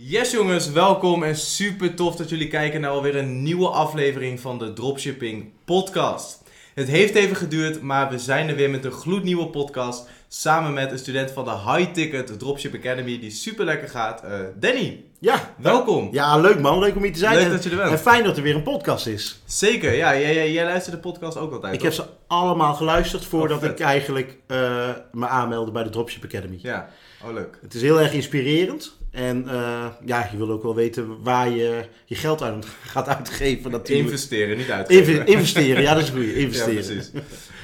Yes 0.00 0.30
jongens, 0.30 0.70
welkom 0.70 1.22
en 1.22 1.36
super 1.36 1.94
tof 1.94 2.16
dat 2.16 2.28
jullie 2.28 2.48
kijken 2.48 2.80
naar 2.80 2.90
alweer 2.90 3.16
een 3.16 3.42
nieuwe 3.42 3.68
aflevering 3.68 4.40
van 4.40 4.58
de 4.58 4.72
Dropshipping 4.72 5.50
Podcast. 5.64 6.42
Het 6.74 6.88
heeft 6.88 7.14
even 7.14 7.36
geduurd, 7.36 7.82
maar 7.82 8.10
we 8.10 8.18
zijn 8.18 8.48
er 8.48 8.56
weer 8.56 8.70
met 8.70 8.84
een 8.84 8.90
gloednieuwe 8.92 9.46
podcast. 9.46 10.08
Samen 10.28 10.72
met 10.72 10.92
een 10.92 10.98
student 10.98 11.30
van 11.30 11.44
de 11.44 11.50
High 11.50 11.90
Ticket 11.92 12.38
Dropship 12.38 12.74
Academy 12.74 13.18
die 13.20 13.30
super 13.30 13.64
lekker 13.64 13.88
gaat. 13.88 14.24
Uh, 14.24 14.30
Danny, 14.60 15.04
Ja, 15.18 15.54
welkom. 15.56 16.08
ja, 16.12 16.36
leuk 16.38 16.60
man. 16.60 16.78
Leuk 16.78 16.96
om 16.96 17.02
hier 17.02 17.12
te 17.12 17.18
zijn. 17.18 17.34
Leuk 17.34 17.44
en, 17.44 17.50
dat 17.50 17.64
je 17.64 17.70
er 17.70 17.76
bent. 17.76 17.90
en 17.90 17.98
fijn 17.98 18.24
dat 18.24 18.36
er 18.36 18.42
weer 18.42 18.54
een 18.54 18.62
podcast 18.62 19.06
is. 19.06 19.42
Zeker, 19.44 19.94
ja, 19.94 20.18
jij, 20.18 20.34
jij, 20.34 20.52
jij 20.52 20.64
luistert 20.64 20.94
de 20.94 21.00
podcast 21.02 21.36
ook 21.36 21.52
altijd. 21.52 21.74
Ik 21.74 21.82
heb 21.82 21.92
ze 21.92 22.04
allemaal 22.26 22.74
geluisterd 22.74 23.24
voordat 23.24 23.62
Oh, 23.62 23.70
ik 23.70 23.80
eigenlijk 23.80 24.36
eh, 24.46 24.88
me 25.12 25.26
aanmeldde 25.26 25.72
bij 25.72 25.82
de 25.82 25.90
Dropship 25.90 26.24
Academy. 26.24 26.58
Ja, 26.62 26.88
oh 27.26 27.32
leuk. 27.32 27.58
Het 27.62 27.74
is 27.74 27.82
heel 27.82 28.00
erg 28.00 28.12
inspirerend. 28.12 28.96
En 29.10 29.48
eh, 29.48 29.86
ja, 30.04 30.28
je 30.30 30.36
wil 30.36 30.50
ook 30.50 30.62
wel 30.62 30.74
weten 30.74 31.22
waar 31.22 31.50
je 31.50 31.84
je 32.04 32.14
geld 32.14 32.42
aan 32.42 32.62
gaat 32.92 33.08
uitgeven 33.08 33.70
natuurlijk. 33.70 34.08
Investeren, 34.08 34.56
niet 34.56 34.70
uitgeven. 34.70 35.14
Inve- 35.16 35.24
investeren, 35.32 35.82
ja 35.82 35.94
dat 35.94 36.02
is 36.02 36.08
goed. 36.10 36.24
Ja, 36.32 36.32
Investeren. 36.32 36.74
precies. 36.84 37.10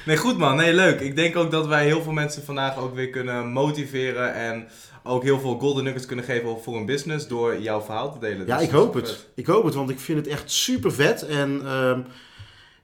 Nee, 0.05 0.17
goed 0.17 0.37
man. 0.37 0.55
Nee, 0.55 0.73
leuk. 0.73 0.99
Ik 0.99 1.15
denk 1.15 1.35
ook 1.35 1.51
dat 1.51 1.67
wij 1.67 1.85
heel 1.85 2.01
veel 2.01 2.11
mensen 2.11 2.43
vandaag 2.43 2.77
ook 2.77 2.95
weer 2.95 3.09
kunnen 3.09 3.47
motiveren 3.51 4.33
en 4.33 4.67
ook 5.03 5.23
heel 5.23 5.39
veel 5.39 5.59
golden 5.59 5.83
nuggets 5.83 6.05
kunnen 6.05 6.25
geven 6.25 6.57
voor 6.63 6.75
een 6.77 6.85
business 6.85 7.27
door 7.27 7.61
jouw 7.61 7.81
verhaal 7.81 8.13
te 8.13 8.19
delen. 8.19 8.47
Ja, 8.47 8.57
Dus 8.57 8.65
ik 8.67 8.71
hoop 8.73 8.93
het. 8.93 9.09
vet. 9.09 9.27
Ik 9.35 9.45
hoop 9.45 9.63
het, 9.63 9.73
want 9.73 9.89
ik 9.89 9.99
vind 9.99 10.17
het 10.17 10.27
echt 10.27 10.51
super 10.51 10.91
vet. 10.93 11.25
En 11.25 11.61
ehm, 11.65 11.99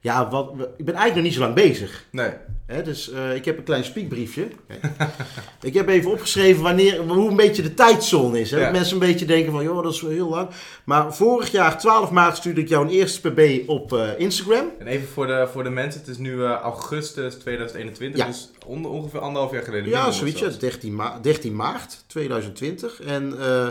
ja, 0.02 0.28
wat, 0.30 0.52
ik 0.76 0.84
ben 0.84 0.94
eigenlijk 0.94 1.14
nog 1.14 1.22
niet 1.24 1.34
zo 1.34 1.40
lang 1.40 1.54
bezig. 1.54 2.04
Nee. 2.10 2.30
Hè, 2.66 2.82
dus 2.82 3.10
eh, 3.12 3.34
ik 3.34 3.44
heb 3.44 3.58
een 3.58 3.64
klein 3.64 3.84
spiekbriefje. 3.84 4.46
Kijk. 4.68 4.80
ik 5.62 5.74
heb 5.74 5.88
even 5.88 6.10
opgeschreven 6.10 6.62
wanneer, 6.62 6.98
hoe 7.00 7.30
een 7.30 7.36
beetje 7.36 7.62
de 7.62 7.74
tijdzone 7.74 8.40
is. 8.40 8.50
Hè? 8.50 8.56
Ja. 8.58 8.62
Dat 8.64 8.72
mensen 8.72 8.92
een 8.94 8.98
beetje 9.06 9.24
denken 9.26 9.52
van, 9.52 9.62
joh, 9.62 9.82
dat 9.82 9.92
is 9.92 10.00
wel 10.00 10.10
heel 10.10 10.28
lang. 10.28 10.48
Maar 10.84 11.14
vorig 11.14 11.50
jaar, 11.50 11.78
12 11.78 12.10
maart, 12.10 12.36
stuurde 12.36 12.60
ik 12.60 12.68
jou 12.68 12.84
een 12.84 12.90
eerste 12.92 13.30
pb 13.30 13.68
op 13.68 13.92
eh, 13.92 14.08
Instagram. 14.18 14.66
En 14.78 14.86
even 14.86 15.08
voor 15.08 15.26
de, 15.26 15.48
voor 15.52 15.62
de 15.64 15.70
mensen, 15.70 16.00
het 16.00 16.10
is 16.10 16.18
nu 16.18 16.44
eh, 16.44 16.50
augustus 16.50 17.34
2021, 17.34 18.20
Ja. 18.20 18.26
dus 18.26 18.50
on- 18.66 18.86
ongeveer 18.86 19.20
anderhalf 19.20 19.52
jaar 19.52 19.62
geleden. 19.62 19.88
Ja, 19.88 20.10
zoiets. 20.10 20.40
nog 20.40 20.52
Ja, 20.52 20.58
13, 20.58 20.94
ma 20.94 21.18
13 21.22 21.56
maart 21.56 22.04
2020. 22.06 23.00
En 23.02 23.38
eh, 23.40 23.66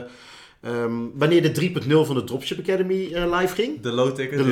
ehm, 0.62 0.94
wanneer 1.14 1.42
de 1.42 1.52
3.0 1.52 2.06
van 2.06 2.16
de 2.16 2.24
Dropship 2.24 2.60
Academy 2.60 3.16
live 3.16 3.56
ging. 3.56 3.82
De 3.82 3.92
low 3.92 4.16
ticket. 4.16 4.38
De 4.38 4.44
ja. 4.44 4.50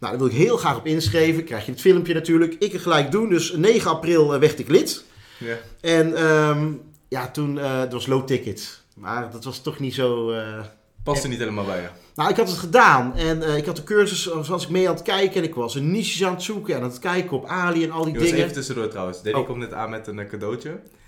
Nou, 0.00 0.12
daar 0.12 0.18
wil 0.18 0.26
ik 0.38 0.44
heel 0.46 0.56
graag 0.56 0.76
op 0.76 0.86
inschrijven. 0.86 1.44
Krijg 1.44 1.64
je 1.66 1.70
het 1.72 1.80
filmpje 1.80 2.14
natuurlijk. 2.14 2.56
Ik 2.58 2.72
er 2.72 2.80
gelijk 2.80 3.10
doen. 3.10 3.28
Dus 3.28 3.52
9 3.52 3.90
april 3.90 4.34
eh, 4.34 4.40
werd 4.40 4.58
ik 4.58 4.68
lid. 4.68 5.04
Ja. 5.38 5.56
En 5.80 6.14
ehm, 6.14 6.72
ja, 7.08 7.28
toen, 7.30 7.58
eh 7.58 7.78
het 7.80 7.92
was 7.92 8.06
low 8.06 8.26
ticket. 8.26 8.80
Maar 8.94 9.30
dat 9.30 9.44
was 9.44 9.62
toch 9.62 9.78
niet 9.78 9.94
zo... 9.94 10.30
eh, 10.30 10.58
Past 11.04 11.22
er 11.22 11.28
niet 11.28 11.38
helemaal 11.38 11.64
bij 11.64 11.80
je. 11.80 11.88
Nou, 12.14 12.30
ik 12.30 12.36
had 12.36 12.48
het 12.48 12.58
gedaan. 12.58 13.16
En 13.16 13.56
ik 13.56 13.66
had 13.66 13.76
de 13.76 13.82
cursus, 13.84 14.24
was 14.48 14.62
ik 14.62 14.68
mee 14.68 14.88
aan 14.88 14.94
het 14.94 15.02
kijken. 15.02 15.36
En 15.42 15.48
ik 15.48 15.54
was 15.54 15.74
een 15.74 15.90
niches 15.90 16.24
aan 16.24 16.32
het 16.34 16.42
zoeken. 16.42 16.74
En 16.74 16.82
aan 16.82 16.88
het 16.88 16.98
kijken 16.98 17.36
op 17.36 17.46
Ali 17.46 17.84
en 17.84 17.90
al 17.90 18.02
die 18.02 18.12
Jongens, 18.12 18.30
dingen. 18.30 18.44
even 18.44 18.56
tussendoor 18.56 18.88
trouwens. 18.88 19.22
Danny 19.22 19.40
Oh. 19.40 19.46
komt 19.46 19.58
net 19.58 19.72
aan 19.72 19.90
met 19.90 20.06
een 20.06 20.18
eh, 20.18 20.28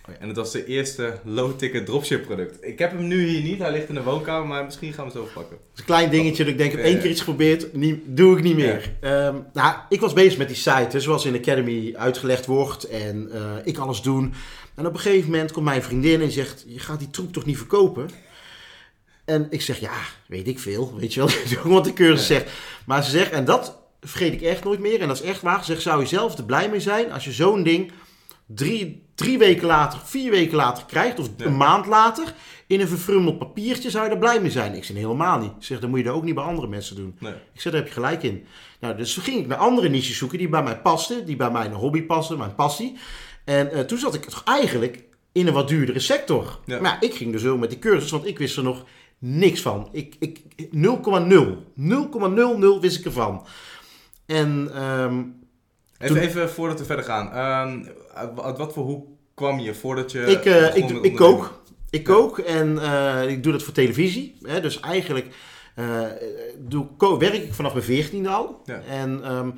ja. 0.08 0.20
En 0.20 0.28
het 0.28 0.36
was 0.36 0.52
de 0.52 0.66
eerste 0.66 1.18
low 1.24 1.58
ticket 1.58 1.86
dropship 1.86 2.24
product. 2.24 2.56
Ik 2.60 2.78
heb 2.78 2.90
hem 2.90 3.06
nu 3.06 3.26
hier 3.28 3.42
niet, 3.42 3.58
hij 3.58 3.72
ligt 3.72 3.88
in 3.88 3.94
de 3.94 4.02
woonkamer, 4.02 4.46
maar 4.46 4.64
misschien 4.64 4.92
gaan 4.92 5.06
we 5.06 5.12
hem 5.12 5.22
zo 5.22 5.28
pakken. 5.34 5.56
Het 5.56 5.72
is 5.74 5.78
een 5.80 5.84
klein 5.84 6.10
dingetje 6.10 6.44
dat 6.44 6.52
ik 6.52 6.58
denk, 6.58 6.70
ik 6.72 6.76
heb 6.76 6.86
één 6.86 7.00
keer 7.00 7.10
iets 7.10 7.20
geprobeerd, 7.20 7.72
niet, 7.74 8.00
doe 8.04 8.36
ik 8.36 8.42
niet 8.42 8.56
meer. 8.56 8.92
Ehm, 9.00 9.36
nou, 9.52 9.76
ik 9.88 10.00
was 10.00 10.12
bezig 10.12 10.38
met 10.38 10.48
die 10.48 10.56
site, 10.56 10.88
hè, 10.90 11.00
zoals 11.00 11.24
in 11.24 11.32
de 11.32 11.38
Academy 11.38 11.94
uitgelegd 11.96 12.46
wordt. 12.46 12.84
En 12.84 13.28
eh, 13.32 13.40
ik 13.64 13.78
alles 13.78 14.02
doen. 14.02 14.34
En 14.74 14.86
op 14.86 14.94
een 14.94 15.00
gegeven 15.00 15.30
moment 15.30 15.52
komt 15.52 15.64
mijn 15.64 15.82
vriendin 15.82 16.20
en 16.20 16.30
zegt, 16.30 16.64
je 16.66 16.78
gaat 16.78 16.98
die 16.98 17.10
troep 17.10 17.32
toch 17.32 17.44
niet 17.44 17.56
verkopen? 17.56 18.10
En 19.24 19.46
ik 19.50 19.62
zeg, 19.62 19.78
ja, 19.80 19.92
weet 20.26 20.48
ik 20.48 20.58
veel. 20.58 20.94
Weet 20.98 21.14
je 21.14 21.20
wel, 21.20 21.30
wat 21.74 21.84
de 21.84 21.92
cursus 21.92 22.28
Ja. 22.28 22.34
zegt. 22.34 22.50
Maar 22.86 23.04
ze 23.04 23.10
zegt, 23.10 23.30
en 23.30 23.44
dat 23.44 23.76
vergeet 24.00 24.32
ik 24.32 24.42
echt 24.42 24.64
nooit 24.64 24.80
meer. 24.80 25.00
En 25.00 25.08
dat 25.08 25.16
is 25.16 25.28
echt 25.28 25.42
waar. 25.42 25.58
Ze 25.58 25.64
zegt, 25.64 25.82
zou 25.82 26.00
je 26.00 26.06
zelf 26.06 26.38
er 26.38 26.44
blij 26.44 26.68
mee 26.70 26.80
zijn 26.80 27.12
als 27.12 27.24
je 27.24 27.32
zo'n 27.32 27.62
ding 27.62 27.90
drie, 28.54 29.02
drie 29.14 29.38
weken 29.38 29.66
later, 29.66 29.98
vier 30.04 30.30
weken 30.30 30.56
later 30.56 30.84
krijgt, 30.86 31.18
of 31.18 31.28
Ja. 31.36 31.44
een 31.44 31.56
maand 31.56 31.86
later, 31.86 32.34
in 32.66 32.80
een 32.80 32.88
verfrummeld 32.88 33.38
papiertje, 33.38 33.90
zou 33.90 34.04
je 34.04 34.10
er 34.10 34.18
blij 34.18 34.40
mee 34.40 34.50
zijn? 34.50 34.74
Ik 34.74 34.84
zeg 34.84 34.96
helemaal 34.96 35.38
niet. 35.38 35.50
Ik 35.58 35.64
zeg, 35.64 35.80
dan 35.80 35.90
moet 35.90 35.98
je 35.98 36.04
dat 36.04 36.14
ook 36.14 36.24
niet 36.24 36.34
bij 36.34 36.44
andere 36.44 36.66
mensen 36.68 36.96
doen. 36.96 37.16
Nee. 37.18 37.32
Ik 37.32 37.60
zeg, 37.60 37.72
daar 37.72 37.80
heb 37.80 37.86
je 37.90 37.94
gelijk 37.94 38.22
in. 38.22 38.44
Nou, 38.80 38.96
dus 38.96 39.16
ging 39.16 39.38
ik 39.40 39.46
naar 39.46 39.58
andere 39.58 39.88
niches 39.88 40.16
zoeken 40.18 40.38
die 40.38 40.48
bij 40.48 40.62
mij 40.62 40.80
pasten, 40.80 41.26
die 41.26 41.36
bij 41.36 41.50
mijn 41.50 41.72
hobby 41.72 42.02
pasten, 42.02 42.38
mijn 42.38 42.54
passie. 42.54 42.96
En 43.44 43.70
eh, 43.72 43.80
toen 43.80 43.98
zat 43.98 44.14
ik 44.14 44.24
toch 44.24 44.42
eigenlijk 44.44 45.04
in 45.32 45.46
een 45.46 45.52
wat 45.52 45.68
duurdere 45.68 45.98
sector. 46.00 46.58
Ja. 46.64 46.80
Maar 46.80 46.98
ja, 47.00 47.08
ik 47.08 47.14
ging 47.14 47.32
dus 47.32 47.44
ook 47.46 47.58
met 47.58 47.70
die 47.70 47.78
cursus, 47.78 48.10
want 48.10 48.26
ik 48.26 48.38
wist 48.38 48.56
er 48.56 48.62
nog 48.62 48.84
niks 49.18 49.60
van. 49.60 49.88
Ik, 49.92 50.14
ik 50.18 50.40
0,0. 50.56 50.68
0,00 51.76 52.80
wist 52.80 52.98
ik 52.98 53.04
ervan. 53.04 53.46
En 54.26 54.70
ehm, 54.74 55.22
Even, 55.98 56.14
Toen- 56.16 56.24
even 56.24 56.50
voordat 56.50 56.78
we 56.78 56.84
verder 56.84 57.04
gaan. 57.04 57.32
Ehm, 57.32 57.84
uit 58.42 58.58
wat 58.58 58.72
voor 58.72 58.84
hoek 58.84 59.06
kwam 59.34 59.58
je 59.58 59.74
voordat 59.74 60.12
je. 60.12 60.20
ik, 60.20 60.44
eh, 60.44 60.76
ik, 60.76 60.90
ik 60.90 61.16
kook. 61.16 61.62
Ik 61.90 62.04
kook 62.04 62.38
en 62.38 62.78
eh, 62.78 63.28
ik 63.28 63.42
doe 63.42 63.52
dat 63.52 63.62
voor 63.62 63.72
televisie. 63.72 64.36
Hè, 64.42 64.60
dus 64.60 64.80
eigenlijk 64.80 65.26
eh, 65.74 66.00
doe, 66.58 67.18
werk 67.18 67.34
ik 67.34 67.54
vanaf 67.54 67.72
mijn 67.72 67.84
14 67.84 68.26
al. 68.26 68.62
Ja. 68.64 68.80
En 68.80 69.24
ehm, 69.24 69.50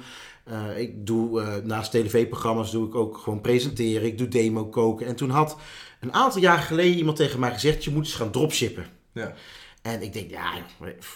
eh, 0.45 0.79
ik 0.79 1.07
doe 1.07 1.61
naast 1.65 1.91
tv-programma's 1.91 2.71
doe 2.71 2.87
ik 2.87 2.95
ook 2.95 3.19
gewoon 3.19 3.41
presenteren. 3.41 4.07
Ik 4.07 4.19
doe 4.19 4.29
demo 4.29 4.67
koken. 4.67 5.07
En 5.07 5.17
toen 5.17 5.31
had 5.31 5.57
een 6.01 6.13
aantal 6.13 6.41
jaar 6.41 6.59
geleden 6.59 6.97
iemand 6.97 7.17
tegen 7.17 7.41
mij 7.41 7.53
gezegd: 7.53 7.85
je 7.85 7.91
moet 7.91 8.05
eens 8.05 8.15
gaan 8.15 8.31
dropshippen. 8.31 8.87
Ja. 9.13 9.35
En 9.83 10.03
ik 10.03 10.13
denk, 10.13 10.31
ja, 10.31 10.53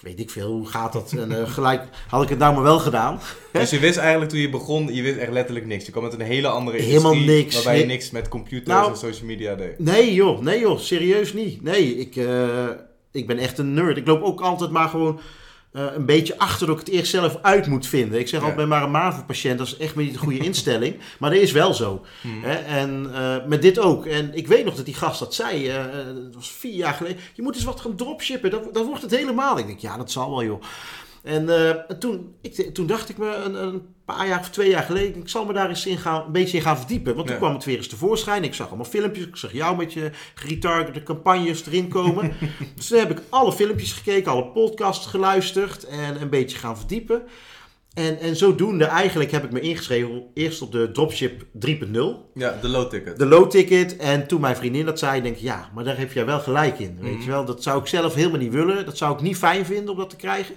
weet 0.03 0.21
ik 0.21 0.31
veel, 0.31 0.51
hoe 0.51 0.67
gaat 0.67 0.93
dat? 0.93 1.13
En 1.13 1.39
eh, 1.41 1.51
gelijk 1.51 1.83
had 2.09 2.23
ik 2.23 2.29
het 2.29 2.39
nou 2.39 2.55
maar 2.55 2.63
wel 2.63 2.79
gedaan. 2.79 3.21
Dus 3.53 3.71
je 3.71 3.79
wist 3.79 3.99
eigenlijk 3.99 4.31
toen 4.31 4.41
je 4.41 4.49
begon, 4.51 4.95
je 4.95 5.03
wist 5.03 5.19
echt 5.19 5.33
letterlijk 5.33 5.67
niks. 5.67 5.85
Je 5.87 5.91
kwam 5.91 6.03
met 6.05 6.13
een 6.13 6.21
hele 6.21 6.49
andere 6.49 6.79
Helemaal 6.83 7.13
industrie. 7.13 7.43
niks. 7.43 7.55
Waarbij 7.55 7.79
je 7.79 7.87
niks 7.87 8.11
met 8.11 8.29
computers 8.29 8.69
Nou, 8.69 8.91
en 8.91 8.97
social 8.97 9.27
media 9.27 9.55
deed. 9.55 9.79
Nee 9.79 10.15
joh, 10.15 10.41
nee 10.41 10.61
joh, 10.61 10.79
serieus 10.79 11.33
niet. 11.33 11.63
Nee, 11.63 11.97
ik, 11.97 12.17
eh, 12.17 12.69
ik 13.13 13.27
ben 13.27 13.39
echt 13.39 13.59
een 13.59 13.75
nerd. 13.75 13.97
Ik 13.97 14.07
loop 14.07 14.23
ook 14.23 14.41
altijd 14.41 14.71
maar 14.71 14.89
gewoon 14.89 15.21
eh, 15.75 15.85
een 15.95 16.07
beetje 16.07 16.39
achter 16.39 16.67
dat 16.67 16.81
ik 16.81 16.87
het 16.87 16.95
eerst 16.95 17.11
zelf 17.11 17.39
uit 17.43 17.67
moet 17.67 17.87
vinden. 17.87 18.19
Ik 18.19 18.29
zeg 18.29 18.41
Ja. 18.41 18.47
altijd 18.47 18.69
bij 18.69 18.79
maar 18.79 18.83
een 18.83 18.91
MAVO-patiënt, 18.91 19.59
dat 19.59 19.67
is 19.67 19.77
echt 19.77 19.97
niet 19.97 20.13
de 20.13 20.19
goede 20.19 20.39
instelling. 20.51 20.97
Maar 21.19 21.31
dat 21.31 21.39
is 21.41 21.53
wel 21.53 21.75
zo. 21.75 22.05
Hmm. 22.21 22.43
Hè? 22.45 22.55
En 22.55 23.11
eh, 23.15 23.37
met 23.47 23.63
dit 23.63 23.79
ook. 23.79 24.07
En 24.07 24.35
ik 24.35 24.47
weet 24.47 24.65
nog 24.65 24.75
dat 24.75 24.85
die 24.85 24.95
gast 24.95 25.19
dat 25.19 25.35
zei, 25.35 25.69
eh, 25.69 25.85
dat 26.25 26.35
was 26.35 26.51
vier 26.51 26.75
jaar 26.75 26.95
geleden. 26.95 27.19
Je 27.35 27.43
moet 27.43 27.55
eens 27.55 27.65
wat 27.65 27.81
gaan 27.81 27.97
dropshippen, 27.97 28.51
dan, 28.51 28.63
dan 28.73 28.87
wordt 28.87 29.03
het 29.03 29.11
helemaal. 29.11 29.59
Ik 29.59 29.67
denk, 29.67 29.79
ja, 29.79 29.97
dat 29.97 30.11
zal 30.11 30.31
wel 30.31 30.45
joh. 30.45 30.63
En 31.25 31.49
eh, 31.69 31.97
toen, 31.99 32.35
ik, 32.41 32.75
toen 32.75 32.87
dacht 32.87 33.09
ik 33.09 33.19
me 33.19 33.35
een, 33.35 33.55
een 33.63 33.83
paar 34.05 34.27
jaar 34.29 34.41
of 34.41 34.51
twee 34.51 34.69
jaar 34.71 34.83
geleden, 34.83 35.17
ik 35.23 35.29
zal 35.29 35.45
me 35.45 35.53
daar 35.53 35.69
eens 35.69 35.87
in 35.87 35.99
gaan, 35.99 36.25
een 36.27 36.33
beetje 36.33 36.57
in 36.57 36.63
gaan 36.63 36.77
verdiepen. 36.79 37.15
Want 37.15 37.27
toen 37.27 37.35
Ja. 37.37 37.41
kwam 37.43 37.55
het 37.55 37.65
weer 37.65 37.77
eens 37.77 37.87
tevoorschijn. 37.89 38.45
Ik 38.45 38.55
zag 38.55 38.67
allemaal 38.67 38.85
filmpjes, 38.87 39.27
ik 39.27 39.37
zag 39.37 39.53
jou 39.53 39.77
met 39.77 39.93
je 39.93 40.11
geretargete 40.35 41.03
campagnes 41.03 41.67
erin 41.67 41.89
komen. 41.89 42.33
dus 42.77 42.87
toen 42.87 42.99
heb 42.99 43.11
ik 43.11 43.23
alle 43.29 43.53
filmpjes 43.53 43.93
gekeken, 43.93 44.33
alle 44.33 44.47
podcasts 44.47 45.07
geluisterd 45.07 45.85
en 45.85 46.21
een 46.23 46.29
beetje 46.31 46.59
gaan 46.59 46.79
verdiepen. 46.79 47.23
En, 47.95 48.19
en 48.19 48.37
zodoende 48.37 48.85
eigenlijk 48.85 49.31
heb 49.31 49.45
ik 49.45 49.53
me 49.53 49.61
ingeschreven 49.61 50.23
eerst 50.35 50.63
op 50.63 50.73
de 50.73 50.91
Dropship 50.93 51.43
3.0, 51.67 51.77
Ja, 52.35 52.59
de 52.61 52.69
low 52.69 52.91
ticket. 52.91 53.19
de 53.19 53.27
low 53.27 53.51
ticket. 53.51 53.97
En 53.97 54.27
toen 54.27 54.41
mijn 54.41 54.57
vriendin 54.57 54.85
dat 54.87 54.99
zei, 54.99 55.23
denk 55.23 55.37
ik, 55.37 55.43
ja, 55.43 55.71
maar 55.75 55.85
daar 55.85 55.99
heb 55.99 56.13
jij 56.13 56.27
wel 56.27 56.41
gelijk 56.41 56.79
in. 56.79 56.99
Weet 57.01 57.13
Mhm. 57.13 57.23
je 57.23 57.31
wel, 57.31 57.45
dat 57.45 57.63
zou 57.63 57.81
ik 57.81 57.87
zelf 57.87 58.15
helemaal 58.15 58.39
niet 58.39 58.53
willen. 58.53 58.85
Dat 58.85 58.97
zou 58.97 59.15
ik 59.15 59.21
niet 59.21 59.37
fijn 59.37 59.65
vinden 59.67 59.91
om 59.93 59.99
dat 59.99 60.11
te 60.11 60.17
krijgen. 60.17 60.55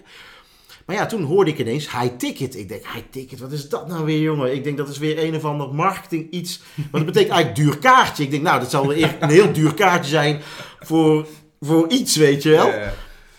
Maar 0.88 0.96
ja, 0.96 1.06
toen 1.06 1.24
hoorde 1.24 1.52
ik 1.52 1.60
ineens 1.60 1.92
high 1.92 2.16
ticket. 2.18 2.56
Ik 2.56 2.68
denk, 2.70 2.82
high 2.94 3.06
ticket, 3.10 3.40
wat 3.40 3.52
is 3.52 3.70
dat 3.70 3.88
nou 3.88 4.06
weer, 4.06 4.20
jongen? 4.20 4.54
Ik 4.54 4.64
denk, 4.64 4.78
dat 4.78 4.90
is 4.90 4.98
weer 4.98 5.24
een 5.24 5.36
of 5.36 5.46
ander 5.46 5.74
marketing 5.74 6.32
iets. 6.32 6.62
Want 6.76 6.92
dat 6.92 7.06
betekent 7.06 7.32
eigenlijk 7.32 7.56
duur 7.56 7.78
kaartje. 7.78 8.24
Ik 8.24 8.32
denk, 8.32 8.44
nou, 8.44 8.60
dat 8.60 8.70
zal 8.70 8.88
wel 8.88 8.98
echt 8.98 9.16
een 9.20 9.30
heel 9.30 9.54
duur 9.54 9.74
kaartje 9.74 10.10
zijn 10.10 10.42
voor, 10.80 11.28
voor 11.60 11.90
iets, 11.90 12.16
weet 12.16 12.44
je 12.44 12.50
wel. 12.50 12.68
Ja, 12.68 12.76
ja. 12.76 12.94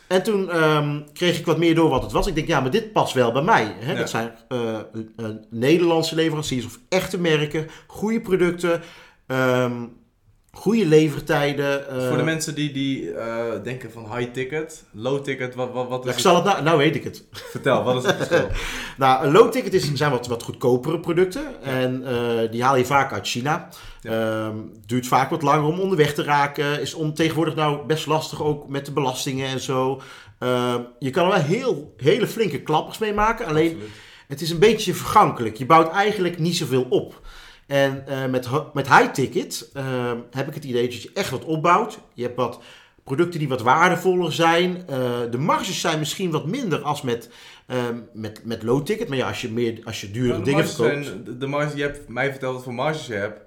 En 0.08 0.22
toen 0.22 0.50
ehm, 0.50 1.00
kreeg 1.12 1.38
ik 1.38 1.46
wat 1.46 1.58
meer 1.58 1.74
door 1.74 1.88
wat 1.88 2.02
het 2.02 2.12
was. 2.12 2.26
Ik 2.26 2.34
denk, 2.34 2.46
ja, 2.46 2.60
maar 2.60 2.70
dit 2.70 2.92
past 2.92 3.14
wel 3.14 3.32
bij 3.32 3.42
mij. 3.42 3.74
Hè? 3.78 3.92
Ja. 3.92 3.98
Dat 3.98 4.10
zijn 4.10 4.32
eh, 4.48 4.78
Nederlandse 5.50 6.14
leveranciers 6.14 6.66
of 6.66 6.78
echte 6.88 7.20
merken, 7.20 7.68
goede 7.86 8.20
producten, 8.20 8.82
ehm, 9.26 9.84
goede 10.52 10.86
levertijden. 10.86 11.88
eh, 11.88 12.08
Voor 12.08 12.16
de 12.16 12.22
mensen 12.22 12.54
die, 12.54 12.72
die 12.72 13.12
eh, 13.12 13.44
denken 13.62 13.90
van 13.92 14.16
high 14.16 14.30
ticket, 14.32 14.84
low 14.92 15.22
ticket, 15.24 15.54
wat, 15.54 15.72
wat, 15.72 15.88
wat 15.88 16.02
ja, 16.04 16.08
is 16.10 16.14
ik 16.16 16.20
zal 16.22 16.34
het 16.34 16.44
nou, 16.44 16.62
nou 16.62 16.78
weet 16.78 16.94
ik 16.94 17.04
het. 17.04 17.24
Vertel, 17.32 17.82
wat 17.84 17.96
is 17.96 18.10
het 18.10 18.16
verschil? 18.16 18.48
Nou, 18.98 19.24
een 19.26 19.32
low 19.32 19.50
ticket 19.50 19.74
is, 19.74 19.92
zijn 19.94 20.10
wat, 20.10 20.26
wat 20.26 20.42
goedkopere 20.42 21.00
producten. 21.00 21.62
En 21.62 22.06
eh, 22.06 22.50
die 22.50 22.62
haal 22.62 22.76
je 22.76 22.84
vaak 22.84 23.12
uit 23.12 23.26
China. 23.28 23.68
Ehm, 24.02 24.56
duurt 24.86 25.06
vaak 25.06 25.30
wat 25.30 25.42
langer 25.42 25.64
om 25.64 25.80
onderweg 25.80 26.14
te 26.14 26.22
raken. 26.22 26.80
Is 26.80 26.94
om, 26.94 27.14
tegenwoordig 27.14 27.54
nou 27.54 27.86
best 27.86 28.06
lastig 28.06 28.42
ook 28.42 28.68
met 28.68 28.86
de 28.86 28.92
belastingen 28.92 29.48
en 29.48 29.60
zo. 29.60 30.00
Ehm, 30.38 30.80
je 30.98 31.10
kan 31.10 31.24
er 31.24 31.30
wel 31.32 31.40
heel, 31.40 31.94
hele 31.96 32.26
flinke 32.26 32.62
klappers 32.62 32.98
mee 32.98 33.12
maken. 33.14 33.46
Alleen 33.46 33.70
Absoluut. 33.70 33.90
het 34.28 34.40
is 34.40 34.50
een 34.50 34.58
beetje 34.58 34.94
vergankelijk. 34.94 35.56
Je 35.56 35.66
bouwt 35.66 35.90
eigenlijk 35.92 36.38
niet 36.38 36.56
zoveel 36.56 36.86
op. 36.88 37.20
En 37.68 38.06
eh, 38.06 38.26
met, 38.26 38.48
met 38.74 38.88
high 38.88 39.10
ticket 39.10 39.70
ehm, 39.74 40.16
heb 40.30 40.48
ik 40.48 40.54
het 40.54 40.64
idee 40.64 40.88
dat 40.88 41.02
je 41.02 41.10
echt 41.14 41.30
wat 41.30 41.44
opbouwt. 41.44 41.98
Je 42.14 42.22
hebt 42.22 42.36
wat 42.36 42.60
producten 43.04 43.38
die 43.38 43.48
wat 43.48 43.62
waardevoller 43.62 44.32
zijn. 44.32 44.76
Eh, 44.88 44.98
de 45.30 45.38
marges 45.38 45.80
zijn 45.80 45.98
misschien 45.98 46.30
wat 46.30 46.46
minder 46.46 46.82
als 46.82 47.02
met, 47.02 47.30
ehm, 47.66 47.96
met, 48.12 48.40
met 48.44 48.62
low 48.62 48.84
ticket. 48.84 49.08
Maar 49.08 49.16
ja, 49.18 49.28
als 49.28 49.40
je, 49.40 49.50
meer, 49.50 49.80
als 49.84 50.00
je 50.00 50.10
dure 50.10 50.42
dingen 50.42 50.68
verkoopt... 50.68 51.06
zijn- 51.06 51.38
de, 51.38 51.46
marges, 51.46 51.72
je 51.74 51.82
hebt 51.82 52.08
mij 52.08 52.30
verteld 52.30 52.54
wat 52.54 52.62
voor 52.64 52.74
marges 52.74 53.06
je 53.06 53.14
hebt. 53.14 53.40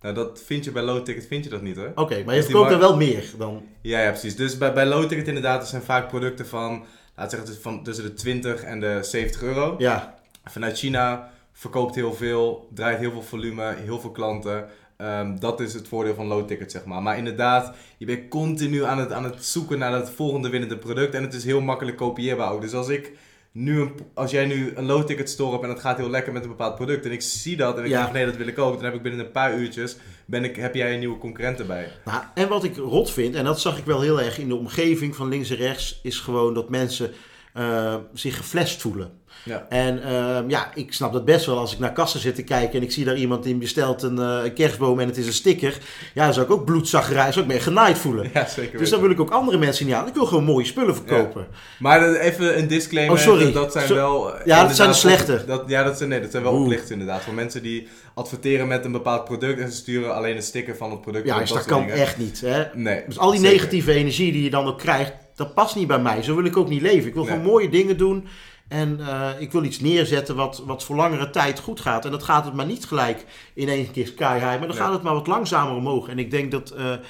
Nou, 0.00 0.14
dat 0.14 0.42
vind 0.46 0.64
je 0.64 0.72
bij 0.72 0.82
low 0.82 1.04
ticket 1.04 1.26
vind 1.26 1.44
je 1.44 1.50
dat 1.50 1.62
niet 1.62 1.76
hoor. 1.76 1.92
Oké, 1.94 2.14
maar 2.24 2.34
je 2.34 2.40
Dus 2.40 2.46
die 2.46 2.54
verkoopt 2.56 2.70
er 2.70 2.78
wel 2.78 2.96
meer 2.96 3.24
dan... 3.38 3.62
Ja, 3.82 4.00
ja, 4.00 4.10
precies. 4.10 4.36
Dus 4.36 4.58
bij, 4.58 4.72
bij 4.72 4.86
low 4.86 5.08
ticket 5.08 5.26
inderdaad, 5.28 5.60
er 5.62 5.68
zijn 5.68 5.82
vaak 5.82 6.08
producten 6.08 6.46
van, 6.46 6.84
laat 7.16 7.30
zeggen, 7.30 7.48
tussen- 7.48 7.62
van 7.64 7.82
tussen 7.82 8.04
de 8.04 8.14
20 8.14 8.62
en 8.62 8.80
de 8.80 8.98
70 9.02 9.42
euro. 9.42 9.74
Ja, 9.78 10.16
Vanuit 10.44 10.78
China 10.78 11.30
verkoopt 11.58 11.94
heel 11.94 12.14
veel, 12.14 12.68
draait 12.74 12.98
heel 12.98 13.10
veel 13.10 13.22
volume, 13.22 13.74
heel 13.74 14.00
veel 14.00 14.10
klanten. 14.10 14.68
Ehm, 14.96 15.38
dat 15.38 15.60
is 15.60 15.74
het 15.74 15.88
voordeel 15.88 16.14
van 16.14 16.26
low 16.26 16.46
ticket, 16.46 16.70
zeg 16.72 16.84
maar. 16.84 17.02
Maar 17.02 17.18
inderdaad, 17.18 17.74
je 17.98 18.06
bent 18.06 18.28
continu 18.28 18.84
aan 18.84 18.98
het, 18.98 19.12
aan 19.12 19.24
het 19.24 19.44
zoeken 19.44 19.78
naar 19.78 19.92
het 19.92 20.10
volgende 20.10 20.48
winnende 20.48 20.78
product. 20.78 21.14
En 21.14 21.22
het 21.22 21.34
is 21.34 21.44
heel 21.44 21.60
makkelijk 21.60 21.96
kopieerbaar 21.96 22.52
ook. 22.52 22.60
Dus 22.60 22.72
als 22.74 22.88
ik 22.88 23.12
nu 23.52 23.80
een, 23.80 23.92
als 24.14 24.30
jij 24.30 24.46
nu 24.46 24.72
een 24.74 24.84
low 24.86 25.06
ticket 25.06 25.30
store 25.30 25.50
hebt 25.50 25.62
en 25.62 25.68
het 25.68 25.80
gaat 25.80 25.96
heel 25.96 26.10
lekker 26.10 26.32
met 26.32 26.42
een 26.42 26.48
bepaald 26.48 26.74
product. 26.74 27.04
En 27.04 27.12
ik 27.12 27.22
zie 27.22 27.56
dat 27.56 27.78
en 27.78 27.84
ik 27.84 27.90
Ja. 27.90 28.00
denk, 28.02 28.12
nee, 28.12 28.24
dat 28.24 28.36
wil 28.36 28.46
ik 28.46 28.58
ook. 28.58 28.74
Dan 28.74 28.84
heb 28.84 28.94
ik 28.94 29.02
binnen 29.02 29.24
een 29.26 29.30
paar 29.30 29.58
uurtjes, 29.58 29.96
ben 30.26 30.44
ik, 30.44 30.56
heb 30.56 30.74
jij 30.74 30.92
een 30.92 30.98
nieuwe 30.98 31.18
concurrent 31.18 31.58
erbij. 31.60 31.88
Nou, 32.04 32.22
en 32.34 32.48
wat 32.48 32.64
ik 32.64 32.76
rot 32.76 33.10
vind, 33.10 33.34
en 33.34 33.44
dat 33.44 33.60
zag 33.60 33.78
ik 33.78 33.84
wel 33.84 34.00
heel 34.00 34.20
erg 34.20 34.38
in 34.38 34.48
de 34.48 34.54
omgeving 34.56 35.16
van 35.16 35.28
links 35.28 35.50
en 35.50 35.56
rechts, 35.56 36.00
is 36.02 36.18
gewoon 36.18 36.54
dat 36.54 36.68
mensen 36.68 37.12
eh, 37.58 37.94
zich 38.14 38.36
geflasht 38.36 38.80
voelen. 38.80 39.10
Ja. 39.44 39.66
En 39.68 40.02
ehm, 40.02 40.50
ja, 40.50 40.70
ik 40.74 40.92
snap 40.92 41.12
dat 41.12 41.24
best 41.24 41.46
wel 41.46 41.58
als 41.58 41.72
ik 41.72 41.78
naar 41.78 41.92
kassen 41.92 42.20
zit 42.20 42.34
te 42.34 42.42
kijken 42.42 42.78
en 42.78 42.82
ik 42.82 42.92
zie 42.92 43.04
daar 43.04 43.16
iemand 43.16 43.42
die 43.42 43.54
bestelt 43.54 44.02
een, 44.02 44.18
eh, 44.18 44.40
een 44.44 44.52
kerstboom 44.52 45.00
en 45.00 45.06
het 45.06 45.16
is 45.16 45.26
een 45.26 45.32
sticker. 45.32 45.78
Ja, 46.14 46.24
dan 46.24 46.34
zou 46.34 46.46
ik 46.46 46.52
ook 46.52 46.64
bloedzaggerij, 46.64 47.32
zou 47.32 47.46
ik 47.46 47.52
me 47.52 47.60
genaaid 47.60 47.98
voelen. 47.98 48.30
Ja, 48.34 48.46
zeker 48.46 48.78
Dus 48.78 48.90
dan 48.90 49.00
wil 49.00 49.10
ik 49.10 49.20
ook 49.20 49.30
andere 49.30 49.58
mensen 49.58 49.86
niet 49.86 49.94
aan. 49.94 50.06
Ik 50.06 50.14
wil 50.14 50.26
gewoon 50.26 50.44
mooie 50.44 50.64
spullen 50.64 50.94
verkopen. 50.94 51.46
Maar 51.78 52.00
dat- 52.00 52.16
even 52.16 52.58
een 52.58 52.66
disclaimer. 52.68 53.16
Oh, 53.16 53.22
sorry. 53.22 53.52
Dat, 53.52 53.72
zijn 53.72 53.86
So- 53.86 53.94
wel... 53.94 54.34
eh, 54.34 54.46
Ja, 54.46 54.66
dat 54.66 54.76
zijn 54.76 54.88
de 54.88 54.94
slechte. 54.94 55.44
Dat, 55.46 55.62
ja, 55.66 55.82
dat 55.82 55.96
zijn, 55.96 56.08
nee, 56.08 56.20
dat 56.20 56.30
zijn 56.30 56.42
wel 56.42 56.52
Oeh. 56.52 56.62
oplichters 56.62 56.90
inderdaad. 56.90 57.22
Voor 57.22 57.34
mensen 57.34 57.62
die 57.62 57.88
adverteren 58.14 58.68
met 58.68 58.84
een 58.84 58.92
bepaald 58.92 59.24
product 59.24 59.60
en 59.60 59.70
ze 59.70 59.76
sturen 59.76 60.14
alleen 60.14 60.36
een 60.36 60.42
sticker 60.42 60.76
van 60.76 60.90
het 60.90 61.00
product. 61.00 61.26
Ja, 61.26 61.38
dus 61.38 61.52
dat 61.52 61.64
kan 61.64 61.80
dingen. 61.80 61.94
echt 61.94 62.18
niet. 62.18 62.40
Hè? 62.40 62.64
Nee. 62.74 63.02
Dus 63.06 63.18
al 63.18 63.30
die 63.30 63.40
zeker. 63.40 63.54
negatieve 63.54 63.92
energie 63.92 64.32
die 64.32 64.42
je 64.42 64.50
dan 64.50 64.66
ook 64.66 64.78
krijgt, 64.78 65.12
dat 65.38 65.54
past 65.54 65.76
niet 65.76 65.86
bij 65.86 66.00
mij. 66.00 66.22
Zo 66.22 66.34
wil 66.34 66.44
ik 66.44 66.56
ook 66.56 66.68
niet 66.68 66.82
leven. 66.82 67.08
Ik 67.08 67.14
wil 67.14 67.22
Nee. 67.24 67.32
gewoon 67.32 67.46
mooie 67.50 67.68
dingen 67.68 67.96
doen. 67.96 68.26
En 68.68 69.00
eh, 69.00 69.30
ik 69.38 69.52
wil 69.52 69.64
iets 69.64 69.80
neerzetten 69.80 70.36
wat, 70.36 70.62
wat 70.66 70.84
voor 70.84 70.96
langere 70.96 71.30
tijd 71.30 71.58
goed 71.58 71.80
gaat. 71.80 72.04
En 72.04 72.10
dat 72.10 72.22
gaat 72.22 72.44
het 72.44 72.54
maar 72.54 72.66
niet 72.66 72.84
gelijk 72.84 73.24
in 73.54 73.68
één 73.68 73.90
keer 73.90 74.06
sky 74.06 74.32
high. 74.34 74.44
Maar 74.46 74.58
dan 74.58 74.68
Nee. 74.68 74.76
gaat 74.76 74.92
het 74.92 75.02
maar 75.02 75.14
wat 75.14 75.26
langzamer 75.26 75.74
omhoog. 75.76 76.08
En 76.08 76.18
ik 76.18 76.30
denk 76.30 76.50
dat 76.50 76.70
eh, 76.70 76.92
eh, 76.92 77.00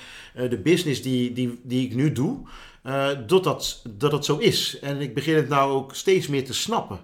de 0.50 0.58
business 0.58 1.02
die, 1.02 1.32
die, 1.32 1.60
die 1.62 1.86
ik 1.86 1.94
nu 1.94 2.12
doe, 2.12 2.38
eh, 2.82 3.08
dat, 3.26 3.44
dat, 3.44 3.82
dat 3.88 4.12
het 4.12 4.25
zo 4.25 4.36
is. 4.36 4.78
En 4.80 5.00
ik 5.00 5.14
begin 5.14 5.34
het 5.36 5.48
nou 5.48 5.72
ook 5.72 5.94
steeds 5.94 6.26
meer 6.28 6.44
te 6.44 6.54
snappen. 6.54 6.98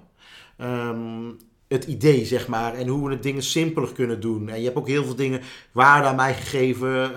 Ehm, 0.57 1.31
het 1.69 1.85
idee, 1.85 2.25
zeg 2.25 2.47
maar. 2.49 2.75
En 2.75 2.87
hoe 2.89 3.07
we 3.07 3.15
het 3.15 3.23
dingen 3.23 3.43
simpeler 3.43 3.93
kunnen 3.93 4.21
doen. 4.21 4.49
En 4.49 4.59
je 4.59 4.65
hebt 4.65 4.77
ook 4.77 4.89
heel 4.89 5.05
veel 5.05 5.15
dingen 5.15 5.41
waarde 5.73 6.09
aan 6.09 6.17
mij 6.17 6.35
gegeven. 6.35 7.13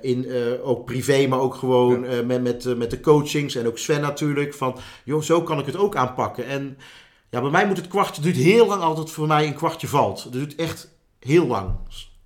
In, 0.00 0.28
eh, 0.28 0.68
ook 0.68 0.84
privé, 0.84 1.26
maar 1.26 1.40
ook 1.40 1.54
gewoon 1.54 2.04
eh, 2.04 2.20
met, 2.24 2.42
met, 2.42 2.66
eh, 2.66 2.74
met 2.74 2.90
de 2.90 3.00
coachings. 3.00 3.54
En 3.54 3.66
ook 3.66 3.78
Sven 3.78 4.00
natuurlijk. 4.00 4.54
Van, 4.54 4.76
joh, 5.04 5.22
zo 5.22 5.42
kan 5.42 5.58
ik 5.58 5.66
het 5.66 5.76
ook 5.76 5.96
aanpakken. 5.96 6.46
En 6.46 6.78
ja, 7.30 7.40
bij 7.40 7.50
mij 7.50 7.66
moet 7.66 7.76
het 7.76 7.88
kwartje... 7.88 8.22
Duurt 8.22 8.36
heel 8.36 8.66
lang 8.66 8.82
altijd 8.82 9.10
voor 9.10 9.26
mij 9.26 9.46
een 9.46 9.54
kwartje 9.54 9.88
valt. 9.88 10.22
Het 10.22 10.32
duurt 10.32 10.54
echt 10.54 10.96
heel 11.20 11.46
lang. 11.46 11.70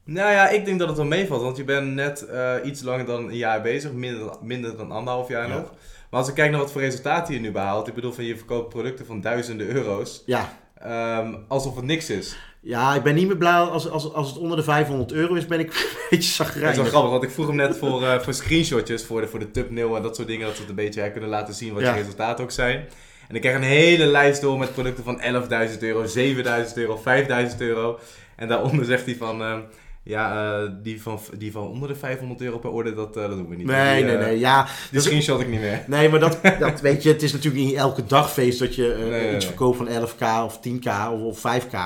Nou 0.05 0.33
ja, 0.33 0.49
ik 0.49 0.65
denk 0.65 0.79
dat 0.79 0.89
het 0.89 0.97
wel 0.97 1.07
meevalt. 1.07 1.43
Want 1.43 1.57
je 1.57 1.65
bent 1.65 1.95
net 1.95 2.27
eh, 2.27 2.55
iets 2.65 2.83
langer 2.83 3.07
dan 3.07 3.25
een 3.29 3.37
jaar 3.37 3.63
bezig. 3.63 3.93
Minder, 3.93 4.37
minder 4.43 4.77
dan 4.77 4.91
anderhalf 4.93 5.29
jaar 5.29 5.49
Ja. 5.49 5.55
nog. 5.55 5.73
Maar 6.11 6.21
als 6.21 6.29
ik 6.29 6.35
kijk 6.35 6.51
naar 6.51 6.61
wat 6.61 6.73
voor 6.73 6.81
resultaten 6.81 7.35
je 7.35 7.41
nu 7.41 7.51
behaalt. 7.51 7.89
Ik 7.89 7.95
bedoel, 7.95 8.13
van 8.13 8.25
je 8.25 8.37
verkoopt 8.37 8.69
producten 8.69 9.07
van 9.07 9.21
duizenden 9.21 9.67
euro's. 9.67 10.23
Ja, 10.27 10.59
ehm, 10.75 11.35
alsof 11.49 11.77
het 11.77 11.85
niks 11.85 12.11
is. 12.11 12.37
Ja 12.65 12.95
ik 12.95 13.03
ben 13.03 13.15
niet 13.15 13.27
meer 13.27 13.37
blij 13.37 13.53
als, 13.53 13.89
als, 13.91 14.13
als 14.13 14.29
het 14.29 14.39
onder 14.39 14.57
de 14.57 14.63
500 14.63 15.13
euro 15.13 15.35
is. 15.35 15.47
Ben 15.47 15.61
ik 15.61 15.67
een 15.75 16.07
beetje 16.11 16.11
Dat 16.11 16.19
is 16.21 16.37
wel 16.39 16.47
zagrijnig. 16.47 16.89
grappig, 16.89 17.11
want 17.11 17.23
ik 17.23 17.31
vroeg 17.31 17.47
hem 17.47 17.57
net 17.57 17.77
voor, 17.77 18.03
eh, 18.07 18.19
voor 18.21 18.35
screenshotjes, 18.35 19.05
voor 19.05 19.21
de, 19.21 19.27
voor 19.29 19.39
de 19.39 19.51
thumbnail 19.51 19.97
en 19.97 20.03
dat 20.03 20.17
soort 20.17 20.29
dingen, 20.29 20.47
dat 20.47 20.55
ze 20.55 20.61
het 20.61 20.71
een 20.71 20.77
beetje 20.77 21.11
kunnen 21.11 21.31
laten 21.31 21.55
zien 21.55 21.73
wat 21.75 21.83
Ja. 21.83 21.95
je 21.95 22.01
resultaten 22.01 22.45
ook 22.45 22.51
zijn. 22.51 22.85
En 23.29 23.35
ik 23.35 23.41
krijg 23.41 23.57
een 23.57 23.63
hele 23.63 24.07
lijst 24.07 24.41
door 24.41 24.59
met 24.59 24.73
producten 24.73 25.05
van 25.05 25.21
11.000 25.21 25.79
euro, 25.83 26.05
7.000 26.07 26.77
euro, 26.77 26.97
5.000 26.97 27.61
euro. 27.61 27.99
En 28.37 28.49
daaronder 28.49 28.85
zegt 28.85 29.05
hij 29.07 29.17
van, 29.17 29.43
eh, 29.43 29.57
ja, 30.03 30.53
eh, 30.63 30.71
die, 30.83 31.03
van, 31.03 31.21
die 31.39 31.53
van 31.53 31.67
onder 31.67 31.89
de 31.89 31.95
500 31.95 32.41
euro 32.41 32.59
per 32.59 32.71
orde, 32.71 32.95
dat, 32.95 33.17
eh, 33.17 33.23
dat 33.23 33.31
doen 33.37 33.49
we 33.49 33.57
niet. 33.57 33.67
Nee, 33.67 33.97
die, 33.97 34.05
nee, 34.05 34.17
nee. 34.17 34.39
Ja, 34.39 34.67
Die 34.91 35.01
screenshot 35.01 35.41
ik 35.41 35.49
niet 35.49 35.61
meer. 35.61 35.85
Nee, 35.87 36.09
maar 36.09 36.21
dat, 36.21 36.39
dat 36.61 36.81
weet 36.81 37.03
je, 37.03 37.09
het 37.09 37.23
is 37.23 37.33
natuurlijk 37.33 37.65
niet 37.65 37.75
elke 37.75 38.05
dag 38.05 38.33
feest 38.33 38.59
dat 38.59 38.75
je 38.75 38.97
nee, 38.99 39.21
iets 39.25 39.31
nee. 39.31 39.41
verkoopt 39.41 39.77
van 39.77 39.89
11k 39.89 40.45
of 40.45 40.59
10k 40.69 40.89
of, 41.13 41.21
of 41.21 41.39
5k. 41.61 41.77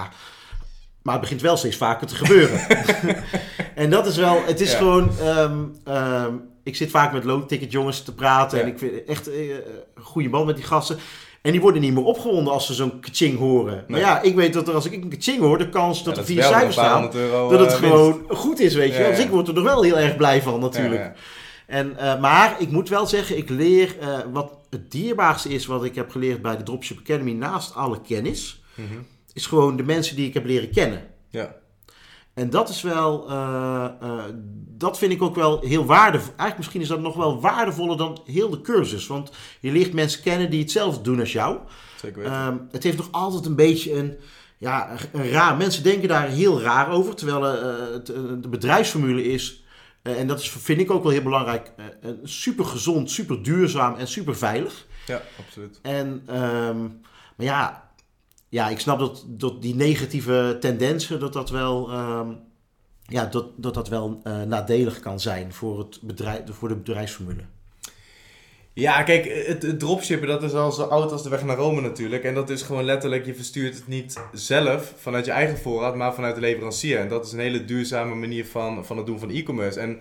Maar 1.07 1.15
het 1.15 1.23
begint 1.25 1.41
wel 1.43 1.57
steeds 1.57 1.77
vaker 1.77 2.07
te 2.07 2.15
gebeuren. 2.15 2.61
en 3.75 3.91
dat 3.91 4.07
is 4.07 4.17
wel, 4.17 4.43
het 4.47 4.61
is 4.61 4.71
Ja. 4.73 4.77
gewoon, 4.79 5.11
ehm, 5.21 5.59
ehm, 5.85 6.33
ik 6.63 6.77
zit 6.77 6.91
vaak 6.91 7.13
met 7.13 7.25
low 7.25 7.49
ticket 7.49 7.73
jongens 7.73 8.03
te 8.03 8.15
praten 8.15 8.59
Ja. 8.59 8.65
en 8.65 8.71
ik 8.71 8.79
vind 8.79 9.05
echt 9.05 9.29
eh, 9.31 9.49
een 9.51 10.03
goede 10.03 10.29
band 10.29 10.47
met 10.47 10.57
die 10.57 10.65
gasten. 10.65 10.99
En 11.43 11.53
die 11.53 11.61
worden 11.61 11.81
niet 11.81 11.95
meer 11.95 12.05
opgewonden 12.05 12.53
als 12.53 12.67
ze 12.67 12.75
zo'n 12.75 13.01
kaching 13.01 13.39
horen. 13.39 13.85
Maar 13.89 14.01
ja, 14.01 14.23
ik 14.23 14.35
weet 14.35 14.53
dat 14.53 14.69
er 14.69 14.75
als 14.75 14.85
ik 14.87 14.93
een 14.93 15.09
kaching 15.09 15.39
hoor, 15.41 15.59
de 15.59 15.69
kans 15.69 16.05
dat 16.05 16.15
Ja, 16.15 16.21
er 16.21 16.27
vier 16.27 16.43
cijfers 16.43 16.73
staan, 16.75 17.11
euro, 17.15 17.49
dat 17.49 17.61
het 17.61 17.71
eh, 17.73 17.77
gewoon 17.77 18.25
goed 18.29 18.61
is, 18.61 18.75
weet 18.75 18.97
je. 18.97 19.07
Dus 19.11 19.19
ik 19.25 19.31
word 19.31 19.49
er 19.49 19.55
nog 19.55 19.65
wel 19.65 19.83
heel 19.83 19.99
erg 19.99 20.17
blij 20.17 20.43
van 20.43 20.61
natuurlijk. 20.61 21.13
En, 21.67 21.99
eh, 21.99 22.21
maar 22.21 22.57
ik 22.59 22.71
moet 22.71 22.89
wel 22.89 23.07
zeggen, 23.07 23.37
ik 23.37 23.49
leer 23.49 23.97
wat 24.33 24.53
het 24.71 24.91
dierbaarste 24.91 25.49
is 25.49 25.67
wat 25.67 25.85
ik 25.85 25.95
heb 25.95 26.11
geleerd 26.11 26.43
bij 26.43 26.57
de 26.57 26.63
Dropship 26.63 26.99
Academy, 26.99 27.33
naast 27.33 27.75
alle 27.75 28.01
kennis, 28.01 28.61
Mhm. 28.75 28.87
Is 29.37 29.47
gewoon 29.47 29.77
de 29.77 29.83
mensen 29.83 30.17
die 30.17 30.27
ik 30.27 30.35
heb 30.35 30.45
leren 30.45 30.71
kennen. 30.71 31.07
Ja. 31.29 31.57
En 32.35 32.51
dat 32.51 32.69
is 32.69 32.83
wel, 32.83 33.29
eh, 33.29 33.85
eh, 34.01 34.25
dat 34.69 34.99
vind 34.99 35.13
ik 35.13 35.23
ook 35.23 35.35
wel 35.35 35.61
heel 35.61 35.85
waardevol. 35.85 36.29
Eigenlijk 36.29 36.57
misschien 36.57 36.81
is 36.81 36.89
dat 36.89 37.01
nog 37.01 37.17
wel 37.17 37.41
waardevoller 37.41 37.97
dan 37.97 38.21
heel 38.25 38.51
de 38.51 38.61
cursus. 38.61 39.07
Want 39.07 39.31
je 39.61 39.73
leert 39.73 39.93
mensen 39.93 40.23
kennen 40.23 40.51
die 40.51 40.61
hetzelfde 40.61 41.03
doen 41.03 41.21
als 41.21 41.33
jou. 41.33 41.59
Zeker 42.01 42.19
weten. 42.19 42.33
Ehm, 42.33 42.57
het 42.71 42.83
heeft 42.83 42.97
nog 42.97 43.09
altijd 43.11 43.47
een 43.47 43.57
beetje 43.57 43.93
een, 43.93 44.17
ja, 44.59 44.97
een 45.13 45.31
raar. 45.31 45.57
Mensen 45.57 45.83
denken 45.83 46.09
daar 46.09 46.29
heel 46.29 46.61
raar 46.61 46.91
over. 46.91 47.15
Terwijl 47.15 47.47
eh, 47.47 47.93
het, 47.93 48.07
de 48.43 48.49
bedrijfsformule 48.49 49.25
is, 49.25 49.65
en 50.03 50.27
dat 50.27 50.41
is, 50.41 50.51
vind 50.51 50.81
ik 50.81 50.91
ook 50.91 51.03
wel 51.03 51.13
heel 51.13 51.23
belangrijk, 51.23 51.73
super 52.23 52.65
gezond, 52.65 53.11
super 53.11 53.43
duurzaam 53.43 53.95
en 53.95 54.09
super 54.09 54.37
veilig. 54.37 54.87
ja, 55.07 55.23
absoluut. 55.47 55.79
En, 55.83 56.23
ehm, 56.27 56.81
maar 57.37 57.47
ja, 57.47 57.86
ja, 58.57 58.69
ik 58.69 58.81
snap 58.81 58.99
dat, 58.99 59.25
dat 59.29 59.63
die 59.63 59.75
negatieve 59.75 60.57
tendensen, 60.61 61.21
dat 61.21 61.33
dat 61.33 61.51
wel, 61.51 61.91
ehm, 61.91 62.29
ja, 63.07 63.27
dat, 63.27 63.47
dat, 63.57 63.75
dat 63.75 63.89
wel 63.89 64.21
eh, 64.25 64.43
nadelig 64.43 65.01
kan 65.01 65.21
zijn 65.21 65.53
voor, 65.53 65.79
het 65.79 65.99
bedrijf, 66.03 66.41
voor 66.51 66.69
de 66.69 66.77
bedrijfsformule. 66.77 67.43
Ja, 68.73 69.03
kijk, 69.03 69.47
het, 69.47 69.63
het 69.63 69.79
dropshippen 69.79 70.29
dat 70.29 70.43
is 70.43 70.53
al 70.53 70.73
zo 70.73 70.83
oud 70.83 71.13
als 71.13 71.23
de 71.23 71.29
weg 71.29 71.45
naar 71.45 71.57
Rome 71.57 71.81
natuurlijk. 71.81 72.25
En 72.25 72.35
dat 72.35 72.51
is 72.51 72.63
gewoon 72.63 72.85
letterlijk, 72.85 73.27
je 73.27 73.35
verstuurt 73.35 73.75
het 73.75 73.87
niet 73.87 74.21
zelf 74.33 74.95
vanuit 74.97 75.25
je 75.25 75.31
eigen 75.31 75.59
voorraad, 75.59 75.95
maar 75.95 76.15
vanuit 76.15 76.35
de 76.35 76.41
leverancier. 76.41 76.99
En 76.99 77.09
dat 77.09 77.27
is 77.27 77.33
een 77.33 77.39
hele 77.39 77.65
duurzame 77.65 78.15
manier 78.15 78.47
van, 78.47 78.87
van 78.87 78.97
het 78.97 79.07
doen 79.07 79.19
van 79.19 79.31
e-commerce. 79.31 79.81
En 79.81 79.99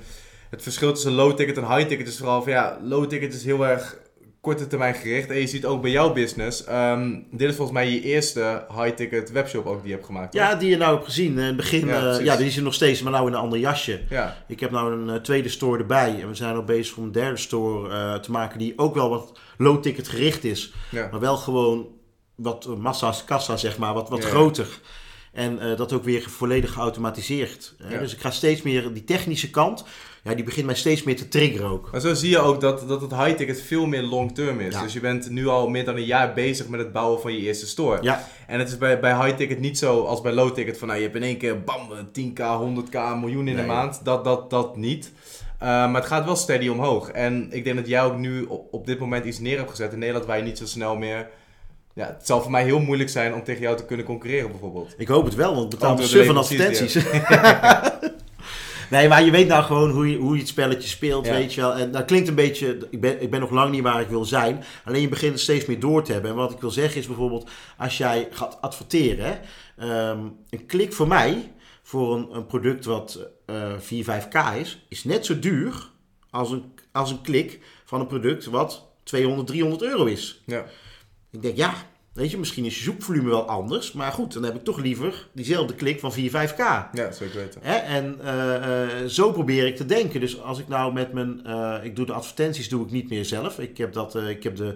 het 0.50 0.62
verschil 0.64 0.94
tussen 0.94 1.12
low 1.12 1.36
ticket 1.36 1.58
en 1.58 1.76
high 1.76 1.88
ticket 1.88 2.08
is 2.08 2.18
vooral 2.18 2.42
van 2.42 2.52
ja, 2.52 2.80
low 2.82 3.06
ticket 3.06 3.34
is 3.34 3.46
heel 3.46 3.68
erg 3.68 3.98
korte 4.46 4.68
termijn 4.68 4.94
gericht. 4.96 5.30
En 5.30 5.40
je 5.40 5.48
ziet 5.48 5.66
ook 5.66 5.82
bij 5.82 5.92
jouw 5.92 6.14
business, 6.14 6.64
ehm, 6.64 7.20
dit 7.32 7.50
is 7.50 7.56
volgens 7.56 7.78
mij 7.78 7.90
je 7.90 8.02
eerste 8.02 8.66
high 8.75 8.96
ticket 8.96 9.32
webshop 9.32 9.66
ook 9.66 9.78
die 9.80 9.88
je 9.88 9.94
hebt 9.94 10.06
gemaakt. 10.06 10.34
Ja, 10.34 10.56
die 10.56 10.70
je 10.70 10.78
nou 10.78 10.94
hebt 10.94 11.06
gezien. 11.06 11.32
In 11.38 11.44
het 11.46 11.56
begin, 11.56 11.88
Ja, 11.88 12.00
precies. 12.00 12.24
ja, 12.25 12.36
die 12.36 12.46
is 12.46 12.58
er 12.58 12.64
nog 12.64 12.74
steeds, 12.74 13.02
maar 13.02 13.12
nou 13.12 13.28
in 13.28 13.34
een 13.34 13.40
ander 13.40 13.60
jasje. 13.60 14.02
Ja, 14.10 14.38
Ik 14.48 14.60
heb 14.60 14.72
nou 14.72 14.94
een 14.94 15.10
eh, 15.10 15.22
tweede 15.22 15.50
store 15.50 15.78
erbij. 15.80 16.22
En 16.22 16.28
we 16.28 16.36
zijn 16.36 16.56
al 16.56 16.64
bezig 16.64 16.98
om 16.98 17.04
een 17.04 17.12
derde 17.12 17.38
store 17.38 17.90
eh, 17.90 18.14
te 18.16 18.32
maken 18.32 18.60
die 18.60 18.74
ook 18.78 18.94
wel 18.96 19.10
wat 19.10 19.40
low 19.58 19.82
ticket 19.82 20.08
gericht 20.08 20.44
is. 20.44 20.74
ja. 20.92 21.08
Maar 21.12 21.20
wel 21.20 21.38
gewoon 21.38 21.88
wat 22.36 22.66
eh, 22.66 22.75
massa's 22.75 23.25
kassa, 23.25 23.58
zeg 23.58 23.78
maar, 23.78 23.94
wat, 23.94 24.10
wat 24.10 24.24
groter. 24.25 24.68
En 25.34 25.60
eh, 25.60 25.78
dat 25.78 25.94
ook 25.94 26.04
weer 26.04 26.22
volledig 26.30 26.72
geautomatiseerd. 26.72 27.75
Dus 28.00 28.14
ik 28.14 28.20
ga 28.20 28.32
steeds 28.32 28.62
meer 28.62 28.94
die 28.94 29.04
technische 29.04 29.50
kant, 29.50 29.86
ja, 30.25 30.34
die 30.36 30.44
begint 30.44 30.65
mij 30.65 30.75
steeds 30.75 31.03
meer 31.03 31.15
te 31.15 31.27
triggeren 31.27 31.70
ook. 31.70 31.89
Maar 31.91 32.01
zo 32.01 32.13
zie 32.13 32.29
je 32.29 32.39
ook 32.39 32.62
dat, 32.62 32.88
dat 32.88 33.01
het 33.01 33.12
high 33.15 33.36
ticket 33.36 33.62
veel 33.62 33.86
meer 33.86 34.01
long 34.01 34.36
term 34.36 34.60
is. 34.60 34.74
Ja. 34.74 34.82
Dus 34.82 34.94
je 34.94 35.00
bent 35.00 35.29
nu 35.29 35.48
al 35.48 35.70
meer 35.70 35.86
dan 35.86 35.96
een 35.96 36.05
jaar 36.05 36.34
bezig 36.34 36.67
met 36.67 36.79
het 36.79 36.91
bouwen 36.91 37.22
van 37.22 37.34
je 37.34 37.39
eerste 37.39 37.67
store. 37.67 37.98
Ja, 38.01 38.27
En 38.48 38.60
het 38.60 38.67
is 38.67 38.77
bij, 38.77 39.00
bij 39.00 39.15
high 39.25 39.36
ticket 39.36 39.60
niet 39.60 39.77
zo 39.77 40.03
als 40.03 40.22
bij 40.22 40.32
low 40.34 40.53
ticket 40.53 40.77
van 40.77 40.88
nou, 40.88 41.00
je 41.00 41.05
hebt 41.05 41.17
in 41.17 41.24
één 41.24 41.38
keer 41.38 41.63
bam, 41.63 41.79
10k, 42.20 42.39
100k, 42.39 42.94
een 42.96 43.20
miljoen 43.20 43.48
in 43.48 43.53
Nee. 43.55 43.55
de 43.55 43.72
maand. 43.72 44.00
Dat, 44.03 44.24
dat, 44.24 44.50
dat 44.50 44.77
niet. 44.77 45.12
Uh, 45.55 45.67
maar 45.67 45.96
het 45.96 46.05
gaat 46.05 46.25
wel 46.25 46.36
steady 46.36 46.67
omhoog. 46.67 47.10
En 47.10 47.48
ik 47.51 47.63
denk 47.63 47.75
dat 47.75 47.88
jij 47.88 48.03
ook 48.03 48.17
nu 48.17 48.44
op, 48.44 48.67
op 48.74 48.86
dit 48.86 49.00
moment 49.00 49.25
iets 49.25 49.39
neer 49.39 49.58
hebt 49.58 49.70
gezet 49.70 49.94
in 49.94 50.00
Nederland 50.00 50.25
waar 50.25 50.38
je 50.38 50.44
niet 50.44 50.58
zo 50.58 50.65
snel 50.65 50.96
meer... 50.96 51.27
Ja, 51.94 52.05
het 52.05 52.25
zal 52.25 52.41
voor 52.41 52.51
mij 52.51 52.63
heel 52.63 52.79
moeilijk 52.79 53.10
zijn 53.10 53.34
om 53.34 53.44
tegen 53.44 53.62
jou 53.62 53.77
te 53.77 53.86
kunnen 53.86 54.05
concurreren 54.05 54.50
bijvoorbeeld. 54.51 54.96
ik 54.98 55.08
hoop 55.08 55.25
het 55.25 55.36
wel, 55.36 55.53
want 55.55 55.63
ik 55.74 55.79
betaal 55.79 55.91
Oh, 55.91 55.96
de 55.98 56.01
door 56.01 56.12
de 56.12 56.17
suf 56.17 56.27
van 56.27 56.38
advertenties. 56.38 56.94
Nee, 58.89 59.08
maar 59.08 59.24
je 59.24 59.32
weet 59.32 59.48
nou 59.48 59.63
gewoon 59.63 59.89
hoe 59.92 60.10
je, 60.12 60.18
hoe 60.18 60.34
je 60.34 60.39
het 60.39 60.48
spelletje 60.48 60.88
speelt, 60.88 61.25
Ja. 61.25 61.32
weet 61.34 61.54
je 61.54 61.62
wel. 61.62 61.74
En 61.74 61.92
dat 61.92 62.06
klinkt 62.06 62.27
een 62.27 62.36
beetje, 62.36 62.88
ik 62.89 63.01
ben, 63.01 63.22
ik 63.22 63.30
ben 63.32 63.39
nog 63.39 63.50
lang 63.51 63.72
niet 63.72 63.82
waar 63.84 64.01
ik 64.01 64.08
wil 64.08 64.25
zijn. 64.25 64.63
Alleen 64.86 65.01
je 65.01 65.10
begint 65.10 65.32
het 65.32 65.42
steeds 65.42 65.65
meer 65.65 65.80
door 65.80 66.04
te 66.04 66.12
hebben. 66.12 66.32
En 66.32 66.38
wat 66.38 66.51
ik 66.51 66.60
wil 66.60 66.72
zeggen 66.72 67.00
is 67.00 67.08
bijvoorbeeld, 67.08 67.50
als 67.77 67.98
jij 67.98 68.27
gaat 68.32 68.58
adverteren, 68.62 69.39
ehm, 69.77 70.20
een 70.50 70.65
klik 70.65 70.94
voor 70.94 71.08
mij, 71.08 71.51
voor 71.84 72.15
een, 72.15 72.27
een 72.32 72.46
product 72.46 72.86
wat 72.86 73.20
eh 73.46 73.72
4, 73.80 74.04
5k 74.04 74.56
is, 74.60 74.86
is 74.89 75.04
net 75.04 75.25
zo 75.25 75.39
duur 75.39 75.89
als 76.30 76.51
een, 76.51 76.63
als 76.92 77.12
een 77.12 77.22
klik 77.22 77.60
van 77.86 78.00
een 78.00 78.08
product 78.08 78.46
wat 78.46 78.88
200, 79.04 79.48
300 79.48 79.82
euro 79.84 80.06
is. 80.06 80.42
Ja. 80.46 80.65
Ik 81.32 81.42
denk, 81.42 81.58
ja, 81.58 81.74
weet 82.16 82.32
je, 82.32 82.38
misschien 82.38 82.66
is 82.66 82.78
je 82.78 82.84
zoekvolume 82.84 83.30
wel 83.30 83.48
anders. 83.48 83.92
Maar 83.92 84.12
goed, 84.12 84.34
dan 84.34 84.44
heb 84.44 84.56
ik 84.56 84.64
toch 84.64 84.80
liever 84.80 85.28
diezelfde 85.34 85.76
klik 85.76 86.00
van 86.00 86.14
4, 86.14 86.30
5k. 86.30 86.58
Ja, 86.92 87.12
zeker 87.12 87.36
weten. 87.36 87.62
Hè? 87.64 87.76
En 87.76 88.20
eh, 88.22 89.04
eh, 89.04 89.06
zo 89.10 89.32
probeer 89.32 89.68
ik 89.68 89.76
te 89.76 89.86
denken. 89.86 90.20
Dus 90.20 90.42
als 90.42 90.60
ik 90.60 90.68
nou 90.68 90.94
met 90.94 91.14
mijn... 91.14 91.46
eh, 91.46 91.76
ik 91.84 91.96
doe 91.96 92.06
de 92.06 92.14
advertenties 92.14 92.70
doe 92.70 92.86
ik 92.86 92.92
niet 92.92 93.10
meer 93.10 93.26
zelf. 93.26 93.60
Ik 93.60 93.78
heb, 93.78 93.94
dat, 93.94 94.16
ik 94.16 94.44
heb, 94.44 94.56
de, 94.56 94.76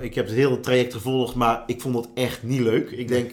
ik 0.00 0.14
heb 0.14 0.26
het 0.26 0.34
hele 0.34 0.60
traject 0.60 0.92
gevolgd, 0.92 1.34
maar 1.34 1.62
ik 1.66 1.80
vond 1.80 1.94
het 1.94 2.08
echt 2.14 2.42
niet 2.42 2.60
leuk. 2.60 2.90
Ik 2.90 3.08
denk, 3.08 3.32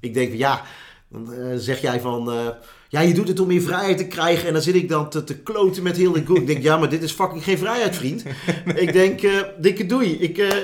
ik 0.00 0.14
denk 0.14 0.32
ja, 0.34 0.62
dan 1.08 1.58
zeg 1.58 1.80
jij 1.80 2.00
van... 2.00 2.54
ja, 2.96 3.02
je 3.02 3.14
doet 3.14 3.28
het 3.28 3.40
om 3.40 3.46
meer 3.46 3.62
vrijheid 3.62 3.98
te 3.98 4.06
krijgen. 4.06 4.46
En 4.46 4.52
dan 4.52 4.62
zit 4.62 4.74
ik 4.74 4.88
dan 4.88 5.10
te, 5.10 5.24
te 5.24 5.38
kloten 5.38 5.82
met 5.82 5.96
heel 5.96 6.12
de 6.12 6.22
goed. 6.26 6.36
Ik 6.38 6.46
denk, 6.46 6.62
ja, 6.62 6.76
maar 6.76 6.88
dit 6.88 7.02
is 7.02 7.12
fucking 7.12 7.44
geen 7.44 7.58
vrijheid, 7.58 7.96
vriend. 7.96 8.22
ik 8.84 8.92
denk, 8.92 9.22
eh, 9.22 9.42
dikke 9.58 9.86
doei. 9.86 10.12
Ik, 10.12 10.38
eh, 10.38 10.56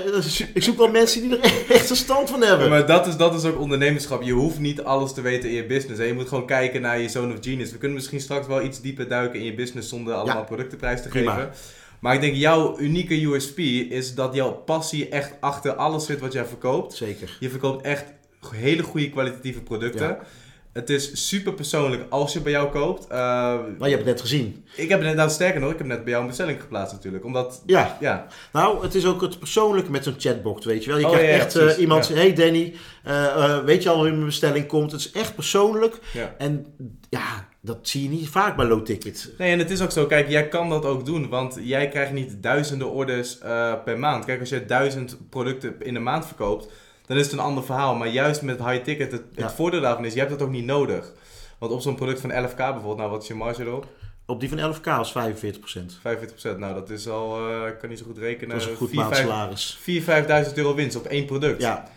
ik 0.55 0.63
zoek 0.63 0.77
wel 0.77 0.91
mensen 0.91 1.23
die 1.23 1.39
er 1.39 1.53
echt 1.77 1.87
verstand 1.87 2.31
van 2.31 2.43
hebben. 2.43 2.69
Maar 2.69 2.87
dat 2.87 3.07
is, 3.07 3.17
dat 3.17 3.35
is 3.35 3.45
ook 3.45 3.61
ondernemerschap. 3.61 4.23
Je 4.23 4.33
hoeft 4.33 4.59
niet 4.59 4.83
alles 4.83 5.13
te 5.13 5.21
weten 5.21 5.49
in 5.49 5.55
je 5.55 5.67
business. 5.67 6.01
Hè. 6.01 6.07
Je 6.07 6.15
moet 6.15 6.29
gewoon 6.29 6.47
kijken 6.47 6.81
naar 6.81 7.01
je 7.01 7.09
zone 7.09 7.33
of 7.33 7.39
genius. 7.41 7.71
We 7.73 7.79
kunnen 7.79 7.97
misschien 7.97 8.21
straks 8.21 8.47
wel 8.47 8.63
iets 8.63 8.81
dieper 8.81 9.09
duiken 9.09 9.39
in 9.39 9.45
je 9.45 9.55
business 9.55 9.89
zonder 9.89 10.15
allemaal 10.15 10.37
Ja. 10.37 10.43
productenprijs 10.43 11.03
te 11.03 11.09
Prima. 11.09 11.35
geven. 11.35 11.51
Maar 12.01 12.15
ik 12.15 12.21
denk 12.21 12.35
jouw 12.35 12.79
unieke 12.79 13.23
USP 13.25 13.59
is 13.59 14.15
dat 14.15 14.35
jouw 14.35 14.53
passie 14.53 15.09
echt 15.09 15.33
achter 15.41 15.73
alles 15.73 16.07
zit 16.07 16.21
wat 16.21 16.33
jij 16.33 16.45
verkoopt. 16.45 16.95
Zeker. 16.95 17.37
Je 17.41 17.51
verkoopt 17.51 17.85
echt 17.85 18.05
hele 18.51 18.83
goede 18.83 19.11
kwalitatieve 19.11 19.61
producten. 19.61 20.07
Ja. 20.09 20.19
Het 20.73 20.91
is 20.91 21.29
super 21.29 21.53
persoonlijk 21.55 22.03
als 22.09 22.33
je 22.33 22.41
bij 22.41 22.53
jou 22.53 22.71
koopt. 22.71 23.07
Eh, 23.07 23.19
Maar 23.19 23.65
je 23.79 23.85
hebt 23.85 23.97
het 23.97 24.05
net 24.05 24.21
gezien. 24.21 24.65
ik 24.77 24.89
heb 24.89 25.03
net, 25.03 25.17
nou 25.17 25.31
sterker 25.31 25.61
nog, 25.61 25.71
ik 25.73 25.79
heb 25.79 25.87
net 25.87 26.03
bij 26.03 26.11
jou 26.11 26.23
een 26.23 26.29
bestelling 26.29 26.61
geplaatst 26.61 26.93
natuurlijk. 26.93 27.25
Omdat, 27.25 27.63
Ja, 27.67 27.97
ja, 28.01 28.27
Nou, 28.53 28.83
het 28.83 28.95
is 28.95 29.07
ook 29.07 29.21
het 29.21 29.39
persoonlijke 29.39 29.91
met 29.91 30.05
zo'n 30.05 30.15
chatbot, 30.19 30.65
weet 30.65 30.85
je 30.85 30.91
wel. 30.91 30.99
Je 30.99 31.07
Oh, 31.07 31.13
krijgt 31.13 31.29
ja, 31.31 31.37
ja, 31.37 31.67
echt 31.67 31.77
eh, 31.77 31.81
iemand 31.83 32.09
ja. 32.09 32.15
hey 32.15 32.33
Danny, 32.33 32.75
eh, 33.05 33.25
eh, 33.27 33.65
weet 33.65 33.83
je 33.83 33.89
al 33.89 33.97
hoe 33.97 34.11
mijn 34.11 34.25
bestelling 34.25 34.67
komt? 34.67 34.93
Het 34.93 35.01
is 35.01 35.11
echt 35.11 35.35
persoonlijk. 35.35 35.99
En 36.39 36.67
ja, 37.11 37.49
dat 37.61 37.79
zie 37.83 38.03
je 38.03 38.09
niet 38.09 38.29
vaak 38.29 38.57
bij 38.57 38.67
low 38.67 38.85
ticket. 38.85 39.31
Nee, 39.39 39.53
en 39.53 39.59
het 39.59 39.71
is 39.71 39.81
ook 39.83 39.91
zo, 39.91 40.07
kijk, 40.07 40.29
jij 40.29 40.49
kan 40.49 40.69
dat 40.69 40.85
ook 40.85 41.07
doen, 41.07 41.29
want 41.29 41.59
jij 41.61 41.89
krijgt 41.89 42.13
niet 42.13 42.43
duizenden 42.43 42.91
orders 42.91 43.39
per 43.85 43.99
maand. 43.99 44.25
Kijk, 44.25 44.41
als 44.41 44.49
je 44.49 44.65
duizend 44.67 45.19
producten 45.31 45.75
in 45.79 45.95
een 45.95 46.03
maand 46.03 46.27
verkoopt, 46.27 46.69
dan 47.07 47.17
is 47.17 47.23
het 47.25 47.33
een 47.33 47.39
ander 47.39 47.65
verhaal. 47.65 47.95
Maar 47.95 48.09
juist 48.09 48.43
met 48.43 48.65
high 48.65 48.83
ticket, 48.83 49.13
het, 49.13 49.23
het 49.35 49.53
voordeel 49.53 49.81
daarvan 49.81 50.05
is, 50.05 50.13
je 50.13 50.19
hebt 50.19 50.31
dat 50.31 50.43
ook 50.43 50.51
niet 50.51 50.65
nodig. 50.65 51.13
Want 51.59 51.73
op 51.73 51.81
zo'n 51.81 51.95
product 51.95 52.21
van 52.21 52.31
11k 52.31 52.57
bijvoorbeeld, 52.57 52.97
nou 52.97 53.11
wat 53.11 53.23
is 53.23 53.29
je 53.29 53.35
marge 53.35 53.63
erop? 53.63 53.87
Op 54.27 54.41
die 54.41 54.49
van 54.49 54.75
11k 54.75 55.01
is 55.01 55.13
45%. 55.13 56.55
45%, 56.55 56.59
nou 56.59 56.75
dat 56.75 56.91
is 56.91 57.09
al, 57.09 57.49
eh, 57.49 57.69
ik 57.69 57.79
kan 57.79 57.89
niet 57.89 57.99
zo 57.99 58.05
goed 58.05 58.19
rekenen, 58.19 58.49
Dat 58.49 58.65
is 58.65 58.71
een 58.71 58.77
goed 58.77 58.91
4, 58.91 59.05
5 59.05 59.11
maandsalaris. 59.11 59.79
4.000, 59.81 60.47
5.000 60.47 60.55
euro 60.55 60.75
winst 60.75 60.97
op 60.97 61.07
één 61.07 61.25
product. 61.25 61.61
Ja, 61.61 61.89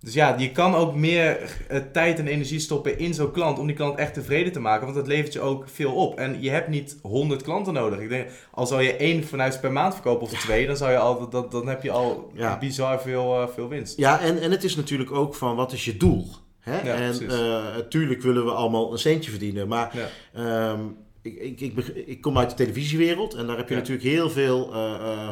Dus 0.00 0.14
ja, 0.14 0.34
je 0.38 0.50
kan 0.52 0.74
ook 0.74 0.94
meer 0.94 1.56
eh, 1.68 1.80
tijd 1.92 2.18
en 2.18 2.26
energie 2.26 2.58
stoppen 2.58 2.98
in 2.98 3.14
zo'n 3.14 3.30
klant 3.32 3.58
om 3.58 3.66
die 3.66 3.76
klant 3.76 3.98
echt 3.98 4.14
tevreden 4.14 4.52
te 4.52 4.60
maken, 4.60 4.84
want 4.84 4.96
dat 4.96 5.06
levert 5.06 5.32
je 5.32 5.40
ook 5.40 5.68
veel 5.68 5.92
op. 5.92 6.18
En 6.18 6.42
je 6.42 6.50
hebt 6.50 6.68
niet 6.68 6.98
100 7.02 7.42
klanten 7.42 7.72
nodig. 7.72 7.98
Ik 8.00 8.08
denk, 8.08 8.28
al 8.50 8.66
zou 8.66 8.82
je 8.82 8.96
één 8.96 9.24
vanuit 9.24 9.60
per 9.60 9.72
maand 9.72 9.94
verkopen 9.94 10.22
of 10.22 10.32
twee, 10.32 10.66
dan, 10.66 10.76
zou 10.76 10.90
je 10.90 10.98
al, 10.98 11.28
dat, 11.28 11.50
dan 11.50 11.68
heb 11.68 11.82
je 11.82 11.90
al 11.90 12.30
Ja. 12.34 12.58
bizar 12.58 13.00
veel, 13.00 13.40
eh, 13.42 13.48
veel 13.54 13.68
winst. 13.68 13.96
ja 13.98 14.20
en, 14.20 14.40
en 14.40 14.50
het 14.50 14.64
is 14.64 14.76
natuurlijk 14.76 15.12
ook 15.12 15.34
van, 15.34 15.56
wat 15.56 15.72
is 15.72 15.84
je 15.84 15.96
doel? 15.96 16.26
Hè? 16.60 16.80
Ja, 16.82 16.94
en 16.94 17.26
natuurlijk 17.76 18.22
willen 18.22 18.44
we 18.44 18.50
allemaal 18.50 18.92
een 18.92 18.98
centje 18.98 19.30
verdienen, 19.30 19.68
maar. 19.68 20.10
Ehm, 20.34 20.80
ik, 21.22 21.38
ik, 21.38 21.60
ik, 21.60 21.86
ik 22.06 22.20
kom 22.20 22.38
uit 22.38 22.50
de 22.50 22.56
televisiewereld 22.56 23.34
en 23.34 23.46
daar 23.46 23.56
heb 23.56 23.68
je 23.68 23.74
natuurlijk 23.74 24.06
heel 24.06 24.30
veel, 24.30 24.72
eh, 24.74 24.94
eh, 24.94 25.28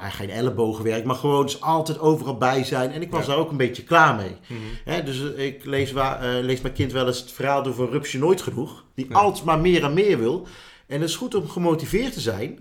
nou 0.00 0.10
geen 0.12 0.30
ellebogenwerk, 0.30 1.04
maar 1.04 1.14
gewoon 1.16 1.42
dus 1.42 1.60
altijd 1.60 1.98
overal 1.98 2.36
bij 2.36 2.64
zijn. 2.64 2.90
En 2.92 3.02
ik 3.02 3.10
was 3.10 3.20
Ja. 3.20 3.26
daar 3.26 3.36
ook 3.38 3.50
een 3.50 3.56
beetje 3.56 3.82
klaar 3.84 4.14
mee. 4.14 4.36
Hè, 4.84 5.02
dus 5.02 5.34
eh, 5.34 5.44
ik 5.46 5.64
lees, 5.64 5.92
waar, 5.92 6.20
eh, 6.22 6.44
lees 6.44 6.60
mijn 6.60 6.74
kind 6.74 6.92
wel 6.92 7.06
eens 7.06 7.20
het 7.20 7.32
verhaal 7.32 7.62
door 7.62 7.74
van 7.74 7.88
Rupsje 7.88 8.18
Nooit 8.18 8.42
Genoeg, 8.42 8.84
die 8.94 9.06
Ja. 9.08 9.14
altijd 9.14 9.44
maar 9.44 9.58
meer 9.60 9.84
en 9.84 9.94
meer 9.94 10.18
wil. 10.18 10.46
En 10.86 11.00
het 11.00 11.08
is 11.10 11.16
goed 11.16 11.34
om 11.34 11.48
gemotiveerd 11.48 12.12
te 12.12 12.20
zijn. 12.20 12.58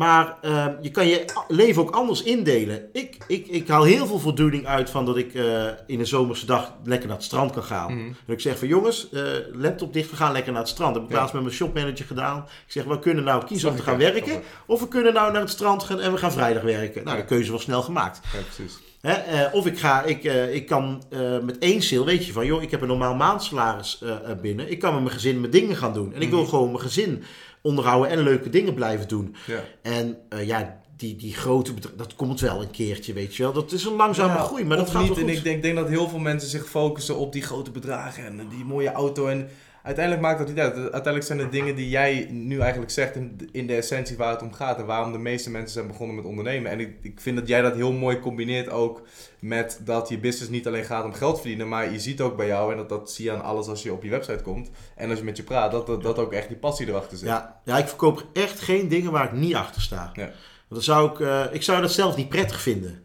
Maar 0.00 0.36
ehm, 0.40 0.72
je 0.80 0.90
kan 0.90 1.06
je 1.06 1.24
leven 1.48 1.82
ook 1.82 1.90
anders 1.90 2.22
indelen. 2.22 2.88
Ik, 2.92 3.16
ik, 3.26 3.46
ik 3.46 3.68
haal 3.68 3.82
heel 3.82 4.06
veel 4.06 4.18
voldoening 4.18 4.66
uit 4.66 4.90
van 4.90 5.04
dat 5.04 5.16
ik 5.16 5.34
eh, 5.34 5.64
in 5.86 6.00
een 6.00 6.06
zomerse 6.06 6.46
dag 6.46 6.72
lekker 6.84 7.08
naar 7.08 7.16
het 7.16 7.26
strand 7.26 7.52
kan 7.52 7.62
gaan. 7.62 8.16
Dat 8.26 8.34
ik 8.36 8.40
zeg 8.40 8.58
van 8.58 8.68
jongens, 8.68 9.08
eh, 9.10 9.22
laptop 9.52 9.92
dicht, 9.92 10.10
we 10.10 10.16
gaan 10.16 10.32
lekker 10.32 10.52
naar 10.52 10.60
het 10.60 10.70
strand. 10.70 10.92
Dat 10.94 11.02
heb 11.02 11.10
ik 11.10 11.16
Ja. 11.16 11.20
laatst 11.20 11.34
met 11.34 11.42
mijn 11.44 11.54
shopmanager 11.56 12.04
gedaan. 12.06 12.36
Ik 12.66 12.72
zeg, 12.72 12.84
we 12.84 12.98
kunnen 12.98 13.24
nou 13.24 13.44
kiezen 13.44 13.70
om 13.70 13.76
te 13.76 13.82
gaan 13.82 13.98
werken. 13.98 14.42
Of 14.66 14.80
we 14.80 14.88
kunnen 14.88 15.12
nou 15.14 15.32
naar 15.32 15.40
het 15.40 15.50
strand 15.50 15.82
gaan 15.82 16.00
en 16.00 16.12
we 16.12 16.18
gaan 16.18 16.32
vrijdag 16.32 16.62
werken. 16.62 17.04
Nou, 17.04 17.16
de 17.16 17.24
keuze 17.24 17.52
was 17.52 17.62
snel 17.62 17.82
gemaakt. 17.82 18.20
Ja, 18.32 18.38
precies. 18.54 18.78
Hè, 19.00 19.12
eh, 19.12 19.54
of 19.54 19.66
ik, 19.66 19.78
ga, 19.78 20.02
ik, 20.02 20.24
ik 20.52 20.66
kan 20.66 21.02
met 21.42 21.58
één 21.58 21.82
sale, 21.82 22.04
weet 22.04 22.26
je 22.26 22.32
van, 22.32 22.46
joh, 22.46 22.62
ik 22.62 22.70
heb 22.70 22.80
een 22.80 22.88
normaal 22.88 23.14
maandsalaris 23.14 24.02
binnen. 24.42 24.70
Ik 24.70 24.78
kan 24.78 24.92
met 24.92 25.02
mijn 25.02 25.14
gezin 25.14 25.40
mijn 25.40 25.52
dingen 25.52 25.76
gaan 25.76 25.92
doen. 25.92 26.14
En 26.14 26.20
ik 26.22 26.30
wil 26.30 26.40
Mhm. 26.40 26.48
gewoon 26.48 26.68
mijn 26.70 26.82
gezin 26.82 27.22
onderhouden 27.62 28.10
en 28.10 28.22
leuke 28.22 28.50
dingen 28.50 28.74
blijven 28.74 29.08
doen. 29.08 29.36
Ja. 29.46 29.64
En 29.82 30.18
eh, 30.28 30.46
ja, 30.46 30.80
die, 30.96 31.16
die 31.16 31.34
grote 31.34 31.72
bedrijven, 31.74 31.98
dat 31.98 32.14
komt 32.14 32.40
wel 32.40 32.62
een 32.62 32.70
keertelijk 32.70 33.18
weet 33.18 33.36
je 33.36 33.42
wel. 33.42 33.52
Dat 33.52 33.72
is 33.72 33.84
een 33.84 33.96
langzame 33.96 34.32
Ja, 34.32 34.42
groei, 34.42 34.64
maar 34.64 34.76
dat 34.76 34.90
gaat 34.90 35.08
niet. 35.08 35.18
En 35.18 35.28
ik 35.28 35.42
denk, 35.42 35.62
denk 35.62 35.76
dat 35.76 35.88
heel 35.88 36.08
veel 36.08 36.18
mensen 36.18 36.48
zich 36.48 36.68
focussen 36.68 37.16
op 37.16 37.32
die 37.32 37.42
grote 37.42 37.70
bedragen 37.70 38.24
en 38.24 38.48
die 38.48 38.64
mooie 38.64 38.92
auto. 38.92 39.26
En 39.26 39.48
uiteindelijk 39.82 40.26
maakt 40.26 40.38
dat 40.38 40.48
niet 40.48 40.58
uit. 40.58 40.74
Uiteindelijk 40.74 41.24
zijn 41.24 41.38
het 41.38 41.52
dingen 41.52 41.74
die 41.74 41.88
jij 41.88 42.28
nu 42.30 42.58
eigenlijk 42.60 42.90
zegt 42.90 43.16
in, 43.16 43.48
in 43.52 43.66
de 43.66 43.74
essentie 43.74 44.16
waar 44.16 44.30
het 44.30 44.42
om 44.42 44.52
gaat. 44.52 44.78
En 44.78 44.86
waarom 44.86 45.12
de 45.12 45.18
meeste 45.18 45.50
mensen 45.50 45.72
zijn 45.72 45.86
begonnen 45.86 46.16
met 46.16 46.24
ondernemen. 46.24 46.70
En 46.70 46.80
ik, 46.80 46.96
ik 47.02 47.20
vind 47.20 47.36
dat 47.36 47.48
jij 47.48 47.62
dat 47.62 47.74
heel 47.74 47.92
mooi 47.92 48.18
combineert 48.18 48.70
ook 48.70 49.02
met 49.40 49.80
dat 49.84 50.08
je 50.08 50.18
business 50.18 50.50
niet 50.50 50.66
alleen 50.66 50.84
gaat 50.84 51.04
om 51.04 51.12
geld 51.12 51.38
verdienen. 51.40 51.68
Maar 51.68 51.92
je 51.92 52.00
ziet 52.00 52.20
ook 52.20 52.36
bij 52.36 52.46
jou, 52.46 52.70
en 52.70 52.76
dat, 52.76 52.88
dat 52.88 53.12
zie 53.12 53.24
je 53.24 53.32
aan 53.32 53.42
alles 53.42 53.66
als 53.66 53.82
je 53.82 53.92
op 53.92 54.02
je 54.02 54.10
website 54.10 54.42
komt. 54.42 54.70
En 54.96 55.10
als 55.10 55.18
je 55.18 55.24
met 55.24 55.36
je 55.36 55.42
praat, 55.42 55.70
dat, 55.70 55.86
dat, 55.86 56.02
dat 56.02 56.18
ook 56.18 56.32
echt 56.32 56.48
die 56.48 56.56
passie 56.56 56.88
erachter 56.88 57.18
zit. 57.18 57.28
Ja, 57.28 57.60
ja, 57.64 57.78
ik 57.78 57.88
verkoop 57.88 58.26
echt 58.32 58.60
geen 58.60 58.88
dingen 58.88 59.12
waar 59.12 59.24
ik 59.24 59.32
niet 59.32 59.54
achter 59.54 59.82
sta. 59.82 60.10
Ja. 60.14 60.24
Want 60.24 60.34
dan 60.68 60.96
zou 60.96 61.10
ik, 61.10 61.20
eh, 61.20 61.44
ik 61.54 61.62
zou 61.62 61.80
dat 61.80 61.92
zelf 61.92 62.16
niet 62.16 62.28
prettig 62.28 62.60
vinden. 62.60 63.04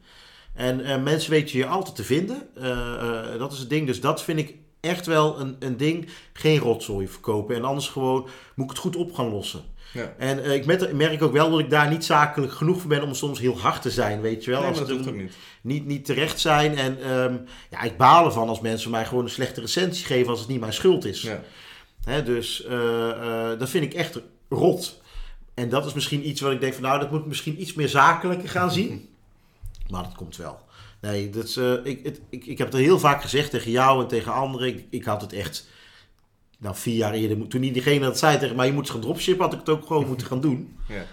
En 0.53 0.85
eh, 0.85 1.03
mensen 1.03 1.31
weten 1.31 1.57
je 1.57 1.65
altijd 1.65 1.95
te 1.95 2.03
vinden. 2.03 2.49
Eh, 2.55 3.37
dat 3.37 3.51
is 3.51 3.59
het 3.59 3.69
ding. 3.69 3.87
Dus 3.87 4.01
dat 4.01 4.23
vind 4.23 4.39
ik 4.39 4.55
echt 4.85 5.05
wel 5.05 5.39
een, 5.39 5.55
een 5.59 5.77
ding. 5.77 6.07
Geen 6.33 6.57
rotzooi 6.59 7.07
verkopen. 7.07 7.55
En 7.55 7.63
anders 7.63 7.87
gewoon 7.87 8.27
moet 8.55 8.65
ik 8.65 8.71
het 8.71 8.79
goed 8.81 8.95
op 8.95 9.13
gaan 9.13 9.29
lossen. 9.29 9.61
Ja. 9.93 10.13
En 10.17 10.43
eh, 10.43 10.53
ik 10.53 10.65
met- 10.65 10.93
merk 10.93 11.21
ook 11.23 11.31
wel 11.33 11.49
dat 11.49 11.59
ik 11.59 11.69
daar 11.69 11.89
niet 11.89 12.05
zakelijk 12.05 12.51
genoeg 12.53 12.79
voor 12.79 12.89
ben 12.89 13.03
om 13.03 13.13
soms 13.13 13.39
heel 13.39 13.57
hard 13.59 13.81
te 13.81 13.91
zijn. 13.91 14.21
Weet 14.21 14.43
je 14.43 14.51
wel. 14.51 14.59
Nee, 14.59 14.69
Als 14.69 14.79
dat 14.79 14.87
het 14.89 15.15
niet. 15.15 15.33
niet, 15.61 15.85
niet 15.85 16.05
terecht 16.05 16.39
zijn. 16.39 16.77
En 16.77 17.01
ehm, 17.01 17.37
ja, 17.69 17.81
ik 17.81 17.97
baal 17.97 18.25
ervan 18.25 18.49
als 18.49 18.59
mensen 18.59 18.91
mij 18.91 19.05
gewoon 19.05 19.23
een 19.23 19.29
slechte 19.29 19.61
recensie 19.61 20.05
geven 20.05 20.29
als 20.29 20.39
het 20.39 20.47
niet 20.49 20.59
mijn 20.59 20.73
schuld 20.73 21.05
is. 21.05 21.21
Ja. 21.21 21.41
Hè, 22.03 22.23
dus 22.23 22.63
eh, 22.65 23.09
eh, 23.51 23.59
dat 23.59 23.69
vind 23.69 23.83
ik 23.83 23.93
echt 23.93 24.19
rot. 24.49 25.01
En 25.53 25.69
dat 25.69 25.85
is 25.85 25.93
misschien 25.93 26.27
iets 26.27 26.41
wat 26.41 26.51
ik 26.51 26.59
denk 26.59 26.73
van 26.73 26.83
nou, 26.83 26.99
dat 26.99 27.11
moet 27.11 27.25
misschien 27.25 27.61
iets 27.61 27.73
meer 27.73 27.89
zakelijker 27.89 28.49
gaan 28.49 28.71
zien. 28.71 29.09
Maar 29.89 30.03
dat 30.03 30.15
komt 30.15 30.37
wel. 30.37 30.59
Nee, 31.05 31.29
dat 31.29 31.43
is, 31.43 31.57
eh, 31.57 31.73
ik, 31.83 31.99
het, 32.03 32.21
ik, 32.29 32.45
ik 32.45 32.57
heb 32.57 32.71
het 32.71 32.81
heel 32.81 32.99
vaak 32.99 33.21
gezegd 33.21 33.49
tegen 33.51 33.71
jou 33.71 34.01
en 34.01 34.07
tegen 34.07 34.33
anderen. 34.33 34.67
Ik, 34.67 34.85
ik 34.89 35.03
had 35.03 35.21
het 35.21 35.33
echt, 35.33 35.67
nou 36.59 36.75
vier 36.75 36.95
jaar 36.95 37.13
eerder, 37.13 37.47
toen 37.47 37.61
diegene 37.61 37.99
dat 38.05 38.19
zei 38.19 38.37
tegen 38.37 38.55
mij, 38.55 38.65
je 38.65 38.73
moet 38.73 38.89
gaan 38.89 39.01
dropshippen, 39.01 39.43
had 39.43 39.53
ik 39.53 39.59
het 39.59 39.69
ook 39.69 39.85
gewoon 39.85 40.07
moeten 40.11 40.27
gaan 40.27 40.41
doen. 40.41 40.77
Ja, 40.87 41.03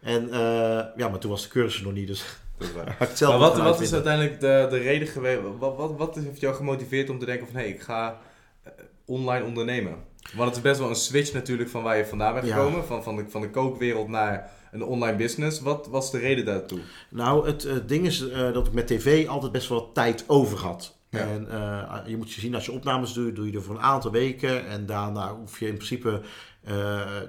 En 0.00 0.32
eh, 0.32 0.84
ja, 0.96 1.08
maar 1.08 1.18
toen 1.18 1.30
was 1.30 1.42
de 1.42 1.48
cursus 1.48 1.82
nog 1.82 1.92
niet, 1.92 2.06
dus 2.06 2.24
dat 2.58 2.68
is 2.68 2.74
waar. 2.74 2.96
Maar 3.28 3.38
wat, 3.38 3.58
wat 3.58 3.80
is 3.80 3.92
uiteindelijk 3.92 4.40
de, 4.40 4.66
de 4.70 4.78
reden 4.78 5.08
geweest? 5.08 5.40
Wat, 5.58 5.76
wat, 5.76 5.96
wat 5.96 6.14
heeft 6.14 6.40
jou 6.40 6.54
gemotiveerd 6.54 7.10
om 7.10 7.18
te 7.18 7.26
denken 7.26 7.46
van 7.46 7.60
hé, 7.60 7.66
ik 7.66 7.80
ga 7.80 8.20
eh, 8.62 8.72
online 9.04 9.44
ondernemen? 9.44 9.94
Want 10.34 10.48
het 10.48 10.56
is 10.56 10.62
best 10.62 10.78
wel 10.80 10.88
een 10.88 10.94
switch 10.94 11.32
natuurlijk 11.32 11.70
van 11.70 11.82
waar 11.82 11.96
je 11.96 12.06
vandaan 12.06 12.34
bent 12.34 12.46
Ja. 12.46 12.54
gekomen, 12.54 12.84
van, 12.84 13.02
van, 13.02 13.16
de, 13.16 13.24
van 13.28 13.40
de 13.40 13.50
kookwereld 13.50 14.08
naar 14.08 14.50
een 14.72 14.84
online 14.84 15.16
business. 15.16 15.60
Wat 15.60 15.86
was 15.90 16.10
de 16.10 16.18
reden 16.18 16.44
daartoe? 16.44 16.78
Nou, 17.10 17.46
het 17.46 17.64
eh, 17.64 17.74
ding 17.86 18.06
is 18.06 18.28
eh, 18.28 18.52
dat 18.52 18.66
ik 18.66 18.72
met 18.72 18.86
tv 18.86 19.26
altijd 19.28 19.52
best 19.52 19.68
wel 19.68 19.78
wat 19.80 19.94
tijd 19.94 20.24
over 20.26 20.58
had. 20.58 20.94
Ja. 21.10 21.18
En 21.18 21.50
eh, 21.50 21.98
je 22.06 22.16
moet 22.16 22.32
je 22.32 22.40
zien, 22.40 22.54
als 22.54 22.64
je 22.66 22.72
opnames 22.72 23.12
doet, 23.12 23.36
doe 23.36 23.50
je 23.50 23.56
er 23.56 23.62
voor 23.62 23.74
een 23.74 23.82
aantal 23.82 24.10
weken. 24.10 24.68
En 24.68 24.86
daarna 24.86 25.34
hoef 25.34 25.60
je 25.60 25.66
in 25.66 25.74
principe, 25.74 26.20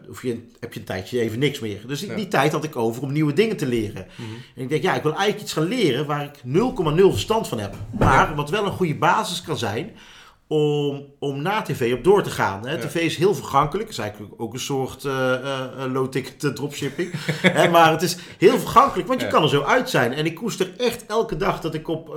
hoef 0.07 0.21
je, 0.21 0.47
heb 0.59 0.73
je 0.73 0.79
een 0.79 0.85
tijdje 0.85 1.19
even 1.19 1.39
niks 1.39 1.59
meer. 1.59 1.87
Dus 1.87 1.99
die, 1.99 2.09
Ja. 2.09 2.15
die 2.15 2.27
tijd 2.27 2.51
had 2.51 2.63
ik 2.63 2.75
over 2.75 3.01
om 3.01 3.11
nieuwe 3.11 3.33
dingen 3.33 3.57
te 3.57 3.67
leren. 3.67 4.05
En 4.55 4.61
ik 4.61 4.69
denk, 4.69 4.83
ja, 4.83 4.95
ik 4.95 5.03
wil 5.03 5.11
eigenlijk 5.11 5.41
iets 5.41 5.53
gaan 5.53 5.67
leren 5.67 6.05
waar 6.05 6.23
ik 6.23 6.41
0,0 6.43 7.11
verstand 7.11 7.47
van 7.47 7.59
heb. 7.59 7.75
Maar 7.99 8.35
wat 8.35 8.49
wel 8.49 8.65
een 8.65 8.71
goede 8.71 8.95
basis 8.95 9.41
kan 9.41 9.57
zijn 9.57 9.91
om, 10.47 11.05
om 11.19 11.41
na 11.41 11.61
tv 11.61 11.93
op 11.93 12.03
door 12.03 12.23
te 12.23 12.29
gaan. 12.29 12.67
Hè. 12.67 12.71
Ja. 12.71 12.77
TV 12.77 12.95
is 12.95 13.17
heel 13.17 13.35
vergankelijk. 13.35 13.89
Het 13.89 13.97
is 13.97 14.03
eigenlijk 14.03 14.33
ook 14.37 14.53
een 14.53 14.59
soort 14.59 15.05
eh, 15.05 15.33
eh, 15.33 15.83
eh, 15.83 15.91
low-ticket 15.91 16.55
dropshipping. 16.55 17.11
Hè, 17.41 17.69
maar 17.69 17.91
het 17.91 18.01
is 18.01 18.17
heel 18.37 18.59
vergankelijk, 18.59 19.07
want 19.07 19.19
je 19.19 19.25
Ja. 19.25 19.31
kan 19.31 19.43
er 19.43 19.49
zo 19.49 19.61
uit 19.61 19.89
zijn. 19.89 20.13
En 20.13 20.25
ik 20.25 20.35
koester 20.35 20.73
echt 20.77 21.05
elke 21.05 21.37
dag 21.37 21.61
dat 21.61 21.73
ik 21.73 21.87
op 21.87 22.07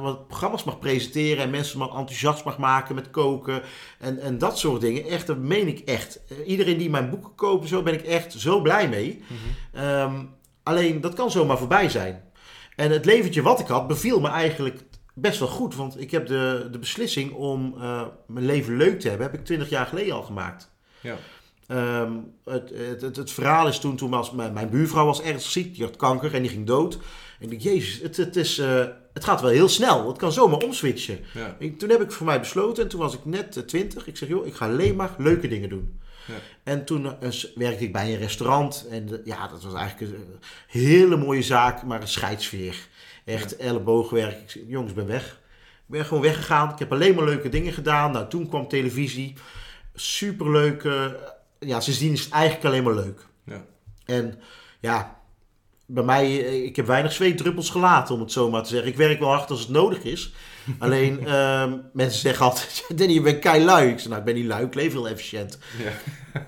wat 0.00 0.26
programma's 0.26 0.64
mag 0.64 0.78
presenteren... 0.78 1.42
en 1.42 1.50
mensen 1.50 1.78
maar 1.78 1.88
enthousiast 1.88 2.44
mag 2.44 2.58
maken 2.58 2.94
met 2.94 3.10
koken 3.10 3.62
en, 3.98 4.20
en 4.20 4.38
dat 4.38 4.58
soort 4.58 4.80
dingen. 4.80 5.04
Echt, 5.04 5.26
dat 5.26 5.38
meen 5.38 5.68
ik 5.68 5.78
echt. 5.78 6.20
Iedereen 6.46 6.78
die 6.78 6.90
mijn 6.90 7.10
boeken 7.10 7.34
koopt, 7.34 7.68
zo 7.68 7.82
ben 7.82 7.94
ik 7.94 8.02
echt 8.02 8.32
zo 8.32 8.60
blij 8.60 8.88
mee. 8.88 9.22
Ehm, 9.72 10.14
alleen, 10.62 11.00
dat 11.00 11.14
kan 11.14 11.30
zomaar 11.30 11.58
voorbij 11.58 11.88
zijn. 11.88 12.22
En 12.76 12.90
het 12.90 13.04
leventje 13.04 13.42
wat 13.42 13.60
ik 13.60 13.66
had, 13.66 13.86
beviel 13.86 14.20
me 14.20 14.28
eigenlijk 14.28 14.80
best 15.18 15.38
wel 15.38 15.48
goed. 15.48 15.74
Want 15.74 16.00
ik 16.00 16.10
heb 16.10 16.26
de, 16.26 16.68
de 16.70 16.78
beslissing 16.78 17.32
om 17.32 17.74
eh, 17.80 18.02
mijn 18.26 18.46
leven 18.46 18.76
leuk 18.76 19.00
te 19.00 19.08
hebben, 19.08 19.26
heb 19.26 19.38
ik 19.38 19.44
20 19.44 19.68
jaar 19.68 19.86
geleden 19.86 20.14
al 20.14 20.22
gemaakt. 20.22 20.70
Ja. 21.00 21.16
Ehm, 21.66 22.12
het, 22.44 22.70
het, 22.74 23.00
het, 23.00 23.16
het 23.16 23.30
verhaal 23.30 23.68
is 23.68 23.78
toen, 23.78 23.96
toen 23.96 24.10
was 24.10 24.30
mijn, 24.32 24.52
mijn 24.52 24.70
buurvrouw 24.70 25.04
was 25.04 25.22
ernstig 25.22 25.52
ziek, 25.52 25.74
die 25.74 25.84
had 25.84 25.96
kanker 25.96 26.34
en 26.34 26.42
die 26.42 26.50
ging 26.50 26.66
dood. 26.66 26.94
En 27.40 27.44
ik 27.44 27.50
dacht, 27.50 27.62
jezus, 27.62 28.02
het, 28.02 28.16
het, 28.16 28.36
is, 28.36 28.58
eh, 28.58 28.84
het 29.12 29.24
gaat 29.24 29.40
wel 29.40 29.50
heel 29.50 29.68
snel. 29.68 30.08
Het 30.08 30.18
kan 30.18 30.32
zomaar 30.32 30.58
omswitchen. 30.60 31.18
Ja. 31.34 31.56
Ik- 31.58 31.78
toen 31.78 31.88
heb 31.90 32.00
ik 32.02 32.10
voor 32.12 32.26
mij 32.26 32.38
besloten, 32.40 32.82
en 32.82 32.88
toen 32.88 33.00
was 33.00 33.14
ik 33.14 33.24
net 33.24 33.56
eh, 33.56 33.62
20. 33.62 34.06
Ik 34.06 34.16
zeg, 34.16 34.28
joh, 34.28 34.46
ik 34.46 34.54
ga 34.54 34.66
alleen 34.68 34.96
maar 34.96 35.14
leuke 35.18 35.48
dingen 35.48 35.68
doen. 35.68 36.00
Ja. 36.26 36.34
En 36.62 36.84
toen 36.84 37.02
werkte 37.54 37.84
ik 37.84 37.92
bij 37.92 38.12
een 38.12 38.18
restaurant. 38.18 38.86
En 38.90 39.20
ja, 39.24 39.48
dat 39.48 39.62
was 39.62 39.74
eigenlijk 39.74 40.12
een 40.12 40.24
hele 40.66 41.16
mooie 41.16 41.42
zaak, 41.42 41.82
maar 41.82 42.00
een 42.00 42.08
scheidsfeer. 42.08 42.76
Echt 43.34 43.56
elleboogwerk. 43.56 44.40
Ik 44.42 44.50
zeg, 44.50 44.62
jongens, 44.66 44.90
ik 44.90 44.96
ben 44.96 45.06
weg. 45.06 45.24
Ik 45.76 45.92
ben 45.92 46.04
gewoon 46.04 46.22
weggegaan. 46.22 46.72
Ik 46.72 46.78
heb 46.78 46.92
alleen 46.92 47.14
maar 47.14 47.24
leuke 47.24 47.48
dingen 47.48 47.72
gedaan. 47.72 48.12
Nou, 48.12 48.28
toen 48.28 48.48
kwam 48.48 48.68
televisie. 48.68 49.34
Superleuk. 49.94 50.84
eh, 50.84 51.04
ja, 51.58 51.80
sindsdien 51.80 52.12
is 52.12 52.24
het 52.24 52.32
eigenlijk 52.32 52.64
alleen 52.64 52.82
maar 52.84 52.94
leuk. 52.94 53.26
Ja. 53.44 53.64
En 54.04 54.38
ja, 54.80 55.18
bij 55.86 56.02
mij, 56.04 56.24
eh, 56.46 56.64
ik 56.64 56.76
heb 56.76 56.86
weinig 56.86 57.12
zweetdruppels 57.12 57.70
gelaten, 57.70 58.14
om 58.14 58.20
het 58.20 58.32
zo 58.32 58.50
maar 58.50 58.62
te 58.62 58.68
zeggen. 58.68 58.88
Ik 58.88 58.96
werk 58.96 59.18
wel 59.18 59.28
hard 59.28 59.50
als 59.50 59.60
het 59.60 59.68
nodig 59.68 60.02
is. 60.02 60.32
Alleen, 60.78 61.26
ehm, 61.26 61.76
mensen 61.92 62.20
zeggen 62.20 62.44
altijd, 62.44 62.84
Danny, 62.96 63.12
je 63.12 63.20
bent 63.20 63.38
kei 63.38 63.64
lui. 63.64 63.88
Ik 63.90 63.98
zeg, 63.98 64.08
nou, 64.08 64.18
ik 64.18 64.24
ben 64.24 64.34
niet 64.34 64.46
lui, 64.46 64.64
ik 64.64 64.74
leef 64.74 64.92
heel 64.92 65.08
efficiënt. 65.08 65.58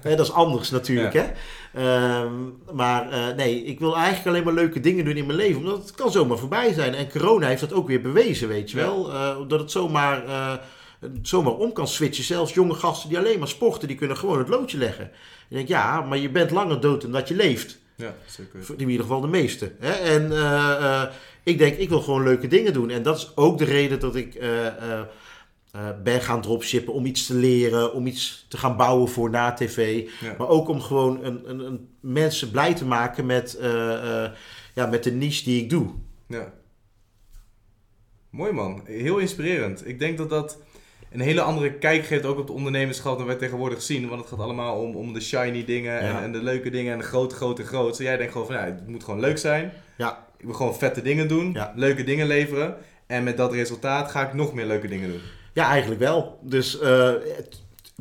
Ja. 0.02 0.16
Dat 0.16 0.26
is 0.26 0.32
anders 0.32 0.70
natuurlijk, 0.70 1.12
Ja. 1.12 1.22
hè. 1.22 1.30
Ehm, 1.74 2.32
maar 2.72 3.10
eh, 3.10 3.36
nee, 3.36 3.64
ik 3.64 3.78
wil 3.78 3.96
eigenlijk 3.96 4.26
alleen 4.26 4.44
maar 4.44 4.64
leuke 4.64 4.80
dingen 4.80 5.04
doen 5.04 5.16
in 5.16 5.26
mijn 5.26 5.38
leven. 5.38 5.60
Omdat 5.60 5.78
het 5.78 5.94
kan 5.94 6.10
zomaar 6.10 6.38
voorbij 6.38 6.72
zijn. 6.72 6.94
En 6.94 7.10
corona 7.10 7.46
heeft 7.46 7.60
dat 7.60 7.72
ook 7.72 7.86
weer 7.86 8.00
bewezen, 8.00 8.48
weet 8.48 8.70
je 8.70 8.76
wel. 8.76 9.12
Eh, 9.12 9.36
dat 9.48 9.60
het 9.60 9.70
zomaar, 9.70 10.24
eh, 10.24 10.52
zomaar 11.22 11.52
om 11.52 11.72
kan 11.72 11.88
switchen. 11.88 12.24
Zelfs 12.24 12.54
jonge 12.54 12.74
gasten 12.74 13.08
die 13.08 13.18
alleen 13.18 13.38
maar 13.38 13.48
sporten, 13.48 13.88
die 13.88 13.96
kunnen 13.96 14.16
gewoon 14.16 14.38
het 14.38 14.48
loodje 14.48 14.78
leggen. 14.78 15.04
Ik 15.48 15.56
denk, 15.56 15.68
ja, 15.68 16.00
maar 16.00 16.18
je 16.18 16.30
bent 16.30 16.50
langer 16.50 16.80
dood 16.80 17.00
dan 17.00 17.12
dat 17.12 17.28
je 17.28 17.34
leeft. 17.34 17.78
Ja, 17.96 18.14
zeker. 18.26 18.60
In 18.76 18.88
ieder 18.88 19.06
geval 19.06 19.20
de 19.20 19.26
meeste. 19.26 19.72
Hè? 19.78 19.90
En 19.90 20.32
ik 21.42 21.58
denk, 21.58 21.76
ik 21.76 21.88
wil 21.88 22.00
gewoon 22.00 22.22
leuke 22.22 22.46
dingen 22.46 22.72
doen. 22.72 22.90
En 22.90 23.02
dat 23.02 23.16
is 23.16 23.32
ook 23.34 23.58
de 23.58 23.64
reden 23.64 24.00
dat 24.00 24.16
ik 24.16 24.38
eh, 25.72 25.88
ben 26.02 26.20
gaan 26.20 26.40
dropshippen. 26.40 26.92
Om 26.92 27.06
iets 27.06 27.26
te 27.26 27.34
leren, 27.34 27.92
om 27.92 28.06
iets 28.06 28.46
te 28.48 28.56
gaan 28.56 28.76
bouwen 28.76 29.08
voor 29.08 29.30
na 29.30 29.52
tv. 29.52 30.08
Ja. 30.20 30.34
Maar 30.38 30.48
ook 30.48 30.68
om 30.68 30.80
gewoon 30.80 31.24
een, 31.24 31.50
een, 31.50 31.58
een 31.58 31.88
mensen 32.00 32.50
blij 32.50 32.74
te 32.74 32.84
maken 32.84 33.26
met, 33.26 33.54
eh, 33.54 34.24
eh, 34.24 34.30
ja, 34.74 34.86
met 34.86 35.04
de 35.04 35.12
niche 35.12 35.44
die 35.44 35.62
ik 35.62 35.70
doe. 35.70 35.86
Ja. 36.26 36.52
Mooi 38.30 38.52
man, 38.52 38.82
heel 38.84 39.18
inspirerend. 39.18 39.86
Ik 39.88 39.98
denk 39.98 40.18
dat 40.18 40.30
dat 40.30 40.58
een 41.12 41.20
hele 41.20 41.40
andere 41.40 41.72
kijk 41.72 42.04
geeft 42.04 42.24
ook 42.24 42.38
op 42.38 42.46
de 42.46 42.52
ondernemerschap 42.52 43.18
dan 43.18 43.26
wij 43.26 43.36
tegenwoordig 43.36 43.82
zien. 43.82 44.08
Want 44.08 44.20
het 44.20 44.30
gaat 44.30 44.38
allemaal 44.38 44.80
om, 44.80 44.94
om 44.96 45.12
de 45.12 45.20
shiny 45.20 45.64
dingen 45.64 46.00
en, 46.00 46.06
Ja. 46.06 46.22
en 46.22 46.32
de 46.32 46.42
leuke 46.42 46.70
dingen 46.70 46.92
en 46.92 46.98
de 46.98 47.04
grote, 47.04 47.34
grote, 47.34 47.64
grote. 47.64 48.02
Jij 48.02 48.16
denkt 48.16 48.32
gewoon 48.32 48.46
van 48.46 48.56
ja, 48.56 48.64
het 48.64 48.88
moet 48.88 49.04
gewoon 49.04 49.20
leuk 49.20 49.38
zijn. 49.38 49.72
Ja. 49.96 50.26
Ik 50.38 50.44
wil 50.44 50.54
gewoon 50.54 50.76
vette 50.76 51.02
dingen 51.02 51.28
doen, 51.28 51.56
leuke 51.74 52.04
dingen 52.04 52.26
leveren. 52.26 52.76
En 53.06 53.24
met 53.24 53.36
dat 53.36 53.52
resultaat 53.52 54.10
ga 54.10 54.26
ik 54.26 54.34
nog 54.34 54.54
meer 54.54 54.66
leuke 54.66 54.88
dingen 54.88 55.08
doen. 55.10 55.20
Ja, 55.58 55.68
eigenlijk 55.68 56.00
wel. 56.00 56.38
Dus 56.42 56.78
eh, 56.78 57.10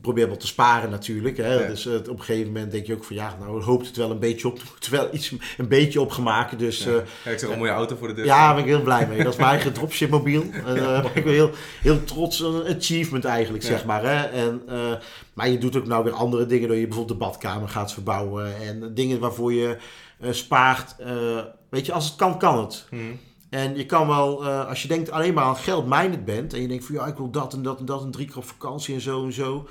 probeer 0.01 0.27
wel 0.27 0.37
te 0.37 0.47
sparen 0.47 0.89
natuurlijk. 0.89 1.37
Hè. 1.37 1.53
Ja. 1.53 1.67
Dus 1.67 1.85
eh, 1.85 1.93
op 1.93 2.09
een 2.09 2.19
gegeven 2.19 2.51
moment 2.51 2.71
denk 2.71 2.85
je 2.85 2.93
ook 2.93 3.03
van 3.03 3.15
ja, 3.15 3.37
nou 3.39 3.63
hoopt 3.63 3.87
het 3.87 3.95
wel 3.95 4.11
een 4.11 4.19
beetje 4.19 4.47
op. 4.47 4.57
Er 4.57 4.63
moet 4.73 4.87
wel 4.87 5.09
iets 5.11 5.31
een 5.57 5.67
beetje 5.67 6.01
opgemaakt. 6.01 6.59
Dus 6.59 6.83
Ja. 6.83 6.91
Ja, 7.23 7.31
ik 7.31 7.39
zeg 7.39 7.49
een 7.49 7.57
mooie 7.57 7.71
auto 7.71 7.95
voor 7.95 8.07
de 8.07 8.13
deur. 8.13 8.25
Ja, 8.25 8.45
daar 8.45 8.55
ben 8.55 8.63
ik 8.63 8.69
heel 8.69 8.81
blij 8.81 9.07
mee. 9.07 9.23
Dat 9.23 9.33
is 9.33 9.39
mijn 9.39 9.49
eigen 9.49 9.73
dropshipmobiel. 9.73 10.43
En 10.65 10.75
daar 10.75 11.01
ben 11.01 11.15
ik 11.15 11.23
wel 11.23 11.33
heel, 11.33 11.51
heel 11.81 12.03
trots. 12.03 12.39
Een 12.39 12.75
achievement 12.77 13.25
eigenlijk, 13.25 13.63
zeg 13.63 13.85
maar. 13.85 14.03
Hè? 14.03 14.23
En, 14.23 14.61
maar 15.33 15.49
je 15.49 15.57
doet 15.57 15.75
ook 15.75 15.87
nou 15.87 16.03
weer 16.03 16.13
andere 16.13 16.45
dingen. 16.45 16.67
Door 16.67 16.77
je 16.77 16.87
bijvoorbeeld 16.87 17.19
de 17.19 17.25
badkamer 17.25 17.69
gaat 17.69 17.93
verbouwen. 17.93 18.61
En 18.61 18.93
dingen 18.93 19.19
waarvoor 19.19 19.53
je 19.53 19.77
spaart. 20.29 20.95
Weet 21.69 21.85
je, 21.85 21.91
als 21.91 22.05
het 22.05 22.15
kan, 22.15 22.39
kan 22.39 22.59
het. 22.59 22.85
Mhm. 22.89 23.01
En 23.49 23.75
je 23.75 23.85
kan 23.85 24.07
wel, 24.07 24.45
eh, 24.45 24.67
als 24.67 24.81
je 24.81 24.87
denkt 24.87 25.11
alleen 25.11 25.33
maar 25.33 25.43
aan 25.43 25.55
geld-minded 25.55 26.25
bent. 26.25 26.53
En 26.53 26.61
je 26.61 26.67
denkt 26.67 26.85
van 26.85 26.95
ja, 26.95 27.05
ik 27.05 27.17
wil 27.17 27.29
dat 27.29 27.53
en 27.53 27.63
dat 27.63 27.79
en 27.79 27.85
dat. 27.85 28.03
En 28.03 28.11
drie 28.11 28.27
keer 28.27 28.37
op 28.37 28.45
vakantie 28.45 28.93
en 28.93 29.01
zo 29.01 29.25
en 29.25 29.33
zo. 29.33 29.67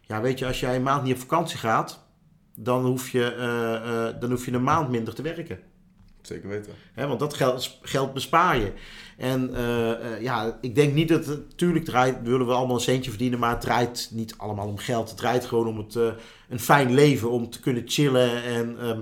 Ja, 0.00 0.20
weet 0.20 0.38
je, 0.38 0.46
als 0.46 0.60
jij 0.60 0.76
een 0.76 0.82
maand 0.82 1.02
niet 1.02 1.14
op 1.14 1.20
vakantie 1.20 1.58
gaat. 1.58 2.04
Dan 2.54 2.84
hoef 2.84 3.10
je, 3.10 3.32
eh, 3.34 4.08
eh, 4.08 4.20
dan 4.20 4.30
hoef 4.30 4.44
je 4.44 4.52
een 4.52 4.62
maand 4.62 4.90
minder 4.90 5.14
te 5.14 5.22
werken. 5.22 5.58
Zeker 6.22 6.48
weten. 6.48 6.72
Hè, 6.92 7.06
want 7.06 7.20
dat 7.20 7.34
geld, 7.34 7.78
geld 7.82 8.14
bespaar 8.14 8.58
je. 8.58 8.72
En 9.16 9.50
ja, 10.20 10.58
ik 10.60 10.74
denk 10.74 10.94
niet 10.94 11.08
dat 11.08 11.26
het... 11.26 11.58
Tuurlijk 11.58 11.84
draait, 11.84 12.16
willen 12.22 12.46
we 12.46 12.52
allemaal 12.52 12.74
een 12.74 12.82
centje 12.82 13.10
verdienen... 13.10 13.38
maar 13.38 13.50
het 13.50 13.60
draait 13.60 14.08
niet 14.12 14.34
allemaal 14.38 14.66
om 14.66 14.78
geld. 14.78 15.08
Het 15.08 15.18
draait 15.18 15.44
gewoon 15.44 15.66
om 15.66 15.78
het, 15.78 15.94
een 16.48 16.60
fijn 16.60 16.94
leven. 16.94 17.30
Om 17.30 17.50
te 17.50 17.60
kunnen 17.60 17.82
chillen. 17.86 18.42
En 18.42 18.78
ehm, 18.80 19.00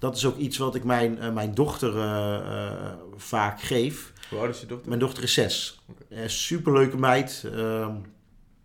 dat 0.00 0.16
is 0.16 0.24
ook 0.26 0.36
iets 0.36 0.58
wat 0.58 0.74
ik 0.74 0.84
mijn, 0.84 1.18
eh, 1.18 1.32
mijn 1.32 1.54
dochter 1.54 1.96
eh, 1.98 2.34
eh, 2.36 2.92
vaak 3.16 3.60
geef. 3.60 4.12
Hoe 4.30 4.38
oud 4.38 4.48
is 4.54 4.60
je 4.60 4.66
dochter? 4.66 4.88
Mijn 4.88 5.00
dochter 5.00 5.22
is 5.22 5.32
zes. 5.34 5.80
Eh, 6.08 6.18
superleuke 6.26 6.96
meid. 6.96 7.44
ehm, 7.54 7.94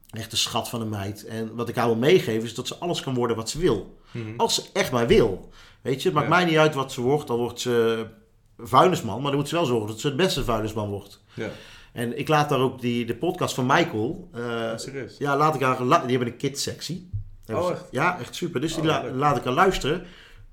echt 0.10 0.32
een 0.32 0.38
schat 0.38 0.70
van 0.70 0.82
een 0.82 0.90
meid. 0.90 1.26
En 1.26 1.56
wat 1.56 1.70
ik 1.70 1.76
haar 1.76 1.86
wil 1.86 1.96
meegeven 1.96 2.44
is 2.44 2.54
dat 2.56 2.68
ze 2.68 2.76
alles 2.76 3.02
kan 3.02 3.14
worden 3.14 3.36
wat 3.36 3.50
ze 3.50 3.60
wil. 3.60 3.98
Mhm. 4.12 4.24
Als 4.38 4.56
ze 4.56 4.64
echt 4.74 4.92
maar 4.92 5.08
wil. 5.08 5.50
Weet 5.82 6.02
je, 6.02 6.08
het 6.08 6.18
maakt 6.18 6.30
Ja. 6.30 6.36
mij 6.36 6.46
niet 6.46 6.58
uit 6.58 6.74
wat 6.74 6.92
ze 6.92 7.02
wordt. 7.02 7.28
Dan 7.28 7.38
wordt 7.38 7.60
ze 7.60 8.06
vuilnisman. 8.58 9.22
Maar 9.22 9.32
dan 9.32 9.40
moet 9.40 9.50
ze 9.50 9.56
wel 9.56 9.66
zorgen 9.66 9.88
dat 9.88 10.00
ze 10.00 10.08
het 10.08 10.16
beste 10.16 10.44
vuilnisman 10.44 10.90
wordt. 10.90 11.24
Ja, 11.34 11.50
En 11.94 12.18
ik 12.20 12.28
laat 12.28 12.50
daar 12.50 12.60
ook 12.60 12.82
die, 12.82 13.06
de 13.06 13.16
podcast 13.16 13.56
van 13.56 13.66
Michael. 13.66 14.30
serieus. 14.76 15.16
ja, 15.18 15.38
laat 15.38 15.56
ik 15.56 15.62
haar. 15.62 15.82
la- 15.84 16.00
Die 16.06 16.10
hebben 16.16 16.28
een 16.28 16.38
kids-sectie. 16.38 17.10
Oh, 17.48 17.72
echt? 17.72 17.84
Ja, 17.92 18.20
echt 18.20 18.36
super. 18.36 18.62
Dus 18.62 18.74
die 18.74 18.82
Oh, 18.84 18.88
la- 18.90 19.02
leuk. 19.02 19.14
laat 19.16 19.38
ik 19.38 19.44
haar 19.44 19.54
luisteren 19.54 20.06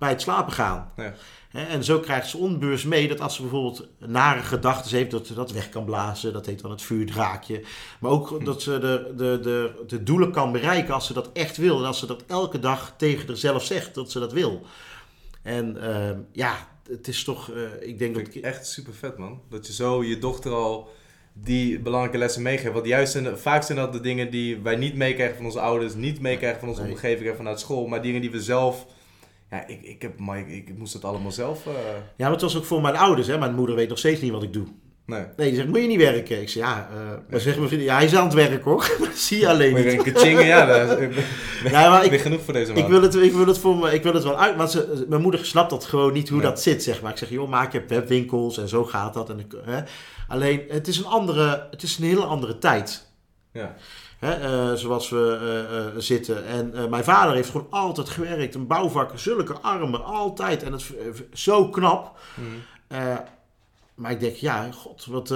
bij 0.02 0.10
het 0.10 0.20
slapen 0.20 0.52
gaan. 0.52 0.92
Ja. 0.96 1.14
En 1.52 1.84
zo 1.84 1.98
krijgt 2.00 2.28
ze 2.28 2.36
onbewust 2.36 2.84
mee 2.86 3.08
dat 3.08 3.20
als 3.20 3.34
ze 3.34 3.42
bijvoorbeeld 3.42 3.88
nare 3.98 4.42
gedachten 4.42 4.96
heeft, 4.96 5.10
dat 5.10 5.26
ze 5.26 5.34
dat 5.34 5.52
weg 5.52 5.68
kan 5.68 5.84
blazen. 5.84 6.32
Dat 6.32 6.46
heet 6.46 6.60
dan 6.60 6.70
het 6.70 6.82
vuurdraakje. 6.82 7.62
Maar 8.00 8.10
ook 8.10 8.44
dat 8.44 8.62
ze 8.62 8.78
de, 8.78 9.12
de, 9.16 9.38
de, 9.42 9.84
de 9.86 10.02
doelen 10.02 10.32
kan 10.32 10.52
bereiken 10.52 10.94
als 10.94 11.06
ze 11.06 11.12
dat 11.12 11.30
echt 11.32 11.56
wil. 11.56 11.78
En 11.78 11.84
als 11.84 11.98
ze 11.98 12.06
dat 12.06 12.24
elke 12.26 12.58
dag 12.58 12.94
tegen 12.96 13.26
zichzelf 13.26 13.64
zegt 13.64 13.94
dat 13.94 14.10
ze 14.10 14.18
dat 14.18 14.32
wil. 14.32 14.62
En 15.42 15.82
ehm, 15.82 16.18
ja, 16.32 16.68
het 16.88 17.08
is 17.08 17.24
toch, 17.24 17.50
eh, 17.50 17.88
ik 17.88 17.98
denk 17.98 18.14
dat... 18.14 18.34
Ik 18.34 18.42
echt 18.42 18.66
super 18.66 18.94
vet, 18.94 19.16
man. 19.18 19.40
Dat 19.50 19.66
je 19.66 19.72
zo 19.72 20.04
je 20.04 20.18
dochter 20.18 20.52
al 20.52 20.88
die 21.32 21.80
belangrijke 21.80 22.18
lessen 22.18 22.42
meegeeft. 22.42 22.72
Want 22.72 22.86
juist 22.86 23.12
zijn, 23.12 23.38
vaak 23.38 23.62
zijn 23.62 23.78
dat 23.78 23.92
de 23.92 24.00
dingen 24.00 24.30
die 24.30 24.58
wij 24.60 24.76
niet 24.76 24.94
meekrijgen 24.94 25.36
van 25.36 25.44
onze 25.44 25.60
ouders, 25.60 25.94
niet 25.94 26.20
meekrijgen 26.20 26.60
van 26.60 26.68
onze 26.68 26.82
Nee. 26.82 26.90
omgeving 26.90 27.30
en 27.30 27.36
vanuit 27.36 27.60
school, 27.60 27.86
maar 27.86 28.02
dingen 28.02 28.20
die 28.20 28.30
we 28.30 28.42
zelf. 28.42 28.86
Ja, 29.52 29.66
ik, 29.66 29.82
ik, 29.82 30.02
heb, 30.02 30.18
maar 30.18 30.38
ik, 30.38 30.48
ik 30.68 30.78
moest 30.78 30.92
het 30.92 31.04
allemaal 31.04 31.30
zelf. 31.32 31.66
eh, 31.66 31.72
Ja, 32.16 32.24
maar 32.24 32.30
het 32.30 32.40
was 32.40 32.56
ook 32.56 32.64
voor 32.64 32.80
mijn 32.80 32.96
ouders. 32.96 33.26
Hè. 33.26 33.38
Mijn 33.38 33.54
moeder 33.54 33.76
weet 33.76 33.88
nog 33.88 33.98
steeds 33.98 34.20
niet 34.20 34.32
wat 34.32 34.42
ik 34.42 34.52
doe. 34.52 34.66
nee. 35.06 35.24
Nee, 35.36 35.46
die 35.48 35.56
zegt, 35.56 35.68
moet 35.68 35.80
je 35.80 35.86
niet 35.86 35.98
werken? 35.98 36.40
Ik 36.40 36.48
zeg, 36.48 36.62
ja, 36.62 36.88
eh 36.92 36.96
maar 37.30 37.40
zeggen 37.40 37.56
mijn 37.56 37.66
vrienden, 37.68 37.88
ja, 37.88 37.94
hij 37.96 38.04
is 38.04 38.14
aan 38.14 38.24
het 38.24 38.34
werk 38.34 38.64
hoor. 38.64 38.90
Dat 39.00 39.16
zie 39.18 39.38
je 39.38 39.48
alleen 39.48 39.72
Maar 39.72 39.82
niet. 39.84 40.20
ja, 40.22 40.66
dat 40.66 40.98
is 40.98 41.14
Ja, 41.70 41.90
maar 41.90 42.04
ik, 42.04 42.20
genoeg 42.20 42.40
voor 42.42 42.52
deze 42.52 42.72
ik, 42.72 42.78
man. 42.78 42.90
wil 42.90 43.02
het, 43.02 43.14
ik, 43.14 43.32
wil 43.32 43.46
het 43.46 43.58
voor 43.58 43.76
me, 43.76 43.92
ik 43.94 44.02
wil 44.02 44.14
het 44.14 44.22
wel 44.22 44.38
uit, 44.38 44.56
maar 44.56 44.68
ze, 44.68 45.04
mijn 45.08 45.22
moeder 45.22 45.44
snapt 45.46 45.70
dat 45.70 45.84
gewoon 45.84 46.12
niet 46.12 46.28
hoe 46.28 46.38
Nee. 46.40 46.46
dat 46.48 46.62
zit, 46.62 46.82
zeg 46.82 47.02
maar. 47.02 47.10
Ik 47.10 47.16
zeg, 47.18 47.28
joh, 47.30 47.48
maak 47.48 47.72
je 47.72 47.84
webwinkels 47.88 48.58
en 48.58 48.68
zo 48.68 48.84
gaat 48.84 49.14
dat. 49.14 49.30
En, 49.30 49.38
ik- 49.38 49.54
hè. 49.64 49.80
Alleen, 50.28 50.62
het 50.68 50.88
is 50.88 50.98
een 50.98 51.06
andere, 51.06 51.66
het 51.70 51.82
is 51.82 51.98
een 51.98 52.04
hele 52.04 52.24
andere 52.24 52.58
tijd. 52.58 53.10
Ja. 53.52 53.74
Hè, 54.22 54.32
eh, 54.32 54.76
zoals 54.76 55.08
we 55.08 55.38
eh, 55.40 55.78
eh, 55.78 55.92
zitten. 55.96 56.46
En 56.46 56.90
mijn 56.90 57.04
vader 57.04 57.34
heeft 57.34 57.50
gewoon 57.50 57.66
altijd 57.70 58.08
gewerkt. 58.08 58.54
Een 58.54 58.66
bouwvakker, 58.66 59.18
zulke 59.18 59.54
armen, 59.54 60.04
altijd. 60.04 60.62
En 60.62 60.74
is 60.74 60.92
zo 61.32 61.68
knap. 61.68 62.18
Eh, 62.86 63.16
maar 63.94 64.10
ik 64.10 64.20
denk, 64.20 64.34
ja, 64.36 64.70
god, 64.72 65.04
wat 65.04 65.30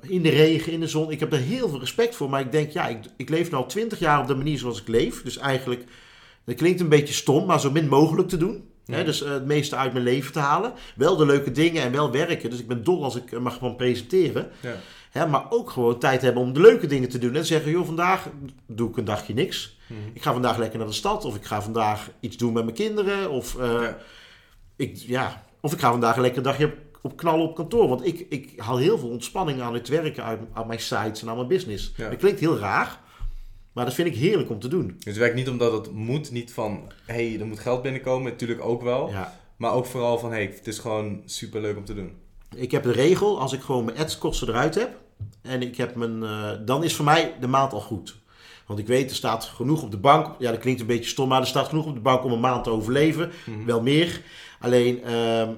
in 0.00 0.22
de 0.22 0.28
regen, 0.28 0.72
in 0.72 0.80
de 0.80 0.88
zon. 0.88 1.10
Ik 1.10 1.20
heb 1.20 1.32
er 1.32 1.38
heel 1.38 1.68
veel 1.68 1.80
respect 1.80 2.14
voor. 2.14 2.30
Maar 2.30 2.40
ik 2.40 2.52
denk, 2.52 2.70
ja, 2.70 2.86
ik, 2.88 2.98
ik 3.16 3.28
leef 3.28 3.50
nu 3.50 3.56
al 3.56 3.66
twintig 3.66 3.98
jaar 3.98 4.20
op 4.20 4.26
de 4.26 4.34
manier 4.34 4.58
zoals 4.58 4.80
ik 4.80 4.88
leef. 4.88 5.22
Dus 5.22 5.38
eigenlijk, 5.38 5.84
dat 6.44 6.54
klinkt 6.54 6.80
een 6.80 6.88
beetje 6.88 7.14
stom, 7.14 7.46
maar 7.46 7.60
zo 7.60 7.70
min 7.70 7.88
mogelijk 7.88 8.28
te 8.28 8.36
doen. 8.36 8.68
Hè, 8.86 9.04
dus 9.04 9.20
het 9.20 9.44
meeste 9.44 9.76
uit 9.76 9.92
mijn 9.92 10.04
leven 10.04 10.32
te 10.32 10.38
halen. 10.38 10.72
Wel 10.96 11.16
de 11.16 11.26
leuke 11.26 11.50
dingen 11.50 11.82
en 11.82 11.92
wel 11.92 12.10
werken. 12.10 12.50
Dus 12.50 12.60
ik 12.60 12.68
ben 12.68 12.84
dol 12.84 13.04
als 13.04 13.16
ik 13.16 13.40
mag 13.40 13.58
van 13.58 13.76
presenteren. 13.76 14.50
Ja. 14.60 14.74
Hè, 15.16 15.26
maar 15.26 15.46
ook 15.50 15.70
gewoon 15.70 15.98
tijd 15.98 16.22
hebben 16.22 16.42
om 16.42 16.52
de 16.52 16.60
leuke 16.60 16.86
dingen 16.86 17.08
te 17.08 17.18
doen. 17.18 17.34
En 17.34 17.46
zeggen, 17.46 17.70
joh, 17.70 17.86
vandaag 17.86 18.28
doe 18.66 18.88
ik 18.90 18.96
een 18.96 19.04
dagje 19.04 19.34
niks. 19.34 19.76
Mhm. 19.86 20.00
Ik 20.12 20.22
ga 20.22 20.32
vandaag 20.32 20.56
lekker 20.56 20.78
naar 20.78 20.88
de 20.88 20.94
stad. 20.94 21.24
Of 21.24 21.36
ik 21.36 21.44
ga 21.44 21.62
vandaag 21.62 22.10
iets 22.20 22.36
doen 22.36 22.52
met 22.52 22.64
mijn 22.64 22.76
kinderen. 22.76 23.30
Of, 23.30 23.58
eh, 23.58 23.72
Ja. 23.72 23.96
ik, 24.76 24.96
ja, 24.96 25.44
of 25.60 25.72
ik 25.72 25.78
ga 25.78 25.90
vandaag 25.90 26.16
een 26.16 26.22
lekker 26.22 26.42
dagje 26.42 26.66
op, 26.66 26.74
op 27.02 27.16
knallen 27.16 27.44
op 27.48 27.54
kantoor. 27.54 27.88
Want 27.88 28.06
ik, 28.06 28.26
ik 28.28 28.52
haal 28.56 28.76
heel 28.76 28.98
veel 28.98 29.08
ontspanning 29.08 29.60
aan 29.60 29.74
het 29.74 29.88
werken 29.88 30.24
uit, 30.24 30.40
aan 30.52 30.66
mijn 30.66 30.80
sites 30.80 31.22
en 31.22 31.28
aan 31.28 31.36
mijn 31.36 31.48
business. 31.48 31.92
Ja. 31.96 32.08
Dat 32.08 32.18
klinkt 32.18 32.40
heel 32.40 32.58
raar. 32.58 33.00
Maar 33.72 33.84
dat 33.84 33.94
vind 33.94 34.08
ik 34.08 34.16
heerlijk 34.16 34.50
om 34.50 34.58
te 34.60 34.68
doen. 34.68 34.86
Dus 34.86 35.04
het 35.04 35.16
werkt 35.16 35.34
niet 35.34 35.48
omdat 35.48 35.72
het 35.72 35.92
moet, 35.92 36.30
niet 36.30 36.52
van, 36.52 36.92
hé, 37.06 37.28
hey, 37.30 37.40
er 37.40 37.46
moet 37.46 37.58
geld 37.58 37.82
binnenkomen, 37.82 38.32
natuurlijk 38.32 38.64
ook 38.64 38.82
wel. 38.82 39.08
Ja. 39.10 39.38
Maar 39.56 39.72
ook 39.72 39.86
vooral 39.86 40.18
van, 40.18 40.30
hé, 40.30 40.36
hey, 40.36 40.54
het 40.56 40.66
is 40.66 40.78
gewoon 40.78 41.22
super 41.24 41.60
leuk 41.60 41.76
om 41.76 41.84
te 41.84 41.94
doen. 41.94 42.12
Ik 42.54 42.70
heb 42.70 42.82
de 42.82 42.92
regel, 42.92 43.40
als 43.40 43.52
ik 43.52 43.60
gewoon 43.60 43.84
mijn 43.84 43.98
adskosten 43.98 44.48
eruit 44.48 44.74
heb. 44.74 44.96
En 45.42 45.62
ik 45.62 45.76
heb 45.76 45.94
mijn, 45.94 46.22
eh, 46.22 46.50
dan 46.64 46.84
is 46.84 46.94
voor 46.94 47.04
mij 47.04 47.34
de 47.40 47.46
maand 47.46 47.72
al 47.72 47.80
goed. 47.80 48.16
Want 48.66 48.78
ik 48.78 48.86
weet, 48.86 49.10
er 49.10 49.16
staat 49.16 49.44
genoeg 49.44 49.82
op 49.82 49.90
de 49.90 49.96
bank. 49.96 50.34
Ja, 50.38 50.50
dat 50.50 50.60
klinkt 50.60 50.80
een 50.80 50.86
beetje 50.86 51.10
stom, 51.10 51.28
maar 51.28 51.40
er 51.40 51.46
staat 51.46 51.68
genoeg 51.68 51.86
op 51.86 51.94
de 51.94 52.00
bank 52.00 52.24
om 52.24 52.32
een 52.32 52.40
maand 52.40 52.64
te 52.64 52.70
overleven. 52.70 53.30
Mhm. 53.44 53.64
Wel 53.64 53.82
meer. 53.82 54.22
Alleen, 54.60 55.04
ehm 55.04 55.50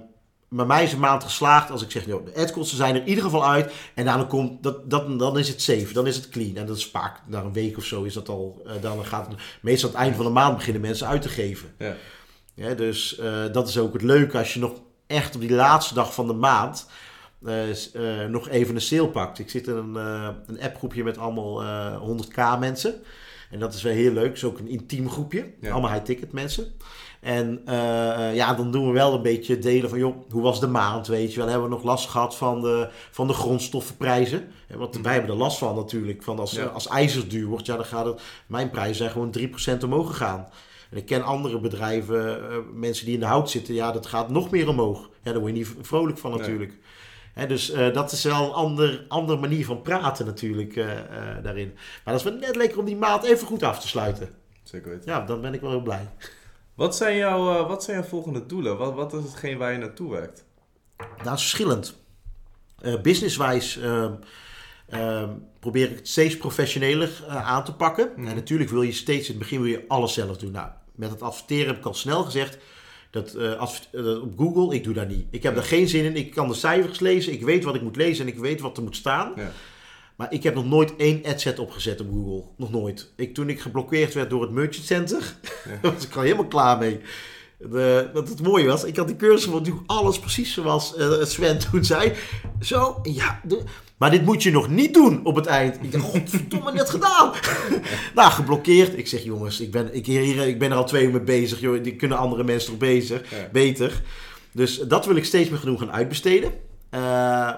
bij 0.48 0.66
mij 0.66 0.82
is 0.82 0.92
een 0.92 0.98
maand 0.98 1.24
geslaagd 1.24 1.70
als 1.70 1.82
ik 1.82 1.90
zeg, 1.90 2.06
joh, 2.06 2.24
de 2.24 2.34
adkosten 2.34 2.76
zijn 2.76 2.94
er 2.94 3.00
in 3.00 3.08
ieder 3.08 3.24
geval 3.24 3.46
uit. 3.46 3.72
En 3.94 4.04
dan, 4.04 4.26
komt, 4.26 4.62
dat, 4.62 4.90
dat, 4.90 5.18
dan 5.18 5.38
is 5.38 5.48
het 5.48 5.62
safe, 5.62 5.92
dan 5.92 6.06
is 6.06 6.16
het 6.16 6.28
clean. 6.28 6.56
En 6.56 6.66
dat 6.66 6.76
is 6.76 6.86
vaak, 6.86 7.20
na 7.26 7.40
een 7.40 7.52
week 7.52 7.76
of 7.76 7.84
zo 7.84 8.02
is 8.02 8.14
dat 8.14 8.28
al, 8.28 8.62
eh, 8.66 8.72
dan 8.80 9.04
gaat 9.04 9.26
het, 9.26 9.36
meestal 9.60 9.88
aan 9.88 9.94
het 9.94 10.04
eind 10.04 10.16
van 10.16 10.24
de 10.24 10.30
maand 10.30 10.56
beginnen 10.56 10.82
mensen 10.82 11.06
uit 11.06 11.22
te 11.22 11.28
geven. 11.28 11.74
Ja. 11.78 11.96
Ja, 12.54 12.74
dus 12.74 13.18
eh, 13.18 13.44
dat 13.52 13.68
is 13.68 13.78
ook 13.78 13.92
het 13.92 14.02
leuke 14.02 14.38
als 14.38 14.54
je 14.54 14.60
nog 14.60 14.72
echt 15.06 15.34
op 15.34 15.40
die 15.40 15.52
laatste 15.52 15.94
dag 15.94 16.14
van 16.14 16.26
de 16.26 16.32
maand 16.32 16.86
nog 18.28 18.48
even 18.48 18.74
een 18.74 18.80
sale 18.80 19.08
pakt. 19.08 19.38
Ik 19.38 19.50
zit 19.50 19.66
in 19.66 19.76
een, 19.76 19.96
eh, 19.96 20.28
een 20.46 20.60
appgroepje 20.60 21.04
met 21.04 21.18
allemaal 21.18 21.62
eh 21.62 21.96
100k 22.00 22.58
mensen. 22.58 22.94
En 23.50 23.58
dat 23.58 23.74
is 23.74 23.82
wel 23.82 23.92
heel 23.92 24.12
leuk. 24.12 24.26
Het 24.26 24.36
is 24.36 24.44
ook 24.44 24.58
een 24.58 24.68
intiem 24.68 25.10
groepje. 25.10 25.52
Ja. 25.60 25.70
Allemaal 25.70 25.92
high-ticket 25.92 26.32
mensen. 26.32 26.72
En 27.20 27.62
eh, 27.64 28.28
eh, 28.28 28.34
ja, 28.34 28.54
dan 28.54 28.70
doen 28.70 28.86
we 28.86 28.92
wel 28.92 29.14
een 29.14 29.22
beetje 29.22 29.58
delen 29.58 29.90
van, 29.90 29.98
joh, 29.98 30.16
hoe 30.30 30.42
was 30.42 30.60
de 30.60 30.66
maand, 30.66 31.06
weet 31.06 31.32
je 31.32 31.38
wel. 31.38 31.48
Hebben 31.48 31.68
we 31.68 31.74
nog 31.74 31.84
last 31.84 32.08
gehad 32.08 32.36
van 32.36 32.60
de, 32.60 32.88
van 33.10 33.26
de 33.26 33.32
grondstoffenprijzen? 33.32 34.48
Want 34.76 35.00
wij 35.00 35.12
hebben 35.12 35.30
er 35.30 35.36
last 35.36 35.58
van 35.58 35.74
natuurlijk. 35.74 36.22
Van 36.22 36.38
als, 36.38 36.52
Ja. 36.52 36.64
als 36.64 36.88
ijzer 36.88 37.28
duur 37.28 37.46
wordt, 37.46 37.66
ja, 37.66 37.76
dan 37.76 37.84
gaat 37.84 38.04
het... 38.06 38.20
Mijn 38.46 38.70
prijzen 38.70 38.96
zijn 38.96 39.10
gewoon 39.10 39.30
3% 39.30 39.84
omhoog 39.84 40.08
gegaan. 40.08 40.48
En 40.90 40.96
ik 40.96 41.06
ken 41.06 41.22
andere 41.24 41.60
bedrijven, 41.60 42.50
eh, 42.50 42.56
mensen 42.74 43.04
die 43.04 43.14
in 43.14 43.20
de 43.20 43.26
hout 43.26 43.50
zitten, 43.50 43.74
ja, 43.74 43.92
dat 43.92 44.06
gaat 44.06 44.30
nog 44.30 44.50
meer 44.50 44.68
omhoog. 44.68 45.08
Ja, 45.22 45.30
daar 45.32 45.40
word 45.40 45.52
je 45.52 45.58
niet 45.58 45.74
vrolijk 45.80 46.18
van 46.18 46.30
Nee. 46.30 46.70
Dus 47.46 47.70
eh, 47.70 47.92
dat 47.92 48.12
is 48.12 48.24
wel 48.24 48.44
een 48.44 48.52
ander, 48.52 49.04
andere 49.08 49.38
manier 49.38 49.64
van 49.64 49.82
praten 49.82 50.26
natuurlijk 50.26 50.76
eh, 50.76 50.98
eh, 50.98 51.42
daarin. 51.42 51.72
Maar 51.74 52.14
dat 52.14 52.24
is 52.24 52.30
wel 52.30 52.38
net 52.38 52.56
lekker 52.56 52.78
om 52.78 52.84
die 52.84 52.96
maand 52.96 53.24
even 53.24 53.46
goed 53.46 53.62
af 53.62 53.80
te 53.80 53.88
sluiten. 53.88 54.28
Zeker 54.62 54.90
weten. 54.90 55.12
Ja, 55.12 55.20
dan 55.20 55.40
ben 55.40 55.54
ik 55.54 55.60
wel 55.60 55.70
heel 55.70 55.82
blij. 55.82 56.08
Wat 56.74 56.96
zijn, 56.96 57.16
jouw, 57.16 57.66
wat 57.66 57.84
zijn 57.84 57.98
jouw 57.98 58.08
volgende 58.08 58.46
doelen? 58.46 58.78
Wat, 58.78 58.94
wat 58.94 59.12
is 59.14 59.22
hetgeen 59.22 59.58
waar 59.58 59.72
je 59.72 59.78
naartoe 59.78 60.10
werkt? 60.10 60.44
Dat 60.96 61.34
is 61.34 61.40
verschillend. 61.40 61.96
Businesswijs 63.02 63.78
ehm, 63.78 64.12
ehm, 64.88 65.30
probeer 65.60 65.90
ik 65.90 65.96
het 65.96 66.08
steeds 66.08 66.36
professioneler 66.36 67.24
aan 67.28 67.64
te 67.64 67.74
pakken. 67.74 68.12
Mhm. 68.16 68.26
En 68.26 68.34
natuurlijk 68.34 68.70
wil 68.70 68.82
je 68.82 68.92
steeds 68.92 69.26
in 69.26 69.34
het 69.34 69.42
begin 69.42 69.62
wil 69.62 69.70
je 69.70 69.84
alles 69.88 70.12
zelf 70.14 70.36
doen. 70.36 70.52
Nou, 70.52 70.68
met 70.94 71.10
het 71.10 71.22
adverteren 71.22 71.66
heb 71.66 71.76
ik 71.76 71.86
al 71.86 71.94
snel 71.94 72.24
gezegd. 72.24 72.58
Dat, 73.10 73.34
eh, 73.34 73.52
adver- 73.54 73.86
eh, 73.92 74.22
op 74.22 74.38
Google, 74.38 74.74
ik 74.74 74.84
doe 74.84 74.94
dat 74.94 75.08
niet. 75.08 75.26
Ik 75.30 75.42
heb 75.42 75.54
daar 75.54 75.64
geen 75.64 75.88
zin 75.88 76.04
in. 76.04 76.16
Ik 76.16 76.30
kan 76.30 76.48
de 76.48 76.54
cijfers 76.54 77.00
lezen. 77.00 77.32
Ik 77.32 77.42
weet 77.42 77.64
wat 77.64 77.74
ik 77.74 77.82
moet 77.82 77.96
lezen 77.96 78.26
en 78.26 78.32
ik 78.32 78.38
weet 78.38 78.60
wat 78.60 78.76
er 78.76 78.82
moet 78.82 78.96
staan. 78.96 79.32
Ja. 79.36 79.50
Maar 80.16 80.32
ik 80.32 80.42
heb 80.42 80.54
nog 80.54 80.64
nooit 80.66 80.96
één 80.96 81.24
adset 81.24 81.58
opgezet 81.58 82.00
op 82.00 82.06
Google. 82.10 82.44
Nog 82.56 82.70
nooit. 82.70 83.12
Ik, 83.16 83.34
toen 83.34 83.48
ik 83.48 83.60
geblokkeerd 83.60 84.14
werd 84.14 84.30
door 84.30 84.42
het 84.42 84.50
Merchant 84.50 84.86
Center, 84.86 85.34
Ja. 85.82 85.90
was 85.92 86.04
ik 86.06 86.16
al 86.16 86.22
helemaal 86.22 86.46
klaar 86.46 86.78
mee. 86.78 87.00
De, 87.58 88.10
wat 88.12 88.28
het 88.28 88.42
mooie 88.42 88.66
was, 88.66 88.84
ik 88.84 88.96
had 88.96 89.06
die 89.06 89.16
cursus 89.16 89.50
van 89.50 89.62
doe 89.62 89.78
alles 89.86 90.18
precies 90.18 90.52
zoals 90.52 90.96
eh, 90.96 91.24
Sven 91.24 91.58
toen 91.70 91.84
zei. 91.84 92.12
Zo, 92.60 92.98
ja. 93.02 93.40
de- 93.44 93.62
maar 93.96 94.10
dit 94.10 94.24
moet 94.24 94.42
je 94.42 94.50
nog 94.50 94.68
niet 94.68 94.94
doen 94.94 95.24
op 95.24 95.36
het 95.36 95.46
eind. 95.46 95.78
Ik 95.82 95.92
dacht, 95.92 96.04
godverdomme, 96.04 96.72
net 96.72 96.90
gedaan. 96.90 97.32
nou, 98.14 98.30
geblokkeerd. 98.30 98.98
Ik 98.98 99.06
zeg, 99.06 99.22
jongens, 99.24 99.60
ik 99.60 99.70
ben, 99.70 99.94
ik, 99.94 100.06
hier, 100.06 100.46
ik 100.48 100.58
ben 100.58 100.70
er 100.70 100.76
al 100.76 100.84
twee 100.86 101.04
uur 101.04 101.10
mee 101.10 101.20
bezig. 101.20 101.60
Joh. 101.60 101.82
Die 101.82 101.96
kunnen 101.96 102.18
andere 102.18 102.44
mensen 102.44 102.70
toch 102.70 102.78
bezig, 102.78 103.30
Ja. 103.30 103.48
beter. 103.52 104.02
Dus 104.52 104.78
dat 104.78 105.06
wil 105.06 105.16
ik 105.16 105.24
steeds 105.24 105.48
meer 105.50 105.58
genoeg 105.58 105.78
gaan 105.80 105.92
uitbesteden. 105.92 106.52
Eh, 106.90 107.00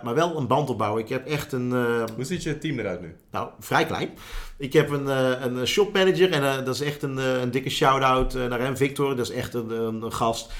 maar 0.03 0.15
wel 0.15 0.37
een 0.37 0.47
band 0.47 0.71
opbouwen. 0.71 1.03
Ik 1.03 1.09
heb 1.09 1.27
echt 1.27 1.53
een... 1.53 1.73
eh, 1.73 2.05
Hoe 2.17 2.25
ziet 2.25 2.43
je 2.43 2.59
team 2.59 2.79
eruit 2.79 3.01
nu? 3.01 3.17
nou, 3.31 3.49
vrij 3.61 3.87
klein. 3.87 4.11
Ik 4.57 4.73
heb 4.73 4.91
een, 4.91 5.09
eh, 5.09 5.31
een 5.41 5.67
shopmanager 5.67 6.33
en 6.33 6.65
dat 6.65 6.75
is 6.75 6.81
echt 6.81 7.03
een, 7.03 7.17
een 7.17 7.51
dikke 7.51 7.71
shout-out 7.71 8.35
naar 8.35 8.61
hem, 8.61 8.77
Victor. 8.77 9.17
Dat 9.17 9.31
is 9.31 9.35
echt 9.37 9.55
een, 9.55 9.71
een, 9.71 10.13
gast. 10.13 10.53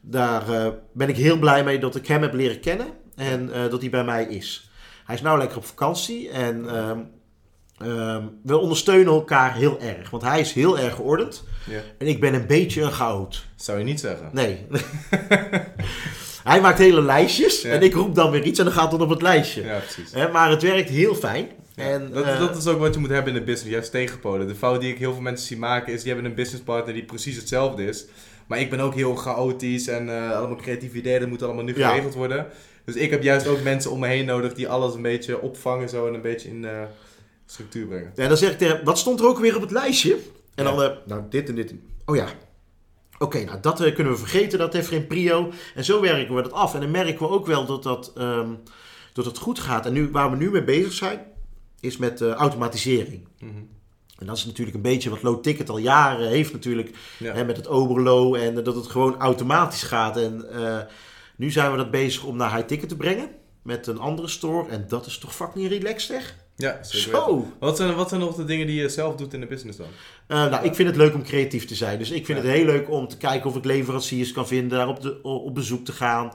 Daar 0.00 0.44
ben 0.92 1.08
ik 1.08 1.16
heel 1.16 1.38
blij 1.38 1.64
mee 1.64 1.78
dat 1.78 1.94
ik 1.96 2.06
hem 2.06 2.22
heb 2.22 2.32
leren 2.34 2.60
kennen 2.60 2.86
en 3.14 3.50
dat 3.70 3.80
hij 3.80 3.90
bij 3.90 4.04
mij 4.04 4.24
is. 4.24 4.70
Hij 5.04 5.14
is 5.14 5.22
nou 5.22 5.38
lekker 5.38 5.56
op 5.56 5.64
vakantie 5.64 6.30
en 6.30 6.68
ehm, 6.68 6.98
ehm, 7.78 8.24
we 8.42 8.56
ondersteunen 8.58 9.12
elkaar 9.12 9.54
heel 9.54 9.80
erg. 9.80 10.10
Want 10.10 10.22
hij 10.22 10.40
is 10.40 10.52
heel 10.52 10.78
erg 10.78 10.94
geordend 10.94 11.44
Ja. 11.66 11.80
en 11.98 12.06
ik 12.06 12.20
ben 12.20 12.34
een 12.34 12.46
beetje 12.46 12.82
een 12.82 12.92
chaot. 12.92 13.44
Zou 13.56 13.78
je 13.78 13.84
niet 13.84 14.00
zeggen. 14.00 14.28
Nee. 14.32 14.66
hij 16.46 16.60
maakt 16.60 16.78
hele 16.78 17.02
lijstjes 17.02 17.62
Ja. 17.62 17.70
en 17.70 17.82
ik 17.82 17.94
roep 17.94 18.14
dan 18.14 18.30
weer 18.30 18.42
iets 18.42 18.58
en 18.58 18.64
dan 18.64 18.74
gaat 18.74 18.92
het 18.92 19.00
op 19.00 19.08
het 19.08 19.22
lijstje. 19.22 19.62
Ja, 19.64 19.78
precies. 19.78 20.12
Hè, 20.12 20.28
maar 20.30 20.50
het 20.50 20.62
werkt 20.62 20.88
heel 20.90 21.14
fijn. 21.14 21.48
Ja, 21.74 21.82
En, 21.84 22.10
dat, 22.12 22.24
eh, 22.24 22.38
dat 22.38 22.56
is 22.56 22.66
ook 22.66 22.78
wat 22.78 22.94
je 22.94 23.00
moet 23.00 23.10
hebben 23.10 23.32
in 23.32 23.38
de 23.38 23.44
business, 23.44 23.72
juist 23.72 23.90
tegenpolen. 23.90 24.46
De 24.46 24.54
fout 24.54 24.80
die 24.80 24.92
ik 24.92 24.98
heel 24.98 25.12
veel 25.12 25.22
mensen 25.22 25.46
zie 25.46 25.58
maken 25.58 25.92
is, 25.92 26.02
die 26.02 26.12
hebben 26.12 26.30
een 26.30 26.36
businesspartner 26.36 26.94
die 26.94 27.04
precies 27.04 27.36
hetzelfde 27.36 27.84
is. 27.86 28.04
Maar 28.46 28.60
ik 28.60 28.70
ben 28.70 28.80
ook 28.80 28.94
heel 28.94 29.14
chaotisch 29.14 29.88
en 29.88 30.08
eh, 30.08 30.30
allemaal 30.38 30.56
creatieve 30.56 30.96
ideeën, 30.96 31.20
dat 31.20 31.28
moet 31.28 31.42
allemaal 31.42 31.64
nu 31.64 31.76
Ja. 31.78 31.88
geregeld 31.88 32.14
worden. 32.14 32.46
Dus 32.84 32.94
ik 32.94 33.10
heb 33.10 33.22
juist 33.22 33.46
ook 33.46 33.62
mensen 33.62 33.90
om 33.90 33.98
me 34.00 34.06
heen 34.06 34.24
nodig 34.24 34.54
die 34.54 34.68
alles 34.68 34.94
een 34.94 35.02
beetje 35.02 35.40
opvangen 35.40 35.88
zo 35.88 36.06
en 36.06 36.14
een 36.14 36.20
beetje 36.22 36.48
in 36.48 36.64
eh, 36.64 36.70
structuur 37.46 37.86
brengen. 37.86 38.12
Ja, 38.14 38.28
dan 38.28 38.36
zeg 38.36 38.50
ik 38.52 38.58
tegen 38.58 38.80
wat 38.84 38.98
stond 38.98 39.20
er 39.20 39.26
ook 39.26 39.38
weer 39.38 39.54
op 39.56 39.62
het 39.62 39.70
lijstje? 39.70 40.16
En 40.54 40.64
Ja. 40.64 40.70
dan, 40.70 40.82
eh, 40.82 40.90
nou, 41.06 41.22
dit 41.30 41.48
en 41.48 41.54
dit. 41.54 41.74
Oh 42.04 42.16
ja. 42.16 42.26
Oké, 43.18 43.44
nou, 43.44 43.60
dat 43.60 43.80
eh, 43.80 43.94
kunnen 43.94 44.12
we 44.12 44.18
vergeten. 44.18 44.58
Dat 44.58 44.72
heeft 44.72 44.88
geen 44.88 45.06
prio. 45.06 45.52
En 45.74 45.84
zo 45.84 46.00
werken 46.00 46.34
we 46.34 46.42
dat 46.42 46.52
af. 46.52 46.74
En 46.74 46.80
dan 46.80 46.90
merken 46.90 47.18
we 47.18 47.32
ook 47.32 47.46
wel 47.46 47.66
dat 47.66 47.82
dat, 47.82 48.12
ehm, 48.16 48.50
dat 49.12 49.24
het 49.24 49.38
goed 49.38 49.58
gaat. 49.58 49.86
En 49.86 49.92
nu, 49.92 50.10
waar 50.10 50.30
we 50.30 50.36
nu 50.36 50.50
mee 50.50 50.64
bezig 50.64 50.92
zijn, 50.92 51.20
is 51.80 51.96
met 51.96 52.20
eh, 52.20 52.32
automatisering. 52.32 53.28
Mhm. 53.38 53.50
En 54.18 54.26
dat 54.26 54.36
is 54.36 54.44
natuurlijk 54.44 54.76
een 54.76 54.82
beetje 54.82 55.10
wat 55.10 55.22
Low 55.22 55.42
Ticket 55.42 55.68
al 55.68 55.78
jaren 55.78 56.28
heeft 56.28 56.52
natuurlijk. 56.52 56.96
Ja. 57.18 57.32
Hè, 57.32 57.44
met 57.44 57.56
het 57.56 57.68
Oberlo 57.68 58.34
en 58.34 58.64
dat 58.64 58.74
het 58.74 58.86
gewoon 58.86 59.18
automatisch 59.18 59.82
gaat. 59.82 60.16
En 60.16 60.50
eh, 60.52 60.78
nu 61.36 61.50
zijn 61.50 61.70
we 61.70 61.76
dat 61.76 61.90
bezig 61.90 62.24
om 62.24 62.36
naar 62.36 62.54
High 62.54 62.66
Ticket 62.66 62.88
te 62.88 62.96
brengen. 62.96 63.28
Met 63.62 63.86
een 63.86 63.98
andere 63.98 64.28
store. 64.28 64.68
En 64.68 64.84
dat 64.88 65.06
is 65.06 65.18
toch 65.18 65.34
fucking 65.34 65.68
relaxed, 65.68 66.00
zeg? 66.16 66.36
Ja, 66.56 66.78
zeker. 66.82 67.10
Zo! 67.10 67.46
Wat 67.58 67.76
zijn, 67.76 67.94
wat 67.94 68.08
zijn 68.08 68.20
nog 68.20 68.34
de 68.34 68.44
dingen 68.44 68.66
die 68.66 68.80
je 68.80 68.88
zelf 68.88 69.14
doet 69.16 69.34
in 69.34 69.40
de 69.40 69.46
business 69.46 69.78
dan? 69.78 69.86
Eh, 70.26 70.50
nou, 70.50 70.64
ik 70.64 70.74
vind 70.74 70.88
het 70.88 70.96
leuk 70.96 71.14
om 71.14 71.22
creatief 71.24 71.64
te 71.66 71.74
zijn. 71.74 71.98
Dus 71.98 72.10
ik 72.10 72.26
vind 72.26 72.38
Ja. 72.38 72.44
het 72.44 72.54
heel 72.54 72.64
leuk 72.64 72.90
om 72.90 73.08
te 73.08 73.16
kijken 73.16 73.50
of 73.50 73.56
ik 73.56 73.64
leveranciers 73.64 74.32
kan 74.32 74.46
vinden, 74.46 74.78
daar 74.78 74.88
op, 74.88 75.00
de, 75.02 75.22
op 75.22 75.54
bezoek 75.54 75.84
te 75.84 75.92
gaan. 75.92 76.32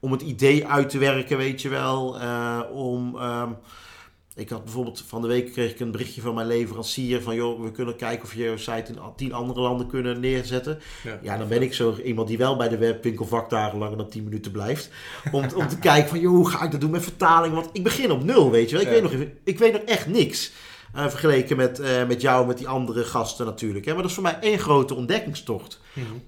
Om 0.00 0.12
het 0.12 0.22
idee 0.22 0.66
uit 0.66 0.90
te 0.90 0.98
werken, 0.98 1.36
weet 1.36 1.62
je 1.62 1.68
wel. 1.68 2.20
Eh, 2.20 2.60
om, 2.72 3.16
ehm, 3.18 3.50
ik 4.34 4.48
had 4.48 4.64
bijvoorbeeld 4.64 5.04
van 5.06 5.22
de 5.22 5.28
week 5.28 5.52
kreeg 5.52 5.70
ik 5.70 5.80
een 5.80 5.90
berichtje 5.90 6.20
van 6.20 6.34
mijn 6.34 6.46
leverancier 6.46 7.22
van 7.22 7.34
joh, 7.34 7.62
we 7.62 7.70
kunnen 7.70 7.96
kijken 7.96 8.24
of 8.24 8.34
je 8.34 8.42
je 8.42 8.58
site 8.58 8.92
in 8.92 8.98
tien 9.16 9.32
andere 9.32 9.60
landen 9.60 9.86
kunnen 9.86 10.20
neerzetten. 10.20 10.78
Ja. 11.04 11.18
Ja, 11.22 11.36
dan 11.38 11.48
ben 11.48 11.62
ik 11.62 11.74
zo 11.74 11.96
iemand 12.04 12.28
die 12.28 12.38
wel 12.38 12.56
bij 12.56 12.68
de 12.68 12.78
webwinkel 12.78 13.44
dagen 13.48 13.78
langer 13.78 13.96
dan 13.96 14.08
10 14.08 14.24
minuten 14.24 14.52
blijft. 14.52 14.90
Om, 15.32 15.44
om 15.54 15.68
te 15.68 15.78
kijken 15.88 16.08
van, 16.08 16.20
joh, 16.20 16.32
hoe 16.34 16.48
ga 16.50 16.64
ik 16.64 16.70
dat 16.70 16.80
doen 16.80 16.90
met 16.90 17.02
vertaling? 17.02 17.54
Want 17.54 17.68
ik 17.72 17.82
begin 17.82 18.10
op 18.10 18.24
nul, 18.24 18.50
weet 18.50 18.70
je 18.70 18.76
wel. 18.76 18.84
Ik, 18.84 18.88
Ja. 18.90 18.94
weet, 18.94 19.02
nog, 19.02 19.12
even- 19.12 19.38
ik 19.44 19.58
weet 19.58 19.72
nog 19.72 19.82
echt 19.82 20.06
niks. 20.06 20.52
Eh, 20.92 21.08
vergeleken 21.08 21.56
met, 21.56 21.80
eh, 21.80 22.06
met 22.06 22.20
jou, 22.20 22.46
met 22.46 22.58
die 22.58 22.68
andere 22.68 23.04
gasten 23.04 23.46
natuurlijk. 23.46 23.84
Hè? 23.84 23.92
Maar 23.92 24.00
dat 24.02 24.10
is 24.10 24.16
voor 24.16 24.26
mij 24.26 24.38
één 24.40 24.58
grote 24.58 24.94
ontdekkingstocht. 24.94 25.80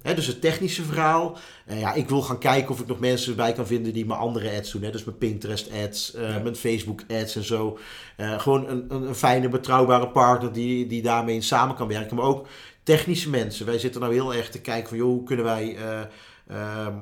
Hè, 0.03 0.15
dus 0.15 0.27
het 0.27 0.41
technische 0.41 0.83
verhaal. 0.83 1.37
Eh, 1.67 1.81
ja, 1.81 1.93
ik 1.93 2.09
wil 2.09 2.23
gaan 2.23 2.39
kijken 2.39 2.71
of 2.71 2.81
ik 2.81 2.87
nog 2.87 2.99
mensen 2.99 3.37
bij 3.37 3.53
kan 3.53 3.67
vinden 3.67 3.93
die 3.93 4.07
mijn 4.07 4.21
andere 4.21 4.57
ads 4.57 4.73
doen. 4.73 4.83
Hè? 4.83 4.91
Dus 4.91 5.05
mijn 5.05 5.19
Pinterest 5.19 5.71
ads, 5.85 6.13
Ja. 6.17 6.39
mijn 6.39 6.57
Facebook 6.57 7.03
ads 7.09 7.37
en 7.37 7.45
zo. 7.45 7.79
Gewoon 8.17 8.69
een, 8.69 8.85
een, 8.89 9.03
een 9.03 9.15
fijne, 9.15 9.49
betrouwbare 9.49 10.09
partner 10.09 10.53
die, 10.53 10.87
die 10.87 11.03
daarmee 11.03 11.41
samen 11.41 11.75
kan 11.77 11.89
werken. 11.89 12.17
Maar 12.17 12.25
ook 12.25 12.47
technische 12.83 13.31
mensen. 13.31 13.67
Wij 13.67 13.79
zitten 13.79 14.01
nou 14.01 14.13
heel 14.13 14.35
erg 14.35 14.51
te 14.51 14.61
kijken 14.61 14.89
van, 14.89 14.97
joh, 14.99 15.07
hoe 15.09 15.25
kunnen 15.25 15.45
wij... 15.45 15.77
eh, 15.77 16.01
ehm, 16.47 16.95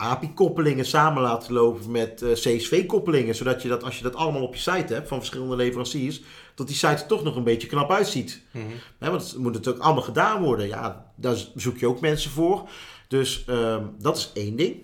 API-koppelingen 0.00 0.84
samen 0.84 1.22
laten 1.22 1.52
lopen 1.52 1.90
met 1.90 2.22
eh, 2.22 2.32
CSV-koppelingen. 2.32 3.34
Zodat 3.34 3.62
je 3.62 3.68
dat, 3.68 3.82
als 3.84 3.96
je 3.96 4.02
dat 4.02 4.14
allemaal 4.14 4.42
op 4.42 4.54
je 4.54 4.60
site 4.60 4.94
hebt 4.94 5.08
van 5.08 5.18
verschillende 5.18 5.56
leveranciers, 5.56 6.22
dat 6.54 6.66
die 6.66 6.76
site 6.76 6.86
er 6.86 7.06
toch 7.06 7.22
nog 7.22 7.36
een 7.36 7.44
beetje 7.44 7.68
knap 7.68 7.90
uitziet. 7.90 8.42
Mhm. 8.50 8.64
Want 8.98 9.22
het 9.22 9.36
moet 9.36 9.52
natuurlijk 9.52 9.84
allemaal 9.84 10.02
gedaan 10.02 10.42
worden. 10.42 10.68
Ja, 10.68 11.12
daar 11.16 11.36
zoek 11.54 11.78
je 11.78 11.86
ook 11.86 12.00
mensen 12.00 12.30
voor. 12.30 12.68
Dus 13.08 13.44
ehm, 13.46 13.84
dat 13.98 14.16
is 14.16 14.30
één 14.34 14.56
ding. 14.56 14.76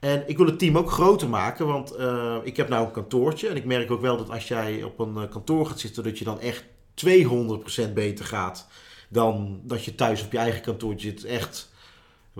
En 0.00 0.24
ik 0.26 0.36
wil 0.36 0.46
het 0.46 0.58
team 0.58 0.78
ook 0.78 0.90
groter 0.90 1.28
maken, 1.28 1.66
want 1.66 1.90
eh, 1.94 2.36
ik 2.42 2.56
heb 2.56 2.68
nou 2.68 2.86
een 2.86 2.92
kantoortje. 2.92 3.48
En 3.48 3.56
ik 3.56 3.64
merk 3.64 3.90
ook 3.90 4.00
wel 4.00 4.16
dat 4.16 4.30
als 4.30 4.48
jij 4.48 4.82
op 4.82 4.98
een 4.98 5.16
eh, 5.16 5.30
kantoor 5.30 5.66
gaat 5.66 5.80
zitten, 5.80 6.02
dat 6.02 6.18
je 6.18 6.24
dan 6.24 6.40
echt 6.40 6.64
200% 6.94 7.92
beter 7.94 8.24
gaat 8.24 8.68
dan 9.08 9.60
dat 9.62 9.84
je 9.84 9.94
thuis 9.94 10.24
op 10.24 10.32
je 10.32 10.38
eigen 10.38 10.60
kantoortje 10.60 11.08
zit. 11.08 11.24
Echt 11.24 11.70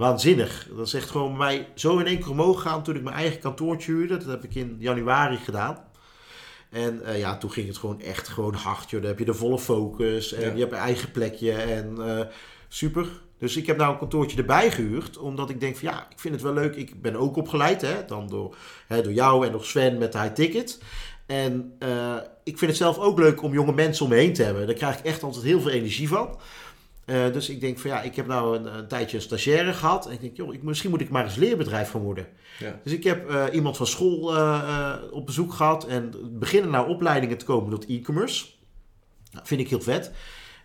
waanzinnig. 0.01 0.69
Dat 0.77 0.87
is 0.87 0.95
echt 0.95 1.11
gewoon 1.11 1.29
bij 1.29 1.47
mij 1.47 1.69
zo 1.75 1.99
in 1.99 2.07
één 2.07 2.19
keer 2.19 2.31
omhoog 2.31 2.63
gegaan 2.63 2.83
toen 2.83 2.97
ik 2.97 3.03
mijn 3.03 3.17
eigen 3.17 3.41
kantoortje 3.41 3.93
huurde. 3.93 4.17
Dat 4.17 4.27
heb 4.27 4.45
ik 4.45 4.55
in 4.55 4.77
januari 4.79 5.37
gedaan. 5.37 5.79
En 6.71 7.05
eh, 7.05 7.19
ja, 7.19 7.37
toen 7.39 7.51
ging 7.51 7.67
het 7.67 7.79
gewoon 7.79 8.01
echt 8.01 8.29
gewoon 8.29 8.55
hard. 8.55 8.91
Joh. 8.91 9.01
Dan 9.01 9.11
heb 9.11 9.19
je 9.19 9.25
de 9.25 9.35
volle 9.35 9.59
focus 9.59 10.33
en 10.33 10.41
Ja. 10.41 10.53
je 10.55 10.61
hebt 10.61 10.73
een 10.73 10.79
eigen 10.79 11.11
plekje 11.11 11.53
en 11.53 11.97
eh, 12.19 12.27
super. 12.69 13.07
Dus 13.39 13.57
ik 13.57 13.67
heb 13.67 13.77
nou 13.77 13.93
een 13.93 13.99
kantoortje 13.99 14.39
erbij 14.39 14.71
gehuurd, 14.71 15.19
omdat 15.19 15.51
ik 15.51 15.61
denk 15.61 15.77
van 15.77 15.89
ja, 15.89 16.07
ik 16.11 16.19
vind 16.19 16.35
het 16.35 16.43
wel 16.43 16.53
leuk. 16.53 16.77
Ik 16.77 17.03
ben 17.03 17.17
ook 17.17 17.37
opgeleid, 17.37 17.81
hè, 17.81 18.05
dan 18.07 18.29
door, 18.29 18.57
hè, 18.87 19.03
door 19.03 19.13
jou 19.13 19.47
en 19.47 19.53
door 19.53 19.65
Sven 19.65 19.99
met 19.99 20.13
de 20.13 20.19
high 20.19 20.33
ticket. 20.33 20.79
En 21.27 21.73
eh, 21.79 22.17
ik 22.45 22.59
vind 22.59 22.71
het 22.71 22.81
zelf 22.81 22.99
ook 22.99 23.19
leuk 23.19 23.43
om 23.43 23.53
jonge 23.53 23.73
mensen 23.73 24.05
om 24.05 24.11
me 24.11 24.17
heen 24.17 24.33
te 24.33 24.43
hebben. 24.43 24.67
Daar 24.67 24.75
krijg 24.75 24.99
ik 24.99 25.05
echt 25.05 25.23
altijd 25.23 25.45
heel 25.45 25.61
veel 25.61 25.71
energie 25.71 26.09
van. 26.09 26.39
Eh, 27.11 27.33
dus 27.33 27.49
ik 27.49 27.61
denk 27.61 27.79
van 27.79 27.91
ja, 27.91 28.03
ik 28.03 28.17
heb 28.17 28.27
nou 28.27 28.57
een, 28.57 28.77
een 28.77 28.89
tijdje 28.89 29.17
een 29.17 29.23
stagiaire 29.23 29.73
gehad. 29.73 30.07
En 30.07 30.13
ik 30.13 30.21
denk, 30.21 30.37
joh, 30.37 30.55
ik, 30.55 30.63
misschien 30.63 30.91
moet 30.91 31.01
ik 31.01 31.11
maar 31.11 31.25
eens 31.25 31.37
leerbedrijf 31.37 31.91
gaan 31.91 32.01
worden. 32.01 32.27
Ja. 32.59 32.81
Dus 32.85 32.93
ik 32.93 33.05
heb 33.05 33.29
eh, 33.31 33.45
iemand 33.53 33.77
van 33.77 33.87
school 33.87 34.37
eh, 34.37 34.95
op 35.11 35.27
bezoek 35.27 35.53
gehad. 35.53 35.87
En 35.87 36.13
beginnen 36.39 36.71
nou 36.71 36.89
opleidingen 36.89 37.39
te 37.39 37.45
komen 37.45 37.71
tot 37.71 37.87
e-commerce. 37.89 38.47
Nou, 39.33 39.47
vind 39.47 39.61
ik 39.61 39.69
heel 39.69 39.81
vet. 39.81 40.13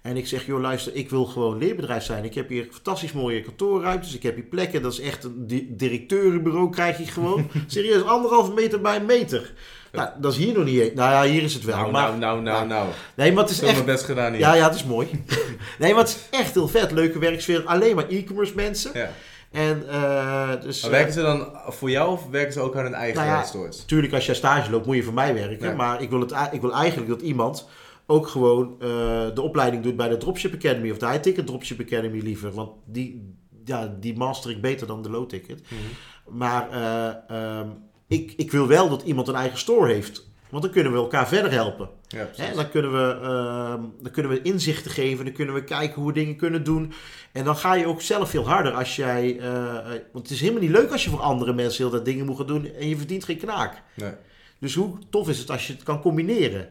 En 0.02 0.18
ik 0.18 0.28
zeg, 0.28 0.46
joh 0.46 0.60
luister, 0.62 0.96
ik 0.96 1.10
wil 1.10 1.26
gewoon 1.26 1.58
leerbedrijf 1.58 2.04
zijn. 2.04 2.24
Ik 2.24 2.34
heb 2.36 2.50
hier 2.50 2.68
fantastisch 2.72 3.12
mooie 3.12 3.42
kantoorruimtes. 3.42 4.16
Ik 4.16 4.24
heb 4.24 4.36
hier 4.36 4.44
plekken. 4.44 4.82
Dat 4.82 4.94
is 4.94 5.00
echt 5.00 5.24
een 5.24 5.48
di- 5.48 5.76
directeurenbureau 5.76 6.70
krijg 6.70 6.98
je 6.98 7.06
gewoon. 7.06 7.50
Serieus, 7.68 8.04
anderhalve 8.04 8.54
meter 8.54 8.82
bij 8.82 8.96
een 8.96 9.06
meter. 9.06 9.54
Nou, 9.96 10.10
dat 10.18 10.32
is 10.32 10.38
hier 10.38 10.54
nog 10.54 10.64
niet. 10.64 10.96
Nou 10.96 11.12
ja, 11.12 11.32
hier 11.32 11.44
is 11.44 11.54
het 11.54 11.64
wel. 11.64 11.76
Nou, 11.76 11.92
maar, 11.92 12.18
nou, 12.18 12.18
nou, 12.18 12.42
nou, 12.42 12.68
nou. 12.68 12.88
Nee, 13.16 13.32
maar 13.34 13.44
het 13.44 13.52
is 13.52 13.58
Ik 13.58 13.62
heb 13.62 13.76
echt... 13.76 13.86
mijn 13.86 13.96
best 13.96 14.08
gedaan 14.08 14.32
hier. 14.32 14.40
Ja, 14.42 14.54
ja, 14.54 14.66
het 14.66 14.76
is 14.76 14.84
mooi. 14.84 15.24
nee, 15.80 15.94
maar 15.94 16.04
het 16.04 16.10
is 16.10 16.40
echt 16.40 16.54
heel 16.54 16.68
vet. 16.68 16.92
Leuke 16.92 17.20
werksfeer. 17.20 17.64
Alleen 17.66 17.96
maar 17.96 18.08
e-commerce 18.08 18.56
mensen. 18.56 18.92
Ja. 18.94 19.10
En 19.52 19.90
eh, 19.90 20.62
dus... 20.62 20.82
Maar 20.82 20.92
eh, 20.92 20.98
werken 20.98 21.14
ze 21.14 21.22
dan 21.22 21.50
voor 21.68 21.90
jou 21.90 22.12
of 22.12 22.28
werken 22.30 22.54
ze 22.54 22.60
ook 22.60 22.76
aan 22.76 22.84
hun 22.84 22.94
eigen 22.94 23.26
Nou 23.26 23.38
ja, 23.38 23.44
stores? 23.44 23.78
Natuurlijk, 23.78 24.14
als 24.14 24.26
jij 24.26 24.36
stage 24.36 24.72
loopt, 24.72 24.86
moet 24.86 24.96
je 24.96 25.04
voor 25.04 25.14
mij 25.14 25.34
werken. 25.34 25.70
Ja. 25.70 25.76
Maar 25.76 26.02
ik 26.02 26.10
wil, 26.10 26.20
het, 26.20 26.34
ik 26.52 26.62
wil 26.62 26.74
eigenlijk 26.74 27.10
dat 27.10 27.22
iemand 27.22 27.68
ook 28.06 28.28
gewoon 28.28 28.76
eh, 28.80 28.88
de 29.34 29.42
opleiding 29.42 29.84
doet 29.84 29.96
bij 29.96 30.10
de 30.10 30.18
Dropship 30.18 30.54
Academy 30.54 30.92
of 30.92 30.98
de 30.98 31.08
High 31.08 31.20
Ticket 31.20 31.48
Dropship 31.48 31.80
Academy 31.80 32.20
liever. 32.20 32.52
Want 32.52 32.72
die, 32.86 33.34
ja, 33.66 33.96
die 34.00 34.18
master 34.18 34.52
ik 34.52 34.62
beter 34.62 34.88
dan 34.88 35.02
de 35.02 35.10
low 35.10 35.30
ticket. 35.30 35.62
Mhm. 35.62 36.38
Maar 36.38 36.70
eh, 36.70 37.60
ehm, 37.60 37.68
ik, 38.08 38.34
ik 38.38 38.52
wil 38.52 38.68
wel 38.68 38.90
dat 38.90 39.02
iemand 39.02 39.28
een 39.28 39.36
eigen 39.36 39.58
store 39.58 39.94
heeft. 39.94 40.28
Want 40.50 40.64
dan 40.64 40.72
kunnen 40.74 40.92
we 40.92 40.98
elkaar 40.98 41.28
verder 41.28 41.52
helpen. 41.52 41.90
Ja, 42.08 42.54
dan, 42.56 42.70
kunnen 42.70 42.92
we, 42.92 43.20
ehm, 43.22 43.82
dan 44.02 44.12
kunnen 44.12 44.32
we 44.32 44.42
inzichten 44.42 44.92
geven, 44.92 45.26
dan 45.26 45.34
kunnen 45.34 45.56
we 45.56 45.64
kijken 45.64 45.96
hoe 45.96 46.08
we 46.08 46.14
dingen 46.20 46.36
kunnen 46.36 46.64
doen. 46.64 46.94
En 47.32 47.44
dan 47.44 47.56
ga 47.56 47.74
je 47.74 47.88
ook 47.88 48.02
zelf 48.02 48.30
veel 48.30 48.48
harder 48.48 48.72
als 48.74 48.96
jij. 48.96 49.40
eh, 49.40 49.78
eh, 49.78 49.86
want 49.86 50.24
het 50.28 50.30
is 50.30 50.40
helemaal 50.40 50.62
niet 50.62 50.72
leuk 50.72 50.92
als 50.92 51.04
je 51.04 51.10
voor 51.10 51.22
andere 51.22 51.54
mensen 51.54 51.84
heel 51.84 51.92
dat 51.94 52.06
dingen 52.06 52.26
moet 52.26 52.38
gaan 52.38 52.48
doen 52.48 52.66
en 52.74 52.88
je 52.90 52.98
verdient 52.98 53.24
geen 53.24 53.38
knaak. 53.38 53.82
Nee. 53.94 54.12
Dus 54.60 54.76
hoe 54.76 54.98
tof 55.10 55.30
is 55.30 55.40
het 55.40 55.50
als 55.52 55.68
je 55.68 55.74
het 55.74 55.84
kan 55.84 56.02
combineren? 56.02 56.70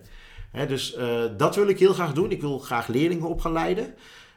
Dus 0.69 0.95
eh, 0.95 1.23
dat 1.37 1.55
wil 1.57 1.69
ik 1.69 1.79
heel 1.79 1.93
graag 1.93 2.13
doen. 2.13 2.31
Ik 2.31 2.41
wil 2.41 2.59
graag 2.59 2.87
leerlingen 2.87 3.29
op 3.29 3.41
gaan 3.41 3.53
leiden. 3.53 3.95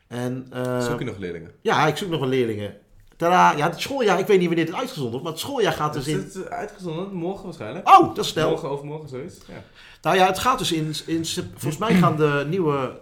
En, 0.08 0.48
Zoek 0.80 1.00
je 1.00 1.06
nog 1.06 1.18
leerlingen? 1.18 1.52
ja, 1.62 1.88
ik 1.88 1.98
zoek 1.98 2.10
nog 2.10 2.20
wel 2.20 2.30
leerlingen. 2.30 2.78
Tadaa, 3.18 3.58
ja, 3.58 3.70
het 3.70 3.80
schooljaar, 3.82 4.20
ik 4.20 4.28
weet 4.28 4.40
niet 4.40 4.48
wanneer 4.48 4.66
dit 4.66 4.76
uitgezonden 4.76 5.12
wordt, 5.12 5.26
maar 5.26 5.34
het 5.34 5.42
schooljaar 5.42 5.74
gaat 5.74 5.94
dus 5.94 6.08
Is 6.08 6.14
in. 6.14 6.20
het 6.42 6.50
uitgezonden? 6.50 7.14
Morgen 7.14 7.44
waarschijnlijk? 7.46 7.90
Oh, 7.90 8.16
dat 8.16 8.26
is 8.26 8.32
snel. 8.32 8.50
Morgen, 8.50 8.70
overmorgen, 8.70 9.10
zoiets? 9.10 9.38
Ja. 9.48 9.64
Nou 10.02 10.18
ja, 10.18 10.26
het 10.26 10.40
gaat 10.40 10.58
dus 10.58 10.72
in, 10.72 10.94
in 11.06 11.26
volgens 11.56 11.78
mij 11.78 11.94
gaan 11.94 12.16
de 12.18 12.46
nieuwe, 12.50 13.00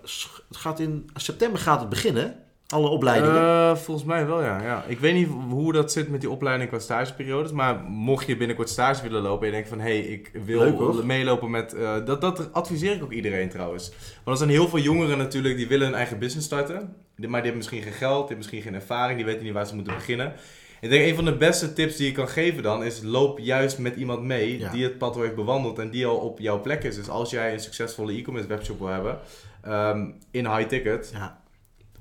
het 0.48 0.58
gaat 0.58 0.80
in 0.80 1.10
september 1.16 1.60
gaat 1.60 1.80
het 1.80 1.90
beginnen, 1.90 2.36
alle 2.68 2.88
opleidingen. 2.88 3.42
Eh, 3.42 3.76
volgens 3.76 4.06
mij 4.06 4.28
wel, 4.28 4.42
ja. 4.42 4.62
ja. 4.62 4.84
Ik 4.88 5.00
weet 5.00 5.14
niet 5.14 5.30
hoe 5.50 5.74
dat 5.74 5.92
zit 5.92 6.10
met 6.10 6.22
die 6.22 6.30
opleiding 6.30 6.70
qua 6.70 6.80
stageperiodes. 6.80 7.52
Maar 7.52 7.80
mocht 7.84 8.28
je 8.28 8.38
binnenkort 8.38 8.70
stage 8.70 9.04
willen 9.04 9.22
lopen 9.22 9.40
en 9.42 9.46
je 9.48 9.52
denkt 9.54 9.70
van... 9.70 9.80
hé, 9.80 9.86
hey, 9.86 10.00
ik 10.00 10.32
wil 10.46 11.04
meelopen 11.04 11.50
met... 11.50 11.74
eh, 11.74 12.06
dat, 12.06 12.22
dat 12.22 12.54
adviseer 12.54 12.96
ik 12.96 13.04
ook 13.04 13.12
iedereen 13.12 13.50
trouwens. 13.50 13.90
Want 14.24 14.40
er 14.40 14.46
zijn 14.46 14.50
heel 14.50 14.68
veel 14.68 14.80
jongeren 14.80 15.18
natuurlijk 15.18 15.58
die 15.58 15.68
willen 15.68 15.88
een 15.88 15.94
eigen 15.96 16.20
business 16.20 16.46
starten. 16.48 16.96
Maar 17.16 17.28
die 17.28 17.52
hebben 17.52 17.58
misschien 17.58 17.82
geen 17.82 17.92
geld, 17.92 18.12
die 18.12 18.20
hebben 18.20 18.38
misschien 18.38 18.62
geen 18.62 18.74
ervaring. 18.74 19.18
Die 19.18 19.26
weten 19.26 19.44
niet 19.44 19.54
waar 19.54 19.68
ze 19.68 19.76
moeten 19.76 19.94
beginnen. 19.94 20.34
Ik 20.82 20.90
denk 20.90 21.06
een 21.08 21.16
van 21.16 21.26
de 21.26 21.38
beste 21.38 21.74
tips 21.74 21.96
die 21.96 22.06
je 22.06 22.12
kan 22.12 22.30
geven 22.30 22.64
dan... 22.64 22.84
is 22.84 23.02
loop 23.04 23.40
juist 23.40 23.78
met 23.78 23.96
iemand 23.96 24.22
mee 24.22 24.60
Ja. 24.60 24.72
die 24.72 24.84
het 24.84 24.98
pad 24.98 25.16
al 25.16 25.22
heeft 25.22 25.36
bewandeld... 25.36 25.80
en 25.80 25.90
die 25.90 26.06
al 26.06 26.18
op 26.18 26.40
jouw 26.40 26.62
plek 26.62 26.84
is. 26.84 26.96
Dus 26.96 27.10
als 27.10 27.30
jij 27.30 27.54
een 27.54 27.60
succesvolle 27.60 28.14
e-commerce 28.14 28.48
webshop 28.50 28.80
wil 28.80 28.88
hebben... 28.88 29.20
ehm, 29.64 30.10
in 30.32 30.48
high 30.48 30.68
ticket... 30.68 31.10
ja. 31.14 31.44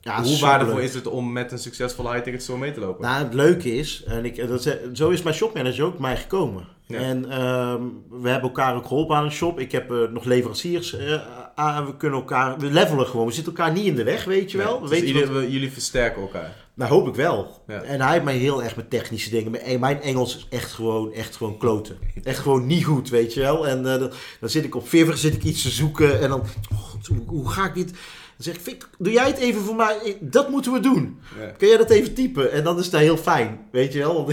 Ja, 0.00 0.22
Hoe 0.22 0.38
waardevol 0.38 0.79
is 0.79 0.94
het 0.94 1.07
om 1.07 1.33
met 1.33 1.53
een 1.53 1.59
succesvolle 1.59 2.11
high-ticket 2.11 2.42
store 2.42 2.59
mee 2.59 2.72
te 2.72 2.81
lopen? 2.81 3.03
Nou, 3.05 3.24
het 3.24 3.35
leuke 3.35 3.77
is, 3.77 4.05
en 4.07 4.24
ik, 4.24 4.48
dat, 4.48 4.79
zo 4.92 5.11
is 5.11 5.22
mijn 5.22 5.35
shopmanager 5.35 5.85
ook 5.85 5.92
bij 5.92 6.00
mij 6.00 6.16
gekomen. 6.16 6.66
Ja. 6.87 6.98
En 6.98 7.31
ehm, 7.31 7.83
we 8.11 8.29
hebben 8.29 8.48
elkaar 8.48 8.77
ook 8.77 8.87
geholpen 8.87 9.16
aan 9.16 9.24
een 9.24 9.31
shop. 9.31 9.59
Ik 9.61 9.72
heb 9.72 9.90
eh, 9.90 9.96
nog 10.11 10.24
leveranciers 10.24 10.96
eh, 10.96 11.20
aan. 11.55 11.87
We 11.87 11.97
kunnen 11.97 12.19
elkaar, 12.19 12.59
we 12.59 12.67
levelen 12.71 13.07
gewoon. 13.07 13.27
We 13.27 13.33
zitten 13.33 13.57
elkaar 13.57 13.73
niet 13.73 13.85
in 13.85 13.95
de 13.95 14.05
weg, 14.05 14.25
weet 14.25 14.51
je 14.51 14.59
wel. 14.59 14.83
We 14.83 14.88
Dus 14.88 15.01
ieder- 15.03 15.33
we- 15.33 15.51
jullie 15.51 15.73
versterken 15.73 16.23
elkaar. 16.23 16.62
Nou, 16.75 16.90
hoop 16.90 17.09
ik 17.09 17.14
wel. 17.14 17.62
Ja. 17.67 17.83
En 17.83 18.01
hij 18.01 18.12
heeft 18.12 18.25
mij 18.25 18.37
heel 18.37 18.62
erg 18.62 18.77
met 18.77 18.90
technische 18.90 19.31
dingen. 19.31 19.51
Mijn- 19.51 19.81
Mijn 19.81 20.01
Engels 20.03 20.37
is 20.37 20.47
echt 20.51 20.73
gewoon, 20.73 21.12
echt 21.12 21.37
gewoon 21.37 21.57
kloten. 21.59 21.99
Echt 22.25 22.38
gewoon 22.38 22.67
niet 22.67 22.85
goed, 22.85 23.09
weet 23.09 23.35
je 23.35 23.40
wel. 23.40 23.67
En 23.69 23.79
eh, 23.93 23.99
dan, 23.99 24.11
dan 24.40 24.49
zit 24.49 24.64
ik 24.64 24.75
op 24.75 24.87
Fiverr, 24.88 25.17
zit 25.17 25.35
ik 25.35 25.43
iets 25.45 25.62
te 25.62 25.71
zoeken. 25.71 26.21
En 26.21 26.29
dan, 26.29 26.40
oh, 26.73 27.19
hoe, 27.27 27.49
ga 27.49 27.64
ik 27.67 27.75
dit... 27.75 27.90
Dan 27.90 28.45
zeg 28.45 28.55
ik, 28.55 28.61
Vic, 28.61 28.88
doe 28.99 29.12
jij 29.12 29.27
het 29.27 29.38
even 29.38 29.61
voor 29.62 29.77
mij? 29.77 30.17
Dat 30.21 30.49
moeten 30.51 30.73
we 30.73 30.81
doen. 30.81 31.21
Ja. 31.40 31.47
Kun 31.59 31.69
jij 31.69 31.77
dat 31.77 31.90
even 31.90 32.14
typen? 32.14 32.53
En 32.53 32.64
dan 32.64 32.79
is 32.79 32.90
dat 32.90 33.01
heel 33.01 33.17
fijn, 33.17 33.59
weet 33.71 33.93
je 33.93 33.99
wel. 33.99 34.27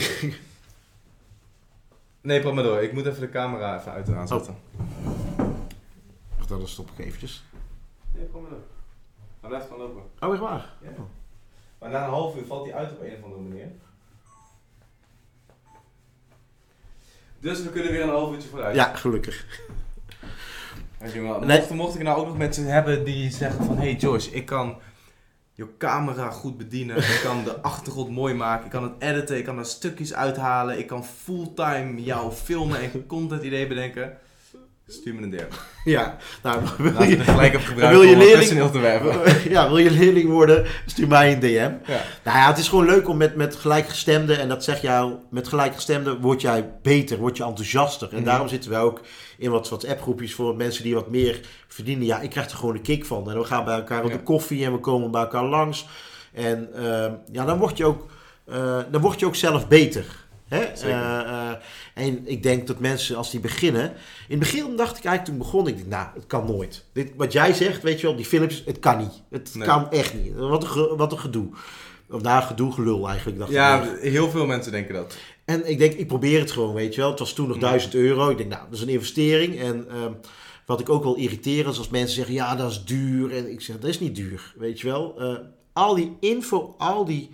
Nee, 2.22 2.40
praat 2.42 2.54
maar 2.54 2.64
door. 2.64 2.82
Ik 2.84 2.94
moet 2.94 3.06
even 3.06 3.20
de 3.20 3.30
camera 3.30 3.80
even 3.80 3.92
uit 3.92 4.08
en 4.08 4.16
aanzetten. 4.16 4.56
Wacht, 4.74 5.31
dan 6.60 6.68
stop 6.68 6.90
ik 6.96 7.06
eventjes. 7.06 7.44
Ja, 8.14 8.22
kom 8.32 8.42
maar 8.42 8.50
door. 8.50 8.64
Hij 9.40 9.50
blijft 9.50 9.68
gewoon 9.68 9.88
lopen. 9.88 10.04
Oh, 10.20 10.32
echt 10.32 10.42
waar? 10.42 10.74
Ja. 10.82 10.90
Maar 11.80 11.90
na 11.90 12.04
een 12.04 12.10
half 12.10 12.36
uur 12.36 12.46
valt 12.46 12.66
hij 12.66 12.76
uit 12.76 12.92
op 12.92 13.02
een 13.02 13.16
of 13.18 13.24
andere 13.24 13.42
manier. 13.42 13.68
Dus 17.40 17.64
we 17.64 17.70
kunnen 17.70 17.92
weer 17.92 18.02
een 18.02 18.10
half 18.10 18.34
uurtje 18.34 18.50
vooruit. 18.50 18.76
Ja, 18.76 18.96
gelukkig. 18.96 19.46
Nee. 21.00 21.22
mocht, 21.22 21.70
mocht 21.70 21.96
ik 21.96 22.04
nou 22.04 22.20
ook 22.20 22.28
nog 22.28 22.38
mensen 22.38 22.66
hebben 22.66 23.04
die 23.04 23.32
zeggen 23.32 23.66
van... 23.66 23.78
Hey 23.78 23.96
Josh, 23.96 24.28
ik 24.28 24.46
kan 24.46 24.78
je 25.54 25.78
camera 25.78 26.30
goed 26.30 26.58
bedienen. 26.58 26.98
Ik 26.98 27.20
kan 27.24 27.44
de 27.44 27.62
achtergrond 27.72 28.10
mooi 28.10 28.34
maken. 28.34 28.66
Ik 28.66 28.72
kan 28.72 28.84
het 28.84 28.94
editen. 29.00 29.38
Ik 29.38 29.44
kan 29.44 29.58
er 29.58 29.66
stukjes 29.66 30.14
uithalen. 30.14 30.80
Ik 30.80 30.88
kan 30.88 31.06
fulltime 31.06 32.04
jou 32.04 32.32
filmen 32.32 32.80
en 32.80 33.06
content 33.06 33.44
idee 33.44 33.68
bedenken. 33.68 34.18
Stuur 34.92 35.16
me 35.16 35.22
een 35.22 35.30
derde. 35.30 35.56
Ja, 35.84 36.18
nou, 36.44 36.62
wil 36.78 36.92
we 36.94 37.08
je, 37.08 37.20
gelijk 37.20 37.56
op 37.56 37.62
gebruiken 37.62 38.00
wil 38.00 38.10
je 38.10 38.16
wat 38.16 38.24
leerling- 38.24 38.38
personeel 38.40 38.72
te 38.72 38.80
werven. 38.80 39.34
ja, 39.52 39.68
wil 39.68 39.78
je 39.78 39.92
leerling 39.92 40.30
worden? 40.30 40.66
Stuur 40.86 41.08
mij 41.08 41.32
een 41.34 41.40
DM. 41.40 41.92
Ja. 41.92 42.02
Nou 42.24 42.38
ja, 42.38 42.48
het 42.48 42.58
is 42.58 42.68
gewoon 42.68 42.86
leuk 42.86 43.08
om 43.10 43.18
met, 43.18 43.36
met 43.36 43.56
gelijkgestemden, 43.56 44.40
en 44.40 44.50
dat 44.50 44.64
zeg 44.64 44.82
jou, 44.82 45.14
met 45.30 45.48
gelijkgestemden 45.48 46.20
word 46.22 46.42
jij 46.42 46.70
beter, 46.82 47.18
word 47.18 47.38
je 47.38 47.44
enthousiaster. 47.44 48.08
En 48.10 48.16
Mhm. 48.16 48.26
daarom 48.26 48.48
zitten 48.48 48.70
wij 48.72 48.80
ook 48.80 49.02
in 49.38 49.52
wat 49.52 49.70
WhatsApp-groepjes 49.70 50.34
voor 50.34 50.56
mensen 50.56 50.84
die 50.84 50.94
wat 50.96 51.10
meer 51.10 51.40
verdienen. 51.68 52.06
Ja, 52.06 52.20
ik 52.20 52.30
krijg 52.30 52.50
er 52.50 52.58
gewoon 52.58 52.76
een 52.76 52.82
kick 52.82 53.06
van. 53.06 53.30
En 53.32 53.38
we 53.38 53.44
gaan 53.46 53.66
bij 53.66 53.76
elkaar 53.76 54.04
op 54.04 54.12
Ja. 54.12 54.18
de 54.18 54.24
koffie 54.24 54.66
en 54.66 54.72
we 54.72 54.80
komen 54.80 55.12
bij 55.12 55.22
elkaar 55.22 55.46
langs. 55.46 55.88
En 56.34 56.70
ehm, 56.76 57.12
ja, 57.32 57.46
dan 57.46 57.58
word 57.58 57.78
je 57.78 57.86
ook, 57.86 58.06
eh, 58.46 58.78
dan 58.92 59.02
word 59.02 59.20
je 59.20 59.26
ook 59.26 59.36
zelf 59.36 59.68
beter. 59.68 60.06
Hè? 60.48 60.66
Zeker. 60.74 60.90
Eh, 60.96 61.20
eh, 61.20 61.52
en 62.02 62.22
ik 62.28 62.44
denk 62.44 62.68
dat 62.68 62.80
mensen, 62.80 63.16
als 63.16 63.32
die 63.32 63.40
beginnen... 63.40 63.84
In 63.84 63.94
het 64.28 64.40
begin 64.40 64.76
dacht 64.76 64.98
ik 64.98 65.04
eigenlijk, 65.06 65.26
toen 65.26 65.38
begon 65.38 65.68
ik, 65.68 65.88
nou, 65.88 66.08
het 66.14 66.28
kan 66.28 66.46
nooit. 66.46 66.86
Dit, 66.94 67.12
wat 67.16 67.32
jij 67.34 67.54
zegt, 67.54 67.82
weet 67.82 68.00
je 68.02 68.08
wel, 68.08 68.16
die 68.16 68.26
filmpjes, 68.26 68.64
het 68.66 68.80
kan 68.80 68.98
niet. 68.98 69.22
Het 69.30 69.52
Nee. 69.56 69.68
kan 69.68 69.92
echt 69.92 70.14
niet. 70.14 70.36
Wat 70.36 70.76
een, 70.76 70.98
wat 70.98 71.12
een 71.12 71.20
gedoe. 71.20 71.48
Of 72.10 72.22
daar 72.22 72.42
gedoe, 72.42 72.72
gelul 72.74 73.08
eigenlijk, 73.08 73.40
dacht. 73.40 73.52
Ja, 73.52 73.96
heel 74.00 74.30
veel 74.30 74.46
mensen 74.46 74.72
denken 74.72 74.94
dat. 74.94 75.18
En 75.46 75.70
ik 75.70 75.78
denk, 75.78 75.94
ik 75.94 76.08
probeer 76.08 76.40
het 76.40 76.52
gewoon, 76.52 76.74
weet 76.74 76.96
je 76.96 77.02
wel. 77.02 77.10
Het 77.10 77.20
was 77.20 77.34
toen 77.34 77.48
nog 77.48 77.56
Mm. 77.56 77.62
1000 77.62 77.94
euro. 77.96 78.30
Ik 78.30 78.38
denk, 78.38 78.50
nou, 78.50 78.62
dat 78.70 78.74
is 78.74 78.82
een 78.82 78.90
investering. 78.94 79.60
En 79.60 79.86
ehm, 79.90 80.12
wat 80.66 80.80
ik 80.80 80.90
ook 80.90 81.04
wel 81.04 81.16
irriterend 81.16 81.72
is 81.74 81.78
als 81.78 81.90
mensen 81.90 82.16
zeggen, 82.16 82.34
ja, 82.34 82.56
dat 82.56 82.72
is 82.72 82.84
duur. 82.84 83.36
En 83.36 83.52
ik 83.52 83.62
zeg, 83.62 83.80
dat 83.80 83.90
is 83.90 84.00
niet 84.00 84.16
duur, 84.16 84.54
weet 84.58 84.80
je 84.80 84.88
wel. 84.88 85.20
Eh, 85.20 85.36
al 85.74 85.96
die 85.96 86.18
info, 86.20 86.76
al 86.78 87.06
die 87.06 87.30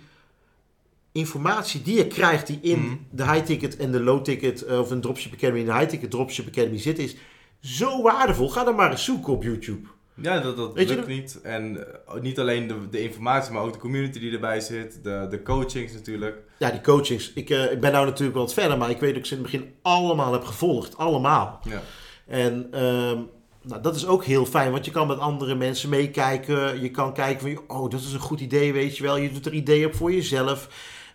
informatie 1.18 1.82
die 1.82 1.96
je 1.96 2.06
krijgt 2.06 2.46
die 2.46 2.58
in 2.62 2.78
Mm. 2.78 3.06
de 3.10 3.30
high 3.30 3.44
ticket 3.44 3.76
en 3.76 3.92
de 3.92 4.00
low 4.00 4.22
ticket, 4.24 4.62
eh, 4.64 4.78
of 4.78 4.90
een 4.90 5.00
dropship 5.00 5.32
academy, 5.32 5.58
in 5.58 5.66
de 5.66 5.72
high 5.74 5.86
ticket 5.88 6.10
dropship 6.10 6.46
academy 6.46 6.78
zit, 6.78 6.98
is 6.98 7.16
zo 7.60 8.02
waardevol. 8.02 8.48
Ga 8.50 8.64
dan 8.64 8.74
maar 8.74 8.90
eens 8.90 9.04
zoeken 9.04 9.32
op 9.32 9.42
YouTube. 9.42 9.88
Ja, 10.22 10.40
dat, 10.40 10.56
dat 10.56 10.74
Weet 10.74 10.88
je 10.88 10.94
lukt 10.94 11.06
niet. 11.06 11.40
En 11.42 11.86
eh, 12.06 12.20
niet 12.20 12.38
alleen 12.38 12.66
de, 12.66 12.74
de 12.90 13.02
informatie, 13.02 13.52
maar 13.52 13.62
ook 13.62 13.72
de 13.72 13.78
community 13.78 14.18
die 14.18 14.32
erbij 14.32 14.60
zit. 14.60 15.00
De, 15.02 15.26
de 15.30 15.42
coachings 15.42 15.92
natuurlijk. 15.92 16.36
Ja, 16.58 16.70
die 16.70 16.80
coachings. 16.80 17.32
Ik, 17.32 17.50
eh, 17.50 17.72
ik 17.72 17.80
ben 17.80 17.92
nou 17.92 18.04
natuurlijk 18.04 18.34
wel 18.36 18.44
wat 18.44 18.54
verder, 18.54 18.78
maar 18.78 18.90
ik 18.90 18.98
weet 19.00 19.10
dat 19.10 19.18
ik 19.18 19.26
ze 19.26 19.34
in 19.34 19.42
het 19.42 19.50
begin 19.50 19.70
allemaal 19.82 20.32
heb 20.32 20.44
gevolgd. 20.44 20.96
Allemaal. 20.96 21.60
Ja. 21.64 21.82
En 22.26 22.68
ehm, 22.70 23.18
nou, 23.62 23.82
dat 23.82 23.96
is 23.96 24.06
ook 24.06 24.24
heel 24.24 24.46
fijn, 24.46 24.70
want 24.72 24.84
je 24.84 24.90
kan 24.90 25.06
met 25.06 25.18
andere 25.18 25.54
mensen 25.54 25.88
meekijken. 25.88 26.82
Je 26.82 26.90
kan 26.90 27.12
kijken 27.14 27.40
van, 27.40 27.76
oh, 27.76 27.90
dat 27.90 28.00
is 28.00 28.12
een 28.12 28.20
goed 28.20 28.40
idee, 28.40 28.72
weet 28.72 28.96
je 28.96 29.02
wel. 29.02 29.16
Je 29.16 29.32
doet 29.32 29.46
er 29.46 29.52
ideeën 29.52 29.86
op 29.86 29.94
voor 29.94 30.12
jezelf. 30.12 30.68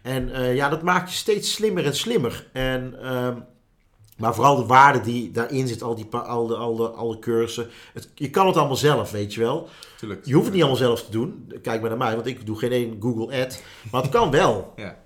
En 0.04 0.34
eh, 0.34 0.56
ja, 0.56 0.70
dat 0.70 0.82
maakt 0.82 1.10
je 1.10 1.16
steeds 1.16 1.54
slimmer 1.54 1.86
en 1.86 1.96
slimmer. 1.96 2.48
En, 2.52 2.96
ehm, 3.02 3.38
maar 4.18 4.36
vooral 4.36 4.56
de 4.56 4.66
waarde 4.66 5.02
die 5.02 5.32
daarin 5.32 5.68
zit, 5.68 5.82
al 5.82 5.96
die, 5.96 6.08
al 6.12 6.48
de, 6.48 6.56
al 6.56 6.76
de, 6.76 6.90
alle 6.90 7.20
cursussen. 7.20 7.70
Het, 7.94 8.10
je 8.16 8.30
kan 8.30 8.48
het 8.48 8.58
allemaal 8.58 8.76
zelf, 8.76 9.12
weet 9.12 9.34
je 9.34 9.40
wel. 9.40 9.68
Tuurlijk. 9.98 10.26
Je 10.26 10.34
hoeft 10.34 10.46
het 10.46 10.54
niet 10.54 10.64
allemaal 10.64 10.82
zelf 10.82 11.04
te 11.04 11.12
doen. 11.12 11.52
Kijk 11.62 11.82
maar 11.82 11.90
naar 11.90 12.00
mij, 12.00 12.16
want 12.16 12.28
ik 12.28 12.46
doe 12.46 12.58
geen 12.58 12.72
één 12.72 12.98
Google 13.00 13.44
Ad. 13.44 13.62
Maar 13.92 14.02
het 14.02 14.12
kan 14.12 14.32
wel. 14.32 14.74
Ja. 14.76 15.02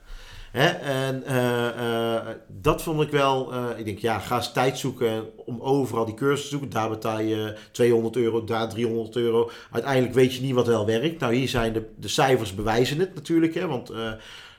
Hè? 0.51 0.67
En 0.67 1.23
eh, 1.23 2.15
eh, 2.15 2.27
dat 2.47 2.81
vond 2.81 3.01
ik 3.01 3.10
wel. 3.10 3.53
ik 3.77 3.86
denk, 3.86 3.99
ja, 3.99 4.19
ga 4.19 4.36
eens 4.36 4.51
tijd 4.51 4.77
zoeken 4.77 5.25
om 5.45 5.62
overal 5.62 6.05
die 6.05 6.13
cursussen 6.13 6.49
te 6.49 6.57
zoeken. 6.57 6.79
Daar 6.79 6.89
betaal 6.89 7.19
je 7.19 7.57
200 7.71 8.15
euro, 8.15 8.43
daar 8.43 8.69
300 8.69 9.15
euro. 9.15 9.49
Uiteindelijk 9.71 10.13
weet 10.13 10.33
je 10.36 10.41
niet 10.41 10.53
wat 10.53 10.67
wel 10.67 10.86
werkt. 10.86 11.19
Nou, 11.19 11.36
hier 11.36 11.47
zijn 11.47 11.73
de, 11.73 11.89
de 11.95 12.07
cijfers 12.07 12.55
bewijzen 12.55 12.99
het 12.99 13.15
natuurlijk. 13.15 13.53
Hè? 13.53 13.67
Want 13.67 13.91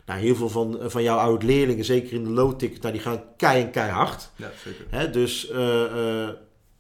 nou, 0.09 0.21
heel 0.21 0.35
veel 0.35 0.49
van, 0.49 0.79
van 0.83 1.03
jouw 1.03 1.19
oud 1.19 1.43
leerlingen, 1.43 1.85
zeker 1.85 2.13
in 2.13 2.25
de 2.25 2.31
low-ticket, 2.31 2.83
nou, 2.83 2.93
die 2.93 3.03
gaan 3.03 3.23
kei 3.37 3.63
en 3.63 3.71
keihard. 3.71 4.31
Ja, 4.37 4.51
zeker. 4.65 4.87
Hè? 4.91 5.11
Dus 5.11 5.51
eh, 5.51 6.25
eh, 6.25 6.29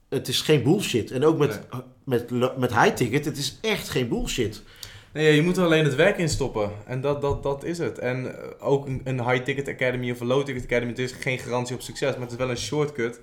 het 0.08 0.28
is 0.28 0.40
geen 0.40 0.62
bullshit. 0.62 1.10
En 1.10 1.24
ook 1.24 1.38
met, 1.38 1.60
met, 2.04 2.30
met 2.58 2.74
high-ticket, 2.74 3.24
het 3.24 3.36
is 3.36 3.58
echt 3.60 3.88
geen 3.88 4.08
bullshit. 4.08 4.62
Nee, 5.12 5.34
je 5.34 5.42
moet 5.42 5.56
er 5.56 5.64
alleen 5.64 5.84
het 5.84 5.94
werk 5.94 6.18
in 6.18 6.28
stoppen. 6.28 6.70
En 6.86 7.00
dat, 7.00 7.20
dat, 7.20 7.42
dat 7.42 7.64
is 7.64 7.78
het. 7.78 7.98
En 7.98 8.42
eh, 8.42 8.48
ook 8.58 8.86
een, 8.86 9.00
een 9.04 9.28
high-ticket 9.28 9.68
academy 9.68 10.10
of 10.10 10.20
een 10.20 10.26
low-ticket 10.26 10.64
academy, 10.64 10.90
het 10.90 10.98
is 10.98 11.12
geen 11.12 11.38
garantie 11.38 11.74
op 11.74 11.82
succes. 11.82 12.12
Maar 12.12 12.22
het 12.22 12.30
is 12.30 12.36
wel 12.36 12.50
een 12.50 12.56
shortcut 12.56 13.20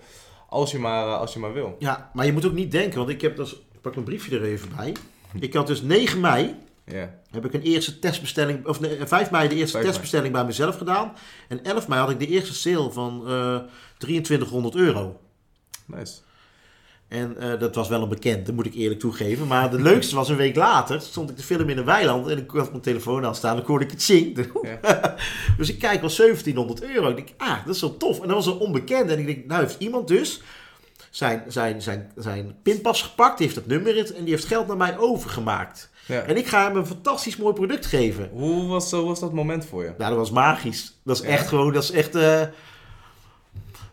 als 0.49 0.71
je 0.71 0.79
maar, 0.79 1.05
als 1.05 1.33
je 1.33 1.39
maar 1.39 1.53
wil. 1.53 1.75
Ja, 1.79 2.11
maar 2.13 2.25
je 2.25 2.33
moet 2.33 2.45
ook 2.45 2.53
niet 2.53 2.71
denken, 2.71 2.97
want 2.97 3.09
ik 3.09 3.21
heb 3.21 3.35
dus, 3.35 3.51
ik 3.51 3.81
pak 3.81 3.93
mijn 3.93 4.05
briefje 4.05 4.37
er 4.37 4.43
even 4.43 4.69
bij. 4.75 4.93
Ik 5.39 5.53
had 5.53 5.67
dus 5.67 5.81
9 5.81 6.19
mei, 6.19 6.55
Ja. 6.85 7.19
heb 7.31 7.45
ik 7.45 7.53
een 7.53 7.61
eerste 7.61 7.99
testbestelling, 7.99 8.65
of 8.65 8.79
nee, 8.79 8.97
5 9.05 9.31
mei 9.31 9.47
de 9.47 9.55
eerste 9.55 9.71
5 9.71 9.73
mei. 9.73 9.85
testbestelling 9.85 10.33
bij 10.33 10.45
mezelf 10.45 10.77
gedaan. 10.77 11.13
En 11.47 11.63
11 11.63 11.87
mei 11.87 12.01
had 12.01 12.09
ik 12.09 12.19
de 12.19 12.27
eerste 12.27 12.53
sale 12.53 12.91
van 12.91 13.23
eh 13.27 13.59
2300 13.97 14.75
euro. 14.75 15.19
Nice. 15.85 16.13
En 17.07 17.37
eh, 17.37 17.59
dat 17.59 17.75
was 17.75 17.87
wel 17.87 18.01
een 18.01 18.09
bekend, 18.09 18.45
dat 18.45 18.55
moet 18.55 18.65
ik 18.65 18.73
eerlijk 18.73 18.99
toegeven. 18.99 19.47
Maar 19.47 19.71
de 19.71 19.81
leukste 19.81 20.15
was 20.15 20.29
een 20.29 20.35
week 20.35 20.55
later, 20.55 21.01
stond 21.01 21.29
ik 21.29 21.35
te 21.35 21.43
filmen 21.43 21.69
in 21.69 21.77
een 21.77 21.85
weiland 21.85 22.27
en 22.27 22.37
ik 22.37 22.51
had 22.51 22.69
mijn 22.69 22.81
telefoon 22.81 23.25
aan 23.25 23.35
staan 23.35 23.55
en 23.55 23.61
ik 23.61 23.67
hoorde 23.67 23.85
ik 23.85 23.91
het 23.91 24.01
zingen. 24.01 24.51
Ja. 24.61 25.15
dus 25.57 25.69
ik 25.69 25.79
kijk 25.79 26.01
wel 26.01 26.15
1700 26.15 26.83
euro. 26.83 27.09
Ik 27.09 27.15
denk, 27.15 27.29
ah, 27.37 27.65
dat 27.65 27.75
is 27.75 27.81
wel 27.81 27.97
tof. 27.97 28.21
En 28.21 28.27
dat 28.27 28.35
was 28.35 28.45
een 28.45 28.59
onbekende. 28.59 29.13
En 29.13 29.19
ik 29.19 29.25
denk, 29.25 29.45
nou 29.45 29.61
heeft 29.61 29.79
iemand 29.79 30.07
dus 30.07 30.41
zijn, 31.09 31.43
zijn, 31.47 31.81
zijn, 31.81 32.11
zijn 32.15 32.55
pinpas 32.61 33.01
gepakt, 33.01 33.37
die 33.37 33.47
heeft 33.47 33.59
dat 33.59 33.67
nummer 33.67 33.95
in 33.95 34.15
en 34.15 34.23
die 34.23 34.33
heeft 34.33 34.45
geld 34.45 34.67
naar 34.67 34.77
mij 34.77 34.97
overgemaakt. 34.97 35.89
Ja. 36.07 36.21
En 36.21 36.37
ik 36.37 36.47
ga 36.47 36.67
hem 36.67 36.75
een 36.77 36.85
fantastisch 36.85 37.37
mooi 37.37 37.53
product 37.53 37.85
geven. 37.85 38.29
Hoe 38.33 38.67
was, 38.67 38.89
zo 38.89 39.05
was 39.05 39.19
dat 39.19 39.33
moment 39.33 39.65
voor 39.65 39.83
je? 39.83 39.93
Nou, 39.97 40.09
dat 40.09 40.19
was 40.19 40.31
magisch. 40.31 40.99
Dat 41.03 41.15
is 41.17 41.21
Ja? 41.23 41.27
echt 41.29 41.47
gewoon, 41.47 41.73
dat 41.73 41.83
is 41.83 41.91
echt... 41.91 42.15
eh, 42.15 42.41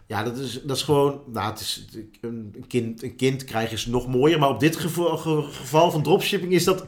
ja, 0.07 0.23
dat 0.23 0.37
is, 0.39 0.61
dat 0.65 0.77
is 0.77 0.83
gewoon... 0.83 1.21
Nou, 1.33 1.51
het 1.51 1.61
is, 1.61 1.87
een, 2.21 2.65
kind, 2.69 3.03
een 3.03 3.17
kind 3.17 3.45
krijgen 3.45 3.73
is 3.73 3.87
nog 3.87 4.07
mooier. 4.07 4.39
Maar 4.39 4.49
op 4.49 4.61
dit 4.61 4.77
geval, 4.77 5.17
ge- 5.17 5.49
geval 5.51 5.91
van 5.91 6.03
dropshipping 6.03 6.53
is 6.53 6.65
dat... 6.65 6.87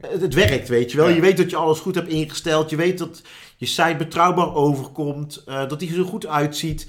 Het, 0.00 0.20
het 0.20 0.34
werkt, 0.34 0.68
weet 0.68 0.90
je 0.90 0.96
wel. 0.96 1.08
Ja. 1.08 1.14
Je 1.14 1.20
weet 1.20 1.36
dat 1.36 1.50
je 1.50 1.56
alles 1.56 1.78
goed 1.80 1.94
hebt 1.94 2.08
ingesteld. 2.08 2.70
Je 2.70 2.76
weet 2.76 2.98
dat 2.98 3.22
je 3.56 3.66
site 3.66 3.94
betrouwbaar 3.98 4.54
overkomt. 4.54 5.42
eh, 5.46 5.68
dat 5.68 5.78
die 5.80 5.96
er 5.98 6.04
goed 6.04 6.26
uitziet. 6.26 6.86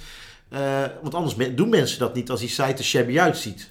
Eh, 0.49 0.83
want 1.01 1.13
anders 1.15 1.55
doen 1.55 1.69
mensen 1.69 1.99
dat 1.99 2.13
niet 2.15 2.29
als 2.29 2.39
die 2.39 2.49
site 2.49 2.63
er 2.63 2.83
shabby 2.83 3.19
uitziet. 3.19 3.69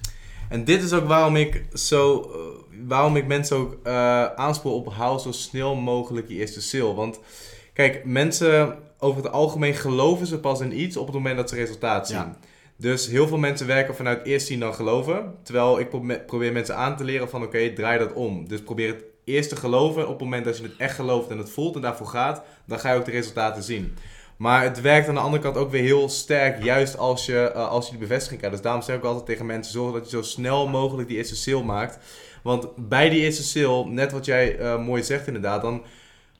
En 0.49 0.63
dit 0.65 0.83
is 0.83 0.93
ook 0.93 1.07
waarom 1.07 1.35
ik 1.35 1.65
zo, 1.73 2.21
eh, 2.21 2.56
waarom 2.87 3.15
ik 3.15 3.27
mensen 3.27 3.57
ook 3.57 3.77
eh 3.83 4.25
aanspoor 4.25 4.73
op 4.73 4.93
hou 4.93 5.19
zo 5.19 5.31
snel 5.31 5.75
mogelijk 5.75 6.27
die 6.27 6.39
eerste 6.39 6.61
sale. 6.61 6.93
Want 6.93 7.19
kijk, 7.73 8.05
mensen 8.05 8.75
over 8.99 9.23
het 9.23 9.31
algemeen 9.31 9.73
geloven 9.73 10.27
ze 10.27 10.39
pas 10.39 10.59
in 10.59 10.79
iets 10.79 10.97
op 10.97 11.05
het 11.05 11.15
moment 11.15 11.37
dat 11.37 11.49
ze 11.49 11.55
resultaat 11.55 12.07
zien. 12.07 12.17
Ja. 12.17 12.37
Dus 12.75 13.07
heel 13.07 13.27
veel 13.27 13.37
mensen 13.37 13.67
werken 13.67 13.95
vanuit 13.95 14.25
eerst 14.25 14.47
zien 14.47 14.59
dan 14.59 14.73
geloven. 14.73 15.33
Terwijl 15.43 15.79
ik 15.79 15.89
probe- 15.89 16.23
probeer 16.25 16.51
mensen 16.51 16.75
aan 16.75 16.97
te 16.97 17.03
leren 17.03 17.29
van 17.29 17.43
oké, 17.43 17.73
draai 17.73 17.99
dat 17.99 18.13
om. 18.13 18.47
Dus 18.47 18.61
probeer 18.61 18.87
het 18.87 19.03
eerst 19.23 19.49
te 19.49 19.55
geloven. 19.55 20.03
Op 20.03 20.13
het 20.13 20.19
moment 20.19 20.45
dat 20.45 20.57
je 20.57 20.63
het 20.63 20.77
echt 20.77 20.95
gelooft 20.95 21.29
en 21.29 21.37
het 21.37 21.49
voelt 21.49 21.75
en 21.75 21.81
daarvoor 21.81 22.07
gaat, 22.07 22.41
dan 22.65 22.79
ga 22.79 22.91
je 22.91 22.99
ook 22.99 23.05
de 23.05 23.11
resultaten 23.11 23.63
zien. 23.63 23.95
Maar 24.37 24.63
het 24.63 24.81
werkt 24.81 25.07
aan 25.07 25.13
de 25.13 25.19
andere 25.19 25.43
kant 25.43 25.57
ook 25.57 25.71
weer 25.71 25.81
heel 25.83 26.09
sterk, 26.09 26.63
juist 26.63 26.97
als 26.97 27.25
je, 27.25 27.39
eh, 27.39 27.69
als 27.69 27.85
je 27.85 27.91
die 27.91 27.99
bevestiging 27.99 28.39
krijgt. 28.39 28.55
Dus 28.55 28.65
daarom 28.65 28.83
zeg 28.83 28.95
ik 28.95 29.01
ook 29.01 29.07
altijd 29.07 29.25
tegen 29.25 29.45
mensen, 29.45 29.73
zorg 29.73 29.93
dat 29.93 30.03
je 30.03 30.17
zo 30.17 30.21
snel 30.21 30.67
mogelijk 30.67 31.07
die 31.07 31.17
eerste 31.17 31.35
sale 31.35 31.63
maakt. 31.63 31.97
Want 32.47 32.67
bij 32.75 33.09
die 33.09 33.19
eerste 33.19 33.43
sale, 33.43 33.85
net 33.85 34.11
wat 34.11 34.25
jij 34.25 34.57
eh, 34.57 34.85
mooi 34.85 35.03
zegt 35.03 35.27
inderdaad, 35.27 35.61
dan 35.61 35.83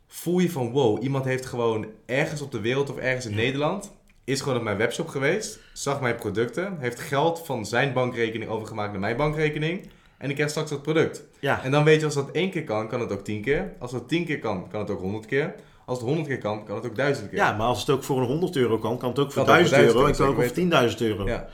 voel 0.07 0.39
je 0.39 0.51
van 0.51 0.71
wow, 0.71 1.03
iemand 1.03 1.25
heeft 1.25 1.45
gewoon 1.45 1.87
ergens 2.05 2.41
op 2.41 2.51
de 2.51 2.59
wereld 2.59 2.89
of 2.89 2.97
ergens 2.97 3.25
in 3.25 3.35
Nederland, 3.35 3.91
is 4.23 4.41
gewoon 4.41 4.57
op 4.57 4.63
mijn 4.63 4.77
webshop 4.77 5.07
geweest, 5.07 5.59
zag 5.73 6.01
mijn 6.01 6.15
producten, 6.15 6.77
heeft 6.79 6.99
geld 6.99 7.45
van 7.45 7.65
zijn 7.65 7.93
bankrekening 7.93 8.49
overgemaakt 8.49 8.91
naar 8.91 8.99
mijn 8.99 9.17
bankrekening 9.17 9.89
en 10.17 10.29
ik 10.29 10.35
krijg 10.35 10.49
straks 10.49 10.69
dat 10.69 10.81
product. 10.81 11.23
Ja, 11.39 11.63
En 11.63 11.71
dan 11.71 11.83
weet 11.83 11.99
je, 11.99 12.05
als 12.05 12.15
dat 12.15 12.31
één 12.31 12.49
keer 12.49 12.63
kan, 12.63 12.87
kan 12.87 12.99
het 12.99 13.11
ook 13.11 13.23
tien 13.23 13.41
keer. 13.41 13.73
Als 13.79 13.91
dat 13.91 14.07
tien 14.07 14.25
keer 14.25 14.39
kan, 14.39 14.69
kan 14.69 14.79
het 14.79 14.89
ook 14.89 14.99
honderd 14.99 15.25
keer. 15.25 15.55
Als 15.87 15.97
het 15.97 16.07
honderd 16.07 16.27
keer 16.27 16.37
kan, 16.37 16.65
kan 16.65 16.75
het 16.75 16.85
ook 16.85 16.95
duizend 16.95 17.29
keer. 17.29 17.37
ja, 17.37 17.51
maar 17.51 17.67
als 17.67 17.79
het 17.79 17.89
ook 17.89 18.03
voor 18.03 18.21
een 18.21 18.27
100 18.27 18.55
euro 18.55 18.77
kan, 18.77 18.97
kan 18.97 19.09
het 19.09 19.19
ook 19.19 19.31
voor 19.31 19.45
Kan 19.45 19.55
het 19.55 19.63
ook 19.63 19.69
1000 19.69 19.91
voor 19.91 20.01
euro. 20.01 20.07
En 20.07 20.15
1000 20.15 20.17
kan 20.17 20.27
ook 20.27 20.41
euro, 20.41 20.87
voor 20.89 20.89
10.000 20.89 21.01
euro. 21.01 21.27
Ja. 21.27 21.47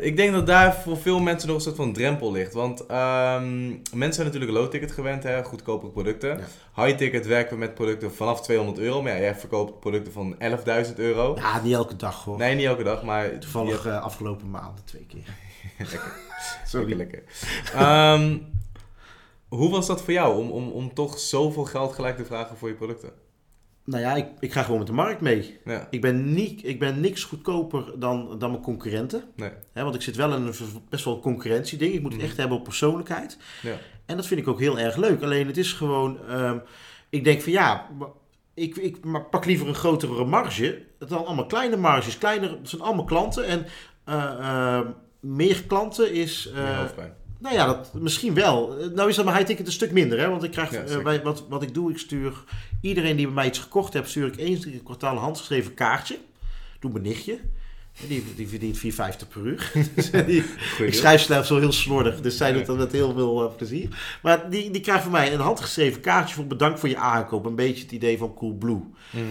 Ik 0.00 0.16
denk 0.16 0.32
dat 0.32 0.46
daar 0.46 0.74
voor 0.74 0.96
veel 0.96 1.20
mensen 1.20 1.48
nog 1.48 1.56
een 1.56 1.62
soort 1.62 1.76
van 1.76 1.92
drempel 1.92 2.32
ligt. 2.32 2.52
Want 2.52 2.86
ehm, 2.86 3.68
mensen 3.92 4.14
zijn 4.14 4.26
natuurlijk 4.26 4.52
low-ticket 4.52 4.92
gewend, 4.92 5.22
hè, 5.22 5.44
goedkope 5.44 5.86
producten. 5.86 6.40
High-ticket 6.74 7.26
werken 7.26 7.52
we 7.52 7.58
met 7.58 7.74
producten 7.74 8.14
vanaf 8.14 8.42
200 8.42 8.78
euro. 8.78 9.02
Maar 9.02 9.12
ja, 9.12 9.18
jij 9.18 9.34
verkoopt 9.34 9.80
producten 9.80 10.12
van 10.12 10.36
11.000 10.86 10.94
euro. 10.94 11.34
Ja, 11.36 11.60
niet 11.62 11.74
elke 11.74 11.96
dag 11.96 12.24
hoor. 12.24 12.38
Nee, 12.38 12.54
niet 12.54 12.66
elke 12.66 12.82
dag, 12.82 13.02
maar... 13.02 13.38
Toevallig 13.38 13.86
eh, 13.86 14.02
afgelopen 14.02 14.50
maanden 14.50 14.84
twee 14.84 15.06
keer. 15.06 15.34
Sorry. 16.66 16.96
Lekker. 16.96 17.22
Ehm, 17.74 18.38
hoe 19.48 19.70
was 19.70 19.86
dat 19.86 20.02
voor 20.02 20.12
jou 20.12 20.38
om, 20.38 20.50
om, 20.50 20.70
om 20.70 20.94
toch 20.94 21.18
zoveel 21.18 21.64
geld 21.64 21.92
gelijk 21.92 22.16
te 22.16 22.24
vragen 22.24 22.56
voor 22.56 22.68
je 22.68 22.74
producten? 22.74 23.23
Nou 23.84 24.02
ja, 24.02 24.14
ik, 24.14 24.26
ik 24.40 24.52
ga 24.52 24.62
gewoon 24.62 24.78
met 24.78 24.86
de 24.86 24.92
markt 24.92 25.20
mee. 25.20 25.58
Ja, 25.64 25.86
Ik 25.90 26.00
ben, 26.00 26.32
niet, 26.34 26.64
ik 26.66 26.78
ben 26.78 27.00
niks 27.00 27.24
goedkoper 27.24 27.84
dan, 27.98 28.38
dan 28.38 28.50
mijn 28.50 28.62
concurrenten. 28.62 29.24
nee. 29.36 29.50
Hè, 29.72 29.82
want 29.82 29.94
ik 29.94 30.02
zit 30.02 30.16
wel 30.16 30.34
in 30.34 30.42
een 30.42 30.54
best 30.88 31.04
wel 31.04 31.20
concurrentieding. 31.20 31.94
Ik 31.94 32.00
moet 32.02 32.12
het 32.12 32.20
Mhm. 32.20 32.28
echt 32.30 32.38
hebben 32.38 32.56
op 32.58 32.64
persoonlijkheid. 32.64 33.38
Ja. 33.62 33.74
En 34.06 34.16
dat 34.16 34.26
vind 34.26 34.40
ik 34.40 34.48
ook 34.48 34.60
heel 34.60 34.78
erg 34.78 34.96
leuk. 34.96 35.22
Alleen 35.22 35.46
het 35.46 35.56
is 35.56 35.72
gewoon... 35.72 36.18
ehm, 36.28 36.58
ik 37.10 37.24
denk 37.24 37.42
van 37.42 37.52
ja, 37.52 37.88
maar 37.98 38.08
ik, 38.54 38.76
ik 38.76 39.04
maar 39.04 39.24
pak 39.24 39.44
liever 39.44 39.68
een 39.68 39.74
grotere 39.74 40.24
marge. 40.24 40.82
Het 40.98 41.08
zijn 41.08 41.20
allemaal 41.24 41.46
kleine 41.46 41.76
marges. 41.76 42.18
Kleiner, 42.18 42.50
het 42.50 42.68
zijn 42.68 42.82
allemaal 42.82 43.04
klanten. 43.04 43.46
En 43.46 43.66
eh, 44.04 44.38
ehm, 44.38 44.86
meer 45.20 45.62
klanten 45.66 46.12
is... 46.12 46.50
eh, 46.54 46.80
Meer 46.96 47.12
nou 47.38 47.54
ja, 47.56 47.66
dat, 47.66 47.92
misschien 47.94 48.34
wel. 48.34 48.76
Nou 48.94 49.08
is 49.08 49.16
dat 49.16 49.24
mijn 49.24 49.36
high 49.36 49.48
ticket 49.48 49.66
een 49.66 49.72
stuk 49.72 49.92
minder. 49.92 50.18
Hè? 50.18 50.28
Want 50.28 50.42
ik 50.42 50.50
krijg, 50.50 50.70
Ja, 50.70 50.82
eh, 50.82 51.02
bij, 51.02 51.22
wat, 51.22 51.44
wat 51.48 51.62
ik 51.62 51.74
doe, 51.74 51.90
ik 51.90 51.98
stuur 51.98 52.44
iedereen 52.84 53.16
die 53.16 53.26
bij 53.26 53.34
mij 53.34 53.46
iets 53.46 53.58
gekocht 53.58 53.92
heeft, 53.92 54.10
stuur 54.10 54.26
ik 54.26 54.36
eens 54.36 54.66
in 54.66 54.82
kwartaal 54.82 55.12
een 55.12 55.22
handgeschreven 55.22 55.74
kaartje. 55.74 56.18
Doe 56.80 56.92
mijn 56.92 57.04
nichtje. 57.04 57.38
Die, 58.08 58.24
die 58.36 58.48
verdient 58.48 58.78
4,50 58.78 59.28
per 59.28 59.40
uur. 59.46 59.72
Dus, 59.94 60.10
eh, 60.10 60.26
die, 60.26 60.44
ik 60.78 60.94
schrijf 60.94 61.22
zelf 61.22 61.46
zo 61.46 61.58
heel 61.58 61.72
slordig, 61.72 62.20
dus 62.20 62.36
zij 62.36 62.52
doet 62.52 62.66
dat 62.66 62.76
met 62.76 62.92
heel 62.92 63.12
veel 63.12 63.48
eh, 63.48 63.56
plezier. 63.56 64.18
Maar 64.22 64.50
die, 64.50 64.70
die 64.70 64.80
krijgt 64.80 65.02
van 65.02 65.12
mij 65.12 65.32
een 65.32 65.40
handgeschreven 65.40 66.00
kaartje 66.00 66.34
voor 66.34 66.46
bedankt 66.46 66.80
voor 66.80 66.88
je 66.88 66.96
aankoop. 66.96 67.46
Een 67.46 67.54
beetje 67.54 67.82
het 67.82 67.92
idee 67.92 68.18
van 68.18 68.34
Coolblue. 68.34 68.82
Mhm. 69.10 69.22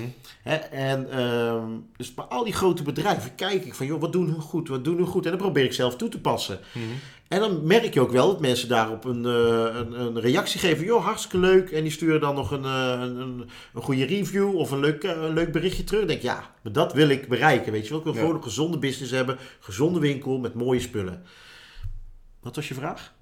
Hè, 0.41 0.55
en 0.55 1.11
ehm, 1.11 1.69
dus 1.97 2.13
bij 2.13 2.25
al 2.25 2.43
die 2.43 2.53
grote 2.53 2.83
bedrijven 2.83 3.35
kijk 3.35 3.65
ik 3.65 3.75
van, 3.75 3.85
joh, 3.85 4.01
wat 4.01 4.13
doen 4.13 4.27
hun 4.27 4.41
goed, 4.41 4.67
wat 4.67 4.83
doen 4.83 4.97
hun 4.97 5.07
goed? 5.07 5.25
En 5.25 5.31
dat 5.31 5.39
probeer 5.39 5.63
ik 5.63 5.73
zelf 5.73 5.95
toe 5.95 6.09
te 6.09 6.19
passen. 6.19 6.59
Mhm. 6.71 6.85
En 7.33 7.39
dan 7.39 7.59
merk 7.63 7.93
je 7.93 8.01
ook 8.01 8.11
wel 8.11 8.27
dat 8.27 8.39
mensen 8.39 8.67
daarop 8.69 9.05
een, 9.05 9.25
eh, 9.25 9.75
een, 9.79 9.99
een 9.99 10.19
reactie 10.19 10.59
geven. 10.59 10.85
Joh, 10.85 11.03
hartstikke 11.05 11.37
leuk. 11.37 11.71
En 11.71 11.81
die 11.83 11.91
sturen 11.91 12.19
dan 12.21 12.35
nog 12.35 12.51
een, 12.51 12.63
eh, 12.65 12.97
een, 12.99 13.19
een, 13.19 13.49
goede 13.81 14.05
review 14.05 14.55
of 14.55 14.71
een 14.71 14.79
leuk, 14.79 15.03
eh, 15.03 15.11
een 15.11 15.33
leuk 15.33 15.51
berichtje 15.51 15.83
terug. 15.83 16.05
Denk, 16.05 16.21
ja, 16.21 16.49
maar 16.63 16.73
dat 16.73 16.93
wil 16.93 17.09
ik 17.09 17.27
bereiken. 17.27 17.71
Weet 17.71 17.83
je 17.83 17.89
wel, 17.89 17.97
ik 17.97 18.03
wil 18.03 18.13
Ja. 18.13 18.19
gewoon 18.19 18.35
een 18.35 18.43
gezonde 18.43 18.77
business 18.77 19.11
hebben. 19.11 19.37
Gezonde 19.59 19.99
winkel 19.99 20.37
met 20.37 20.53
mooie 20.53 20.79
spullen. 20.79 21.23
Wat 22.41 22.55
was 22.55 22.67
je 22.67 22.73
vraag? 22.73 23.13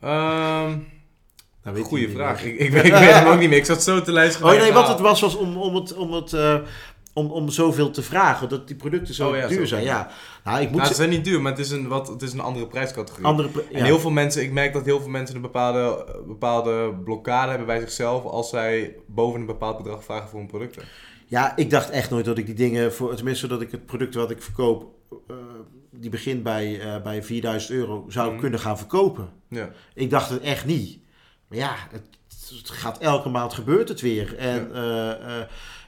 Ehm, 0.00 0.78
Nou, 1.64 1.80
goeie 1.80 2.10
vraag. 2.10 2.44
Ik, 2.44 2.58
ik, 2.58 2.70
weet, 2.70 2.84
ik 2.84 2.92
weet 2.92 3.12
hem 3.12 3.26
ook 3.26 3.38
niet 3.38 3.48
meer. 3.48 3.58
Ik 3.58 3.64
zat 3.64 3.82
zo 3.82 4.02
te 4.02 4.12
luisteren. 4.12 4.52
Oh 4.52 4.60
nee, 4.60 4.72
wat 4.72 4.88
het 4.88 5.00
was, 5.00 5.20
was 5.20 5.36
om, 5.36 5.56
om 5.56 5.74
het... 5.74 5.94
Om 5.94 6.12
het 6.12 6.32
eh, 6.32 6.58
om, 7.16 7.30
om 7.30 7.48
zoveel 7.50 7.90
te 7.90 8.02
vragen. 8.02 8.48
Dat 8.48 8.66
die 8.66 8.76
producten 8.76 9.14
zo 9.14 9.28
Oh 9.30 9.36
ja, 9.36 9.46
duur 9.48 9.58
zo. 9.58 9.64
zijn. 9.64 9.84
Ja. 9.84 10.10
Nou, 10.44 10.60
ik 10.60 10.68
moet 10.68 10.76
Nou, 10.76 10.88
ze 10.88 10.94
zijn 10.94 11.10
niet 11.10 11.24
duur, 11.24 11.40
maar 11.40 11.52
het 11.52 11.60
is 11.60 11.70
een, 11.70 11.88
wat, 11.88 12.08
het 12.08 12.22
is 12.22 12.32
een 12.32 12.40
andere 12.40 12.66
prijscategorie. 12.66 13.24
andere... 13.26 13.48
En 13.72 13.78
ja. 13.78 13.84
heel 13.84 13.98
veel 13.98 14.10
mensen, 14.10 14.42
ik 14.42 14.52
merk 14.52 14.72
dat 14.72 14.84
heel 14.84 15.00
veel 15.00 15.08
mensen 15.10 15.36
een 15.36 15.42
bepaalde, 15.42 16.06
bepaalde 16.26 16.94
blokkade 17.04 17.48
hebben 17.48 17.66
bij 17.66 17.80
zichzelf 17.80 18.24
als 18.24 18.48
zij 18.50 18.96
boven 19.06 19.40
een 19.40 19.46
bepaald 19.46 19.76
bedrag 19.76 20.04
vragen 20.04 20.28
voor 20.28 20.38
hun 20.38 20.48
producten. 20.48 20.82
Ja, 21.26 21.56
ik 21.56 21.70
dacht 21.70 21.90
echt 21.90 22.10
nooit 22.10 22.24
dat 22.24 22.38
ik 22.38 22.46
die 22.46 22.54
dingen, 22.54 22.92
voor, 22.94 23.14
tenminste 23.14 23.46
dat 23.46 23.60
ik 23.60 23.70
het 23.70 23.86
product 23.86 24.14
wat 24.14 24.30
ik 24.30 24.42
verkoop, 24.42 24.94
eh, 25.28 25.36
die 25.90 26.10
begint 26.10 26.42
bij, 26.42 26.80
eh, 26.80 27.02
bij 27.02 27.22
4000 27.22 27.72
euro, 27.72 28.04
zou 28.08 28.30
Mhm. 28.30 28.40
kunnen 28.40 28.60
gaan 28.60 28.78
verkopen. 28.78 29.28
Ja. 29.48 29.70
Ik 29.94 30.10
dacht 30.10 30.30
het 30.30 30.40
echt 30.42 30.64
niet. 30.66 30.98
Maar 31.48 31.58
ja, 31.58 31.74
het, 31.90 32.02
het 32.58 32.70
gaat 32.70 32.98
elke 32.98 33.28
maand 33.28 33.54
gebeurt 33.54 33.88
het 33.88 34.00
weer. 34.00 34.36
En 34.36 34.74
eh, 34.74 35.40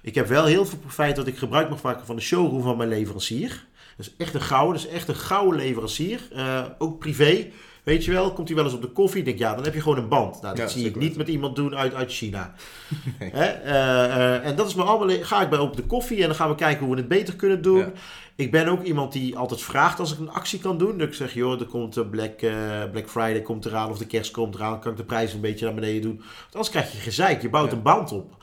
ik 0.08 0.14
heb 0.14 0.26
wel 0.28 0.44
heel 0.44 0.66
veel 0.66 0.78
profijt 0.78 1.16
dat 1.16 1.26
ik 1.26 1.38
gebruik 1.38 1.68
mag 1.70 1.82
maken 1.82 2.06
van 2.06 2.16
de 2.16 2.22
showroom 2.22 2.62
van 2.62 2.76
mijn 2.76 2.88
leverancier. 2.88 3.66
Dat 3.96 4.06
is 4.06 4.14
echt 4.16 4.34
een 4.34 4.40
gouden, 4.40 4.80
dat 4.82 4.90
is 4.90 4.96
echt 4.96 5.08
een 5.08 5.14
gouden 5.14 5.60
leverancier. 5.60 6.20
Eh, 6.32 6.64
ook 6.78 6.98
privé. 6.98 7.46
Weet 7.82 8.04
je 8.04 8.10
wel, 8.12 8.32
komt 8.32 8.48
hij 8.48 8.56
wel 8.56 8.64
eens 8.66 8.74
op 8.74 8.82
de 8.82 8.88
koffie? 8.88 9.18
Ik 9.18 9.24
denk, 9.24 9.38
ja, 9.38 9.54
dan 9.54 9.64
heb 9.64 9.74
je 9.74 9.80
gewoon 9.80 9.98
een 9.98 10.08
band. 10.08 10.42
Nou, 10.42 10.56
dat 10.56 10.72
Ja, 10.72 10.78
zie 10.78 10.86
ik 10.86 10.96
niet 10.96 11.16
met 11.16 11.28
iemand 11.28 11.56
doen 11.56 11.76
uit, 11.76 11.94
uit 11.94 12.12
China. 12.12 12.54
Hè? 13.18 13.44
Eh, 13.44 14.04
eh, 14.04 14.46
en 14.46 14.56
dat 14.56 14.66
is 14.66 14.74
me 14.74 14.82
allemaal. 14.82 15.16
Ga 15.22 15.42
ik 15.42 15.48
bij 15.50 15.58
op 15.58 15.76
de 15.76 15.82
koffie 15.82 16.20
en 16.20 16.26
dan 16.26 16.34
gaan 16.36 16.48
we 16.48 16.54
kijken 16.54 16.84
hoe 16.86 16.94
we 16.94 17.00
het 17.00 17.08
beter 17.08 17.36
kunnen 17.36 17.62
doen. 17.62 17.78
Ja. 17.78 17.92
Ik 18.36 18.50
ben 18.50 18.68
ook 18.68 18.82
iemand 18.82 19.12
die 19.12 19.36
altijd 19.36 19.62
vraagt 19.62 20.00
als 20.00 20.12
ik 20.12 20.18
een 20.18 20.30
actie 20.30 20.58
kan 20.58 20.78
doen. 20.78 20.98
Dat 20.98 21.08
ik 21.08 21.14
zeg, 21.14 21.34
joh, 21.34 21.60
er 21.60 21.66
komt 21.66 22.10
Black, 22.10 22.38
Black 22.92 23.08
Friday 23.10 23.42
komt 23.42 23.64
eraan 23.66 23.90
of 23.90 23.98
de 23.98 24.06
kerst 24.06 24.30
komt 24.30 24.54
eraan. 24.54 24.80
Kan 24.80 24.90
ik 24.90 24.96
de 24.96 25.04
prijs 25.04 25.32
een 25.32 25.40
beetje 25.40 25.64
naar 25.64 25.74
beneden 25.74 26.02
doen? 26.02 26.16
Want 26.16 26.52
anders 26.52 26.70
krijg 26.70 26.92
je 26.92 26.98
gezeik. 26.98 27.42
Je 27.42 27.48
bouwt 27.50 27.70
Ja. 27.70 27.76
een 27.76 27.82
band 27.82 28.12
op. 28.12 28.36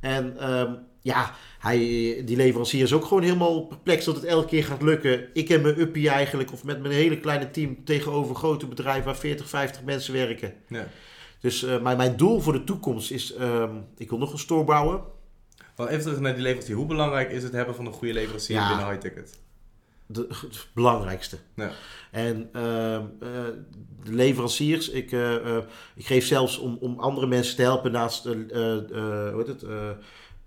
En 0.00 0.38
ehm, 0.38 0.72
ja, 1.00 1.34
hij, 1.58 1.78
die 2.24 2.36
leverancier 2.36 2.82
is 2.82 2.92
ook 2.92 3.04
gewoon 3.04 3.22
helemaal 3.22 3.66
perplex 3.66 4.04
dat 4.04 4.14
het 4.14 4.24
elke 4.24 4.48
keer 4.48 4.64
gaat 4.64 4.82
lukken. 4.82 5.28
Ik 5.32 5.48
heb 5.48 5.62
mijn 5.62 5.80
uppie 5.80 6.08
eigenlijk, 6.08 6.52
of 6.52 6.64
met 6.64 6.80
mijn 6.80 6.94
hele 6.94 7.20
kleine 7.20 7.50
team, 7.50 7.84
tegenover 7.84 8.34
grote 8.34 8.66
bedrijven 8.66 9.04
waar 9.04 9.16
40, 9.16 9.48
50 9.48 9.82
mensen 9.82 10.12
werken. 10.12 10.54
Ja. 10.68 10.86
Dus 11.40 11.62
eh, 11.64 11.80
mijn, 11.80 11.96
mijn 11.96 12.16
doel 12.16 12.40
voor 12.40 12.52
de 12.52 12.64
toekomst 12.64 13.10
is, 13.10 13.34
ehm, 13.34 13.76
ik 13.96 14.10
wil 14.10 14.18
nog 14.18 14.32
een 14.32 14.38
store 14.38 14.64
bouwen. 14.64 15.02
Maar 15.76 15.88
even 15.88 16.02
terug 16.02 16.20
naar 16.20 16.34
die 16.34 16.42
leverancier. 16.42 16.76
Hoe 16.76 16.86
belangrijk 16.86 17.30
is 17.30 17.42
het 17.42 17.52
hebben 17.52 17.74
van 17.74 17.86
een 17.86 17.92
goede 17.92 18.14
leverancier 18.14 18.56
Ja. 18.56 18.68
binnen 18.68 18.86
high 18.86 19.00
ticket? 19.00 19.38
De, 20.06 20.26
het 20.28 20.66
belangrijkste. 20.74 21.36
Ja. 21.54 21.70
En 22.10 22.48
ehm, 22.52 23.02
eh, 23.20 23.44
de 24.04 24.12
leveranciers, 24.12 24.88
ik, 24.88 25.12
eh, 25.12 25.56
ik 25.94 26.06
geef 26.06 26.26
zelfs 26.26 26.58
om, 26.58 26.76
om 26.80 26.98
andere 26.98 27.26
mensen 27.26 27.56
te 27.56 27.62
helpen 27.62 27.92
naast 27.92 28.24
hoe 28.24 29.34
heet 29.36 29.46
het, 29.46 29.64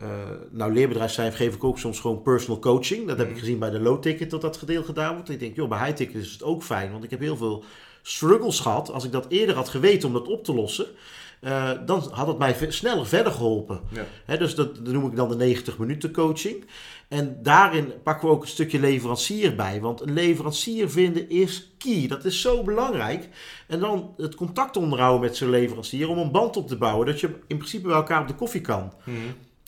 eh, 0.02 0.08
nou 0.52 0.74
leerbedrijf 0.74 1.12
zijn, 1.12 1.34
geef 1.34 1.56
ik 1.56 1.64
ook 1.64 1.80
soms 1.80 2.00
gewoon 2.00 2.22
personal 2.22 2.60
coaching. 2.60 3.08
Dat 3.08 3.18
heb 3.18 3.26
Mhm. 3.28 3.36
ik 3.36 3.42
gezien 3.42 3.60
bij 3.60 3.70
de 3.70 3.80
low 3.80 4.02
ticket 4.02 4.30
dat 4.30 4.42
dat 4.42 4.58
gedeeld 4.58 4.86
gedaan 4.86 5.14
wordt. 5.14 5.30
Ik 5.30 5.40
denk, 5.40 5.56
joh, 5.56 5.70
bij 5.70 5.80
high 5.80 5.94
ticket 5.96 6.16
is 6.22 6.32
het 6.32 6.44
ook 6.44 6.64
fijn, 6.64 6.92
want 6.92 7.04
ik 7.04 7.10
heb 7.10 7.20
heel 7.20 7.38
veel 7.38 7.64
struggles 8.02 8.60
gehad. 8.60 8.92
Als 8.92 9.04
ik 9.06 9.12
dat 9.12 9.26
eerder 9.30 9.56
had 9.56 9.70
geweten 9.70 10.08
om 10.08 10.14
dat 10.14 10.28
op 10.28 10.44
te 10.44 10.54
lossen, 10.54 10.86
eh, 11.40 11.70
dan 11.86 12.08
had 12.12 12.28
het 12.28 12.38
mij 12.38 12.56
sneller 12.70 13.08
verder 13.08 13.32
geholpen. 13.32 13.80
Ja. 14.28 14.38
Dus 14.38 14.56
dat, 14.56 14.76
dat 14.76 14.94
noem 14.94 15.06
ik 15.06 15.16
dan 15.16 15.30
de 15.30 15.36
90 15.36 15.78
minuten 15.78 16.12
coaching. 16.12 16.66
En 17.08 17.38
daarin 17.44 17.94
pakken 18.04 18.28
we 18.28 18.34
ook 18.34 18.42
een 18.42 18.48
stukje 18.48 18.80
leverancier 18.80 19.56
bij. 19.56 19.82
Want 19.82 20.02
een 20.02 20.14
leverancier 20.14 20.90
vinden 20.90 21.30
is 21.30 21.72
key. 21.78 22.08
Dat 22.08 22.26
is 22.26 22.42
zo 22.42 22.64
belangrijk. 22.64 23.30
En 23.68 23.80
dan 23.80 24.14
het 24.18 24.36
contact 24.36 24.78
onderhouden 24.78 25.22
met 25.22 25.36
zo'n 25.38 25.50
leverancier 25.50 26.10
om 26.10 26.18
een 26.18 26.32
band 26.32 26.58
op 26.58 26.68
te 26.68 26.78
bouwen. 26.78 27.06
Dat 27.06 27.20
je 27.20 27.28
in 27.48 27.58
principe 27.58 27.88
bij 27.88 27.96
elkaar 27.96 28.22
op 28.22 28.28
de 28.28 28.36
koffie 28.36 28.62
kan. 28.62 28.94
Mhm. 29.04 29.18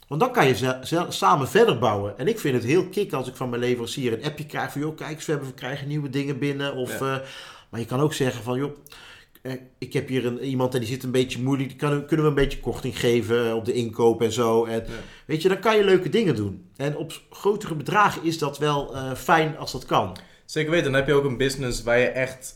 Want 0.08 0.22
dan 0.22 0.32
kan 0.32 0.48
je 0.48 0.78
samen 1.10 1.48
verder 1.48 1.78
bouwen. 1.80 2.18
En 2.18 2.28
ik 2.28 2.40
vind 2.40 2.56
het 2.56 2.64
heel 2.64 2.90
kick 2.90 3.14
als 3.14 3.28
ik 3.28 3.36
van 3.36 3.50
mijn 3.50 3.62
leverancier 3.62 4.14
een 4.14 4.24
appje 4.24 4.46
krijg 4.46 4.72
van... 4.72 4.82
joh, 4.82 4.96
kijk 4.96 5.12
eens, 5.12 5.26
we, 5.26 5.32
hebben, 5.32 5.50
we 5.50 5.56
krijgen 5.56 5.88
nieuwe 5.88 6.10
dingen 6.10 6.40
binnen. 6.40 6.76
Of, 6.76 7.00
Ja. 7.00 7.16
eh, 7.16 7.28
maar 7.70 7.80
je 7.80 7.86
kan 7.86 8.00
ook 8.00 8.14
zeggen 8.14 8.44
van... 8.44 8.58
joh, 8.58 8.78
eh, 9.42 9.54
ik 9.78 9.94
heb 9.94 10.08
hier 10.08 10.26
een, 10.26 10.40
iemand 10.40 10.74
en 10.74 10.80
die 10.80 10.90
zit 10.90 11.04
een 11.04 11.12
beetje 11.12 11.42
moeilijk. 11.42 11.70
Die 11.70 11.78
kan, 11.78 12.06
kunnen 12.06 12.26
we 12.26 12.32
een 12.32 12.38
beetje 12.38 12.60
korting 12.60 13.00
geven 13.00 13.48
eh, 13.48 13.56
op 13.56 13.66
de 13.66 13.74
inkoop 13.74 14.22
en 14.22 14.32
zo. 14.32 14.66
En 14.66 14.74
Ja. 14.88 14.94
weet 15.26 15.42
je, 15.42 15.48
dan 15.50 15.60
kan 15.60 15.78
je 15.78 15.84
leuke 15.84 16.10
dingen 16.10 16.36
doen. 16.36 16.70
En 16.76 16.98
op 16.98 17.14
grotere 17.30 17.76
bedragen 17.76 18.24
is 18.24 18.38
dat 18.38 18.58
wel 18.58 18.96
fijn 19.16 19.58
als 19.58 19.72
dat 19.72 19.86
kan. 19.86 20.18
Zeker 20.46 20.72
weten, 20.72 20.86
dan 20.92 21.00
heb 21.00 21.08
je 21.08 21.14
ook 21.14 21.24
een 21.26 21.38
business 21.38 21.84
waar 21.84 22.00
je 22.00 22.08
echt, 22.08 22.54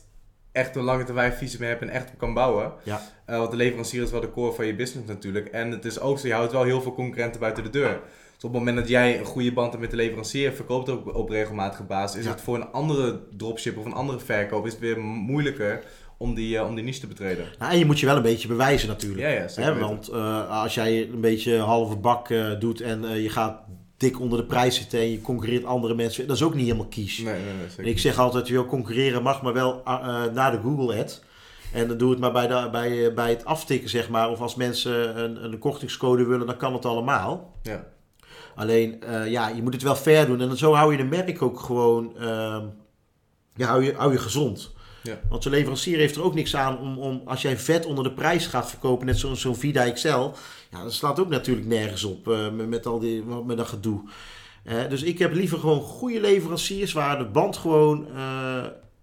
echt 0.51 0.75
een 0.75 0.83
lange 0.83 1.03
termijn 1.03 1.33
visie 1.33 1.59
mee 1.59 1.69
hebt 1.69 1.81
en 1.81 1.89
echt 1.89 2.09
op 2.09 2.17
kan 2.17 2.33
bouwen. 2.33 2.73
Ja. 2.83 3.01
Eh, 3.27 3.37
want 3.37 3.51
de 3.51 3.57
leverancier 3.57 4.03
is 4.03 4.11
wel 4.11 4.21
de 4.21 4.31
core 4.31 4.53
van 4.53 4.65
je 4.65 4.75
business 4.75 5.07
natuurlijk. 5.07 5.47
En 5.47 5.71
het 5.71 5.85
is 5.85 5.99
ook 5.99 6.19
zo, 6.19 6.27
je 6.27 6.33
houdt 6.33 6.51
wel 6.51 6.63
heel 6.63 6.81
veel 6.81 6.93
concurrenten 6.93 7.39
buiten 7.39 7.63
de 7.63 7.69
deur. 7.69 7.99
Dus 8.35 8.43
op 8.45 8.51
het 8.53 8.59
moment 8.59 8.77
dat 8.77 8.87
jij 8.87 9.19
een 9.19 9.25
goede 9.25 9.53
band 9.53 9.69
hebt 9.69 9.81
met 9.81 9.89
de 9.91 9.95
leverancier, 9.97 10.51
verkoopt 10.51 10.89
ook 10.89 11.15
op 11.15 11.29
regelmatige 11.29 11.83
basis, 11.83 12.19
is 12.19 12.25
Ja. 12.25 12.31
het 12.31 12.41
voor 12.41 12.55
een 12.55 12.71
andere 12.71 13.19
dropship 13.37 13.77
of 13.77 13.85
een 13.85 13.93
andere 13.93 14.19
verkoop 14.19 14.65
is 14.65 14.71
het 14.71 14.81
weer 14.81 14.99
moeilijker 14.99 15.83
om 16.17 16.33
die, 16.35 16.57
eh, 16.57 16.67
om 16.67 16.75
die 16.75 16.83
niche 16.83 16.99
te 16.99 17.07
betreden. 17.07 17.45
Nou, 17.59 17.71
en 17.71 17.77
je 17.77 17.85
moet 17.85 17.99
je 17.99 18.05
wel 18.05 18.15
een 18.15 18.21
beetje 18.21 18.47
bewijzen 18.47 18.87
natuurlijk. 18.87 19.21
Ja, 19.21 19.29
ja, 19.29 19.47
zeker 19.47 19.73
Hè, 19.73 19.79
want 19.79 20.07
eh, 20.07 20.61
als 20.61 20.73
jij 20.73 21.01
een 21.01 21.21
beetje 21.21 21.57
halve 21.57 21.95
bak 21.95 22.27
doet 22.59 22.81
en 22.81 23.21
je 23.21 23.29
gaat 23.29 23.59
dik 23.97 24.19
onder 24.19 24.39
de 24.39 24.45
prijs 24.45 24.75
zitten 24.75 24.99
en 24.99 25.11
je 25.11 25.21
concurreert 25.21 25.65
andere 25.65 25.95
mensen, 25.95 26.27
dat 26.27 26.35
is 26.35 26.43
ook 26.43 26.53
niet 26.55 26.65
helemaal 26.65 26.87
kies. 26.87 27.17
Nee, 27.17 27.33
nee, 27.77 27.89
ik 27.89 27.99
zeg 27.99 28.19
altijd, 28.19 28.47
joh, 28.47 28.67
concurreren 28.67 29.23
mag, 29.23 29.41
maar 29.41 29.53
wel 29.53 29.81
naar 30.33 30.51
de 30.51 30.59
Google 30.63 30.99
ad. 30.99 31.23
En 31.77 31.87
dan 31.87 31.97
doe 31.97 32.09
het 32.09 32.19
maar 32.19 32.31
bij, 32.31 32.47
de, 32.47 32.69
bij, 32.71 33.07
eh, 33.07 33.13
bij 33.13 33.29
het 33.29 33.45
aftikken, 33.45 33.89
zeg 33.89 34.09
maar. 34.09 34.29
Of 34.29 34.39
als 34.39 34.55
mensen 34.55 35.23
een, 35.23 35.43
een 35.43 35.59
kortingscode 35.59 36.25
willen, 36.25 36.47
dan 36.47 36.57
kan 36.57 36.73
het 36.73 36.85
allemaal. 36.85 37.59
Ja. 37.63 37.87
Alleen, 38.55 39.03
eh, 39.03 39.27
ja, 39.27 39.47
je 39.47 39.61
moet 39.61 39.73
het 39.73 39.83
wel 39.83 39.95
fair 39.95 40.25
doen. 40.25 40.41
En 40.41 40.47
dan 40.47 40.57
zo 40.57 40.73
hou 40.73 40.91
je 40.91 40.97
de 40.97 41.03
merk 41.03 41.41
ook 41.41 41.59
gewoon, 41.59 42.13
ja, 43.55 43.67
hou 43.67 43.83
je, 43.83 43.93
hou 43.95 44.11
je 44.11 44.17
gezond. 44.17 44.75
Ja. 45.07 45.19
Want 45.29 45.43
zo'n 45.43 45.51
leverancier 45.51 45.97
heeft 45.97 46.15
er 46.15 46.23
ook 46.23 46.33
niks 46.33 46.55
aan 46.55 46.79
om, 46.79 46.97
om 46.97 47.21
als 47.25 47.41
jij 47.41 47.57
vet 47.57 47.85
onder 47.85 48.03
de 48.03 48.11
prijs 48.11 48.47
gaat 48.47 48.69
verkopen, 48.69 49.05
net 49.05 49.17
zo'n 49.17 49.35
zo'n 49.35 49.55
Vida 49.55 49.91
XL. 49.91 50.31
Ja, 50.69 50.83
dat 50.83 50.93
slaat 50.93 51.19
ook 51.19 51.29
natuurlijk 51.29 51.67
nergens 51.67 52.03
op 52.03 52.27
eh, 52.27 52.51
met, 52.51 52.67
met 52.67 52.85
al 52.85 52.99
die, 52.99 53.23
met 53.23 53.57
dat 53.57 53.67
gedoe. 53.67 54.01
Eh, 54.63 54.89
dus 54.89 55.03
ik 55.03 55.19
heb 55.19 55.33
liever 55.33 55.59
gewoon 55.59 55.81
goede 55.81 56.19
leveranciers 56.19 56.93
waar 56.93 57.17
de 57.17 57.25
band 57.25 57.57
gewoon 57.57 58.07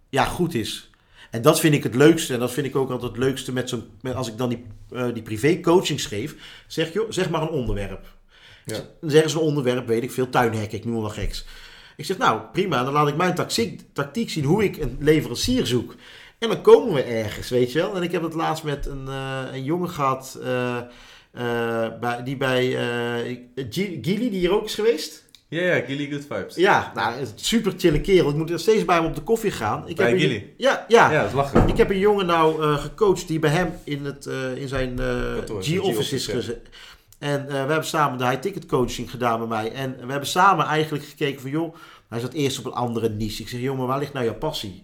ja, 0.08 0.24
goed 0.24 0.54
is. 0.54 0.90
En 1.34 1.42
dat 1.42 1.60
vind 1.60 1.74
ik 1.74 1.82
het 1.82 1.94
leukste. 1.94 2.32
En 2.34 2.40
dat 2.40 2.52
vind 2.52 2.66
ik 2.66 2.76
ook 2.76 2.90
altijd 2.90 3.10
het 3.10 3.20
leukste 3.20 3.52
met 3.52 3.68
zo'n. 3.68 3.84
Als 4.14 4.28
ik 4.28 4.38
dan 4.38 4.48
die, 4.48 4.64
eh, 4.92 5.06
die 5.14 5.22
privé 5.22 5.60
coachings 5.60 6.06
geef. 6.06 6.34
Zeg, 6.66 6.92
joh, 6.92 7.06
zeg 7.10 7.30
maar 7.30 7.42
een 7.42 7.48
onderwerp. 7.48 8.06
Ja. 8.64 8.76
Dan 9.00 9.10
zeggen 9.10 9.30
ze 9.30 9.36
een 9.36 9.42
onderwerp, 9.42 9.86
weet 9.86 10.02
ik 10.02 10.10
veel, 10.10 10.28
tuinhekken, 10.28 10.78
ik 10.78 10.84
noem 10.84 11.00
wel 11.00 11.10
geks. 11.10 11.44
Ik 11.96 12.04
zeg, 12.04 12.18
nou 12.18 12.40
prima, 12.52 12.84
dan 12.84 12.92
laat 12.92 13.08
ik 13.08 13.16
mijn 13.16 13.34
tactiek, 13.34 13.80
tactiek 13.92 14.30
zien 14.30 14.44
hoe 14.44 14.64
ik 14.64 14.76
een 14.76 14.96
leverancier 15.00 15.66
zoek. 15.66 15.94
En 16.38 16.48
dan 16.48 16.60
komen 16.62 16.94
we 16.94 17.02
ergens, 17.02 17.48
weet 17.48 17.72
je 17.72 17.78
wel. 17.78 17.96
En 17.96 18.02
ik 18.02 18.12
heb 18.12 18.22
het 18.22 18.34
laatst 18.34 18.64
met 18.64 18.86
een, 18.86 19.08
eh, 19.08 19.40
een 19.52 19.64
jongen 19.64 19.90
gehad, 19.90 20.38
eh, 20.42 20.78
bij, 22.00 22.22
die 22.24 22.36
bij 22.36 22.70
Gi- 23.54 23.98
Gili, 24.02 24.30
die 24.30 24.38
hier 24.38 24.52
ook 24.54 24.64
is 24.64 24.74
geweest. 24.74 25.23
Ja, 25.54 25.74
ja, 25.74 25.84
Gilly 25.84 26.10
Good 26.10 26.24
Vibes. 26.28 26.54
Ja, 26.54 26.92
nou, 26.94 27.20
een 27.20 27.26
super 27.34 27.72
chille 27.76 28.00
kerel. 28.00 28.28
Ik 28.30 28.36
moet 28.36 28.50
er 28.50 28.58
steeds 28.60 28.84
bij 28.84 28.96
hem 28.96 29.04
op 29.04 29.14
de 29.14 29.20
koffie 29.20 29.50
gaan. 29.50 29.88
Ik 29.88 29.96
Bij 29.96 30.06
heb 30.06 30.14
een- 30.14 30.20
Gilly? 30.20 30.52
Ja, 30.56 30.84
ja. 30.88 31.10
Ja, 31.12 31.18
dat 31.20 31.28
is 31.28 31.34
lachen. 31.34 31.68
Ik 31.68 31.76
heb 31.76 31.90
een 31.90 31.98
jongen 31.98 32.26
nou 32.26 32.62
eh, 32.62 32.78
gecoacht 32.78 33.28
die 33.28 33.38
bij 33.38 33.50
hem 33.50 33.72
in, 33.84 34.04
het, 34.04 34.26
eh, 34.26 34.56
in 34.56 34.68
zijn 34.68 34.98
eh, 34.98 35.36
G-office 35.60 36.14
is 36.14 36.26
gezet. 36.26 36.68
En 37.18 37.46
we 37.46 37.52
hebben 37.52 37.84
samen 37.84 38.18
de 38.18 38.24
high-ticket 38.28 38.66
coaching 38.66 39.10
gedaan 39.10 39.38
bij 39.38 39.48
mij. 39.48 39.72
En 39.72 39.96
we 40.00 40.10
hebben 40.10 40.28
samen 40.28 40.66
eigenlijk 40.66 41.04
gekeken 41.04 41.40
van, 41.40 41.50
joh, 41.50 41.74
hij 42.08 42.20
zat 42.20 42.32
eerst 42.32 42.58
op 42.58 42.64
een 42.64 42.72
andere 42.72 43.08
niche. 43.08 43.42
Ik 43.42 43.48
zeg, 43.48 43.60
joh, 43.60 43.78
maar 43.78 43.86
waar 43.86 43.98
ligt 43.98 44.12
nou 44.12 44.24
jouw 44.24 44.34
passie? 44.34 44.82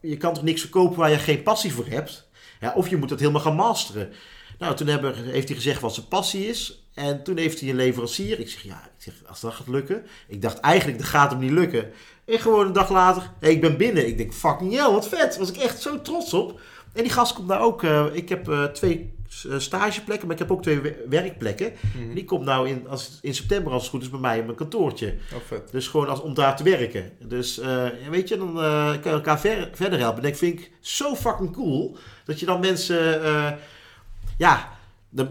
Je 0.00 0.16
kan 0.16 0.34
toch 0.34 0.42
niks 0.42 0.60
verkopen 0.60 0.98
waar 0.98 1.10
je 1.10 1.18
geen 1.18 1.42
passie 1.42 1.72
voor 1.72 1.86
hebt? 1.86 2.28
Ja, 2.60 2.72
of 2.76 2.88
je 2.88 2.96
moet 2.96 3.10
het 3.10 3.20
helemaal 3.20 3.40
gaan 3.40 3.54
masteren. 3.54 4.12
Nou, 4.58 4.74
toen 4.76 4.86
hebben, 4.86 5.14
heeft 5.24 5.48
hij 5.48 5.56
gezegd 5.56 5.80
wat 5.80 5.94
zijn 5.94 6.08
passie 6.08 6.48
is. 6.48 6.85
En 6.96 7.22
toen 7.22 7.36
heeft 7.36 7.60
hij 7.60 7.68
een 7.68 7.76
leverancier. 7.76 8.40
Ik 8.40 8.48
zeg, 8.48 8.62
ja, 8.62 8.82
ik 8.96 9.02
zeg, 9.02 9.14
als 9.26 9.40
dat 9.40 9.54
gaat 9.54 9.68
lukken. 9.68 10.02
Ik 10.28 10.42
dacht 10.42 10.60
eigenlijk, 10.60 10.98
dat 10.98 11.08
gaat 11.08 11.30
hem 11.30 11.40
niet 11.40 11.50
lukken. 11.50 11.90
En 12.24 12.38
gewoon 12.38 12.66
een 12.66 12.72
dag 12.72 12.90
later, 12.90 13.30
hey, 13.40 13.50
ik 13.50 13.60
ben 13.60 13.76
binnen. 13.76 14.06
Ik 14.06 14.16
denk, 14.18 14.34
fucking 14.34 14.72
hell, 14.72 14.90
wat 14.90 15.08
vet. 15.08 15.36
Was 15.38 15.48
ik 15.50 15.56
echt 15.56 15.80
zo 15.82 16.02
trots 16.02 16.32
op. 16.34 16.60
En 16.92 17.02
die 17.02 17.12
gast 17.12 17.32
komt 17.34 17.46
nou 17.48 17.60
ook. 17.62 17.82
eh, 17.82 18.04
ik 18.12 18.28
heb 18.28 18.48
eh, 18.48 18.64
twee 18.64 19.14
eh, 19.50 19.58
stageplekken, 19.58 20.26
maar 20.26 20.36
ik 20.36 20.42
heb 20.42 20.52
ook 20.52 20.62
twee 20.62 20.80
wer- 20.80 20.96
werkplekken. 21.08 21.72
Mhm. 21.96 22.14
Die 22.14 22.24
komt 22.24 22.44
nou 22.44 22.68
in, 22.68 22.88
als, 22.88 23.18
in 23.22 23.34
september, 23.34 23.72
als 23.72 23.82
het 23.82 23.90
goed 23.90 24.02
is, 24.02 24.10
bij 24.10 24.20
mij 24.20 24.38
in 24.38 24.44
mijn 24.44 24.56
kantoortje. 24.56 25.14
Oh, 25.34 25.38
vet. 25.46 25.70
Dus 25.70 25.88
gewoon 25.88 26.08
als, 26.08 26.20
om 26.20 26.34
daar 26.34 26.56
te 26.56 26.62
werken. 26.62 27.12
Dus 27.24 27.60
weet 28.10 28.28
je, 28.28 28.36
dan 28.36 28.52
kan 28.54 29.00
je 29.02 29.10
elkaar 29.10 29.40
ver- 29.40 29.70
verder 29.72 29.98
helpen. 29.98 30.22
En 30.22 30.28
ik 30.28 30.36
vind 30.36 30.60
ik 30.60 30.70
zo 30.80 31.14
fucking 31.14 31.52
cool 31.52 31.96
dat 32.24 32.40
je 32.40 32.46
dan 32.46 32.60
mensen, 32.60 33.20
ja, 34.38 34.75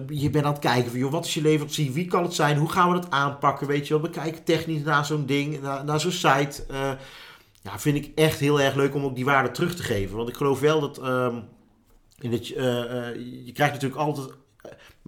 je 0.07 0.29
bent 0.29 0.45
aan 0.45 0.51
het 0.51 0.61
kijken 0.61 0.91
van, 0.91 0.99
joh, 0.99 1.11
wat 1.11 1.25
is 1.25 1.33
je 1.33 1.41
leverancier? 1.41 1.91
Wie 1.91 2.07
kan 2.07 2.23
het 2.23 2.33
zijn? 2.33 2.57
Hoe 2.57 2.69
gaan 2.69 2.89
we 2.89 2.95
het 2.95 3.11
aanpakken? 3.11 3.67
Weet 3.67 3.87
je 3.87 3.93
wel, 3.93 4.03
we 4.03 4.09
kijken 4.09 4.43
technisch 4.43 4.83
naar 4.83 5.05
zo'n 5.05 5.25
ding, 5.25 5.61
naar, 5.61 5.85
naar 5.85 5.99
zo'n 5.99 6.11
site. 6.11 6.65
Eh, 6.69 6.91
ja, 7.61 7.79
vind 7.79 7.95
ik 7.95 8.11
echt 8.15 8.39
heel 8.39 8.61
erg 8.61 8.75
leuk 8.75 8.95
om 8.95 9.03
ook 9.03 9.15
die 9.15 9.25
waarde 9.25 9.51
terug 9.51 9.75
te 9.75 9.83
geven. 9.83 10.17
Want 10.17 10.29
ik 10.29 10.35
geloof 10.35 10.59
wel 10.59 10.79
dat, 10.79 10.97
ehm, 10.97 11.35
in 12.19 12.31
eh, 12.31 13.09
eh, 13.09 13.15
je 13.45 13.51
krijgt 13.51 13.73
natuurlijk 13.73 14.01
altijd 14.01 14.27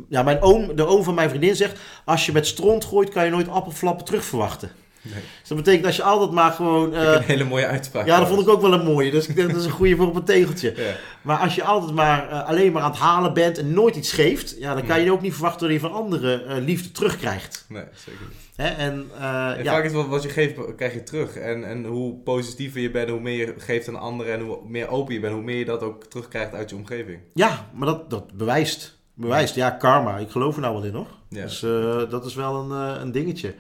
Ja, 0.09 0.23
mijn 0.23 0.41
oom, 0.41 0.75
de 0.75 0.85
oom 0.85 1.03
van 1.03 1.13
mijn 1.13 1.29
vriendin 1.29 1.55
zegt... 1.55 1.79
Als 2.05 2.25
je 2.25 2.31
met 2.31 2.47
stront 2.47 2.85
gooit, 2.85 3.09
kan 3.09 3.25
je 3.25 3.31
nooit 3.31 3.47
appelflappen 3.47 4.05
terug 4.05 4.23
verwachten. 4.23 4.71
Nee. 5.13 5.21
Dus 5.39 5.47
dat 5.49 5.57
betekent 5.57 5.85
als 5.85 5.95
je 5.95 6.03
altijd 6.03 6.31
maar 6.31 6.51
gewoon... 6.51 6.93
eh, 6.93 7.11
een 7.13 7.21
hele 7.21 7.43
mooie 7.43 7.65
uitspraak. 7.65 8.05
ja, 8.05 8.19
dat 8.19 8.27
vond 8.27 8.41
ik 8.41 8.47
ook 8.49 8.61
wel 8.61 8.73
een 8.73 8.85
mooie. 8.85 9.11
Dus 9.11 9.27
ik 9.27 9.35
denk 9.35 9.47
dat 9.49 9.59
is 9.59 9.65
een 9.65 9.71
goede 9.71 9.95
voor 9.95 10.07
op 10.07 10.15
een 10.15 10.23
tegeltje. 10.23 10.73
Ja. 10.75 10.93
Maar 11.21 11.37
als 11.37 11.55
je 11.55 11.63
altijd 11.63 11.93
maar 11.93 12.29
eh, 12.29 12.47
alleen 12.47 12.71
maar 12.71 12.81
aan 12.81 12.91
het 12.91 12.99
halen 12.99 13.33
bent 13.33 13.57
en 13.57 13.73
nooit 13.73 13.95
iets 13.95 14.11
geeft... 14.11 14.55
Ja, 14.59 14.73
dan 14.73 14.85
kan 14.85 15.01
je 15.01 15.11
ook 15.11 15.21
niet 15.21 15.33
verwachten 15.33 15.61
dat 15.67 15.75
je 15.75 15.79
van 15.81 15.91
anderen 15.93 16.47
eh, 16.47 16.57
liefde 16.63 16.91
terugkrijgt. 16.91 17.65
Nee, 17.69 17.83
zeker 17.95 18.21
niet. 18.29 18.37
Hè? 18.55 18.67
En, 18.67 19.07
eh, 19.19 19.49
En 19.57 19.63
ja, 19.63 19.73
vaak 19.73 19.83
is 19.83 19.91
wat, 19.91 20.07
wat 20.07 20.23
je 20.23 20.29
geeft, 20.29 20.75
krijg 20.75 20.93
je 20.93 21.03
terug. 21.03 21.35
En, 21.35 21.63
en 21.63 21.85
hoe 21.85 22.13
positiever 22.15 22.81
je 22.81 22.91
bent, 22.91 23.09
hoe 23.09 23.19
meer 23.19 23.37
je 23.47 23.53
geeft 23.57 23.87
aan 23.87 23.99
anderen 23.99 24.33
en 24.33 24.39
hoe 24.41 24.57
meer 24.67 24.87
open 24.89 25.13
je 25.13 25.19
bent, 25.19 25.33
hoe 25.33 25.43
meer 25.43 25.57
je 25.57 25.65
dat 25.65 25.83
ook 25.83 26.03
terugkrijgt 26.03 26.53
uit 26.53 26.69
je 26.69 26.75
omgeving. 26.75 27.19
ja, 27.33 27.69
maar 27.73 27.87
dat, 27.87 28.09
dat 28.09 28.33
bewijst. 28.33 28.95
Bewijst, 29.13 29.55
ja, 29.55 29.69
karma. 29.69 30.17
Ik 30.17 30.29
geloof 30.29 30.55
er 30.55 30.61
nou 30.61 30.73
wel 30.73 30.83
in, 30.83 30.93
hoor. 30.93 31.07
Ja. 31.29 31.41
Dus 31.41 31.63
eh, 31.63 32.09
dat 32.09 32.25
is 32.25 32.35
wel 32.35 32.55
een, 32.55 32.95
eh, 32.95 33.01
een 33.01 33.11
dingetje. 33.11 33.53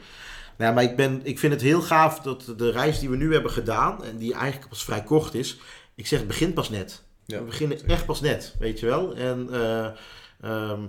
Nou, 0.57 0.69
ja, 0.69 0.71
maar 0.71 0.83
ik, 0.83 0.95
ben, 0.95 1.21
ik 1.23 1.39
vind 1.39 1.53
het 1.53 1.61
heel 1.61 1.81
gaaf 1.81 2.19
dat 2.19 2.53
de 2.57 2.71
reis 2.71 2.99
die 2.99 3.09
we 3.09 3.15
nu 3.15 3.33
hebben 3.33 3.51
gedaan, 3.51 4.03
en 4.03 4.17
die 4.17 4.33
eigenlijk 4.33 4.69
pas 4.69 4.83
vrij 4.83 5.03
kort 5.03 5.33
is, 5.33 5.59
ik 5.95 6.07
zeg 6.07 6.19
het 6.19 6.27
begint 6.27 6.53
pas 6.53 6.69
net. 6.69 7.03
Ja, 7.25 7.37
we 7.39 7.43
beginnen 7.43 7.77
zeker. 7.77 7.93
echt 7.93 8.05
pas 8.05 8.21
net, 8.21 8.55
weet 8.59 8.79
je 8.79 8.85
wel. 8.85 9.15
En 9.15 9.49
eh, 9.51 9.87
ehm, 10.41 10.81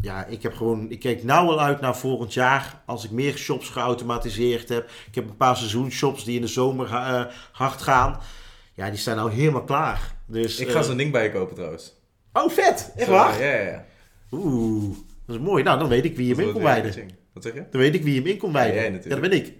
ja, 0.00 0.24
ik 0.24 0.42
heb 0.42 0.54
gewoon, 0.54 0.90
ik 0.90 1.00
keek 1.00 1.24
nou 1.24 1.48
al 1.48 1.60
uit 1.60 1.80
naar 1.80 1.96
volgend 1.96 2.34
jaar, 2.34 2.82
als 2.86 3.04
ik 3.04 3.10
meer 3.10 3.36
shops 3.36 3.68
geautomatiseerd 3.68 4.68
heb. 4.68 4.90
Ik 5.06 5.14
heb 5.14 5.28
een 5.28 5.36
paar 5.36 5.56
seizoenshops 5.56 6.24
die 6.24 6.36
in 6.36 6.40
de 6.40 6.46
zomer 6.46 6.86
eh, 6.86 7.24
hard 7.52 7.82
gaan. 7.82 8.20
Ja, 8.74 8.90
die 8.90 8.98
staan 8.98 9.16
nou 9.16 9.32
helemaal 9.32 9.64
klaar. 9.64 10.14
Dus, 10.26 10.58
Ik 10.58 10.68
ga 10.68 10.78
eh, 10.78 10.84
zo'n 10.84 10.96
ding 10.96 11.12
bij 11.12 11.24
je 11.24 11.32
kopen 11.32 11.54
trouwens. 11.54 11.94
Oh, 12.32 12.50
vet! 12.50 12.92
Echt 12.96 13.08
waar? 13.08 13.42
Ja, 13.42 13.52
ja, 13.52 13.70
ja. 13.70 13.84
Oeh, 14.30 14.96
dat 15.26 15.36
is 15.36 15.42
mooi. 15.42 15.62
Nou, 15.62 15.78
dan 15.78 15.88
weet 15.88 16.04
ik 16.04 16.16
wie 16.16 16.26
je 16.26 16.34
kon 16.34 16.62
ja, 16.62 16.62
wijden. 16.62 17.10
Wat 17.36 17.44
zeg 17.44 17.54
je? 17.54 17.64
Dan 17.70 17.80
weet 17.80 17.94
ik 17.94 18.02
wie 18.02 18.16
hem 18.18 18.26
in 18.26 18.36
kon 18.36 18.52
wijden. 18.52 18.74
Ja, 18.74 18.80
jij 18.80 18.90
Ja, 18.90 18.96
natuurlijk. 18.96 19.22
dat 19.22 19.30
ben 19.30 19.38
ik. 19.38 19.54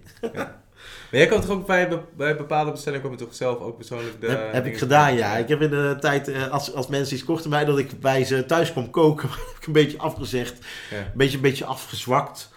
Maar 1.11 1.19
jij 1.19 1.27
kan 1.27 1.41
toch 1.41 1.49
ook 1.49 1.65
bij, 1.65 1.89
bij 2.17 2.35
bepaalde 2.37 2.71
bestellingen 2.71 3.03
kom 3.03 3.11
je 3.17 3.17
toch 3.25 3.35
zelf 3.35 3.59
ook 3.59 3.77
persoonlijk 3.77 4.21
de 4.21 4.27
heb 4.27 4.53
heb 4.53 4.65
ik 4.65 4.77
gedaan, 4.77 5.15
ja. 5.15 5.37
Ik 5.37 5.47
heb 5.47 5.61
in 5.61 5.69
de 5.69 5.97
tijd, 5.99 6.27
eh, 6.27 6.47
als, 6.47 6.73
als 6.73 6.87
mensen 6.87 7.15
iets 7.15 7.25
kochten 7.25 7.49
bij 7.49 7.65
dat 7.65 7.77
ik 7.77 7.99
bij 7.99 8.23
ze 8.23 8.45
thuis 8.45 8.71
kwam 8.71 8.89
koken, 8.89 9.29
heb 9.29 9.57
ik 9.59 9.67
een 9.67 9.73
beetje 9.73 9.97
afgezegd. 9.97 10.65
Ja. 10.91 10.97
Een 10.97 11.05
beetje, 11.13 11.35
een 11.35 11.41
beetje 11.41 11.65
afgezwakt. 11.65 12.49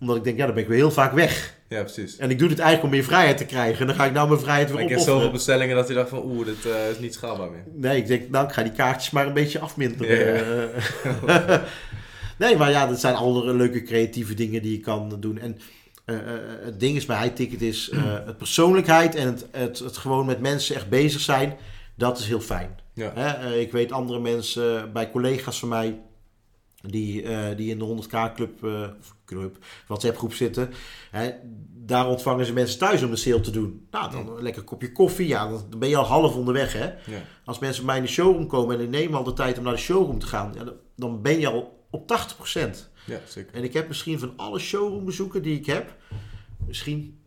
Omdat 0.00 0.16
ik 0.16 0.24
denk, 0.24 0.36
ja, 0.38 0.44
dan 0.44 0.54
ben 0.54 0.62
ik 0.62 0.68
weer 0.68 0.78
heel 0.78 0.90
vaak 0.90 1.12
weg. 1.12 1.54
Ja, 1.68 1.80
precies. 1.80 2.16
En 2.16 2.30
ik 2.30 2.38
doe 2.38 2.48
dit 2.48 2.58
eigenlijk 2.58 2.92
om 2.92 2.98
meer 2.98 3.08
vrijheid 3.08 3.36
te 3.36 3.44
krijgen. 3.44 3.80
En 3.80 3.86
dan 3.86 3.96
ga 3.96 4.04
ik 4.04 4.12
nou 4.12 4.28
mijn 4.28 4.40
vrijheid 4.40 4.70
weer 4.70 4.80
ik 4.80 4.88
heb 4.88 4.98
zoveel 4.98 5.12
opofferen. 5.12 5.36
bestellingen 5.36 5.76
dat 5.76 5.88
je 5.88 5.94
dacht 5.94 6.08
van 6.08 6.22
oeh, 6.24 6.46
dit 6.46 6.66
eh, 6.66 6.90
is 6.90 6.98
niet 6.98 7.14
schaalbaar 7.14 7.50
meer. 7.50 7.64
Nee, 7.72 7.96
ik 7.96 8.06
denk, 8.06 8.28
nou, 8.30 8.46
ik 8.46 8.52
ga 8.52 8.62
die 8.62 8.72
kaartjes 8.72 9.10
maar 9.10 9.26
een 9.26 9.32
beetje 9.32 9.58
afminderen. 9.58 10.18
Ja, 10.18 10.68
Eh, 11.34 11.54
nee, 12.38 12.56
maar 12.56 12.70
ja, 12.70 12.86
dat 12.86 13.00
zijn 13.00 13.14
andere 13.14 13.54
leuke 13.54 13.82
creatieve 13.82 14.34
dingen 14.34 14.62
die 14.62 14.72
je 14.72 14.80
kan 14.80 15.20
doen. 15.20 15.38
En 15.38 15.58
eh, 16.04 16.34
eh, 16.34 16.40
het 16.64 16.80
ding 16.80 16.96
is 16.96 17.06
bij 17.06 17.18
HighTicket 17.22 17.62
is 17.62 17.88
eh, 17.88 18.02
het 18.24 18.36
persoonlijkheid 18.36 19.14
en 19.14 19.26
het, 19.26 19.46
het, 19.50 19.78
het 19.78 19.96
gewoon 19.96 20.26
met 20.26 20.40
mensen 20.40 20.74
echt 20.74 20.88
bezig 20.88 21.20
zijn. 21.20 21.56
Dat 21.94 22.18
is 22.18 22.26
heel 22.26 22.40
fijn. 22.40 22.80
Ja. 22.94 23.12
Hè, 23.14 23.54
ik 23.58 23.72
weet 23.72 23.92
andere 23.92 24.20
mensen, 24.20 24.92
bij 24.92 25.10
collega's 25.10 25.58
van 25.58 25.68
mij, 25.68 26.00
die, 26.80 27.26
die 27.56 27.70
in 27.70 27.78
de 27.78 28.04
100k 28.04 28.34
club, 28.34 28.64
of 29.00 29.14
club 29.24 29.56
WhatsApp 29.86 30.16
groep 30.16 30.34
zitten. 30.34 30.70
Hè, 31.10 31.30
daar 31.68 32.08
ontvangen 32.08 32.46
ze 32.46 32.52
mensen 32.52 32.78
thuis 32.78 33.02
om 33.02 33.10
de 33.10 33.16
sale 33.16 33.40
te 33.40 33.50
doen. 33.50 33.86
Nou, 33.90 34.10
dan 34.10 34.36
een 34.36 34.42
lekker 34.42 34.62
kopje 34.62 34.92
koffie. 34.92 35.26
Ja, 35.26 35.48
dan 35.48 35.78
ben 35.78 35.88
je 35.88 35.96
al 35.96 36.04
half 36.04 36.36
onderweg, 36.36 36.72
hè. 36.72 36.84
Ja. 36.84 37.22
Als 37.44 37.58
mensen 37.58 37.84
bij 37.84 37.94
mij 37.94 38.02
in 38.02 38.06
de 38.06 38.12
showroom 38.12 38.46
komen 38.46 38.74
en 38.74 38.80
die 38.80 39.00
nemen 39.00 39.18
al 39.18 39.24
de 39.24 39.32
tijd 39.32 39.58
om 39.58 39.64
naar 39.64 39.72
de 39.72 39.78
showroom 39.78 40.18
te 40.18 40.26
gaan, 40.26 40.54
dan 40.96 41.22
ben 41.22 41.40
je 41.40 41.48
al 41.48 41.81
op 41.92 42.08
80%. 42.10 42.88
ja, 43.06 43.20
zeker. 43.26 43.54
En 43.54 43.64
ik 43.64 43.72
heb 43.72 43.88
misschien 43.88 44.18
van 44.18 44.32
alle 44.36 44.58
showroombezoeken 44.58 45.42
die 45.42 45.58
ik 45.58 45.66
heb, 45.66 45.96
misschien, 46.66 47.18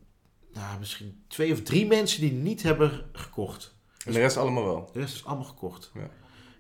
nou, 0.54 0.80
misschien 0.80 1.24
twee 1.28 1.52
of 1.52 1.62
drie 1.62 1.86
mensen 1.86 2.22
die 2.22 2.32
niet 2.32 2.64
hebben 2.64 2.92
gekocht. 3.14 3.76
En 4.06 4.14
de 4.14 4.20
rest 4.20 4.38
allemaal 4.38 4.64
wel. 4.64 4.90
De 4.94 5.00
rest 5.00 5.16
is 5.16 5.26
allemaal 5.26 5.46
gekocht. 5.46 5.92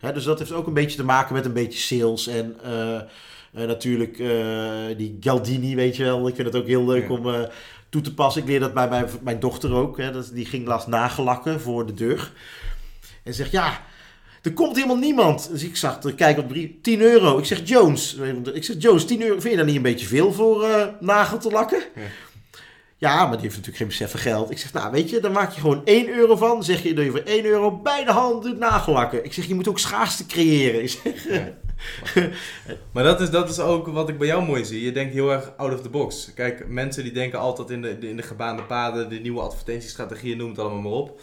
Ja. 0.01 0.11
Dus 0.11 0.23
dat 0.23 0.39
heeft 0.39 0.51
ook 0.51 0.67
een 0.67 0.73
beetje 0.73 0.97
te 0.97 1.03
maken 1.03 1.33
met 1.35 1.45
een 1.45 1.53
beetje 1.53 1.79
sales 1.79 2.27
en 2.27 2.55
eh, 2.63 2.95
eh, 2.95 3.07
natuurlijk 3.51 4.19
eh, 4.19 4.97
die 4.97 5.17
Galdini, 5.19 5.75
weet 5.75 5.95
je 5.95 6.03
wel. 6.03 6.27
Ik 6.27 6.35
vind 6.35 6.47
het 6.47 6.55
ook 6.55 6.67
heel 6.67 6.85
leuk 6.85 7.07
Ja. 7.07 7.09
om 7.09 7.47
toe 7.89 8.01
te 8.01 8.13
passen. 8.13 8.41
Ik 8.41 8.47
leer 8.47 8.59
dat 8.59 8.73
bij 8.73 8.89
mijn, 8.89 9.09
mijn 9.21 9.39
dochter 9.39 9.73
ook. 9.73 9.97
Hè, 9.97 10.11
dat, 10.11 10.31
die 10.33 10.45
ging 10.45 10.67
laatst 10.67 10.87
nagelakken 10.87 11.61
voor 11.61 11.85
de 11.85 11.93
deur. 11.93 12.31
En 13.23 13.33
zegt, 13.33 13.51
ja, 13.51 13.81
er 14.45 14.53
komt 14.53 14.75
helemaal 14.75 14.97
niemand. 14.97 15.49
Dus 15.51 15.63
ik 15.63 15.75
zag, 15.75 16.03
er 16.03 16.13
kijk 16.13 16.37
op 16.37 16.47
de 16.47 16.53
brief, 16.53 16.69
10 16.81 17.01
euro. 17.01 17.37
Ik 17.37 17.45
zeg, 17.45 17.61
Jones, 17.63 18.17
ik 18.53 18.63
zeg, 18.63 18.75
Jones, 18.79 19.05
10 19.05 19.21
euro, 19.21 19.39
vind 19.39 19.51
je 19.51 19.57
dat 19.57 19.65
niet 19.65 19.75
een 19.75 19.81
beetje 19.81 20.07
veel 20.07 20.33
voor 20.33 20.63
eh, 20.63 20.87
nagel 20.99 21.37
te 21.37 21.51
lakken? 21.51 21.83
Ja. 21.95 22.01
Ja, 22.97 23.15
maar 23.15 23.31
die 23.31 23.41
heeft 23.41 23.55
natuurlijk 23.55 23.77
geen 23.77 23.87
besef 23.87 24.11
van 24.11 24.19
geld. 24.19 24.51
Ik 24.51 24.57
zeg, 24.57 24.73
nou 24.73 24.91
weet 24.91 25.09
je, 25.09 25.19
dan 25.19 25.31
maak 25.31 25.51
je 25.51 25.61
gewoon 25.61 25.81
1 25.85 26.09
euro 26.09 26.35
van. 26.35 26.49
Dan 26.49 26.63
zeg 26.63 26.83
je 26.83 26.93
dat 26.93 27.05
je 27.05 27.11
voor 27.11 27.19
1 27.19 27.45
euro 27.45 27.77
bij 27.77 28.03
de 28.05 28.11
hand 28.11 28.43
doet 28.43 28.57
nagellakken. 28.57 29.25
Ik 29.25 29.33
zeg, 29.33 29.45
je 29.45 29.55
moet 29.55 29.67
ook 29.67 29.79
schaarste 29.79 30.25
creëren. 30.25 30.81
Ik 30.81 30.89
zeg, 30.89 31.27
Ja. 31.29 31.53
Maar 32.93 33.03
dat 33.03 33.21
is, 33.21 33.29
dat 33.29 33.49
is 33.49 33.59
ook 33.59 33.87
wat 33.87 34.09
ik 34.09 34.17
bij 34.17 34.27
jou 34.27 34.45
mooi 34.45 34.65
zie. 34.65 34.81
Je 34.81 34.91
denkt 34.91 35.13
heel 35.13 35.31
erg 35.31 35.53
out 35.57 35.73
of 35.73 35.81
the 35.81 35.89
box. 35.89 36.31
Kijk, 36.35 36.67
mensen 36.67 37.03
die 37.03 37.11
denken 37.11 37.39
altijd 37.39 37.69
in 37.69 37.81
de, 37.81 37.97
in 37.99 38.15
de 38.15 38.23
gebaande 38.23 38.63
paden, 38.63 39.09
de 39.09 39.19
nieuwe 39.19 39.41
advertentiestrategieën, 39.41 40.37
noem 40.37 40.49
het 40.49 40.59
allemaal 40.59 40.81
maar 40.81 40.91
op. 40.91 41.21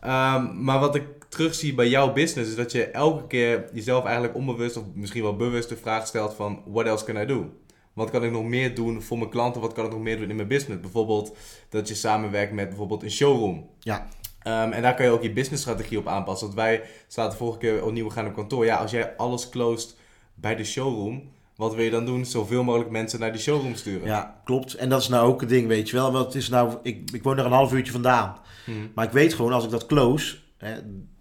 Ehm, 0.00 0.64
maar 0.64 0.78
wat 0.78 0.94
ik 0.94 1.04
terugzie 1.28 1.74
bij 1.74 1.88
jouw 1.88 2.12
business 2.12 2.50
is 2.50 2.56
dat 2.56 2.72
je 2.72 2.84
elke 2.84 3.26
keer 3.26 3.64
jezelf 3.72 4.04
eigenlijk 4.04 4.34
onbewust 4.34 4.76
of 4.76 4.84
misschien 4.94 5.22
wel 5.22 5.36
bewust 5.36 5.68
de 5.68 5.76
vraag 5.76 6.06
stelt 6.06 6.34
van 6.34 6.62
what 6.66 6.86
else 6.86 7.04
can 7.04 7.16
I 7.22 7.26
do? 7.26 7.50
Wat 7.92 8.10
kan 8.10 8.24
ik 8.24 8.30
nog 8.30 8.44
meer 8.44 8.74
doen 8.74 9.02
voor 9.02 9.18
mijn 9.18 9.30
klanten? 9.30 9.60
Wat 9.60 9.72
kan 9.72 9.84
ik 9.84 9.90
nog 9.90 10.00
meer 10.00 10.18
doen 10.18 10.30
in 10.30 10.36
mijn 10.36 10.48
business? 10.48 10.80
Bijvoorbeeld 10.80 11.36
dat 11.68 11.88
je 11.88 11.94
samenwerkt 11.94 12.52
met 12.52 12.68
bijvoorbeeld 12.68 13.02
een 13.02 13.10
showroom. 13.10 13.68
ja, 13.80 14.08
Ehm, 14.42 14.72
en 14.72 14.82
daar 14.82 14.94
kan 14.94 15.04
je 15.04 15.10
ook 15.12 15.22
je 15.22 15.32
businessstrategie 15.32 15.98
op 15.98 16.06
aanpassen. 16.06 16.46
Want 16.46 16.58
wij 16.58 16.82
zaten 17.06 17.38
vorige 17.38 17.58
keer 17.58 17.84
opnieuw 17.84 18.04
we 18.04 18.10
gaan 18.10 18.26
op 18.26 18.34
kantoor. 18.34 18.64
Ja, 18.64 18.76
als 18.76 18.90
jij 18.90 19.16
alles 19.16 19.48
closed 19.48 19.96
bij 20.34 20.54
de 20.56 20.64
showroom, 20.64 21.22
wat 21.56 21.74
wil 21.74 21.84
je 21.84 21.90
dan 21.90 22.06
doen? 22.06 22.24
Zoveel 22.24 22.64
mogelijk 22.64 22.90
mensen 22.90 23.20
naar 23.20 23.32
die 23.32 23.40
showroom 23.40 23.74
sturen. 23.74 24.06
ja, 24.06 24.40
klopt. 24.44 24.74
En 24.74 24.88
dat 24.88 25.00
is 25.00 25.08
nou 25.08 25.28
ook 25.28 25.42
een 25.42 25.48
ding, 25.48 25.66
weet 25.66 25.90
je 25.90 25.96
wel. 25.96 26.12
Want 26.12 26.24
het 26.24 26.34
is 26.34 26.48
nou, 26.48 26.76
ik, 26.82 27.10
ik 27.10 27.22
woon 27.22 27.38
er 27.38 27.44
een 27.44 27.52
half 27.52 27.72
uurtje 27.72 27.92
vandaan. 27.92 28.36
Hmm. 28.68 28.90
Maar 28.94 29.04
ik 29.04 29.12
weet 29.12 29.34
gewoon, 29.34 29.52
als 29.52 29.64
ik 29.64 29.70
dat 29.70 29.86
close, 29.86 30.36
hè, 30.56 30.74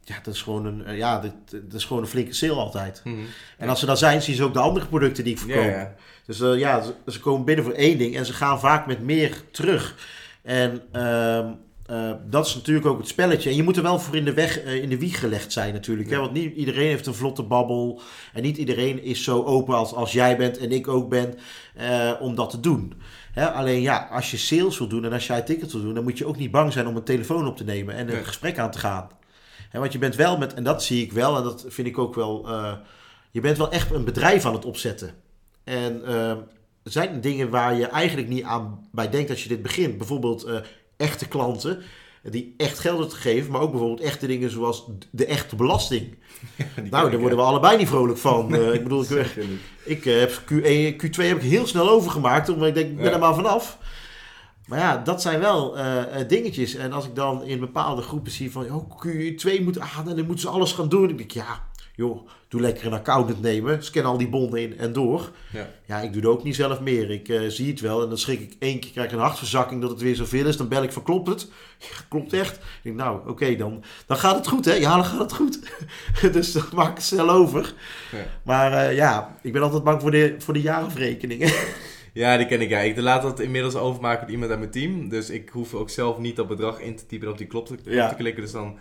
ja, 0.07 0.19
dat 0.23 0.33
is 0.33 0.41
gewoon 0.41 0.65
een, 0.65 0.85
eh, 0.85 0.97
ja, 0.97 1.19
dat, 1.19 1.33
dat 1.49 1.73
is 1.73 1.85
gewoon 1.85 2.03
een 2.03 2.09
flinke 2.09 2.33
sale 2.33 2.53
altijd. 2.53 3.01
Mhm. 3.03 3.15
En 3.57 3.69
als 3.69 3.79
ze 3.79 3.85
daar 3.85 3.97
zijn, 3.97 4.21
zien 4.21 4.35
ze 4.35 4.43
ook 4.43 4.53
de 4.53 4.59
andere 4.59 4.85
producten 4.85 5.23
die 5.23 5.33
ik 5.33 5.39
verkoop. 5.39 5.89
Dus 6.25 6.41
eh, 6.41 6.57
ja, 6.57 6.81
ze, 6.81 6.93
ze 7.11 7.19
komen 7.19 7.45
binnen 7.45 7.65
voor 7.65 7.73
één 7.73 7.97
ding 7.97 8.15
en 8.15 8.25
ze 8.25 8.33
gaan 8.33 8.59
vaak 8.59 8.87
met 8.87 9.01
meer 9.01 9.41
terug. 9.51 9.95
En 10.41 10.81
ehm, 10.91 11.51
eh, 11.85 12.11
dat 12.29 12.45
is 12.45 12.55
natuurlijk 12.55 12.85
ook 12.85 12.97
het 12.97 13.07
spelletje. 13.07 13.49
En 13.49 13.55
je 13.55 13.63
moet 13.63 13.77
er 13.77 13.83
wel 13.83 13.99
voor 13.99 14.15
in 14.15 14.25
de, 14.25 14.33
weg, 14.33 14.63
in 14.63 14.89
de 14.89 14.97
wieg 14.97 15.19
gelegd 15.19 15.51
zijn 15.51 15.73
natuurlijk. 15.73 16.09
Hè? 16.09 16.17
Want 16.17 16.33
niet 16.33 16.55
iedereen 16.55 16.87
heeft 16.87 17.05
een 17.05 17.13
vlotte 17.13 17.43
babbel. 17.43 18.01
En 18.33 18.41
niet 18.41 18.57
iedereen 18.57 19.03
is 19.03 19.23
zo 19.23 19.43
open 19.43 19.75
als, 19.75 19.93
als 19.93 20.11
jij 20.11 20.37
bent 20.37 20.57
en 20.57 20.71
ik 20.71 20.87
ook 20.87 21.09
ben 21.09 21.33
om 22.19 22.35
dat 22.35 22.49
te 22.49 22.59
doen. 22.59 22.93
Hè? 23.37 23.51
Alleen 23.51 23.81
ja, 23.81 24.07
als 24.11 24.31
je 24.31 24.37
sales 24.37 24.77
wil 24.77 24.87
doen 24.87 25.05
en 25.05 25.13
als 25.13 25.27
jij 25.27 25.41
tickets 25.41 25.73
wil 25.73 25.81
doen... 25.81 25.93
dan 25.93 26.03
moet 26.03 26.17
je 26.17 26.25
ook 26.25 26.37
niet 26.37 26.51
bang 26.51 26.73
zijn 26.73 26.87
om 26.87 26.95
een 26.95 27.03
telefoon 27.03 27.47
op 27.47 27.57
te 27.57 27.63
nemen 27.63 27.95
en 27.95 28.07
een 28.07 28.13
Nee. 28.13 28.23
gesprek 28.23 28.57
aan 28.59 28.71
te 28.71 28.79
gaan. 28.79 29.09
Hè, 29.69 29.79
want 29.79 29.91
je 29.91 29.97
bent 29.99 30.15
wel 30.15 30.37
met, 30.37 30.53
en 30.53 30.63
dat 30.63 30.83
zie 30.83 31.03
ik 31.03 31.11
wel 31.11 31.37
en 31.37 31.43
dat 31.43 31.65
vind 31.67 31.87
ik 31.87 31.97
ook 31.97 32.15
wel... 32.15 32.47
eh, 32.47 32.73
je 33.31 33.41
bent 33.41 33.57
wel 33.57 33.71
echt 33.71 33.91
een 33.91 34.03
bedrijf 34.03 34.45
aan 34.45 34.53
het 34.53 34.65
opzetten. 34.65 35.13
En 35.63 36.05
eh, 36.05 36.29
er 36.29 36.91
zijn 36.93 37.21
dingen 37.21 37.49
waar 37.49 37.75
je 37.75 37.85
eigenlijk 37.87 38.27
niet 38.27 38.43
aan 38.43 38.87
bij 38.91 39.09
denkt 39.09 39.29
als 39.29 39.43
je 39.43 39.49
dit 39.49 39.61
begint. 39.61 39.97
Bijvoorbeeld 39.97 40.43
eh, 40.43 40.55
echte 40.97 41.27
klanten 41.27 41.81
die 42.23 42.53
echt 42.57 42.79
geld 42.79 43.09
te 43.09 43.15
geven, 43.15 43.51
maar 43.51 43.61
ook 43.61 43.71
bijvoorbeeld 43.71 44.01
echte 44.01 44.27
dingen 44.27 44.49
zoals 44.49 44.85
de 45.11 45.25
echte 45.25 45.55
belasting. 45.55 46.17
Nou, 46.91 47.05
ik, 47.05 47.11
daar 47.11 47.19
worden 47.19 47.37
we 47.37 47.43
allebei 47.43 47.77
niet 47.77 47.87
vrolijk 47.87 48.17
van. 48.17 48.45
Eh, 48.55 48.73
ik 48.73 48.83
bedoel, 48.83 49.03
ik, 49.03 49.35
ik 49.83 50.05
eh, 50.05 50.19
heb 50.19 50.31
Q1, 50.31 51.05
Q2 51.05 51.25
heb 51.25 51.37
ik 51.37 51.49
heel 51.49 51.67
snel 51.67 51.89
overgemaakt, 51.89 52.49
omdat 52.49 52.67
ik 52.67 52.73
denk, 52.73 52.89
ik 52.89 52.97
ben 52.97 53.13
er 53.13 53.19
maar 53.19 53.35
vanaf. 53.35 53.77
Maar 54.67 54.79
ja, 54.79 54.97
dat 54.97 55.21
zijn 55.21 55.39
wel 55.39 55.77
eh, 55.77 56.27
dingetjes. 56.27 56.75
En 56.75 56.91
als 56.93 57.05
ik 57.05 57.15
dan 57.15 57.43
in 57.43 57.59
bepaalde 57.59 58.01
groepen 58.01 58.31
zie 58.31 58.51
van, 58.51 58.71
oh, 58.71 59.07
Q2 59.07 59.63
moet 59.63 59.79
aan 59.79 60.09
en 60.09 60.15
dan 60.15 60.25
moeten 60.25 60.39
ze 60.39 60.49
alles 60.49 60.71
gaan 60.71 60.89
doen. 60.89 61.09
Ik 61.09 61.17
denk, 61.17 61.31
ja, 61.31 61.67
joh, 61.95 62.27
doe 62.47 62.61
lekker 62.61 62.85
een 62.85 62.93
accountant 62.93 63.41
nemen, 63.41 63.83
scan 63.83 64.05
al 64.05 64.17
die 64.17 64.29
bonden 64.29 64.61
in 64.61 64.77
en 64.77 64.93
door. 64.93 65.31
Ja. 65.53 65.69
Ja, 65.85 66.01
ik 66.01 66.13
doe 66.13 66.21
het 66.21 66.31
ook 66.31 66.43
niet 66.43 66.55
zelf 66.55 66.79
meer. 66.81 67.11
Ik 67.11 67.29
eh, 67.29 67.41
zie 67.47 67.69
het 67.69 67.79
wel 67.79 68.01
en 68.03 68.09
dan 68.09 68.17
schrik 68.17 68.39
ik 68.39 68.55
één 68.59 68.79
keer, 68.79 68.91
krijg 68.91 69.07
ik 69.07 69.13
een 69.13 69.19
hartverzakking 69.23 69.81
dat 69.81 69.89
het 69.89 70.01
weer 70.01 70.15
zoveel 70.15 70.45
is. 70.45 70.57
Dan 70.57 70.67
bel 70.67 70.83
ik 70.83 70.91
van, 70.91 71.03
klopt 71.03 71.27
het? 71.27 71.47
Ja, 71.79 71.87
klopt 72.09 72.33
echt. 72.33 72.55
Ik 72.55 72.61
denk, 72.81 72.95
nou, 72.95 73.29
oké, 73.29 73.55
dan, 73.55 73.83
dan 74.05 74.17
gaat 74.17 74.35
het 74.35 74.47
goed, 74.47 74.65
hè? 74.65 74.73
Ja, 74.73 74.95
dan 74.95 75.05
gaat 75.05 75.19
het 75.19 75.33
goed. 75.33 75.59
dus 76.33 76.51
dan 76.51 76.63
maak 76.75 76.89
ik 76.89 76.95
het 76.95 77.03
snel 77.03 77.29
over. 77.29 77.73
Ja. 78.11 78.25
Maar 78.43 78.71
eh, 78.73 78.95
ja, 78.95 79.35
ik 79.41 79.53
ben 79.53 79.61
altijd 79.61 79.83
bang 79.83 80.01
voor 80.01 80.11
de, 80.11 80.35
voor 80.37 80.53
de 80.53 80.61
jaarafrekeningen. 80.61 81.51
Ja, 82.13 82.37
die 82.37 82.45
ken 82.45 82.61
ik. 82.61 82.69
Ja. 82.69 82.79
Ik 82.79 82.97
laat 82.97 83.21
dat 83.21 83.39
inmiddels 83.39 83.75
overmaken 83.75 84.21
met 84.21 84.29
iemand 84.31 84.49
uit 84.49 84.59
mijn 84.59 84.71
team. 84.71 85.09
Dus 85.09 85.29
ik 85.29 85.49
hoef 85.49 85.73
ook 85.73 85.89
zelf 85.89 86.17
niet 86.17 86.35
dat 86.35 86.47
bedrag 86.47 86.79
in 86.79 86.95
te 86.95 87.05
typen 87.05 87.25
en 87.27 87.31
op 87.31 87.37
die 87.37 87.47
klop 87.47 87.67
te, 87.67 87.77
Ja. 87.83 88.09
te 88.09 88.15
klikken. 88.15 88.43
Dus 88.43 88.51
dan 88.51 88.77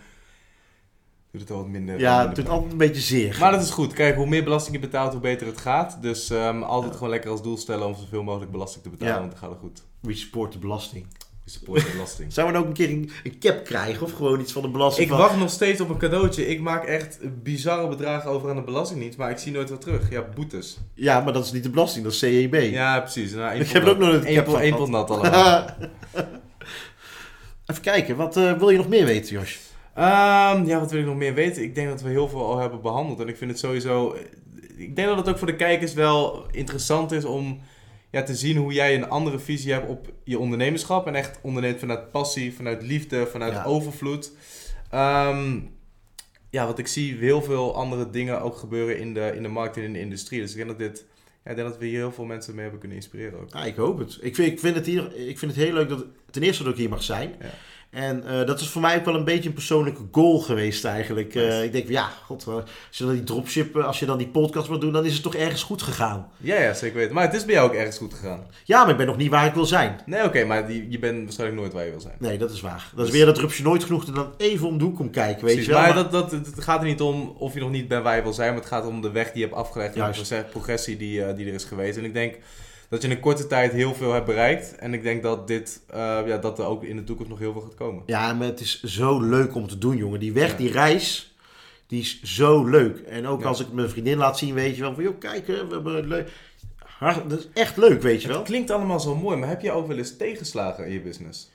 Doet 1.37 1.47
het 1.47 1.51
al 1.57 1.57
wat 1.63 1.67
minder. 1.71 1.99
Ja, 1.99 2.09
minder 2.17 2.27
het 2.27 2.35
doet 2.35 2.49
altijd 2.49 2.71
een 2.71 2.77
beetje 2.77 3.01
zeer. 3.01 3.37
Maar 3.39 3.51
dat 3.51 3.61
is 3.61 3.69
goed. 3.69 3.93
Kijk, 3.93 4.15
hoe 4.15 4.27
meer 4.27 4.43
belasting 4.43 4.75
je 4.75 4.81
betaalt, 4.81 5.11
hoe 5.11 5.21
beter 5.21 5.47
het 5.47 5.57
gaat. 5.57 5.97
Dus 6.01 6.29
ehm, 6.29 6.61
altijd 6.63 6.93
gewoon 6.93 7.09
lekker 7.09 7.31
als 7.31 7.41
doel 7.43 7.57
stellen 7.57 7.87
om 7.87 7.95
zoveel 7.95 8.23
mogelijk 8.23 8.51
belasting 8.51 8.83
te 8.83 8.89
betalen, 8.89 9.13
Ja. 9.13 9.19
want 9.19 9.31
dan 9.31 9.39
gaat 9.39 9.49
het 9.49 9.59
goed. 9.59 9.83
We 9.99 10.13
support 10.15 10.51
de 10.53 10.59
belasting. 10.59 11.05
Je 11.43 11.51
support 11.53 11.81
de 11.85 11.91
belasting. 11.91 12.33
Zouden 12.33 12.55
we 12.55 12.61
dan 12.61 12.71
ook 12.71 12.77
een 12.79 12.85
keer 12.87 12.95
een, 12.97 13.11
een 13.31 13.39
cap 13.39 13.63
krijgen 13.65 14.03
of 14.05 14.11
gewoon 14.13 14.39
iets 14.39 14.51
van 14.51 14.61
de 14.61 14.69
belasting? 14.69 15.05
Ik 15.09 15.11
van- 15.13 15.21
wacht 15.21 15.37
nog 15.37 15.49
steeds 15.49 15.81
op 15.81 15.89
een 15.89 15.97
cadeautje. 15.97 16.47
Ik 16.47 16.59
maak 16.61 16.83
echt 16.85 17.19
bizarre 17.43 17.87
bedragen 17.87 18.29
over 18.29 18.49
aan 18.49 18.55
de 18.55 18.61
belastingdienst, 18.61 19.17
maar 19.17 19.31
ik 19.31 19.37
zie 19.37 19.51
nooit 19.51 19.69
wat 19.69 19.81
terug. 19.81 20.09
Ja, 20.11 20.25
boetes. 20.35 20.77
Ja, 20.93 21.19
maar 21.19 21.33
dat 21.33 21.45
is 21.45 21.51
niet 21.51 21.63
de 21.63 21.69
belasting, 21.69 22.03
dat 22.03 22.13
is 22.13 22.19
CEB. 22.19 22.53
Ja, 22.71 22.99
precies. 22.99 23.31
Nou, 23.33 23.59
Ik 23.59 23.67
heb 23.67 23.83
er 23.83 23.89
ook 23.89 23.97
nog 23.97 24.09
een 24.13 24.27
Eén 24.29 24.35
cap 24.35 24.47
gehad. 24.47 24.77
pot 24.77 24.89
nat 24.89 25.09
allemaal. 25.11 25.65
Even 27.65 27.81
kijken, 27.81 28.15
wat 28.15 28.37
eh, 28.37 28.53
wil 28.53 28.69
je 28.69 28.77
nog 28.77 28.87
meer 28.87 29.05
weten, 29.05 29.33
Jos? 29.33 29.59
Ehm, 29.97 30.65
ja, 30.65 30.79
wat 30.79 30.91
wil 30.91 30.99
ik 30.99 31.05
nog 31.05 31.15
meer 31.15 31.33
weten? 31.33 31.63
Ik 31.63 31.75
denk 31.75 31.87
dat 31.89 32.01
we 32.01 32.09
heel 32.09 32.27
veel 32.29 32.45
al 32.45 32.57
hebben 32.57 32.81
behandeld. 32.81 33.19
En 33.19 33.27
ik 33.27 33.37
vind 33.37 33.51
het 33.51 33.59
sowieso... 33.59 34.15
Ik 34.75 34.95
denk 34.95 35.07
dat 35.07 35.17
het 35.17 35.29
ook 35.29 35.37
voor 35.37 35.47
de 35.47 35.55
kijkers 35.55 35.93
wel 35.93 36.45
interessant 36.51 37.11
is 37.11 37.25
om 37.25 37.59
ja, 38.11 38.23
te 38.23 38.35
zien 38.35 38.57
hoe 38.57 38.73
jij 38.73 38.95
een 38.95 39.09
andere 39.09 39.39
visie 39.39 39.71
hebt 39.73 39.89
op 39.89 40.13
je 40.23 40.39
ondernemerschap. 40.39 41.07
En 41.07 41.15
echt 41.15 41.39
onderneemt 41.41 41.79
vanuit 41.79 42.11
passie, 42.11 42.53
vanuit 42.53 42.81
liefde, 42.81 43.27
vanuit 43.27 43.53
Ja. 43.53 43.63
overvloed. 43.63 44.31
Ehm, 44.89 45.59
ja, 46.49 46.65
wat 46.65 46.79
ik 46.79 46.87
zie 46.87 47.15
heel 47.17 47.41
veel 47.41 47.75
andere 47.75 48.09
dingen 48.09 48.41
ook 48.41 48.57
gebeuren 48.57 48.99
in 48.99 49.13
de, 49.13 49.31
in 49.35 49.41
de 49.43 49.47
markt 49.49 49.77
en 49.77 49.83
in 49.83 49.93
de 49.93 49.99
industrie. 49.99 50.41
Dus 50.41 50.51
ik 50.51 50.57
denk 50.57 50.69
dat 50.69 50.79
dit... 50.79 51.05
Ja, 51.43 51.49
ik 51.53 51.55
denk 51.57 51.69
dat 51.69 51.77
we 51.79 51.85
hier 51.85 51.97
heel 51.99 52.11
veel 52.11 52.25
mensen 52.25 52.51
mee 52.53 52.61
hebben 52.61 52.79
kunnen 52.79 52.97
inspireren 52.97 53.39
ook. 53.39 53.53
Ja, 53.53 53.65
ik 53.65 53.75
hoop 53.75 53.97
het. 53.97 54.17
Ik 54.21 54.35
vind, 54.35 54.51
ik 54.51 54.59
vind 54.59 54.75
het 54.75 54.85
hier, 54.85 55.15
ik 55.27 55.39
vind 55.39 55.55
het 55.55 55.63
heel 55.63 55.73
leuk 55.73 55.89
dat 55.89 56.05
ten 56.31 56.43
eerste 56.43 56.63
dat 56.63 56.71
ik 56.73 56.79
hier 56.79 56.89
mag 56.89 57.03
zijn. 57.03 57.35
Ja. 57.39 57.49
En 57.89 58.27
eh, 58.27 58.45
dat 58.45 58.59
is 58.59 58.67
voor 58.69 58.81
mij 58.81 58.97
ook 58.97 59.05
wel 59.05 59.15
een 59.15 59.23
beetje 59.23 59.49
een 59.49 59.55
persoonlijke 59.55 60.01
goal 60.11 60.39
geweest 60.39 60.85
eigenlijk. 60.85 61.35
Eh, 61.35 61.63
ik 61.63 61.71
denk, 61.71 61.89
ja, 61.89 62.09
god, 62.25 62.47
als 62.47 62.65
je 62.97 63.03
dan 63.03 63.13
die 63.13 63.23
dropship, 63.23 63.75
eh, 63.75 63.85
als 63.85 63.99
je 63.99 64.05
dan 64.05 64.17
die 64.17 64.27
podcast 64.27 64.67
wil 64.67 64.79
doen, 64.79 64.91
dan 64.93 65.05
is 65.05 65.13
het 65.13 65.23
toch 65.23 65.35
ergens 65.35 65.63
goed 65.63 65.81
gegaan. 65.81 66.27
Ja, 66.37 66.61
ja, 66.61 66.73
zeker 66.73 66.97
weten. 66.97 67.13
Maar 67.13 67.23
het 67.23 67.33
is 67.33 67.45
bij 67.45 67.53
jou 67.53 67.69
ook 67.69 67.75
ergens 67.75 67.97
goed 67.97 68.13
gegaan. 68.13 68.45
Ja, 68.63 68.81
maar 68.81 68.91
ik 68.91 68.97
ben 68.97 69.05
nog 69.05 69.17
niet 69.17 69.29
waar 69.29 69.45
ik 69.45 69.53
wil 69.53 69.65
zijn. 69.65 69.99
Nee, 70.05 70.23
oké, 70.23 70.43
maar 70.43 70.67
die, 70.67 70.85
je 70.89 70.99
bent 70.99 71.23
waarschijnlijk 71.23 71.59
nooit 71.59 71.73
waar 71.73 71.83
je 71.85 71.91
wil 71.91 71.99
zijn. 72.01 72.15
Nee, 72.19 72.37
dat 72.37 72.51
is 72.51 72.61
waar. 72.61 72.89
Dat 72.95 73.05
is 73.05 73.11
Dus- 73.11 73.15
weer 73.17 73.25
dat 73.25 73.37
rupsje 73.37 73.63
nooit 73.63 73.83
genoeg 73.83 74.07
en 74.07 74.13
dan 74.13 74.33
even 74.37 74.67
om 74.67 74.77
de 74.77 74.83
hoek 74.83 74.95
komt 74.95 75.11
kijken, 75.11 75.45
weet 75.45 75.53
Precies, 75.55 75.65
je 75.65 75.71
wel. 75.71 75.81
Maar, 75.81 75.93
Maar- 75.93 76.09
dat, 76.11 76.31
dat, 76.31 76.31
het 76.31 76.63
gaat 76.63 76.79
er 76.79 76.87
niet 76.87 77.01
om 77.01 77.35
of 77.37 77.53
je 77.53 77.59
nog 77.59 77.71
niet 77.71 77.87
bent 77.87 78.03
waar 78.03 78.15
je 78.15 78.21
wil 78.21 78.33
zijn, 78.33 78.49
maar 78.49 78.59
het 78.59 78.69
gaat 78.69 78.85
om 78.85 79.01
de 79.01 79.11
weg 79.11 79.25
die 79.31 79.41
je 79.41 79.45
hebt 79.47 79.57
afgelegd 79.57 79.95
en 79.95 80.11
de 80.11 80.43
progressie 80.49 80.97
die, 80.97 81.33
die 81.33 81.47
er 81.47 81.53
is 81.53 81.63
geweest. 81.63 81.97
En 81.97 82.05
ik 82.05 82.13
denk 82.13 82.35
dat 82.89 83.01
je 83.01 83.07
in 83.07 83.13
een 83.15 83.19
korte 83.21 83.47
tijd 83.47 83.71
heel 83.71 83.93
veel 83.93 84.13
hebt 84.13 84.25
bereikt. 84.25 84.75
En 84.75 84.93
ik 84.93 85.03
denk 85.03 85.23
dat, 85.23 85.47
dit, 85.47 85.81
eh, 85.89 86.19
ja, 86.25 86.37
dat 86.37 86.59
er 86.59 86.65
ook 86.65 86.83
in 86.83 86.95
de 86.95 87.03
toekomst 87.03 87.29
nog 87.31 87.39
heel 87.39 87.51
veel 87.51 87.61
gaat 87.61 87.75
komen. 87.75 88.03
Ja, 88.05 88.33
maar 88.33 88.47
het 88.47 88.59
is 88.59 88.83
zo 88.83 89.19
leuk 89.21 89.55
om 89.55 89.67
te 89.67 89.77
doen, 89.77 89.97
jongen. 89.97 90.19
Die 90.19 90.33
weg, 90.33 90.51
Ja. 90.51 90.57
die 90.57 90.71
reis, 90.71 91.35
die 91.87 91.99
is 92.01 92.21
zo 92.23 92.65
leuk. 92.65 92.97
En 92.99 93.27
ook 93.27 93.41
Ja. 93.41 93.47
als 93.47 93.59
ik 93.59 93.71
mijn 93.71 93.89
vriendin 93.89 94.17
laat 94.17 94.37
zien, 94.37 94.53
weet 94.53 94.75
je 94.75 94.81
wel, 94.81 94.93
van 94.93 95.03
joh, 95.03 95.19
kijk, 95.19 95.47
hè, 95.47 95.67
we 95.67 95.73
hebben 95.73 95.95
het 95.95 96.05
leuk. 96.05 96.31
Dat 97.27 97.39
is 97.39 97.47
echt 97.53 97.77
leuk, 97.77 98.01
weet 98.01 98.21
je 98.21 98.27
wel. 98.27 98.37
Het 98.37 98.45
klinkt 98.47 98.71
allemaal 98.71 98.99
zo 98.99 99.15
mooi, 99.15 99.37
maar 99.37 99.49
heb 99.49 99.61
je 99.61 99.71
ook 99.71 99.87
wel 99.87 99.97
eens 99.97 100.17
tegenslagen 100.17 100.85
in 100.85 100.91
je 100.93 101.01
business? 101.01 101.49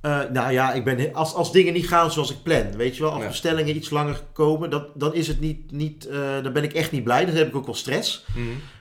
Eh, 0.00 0.20
nou 0.32 0.52
ja, 0.52 0.72
ik 0.72 0.84
ben, 0.84 1.14
als, 1.14 1.34
als 1.34 1.52
dingen 1.52 1.72
niet 1.72 1.88
gaan 1.88 2.10
zoals 2.10 2.30
ik 2.30 2.42
plan, 2.42 2.76
weet 2.76 2.96
je 2.96 3.02
wel, 3.02 3.12
als 3.12 3.22
Ja. 3.22 3.28
bestellingen 3.28 3.76
iets 3.76 3.90
langer 3.90 4.22
komen, 4.32 4.70
dat, 4.70 4.86
dan 4.94 5.14
is 5.14 5.28
het 5.28 5.40
niet, 5.40 5.72
niet 5.72 6.06
eh, 6.06 6.42
dan 6.42 6.52
ben 6.52 6.62
ik 6.62 6.72
echt 6.72 6.92
niet 6.92 7.04
blij. 7.04 7.24
Dan 7.24 7.34
heb 7.34 7.48
ik 7.48 7.56
ook 7.56 7.66
wel 7.66 7.74
stress. 7.74 8.24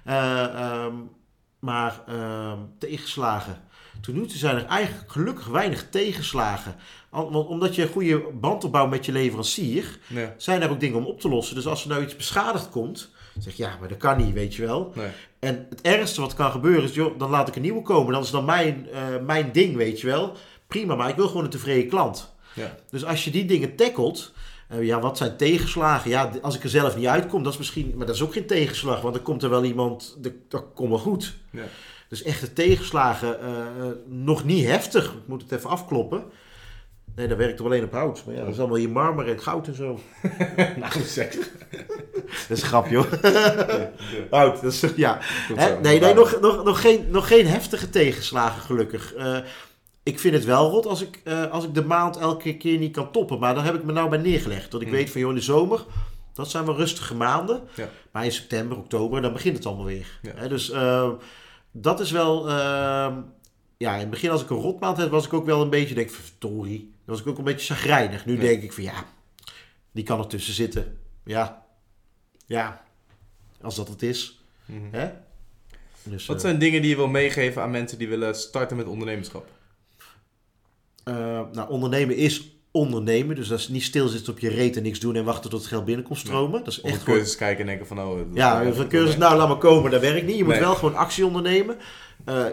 Eh, 0.04 0.44
ehm, 0.44 0.94
maar 1.60 2.02
ehm, 2.08 2.58
tegenslagen. 2.80 3.62
Tot 4.02 4.16
nu 4.16 4.26
toe 4.26 4.38
zijn 4.38 4.56
er 4.56 4.66
eigenlijk 4.66 5.12
gelukkig 5.12 5.46
weinig 5.48 5.90
tegenslagen. 5.90 6.76
Want 7.10 7.48
omdat 7.48 7.76
je 7.76 7.82
een 7.82 7.88
goede 7.92 8.20
band 8.34 8.64
opbouwt 8.64 8.90
met 8.90 9.06
je 9.06 9.12
leverancier, 9.12 10.00
Nee. 10.08 10.28
zijn 10.38 10.62
er 10.62 10.70
ook 10.70 10.80
dingen 10.80 10.98
om 10.98 11.06
op 11.06 11.20
te 11.22 11.30
lossen. 11.30 11.56
Dus 11.56 11.68
als 11.68 11.84
er 11.84 11.90
nou 11.90 12.04
iets 12.04 12.16
beschadigd 12.16 12.70
komt, 12.70 13.10
zeg 13.40 13.54
je, 13.56 13.64
ja, 13.64 13.76
maar 13.80 13.90
dat 13.90 13.98
kan 13.98 14.18
niet, 14.18 14.34
weet 14.34 14.56
je 14.56 14.66
wel. 14.66 14.92
nee. 14.96 15.08
En 15.40 15.66
het 15.70 15.82
ergste 15.82 16.22
wat 16.22 16.34
kan 16.34 16.52
gebeuren 16.52 16.84
is, 16.84 16.94
joh, 16.96 17.20
dan 17.20 17.30
laat 17.30 17.48
ik 17.48 17.56
een 17.56 17.62
nieuwe 17.62 17.82
komen. 17.82 18.14
Dat 18.14 18.24
is 18.24 18.32
dan 18.32 18.46
mijn, 18.46 18.88
eh, 18.92 19.02
mijn 19.26 19.52
ding, 19.52 19.76
weet 19.76 20.02
je 20.02 20.08
wel. 20.08 20.34
Prima, 20.68 20.96
maar 20.96 21.10
ik 21.10 21.16
wil 21.16 21.28
gewoon 21.28 21.44
een 21.44 21.50
tevreden 21.50 21.90
klant. 21.90 22.36
Ja. 22.54 22.76
Dus 22.90 23.06
als 23.06 23.24
je 23.24 23.32
die 23.32 23.46
dingen 23.46 23.76
tackelt, 23.76 24.34
ja, 24.70 25.00
wat 25.00 25.18
zijn 25.18 25.38
tegenslagen? 25.38 26.10
Ja, 26.10 26.32
als 26.42 26.56
ik 26.56 26.64
er 26.64 26.70
zelf 26.70 26.96
niet 26.96 27.06
uitkom, 27.06 27.44
dat 27.44 27.52
is 27.54 27.58
misschien, 27.58 27.94
maar 27.96 28.06
dat 28.06 28.16
is 28.16 28.22
ook 28.22 28.34
geen 28.34 28.48
tegenslag, 28.48 29.02
want 29.02 29.14
dan 29.14 29.24
komt 29.24 29.44
er 29.44 29.50
wel 29.50 29.64
iemand, 29.64 30.18
dat, 30.48 30.64
komt 30.74 30.90
wel 30.90 30.98
goed. 30.98 31.38
Ja. 31.52 31.64
Dus 32.10 32.24
echte 32.24 32.54
tegenslagen, 32.54 33.42
eh, 33.42 33.60
eh, 33.60 33.96
nog 34.06 34.44
niet 34.44 34.66
heftig. 34.66 35.06
Ik 35.06 35.28
moet 35.28 35.42
het 35.42 35.52
even 35.52 35.70
afkloppen. 35.70 36.24
Nee, 37.16 37.28
dat 37.28 37.38
werkt 37.38 37.60
er 37.60 37.66
alleen 37.66 37.84
op 37.84 37.92
hout. 37.92 38.24
Maar 38.26 38.36
ja, 38.36 38.42
dat 38.42 38.54
is 38.54 38.60
allemaal 38.60 38.78
hier 38.78 38.90
marmer 38.90 39.28
en 39.28 39.40
goud 39.40 39.68
en 39.68 39.76
zo. 39.76 40.00
Nou, 40.80 41.02
zeg. 41.06 41.36
Dat 42.48 42.58
is 42.58 42.62
een 42.62 42.68
grapje 42.68 42.96
hoor. 42.96 43.08
Hout, 44.30 44.62
dat 44.62 44.74
is, 44.74 44.84
ja. 44.96 45.18
Hè? 45.54 45.80
Nee, 45.80 46.00
nee 46.00 46.14
nog, 46.14 46.40
nog, 46.40 46.64
nog, 46.64 46.82
geen, 46.82 47.06
nog 47.10 47.28
geen 47.28 47.48
heftige 47.48 47.90
tegenslagen, 47.90 48.62
gelukkig. 48.62 49.14
Eh, 49.14 49.38
ik 50.08 50.20
vind 50.20 50.34
het 50.34 50.46
wel 50.46 50.70
rot 50.70 50.86
als 50.86 51.02
ik, 51.02 51.22
eh, 51.24 51.52
als 51.52 51.64
ik 51.64 51.74
de 51.74 51.86
maand 51.86 52.18
elke 52.18 52.58
keer 52.58 52.78
niet 52.78 52.92
kan 52.94 53.12
toppen. 53.12 53.40
Maar 53.40 53.56
daar 53.56 53.64
heb 53.66 53.76
ik 53.76 53.84
me 53.84 53.92
nou 53.92 54.10
bij 54.10 54.20
neergelegd. 54.20 54.72
Dat 54.72 54.82
ik 54.82 54.88
Hmm. 54.88 54.96
weet 54.96 55.10
van, 55.10 55.22
joh, 55.22 55.30
in 55.30 55.36
de 55.36 55.42
zomer, 55.42 55.86
dat 56.34 56.50
zijn 56.50 56.66
wel 56.66 56.76
rustige 56.76 57.16
maanden. 57.16 57.62
Ja. 57.76 57.90
Maar 58.12 58.26
in 58.26 58.32
september, 58.32 58.78
oktober, 58.78 59.22
dan 59.22 59.34
begint 59.34 59.58
het 59.58 59.66
allemaal 59.66 59.86
weer. 59.86 60.20
Ja. 60.22 60.48
Dus 60.48 60.70
eh, 60.70 61.10
dat 61.72 62.00
is 62.00 62.12
wel... 62.12 62.50
eh, 62.50 63.18
ja, 63.78 63.94
in 63.94 64.00
het 64.00 64.10
begin 64.10 64.30
als 64.30 64.42
ik 64.42 64.50
een 64.50 64.58
rotmaand 64.58 64.98
had, 64.98 65.10
was 65.10 65.26
ik 65.26 65.34
ook 65.34 65.46
wel 65.46 65.62
een 65.62 65.70
beetje, 65.70 65.96
denk 65.96 66.10
ik, 66.10 66.16
verdorie. 66.16 66.80
Dan 66.80 67.16
was 67.16 67.20
ik 67.20 67.28
ook 67.28 67.38
een 67.38 67.44
beetje 67.44 67.74
chagrijnig. 67.74 68.26
Nu 68.26 68.34
Ja. 68.34 68.40
denk 68.40 68.64
ik 68.64 68.74
van, 68.74 68.84
ja, 68.84 69.06
die 69.92 70.04
kan 70.04 70.20
ertussen 70.20 70.54
zitten. 70.54 70.98
Ja, 71.24 71.66
ja, 72.46 72.84
als 73.62 73.76
dat 73.76 73.88
het 73.88 74.02
is. 74.02 74.42
Mhm. 74.66 74.82
Hè? 74.92 75.10
Dus, 76.04 76.26
Wat 76.26 76.36
eh, 76.36 76.42
zijn 76.42 76.60
dingen 76.60 76.82
die 76.82 76.90
je 76.90 76.96
wil 76.96 77.08
meegeven 77.08 77.62
aan 77.62 77.72
mensen 77.72 77.98
die 77.98 78.08
willen 78.08 78.36
starten 78.36 78.78
met 78.78 78.86
ondernemerschap? 78.88 79.48
Eh, 81.08 81.42
nou, 81.52 81.70
ondernemen 81.70 82.16
is 82.16 82.52
ondernemen. 82.72 83.36
Dus 83.36 83.48
dat 83.48 83.60
is 83.60 83.68
niet 83.68 83.84
stilzitten 83.84 84.34
op 84.34 84.40
je 84.40 84.50
reet 84.50 84.78
en 84.78 84.84
niks 84.84 85.00
doen 85.00 85.16
en 85.16 85.24
wachten 85.26 85.50
tot 85.50 85.60
het 85.60 85.70
geld 85.70 85.86
binnenkomt 85.86 86.20
stromen. 86.20 86.64
Dat 86.64 86.74
is 86.74 86.82
Of 86.82 86.90
echt 86.90 87.00
gewoon... 87.04 87.18
cursus 87.18 87.36
kijken 87.36 87.60
en 87.60 87.66
denken 87.68 87.88
van, 87.88 88.00
oh... 88.00 88.20
Ja, 88.34 88.64
een 88.66 88.88
cursus, 88.88 89.18
nou 89.18 89.38
laat 89.38 89.48
maar 89.48 89.58
komen, 89.58 89.92
dat 89.92 90.02
werkt 90.02 90.26
niet. 90.26 90.38
Je 90.38 90.44
moet 90.44 90.52
Nee. 90.54 90.62
wel 90.62 90.76
gewoon 90.76 90.96
actie 90.96 91.26
ondernemen. 91.26 91.78
Eh, 92.26 92.46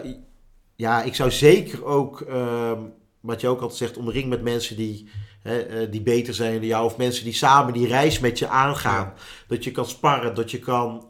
ja, 0.75 1.03
ik 1.03 1.15
zou 1.15 1.31
zeker 1.31 1.85
ook, 1.85 2.21
ehm, 2.21 2.79
wat 3.19 3.41
je 3.41 3.47
ook 3.47 3.61
altijd 3.61 3.77
zegt, 3.79 3.97
omring 3.97 4.29
met 4.29 4.41
mensen 4.41 4.75
die, 4.75 5.09
hè, 5.43 5.59
eh, 5.59 5.91
die 5.91 6.01
beter 6.01 6.33
zijn 6.33 6.53
dan 6.53 6.65
jou. 6.65 6.85
Of 6.85 6.97
mensen 6.97 7.23
die 7.23 7.33
samen 7.33 7.73
die 7.73 7.87
reis 7.87 8.19
met 8.19 8.39
je 8.39 8.47
aangaan. 8.47 9.13
Dat 9.47 9.63
je 9.63 9.71
kan 9.71 9.85
sparren, 9.85 10.35
dat 10.35 10.51
je 10.51 10.59
kan, 10.59 11.05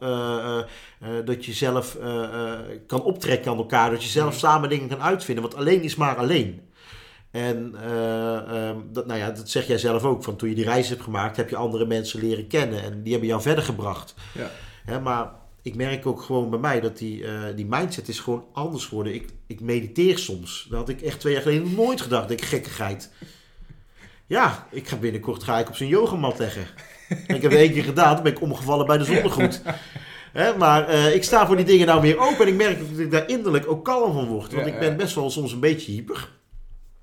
dat 1.26 1.46
je 1.46 1.54
zelf 1.54 1.98
kan 2.88 3.04
optrekken 3.04 3.52
aan 3.52 3.58
elkaar. 3.58 3.92
Dat 3.92 4.04
je 4.04 4.10
zelf 4.10 4.30
Mhm. 4.30 4.38
samen 4.40 4.70
dingen 4.70 4.88
kan 4.88 5.02
uitvinden. 5.02 5.44
Want 5.44 5.56
alleen 5.56 5.82
is 5.82 5.96
maar 5.96 6.16
alleen. 6.16 6.62
En 7.36 7.76
eh, 7.82 8.36
ehm, 8.36 8.78
dat, 8.92 9.06
nou 9.06 9.20
ja, 9.20 9.32
dat 9.32 9.50
zeg 9.50 9.68
jij 9.68 9.78
zelf 9.78 10.04
ook. 10.04 10.24
Van 10.24 10.36
toen 10.36 10.50
je 10.50 10.56
die 10.56 10.64
reis 10.64 10.90
hebt 10.90 11.02
gemaakt, 11.02 11.38
heb 11.38 11.50
je 11.50 11.56
andere 11.56 11.86
mensen 11.86 12.20
leren 12.20 12.48
kennen. 12.48 12.84
En 12.84 13.02
die 13.02 13.12
hebben 13.12 13.30
jou 13.30 13.42
verder 13.42 13.64
gebracht. 13.64 14.14
Ja. 14.34 14.52
Hè, 14.86 15.00
maar 15.00 15.32
ik 15.62 15.76
merk 15.76 16.06
ook 16.06 16.22
gewoon 16.22 16.50
bij 16.50 16.60
mij 16.60 16.80
dat 16.82 16.98
die, 16.98 17.26
eh, 17.26 17.42
die 17.56 17.66
mindset 17.66 18.08
is 18.08 18.20
gewoon 18.20 18.46
anders 18.54 18.86
geworden. 18.86 19.14
Ik, 19.14 19.30
ik 19.48 19.60
mediteer 19.60 20.18
soms. 20.18 20.68
Dat 20.70 20.80
had 20.80 20.90
ik 20.90 21.02
echt 21.02 21.20
twee 21.20 21.34
jaar 21.34 21.42
geleden 21.42 21.76
nooit 21.76 22.02
gedacht. 22.02 22.32
Ik 22.32 22.44
gekkigheid. 22.44 23.12
Ja, 24.26 24.68
ik 24.72 24.88
ga 24.88 24.96
binnenkort 24.96 25.44
ga 25.44 25.60
ik 25.60 25.68
op 25.68 25.76
zijn 25.76 25.90
yogamat 25.90 26.40
leggen. 26.40 26.68
En 27.28 27.36
ik 27.36 27.42
heb 27.42 27.52
het 27.52 27.60
één 27.60 27.74
keer 27.74 27.84
gedaan, 27.84 28.14
toen 28.14 28.24
ben 28.24 28.34
ik 28.34 28.42
omgevallen 28.42 28.86
bij 28.86 28.98
de 28.98 29.04
zonnegoed. 29.04 29.62
Hè, 30.34 30.58
maar 30.58 30.88
eh, 30.88 31.16
ik 31.16 31.24
sta 31.24 31.48
voor 31.48 31.56
die 31.56 31.66
dingen 31.66 31.88
nou 31.88 32.02
weer 32.02 32.18
open 32.18 32.46
en 32.46 32.48
ik 32.48 32.56
merk 32.56 32.80
dat 32.80 33.00
ik 33.00 33.12
daar 33.12 33.30
innerlijk 33.30 33.68
ook 33.68 33.86
kalm 33.86 34.14
van 34.14 34.28
word. 34.28 34.54
Want 34.54 34.66
Ja, 34.66 34.74
ik 34.74 34.80
ben 34.80 34.98
best 34.98 35.16
wel 35.16 35.30
soms 35.30 35.52
een 35.52 35.60
beetje 35.60 35.92
hyper. 35.92 36.30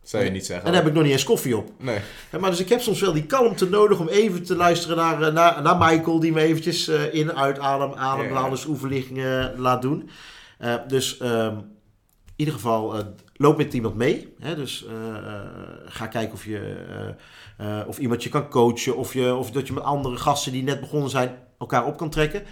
Zou 0.02 0.24
je 0.24 0.30
niet 0.30 0.46
zeggen. 0.46 0.66
En 0.66 0.72
dan 0.72 0.80
heb 0.80 0.90
ik 0.90 0.94
nog 0.96 1.02
niet 1.04 1.12
eens 1.12 1.24
koffie 1.24 1.56
op. 1.56 1.70
Nee. 1.78 1.98
Maar 2.40 2.50
dus 2.50 2.60
ik 2.60 2.68
heb 2.68 2.80
soms 2.80 3.00
wel 3.00 3.12
die 3.12 3.26
kalmte 3.26 3.68
nodig 3.68 4.00
om 4.00 4.08
even 4.08 4.42
te 4.42 4.56
luisteren 4.56 4.96
naar, 4.96 5.22
eh, 5.22 5.32
naar, 5.32 5.62
naar 5.62 5.76
Michael, 5.76 6.20
die 6.20 6.32
me 6.32 6.40
eventjes 6.40 6.88
eh, 6.88 7.14
in, 7.14 7.32
uit, 7.32 7.58
adem, 7.58 7.92
ademhalingsoefeningen 7.92 9.54
laat 9.58 9.82
doen. 9.82 10.10
Eh, 10.58 10.74
dus 10.88 11.18
ehm, 11.18 11.56
in 11.56 12.34
ieder 12.36 12.54
geval, 12.54 12.94
eh, 12.94 13.04
loop 13.36 13.56
met 13.56 13.74
iemand 13.74 13.94
mee. 13.94 14.34
Hè, 14.38 14.54
dus 14.54 14.86
eh, 14.86 15.16
eh, 15.16 15.40
ga 15.86 16.06
kijken 16.06 16.32
of, 16.32 16.44
je, 16.44 16.84
eh, 17.58 17.80
eh, 17.80 17.88
of 17.88 17.98
iemand 17.98 18.22
je 18.22 18.28
kan 18.28 18.48
coachen, 18.48 18.96
of, 18.96 19.12
je, 19.12 19.34
of 19.34 19.50
dat 19.50 19.66
je 19.66 19.72
met 19.72 19.82
andere 19.82 20.16
gasten 20.16 20.52
die 20.52 20.62
net 20.62 20.80
begonnen 20.80 21.10
zijn 21.10 21.38
elkaar 21.58 21.86
op 21.86 21.96
kan 21.96 22.10
trekken. 22.10 22.42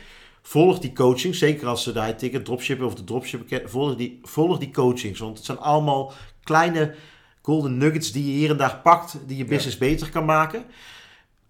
Volg 0.42 0.78
die 0.78 0.92
coaching, 0.92 1.34
zeker 1.34 1.66
als 1.66 1.82
ze 1.82 1.92
daar 1.92 2.16
ticket 2.16 2.44
dropshippen 2.44 2.86
of 2.86 2.94
de 2.94 3.04
dropshippen 3.04 3.48
kennen. 3.48 3.70
Volg 3.70 3.96
die, 3.96 4.18
volg 4.22 4.58
die 4.58 4.70
coachings, 4.70 5.18
want 5.18 5.36
het 5.36 5.46
zijn 5.46 5.58
allemaal 5.58 6.12
kleine 6.42 6.94
golden 7.42 7.78
nuggets 7.78 8.12
die 8.12 8.24
je 8.26 8.38
hier 8.38 8.50
en 8.50 8.56
daar 8.56 8.80
pakt, 8.82 9.18
die 9.26 9.36
je 9.36 9.44
business 9.44 9.78
beter 9.78 10.10
kan 10.10 10.24
maken. 10.24 10.64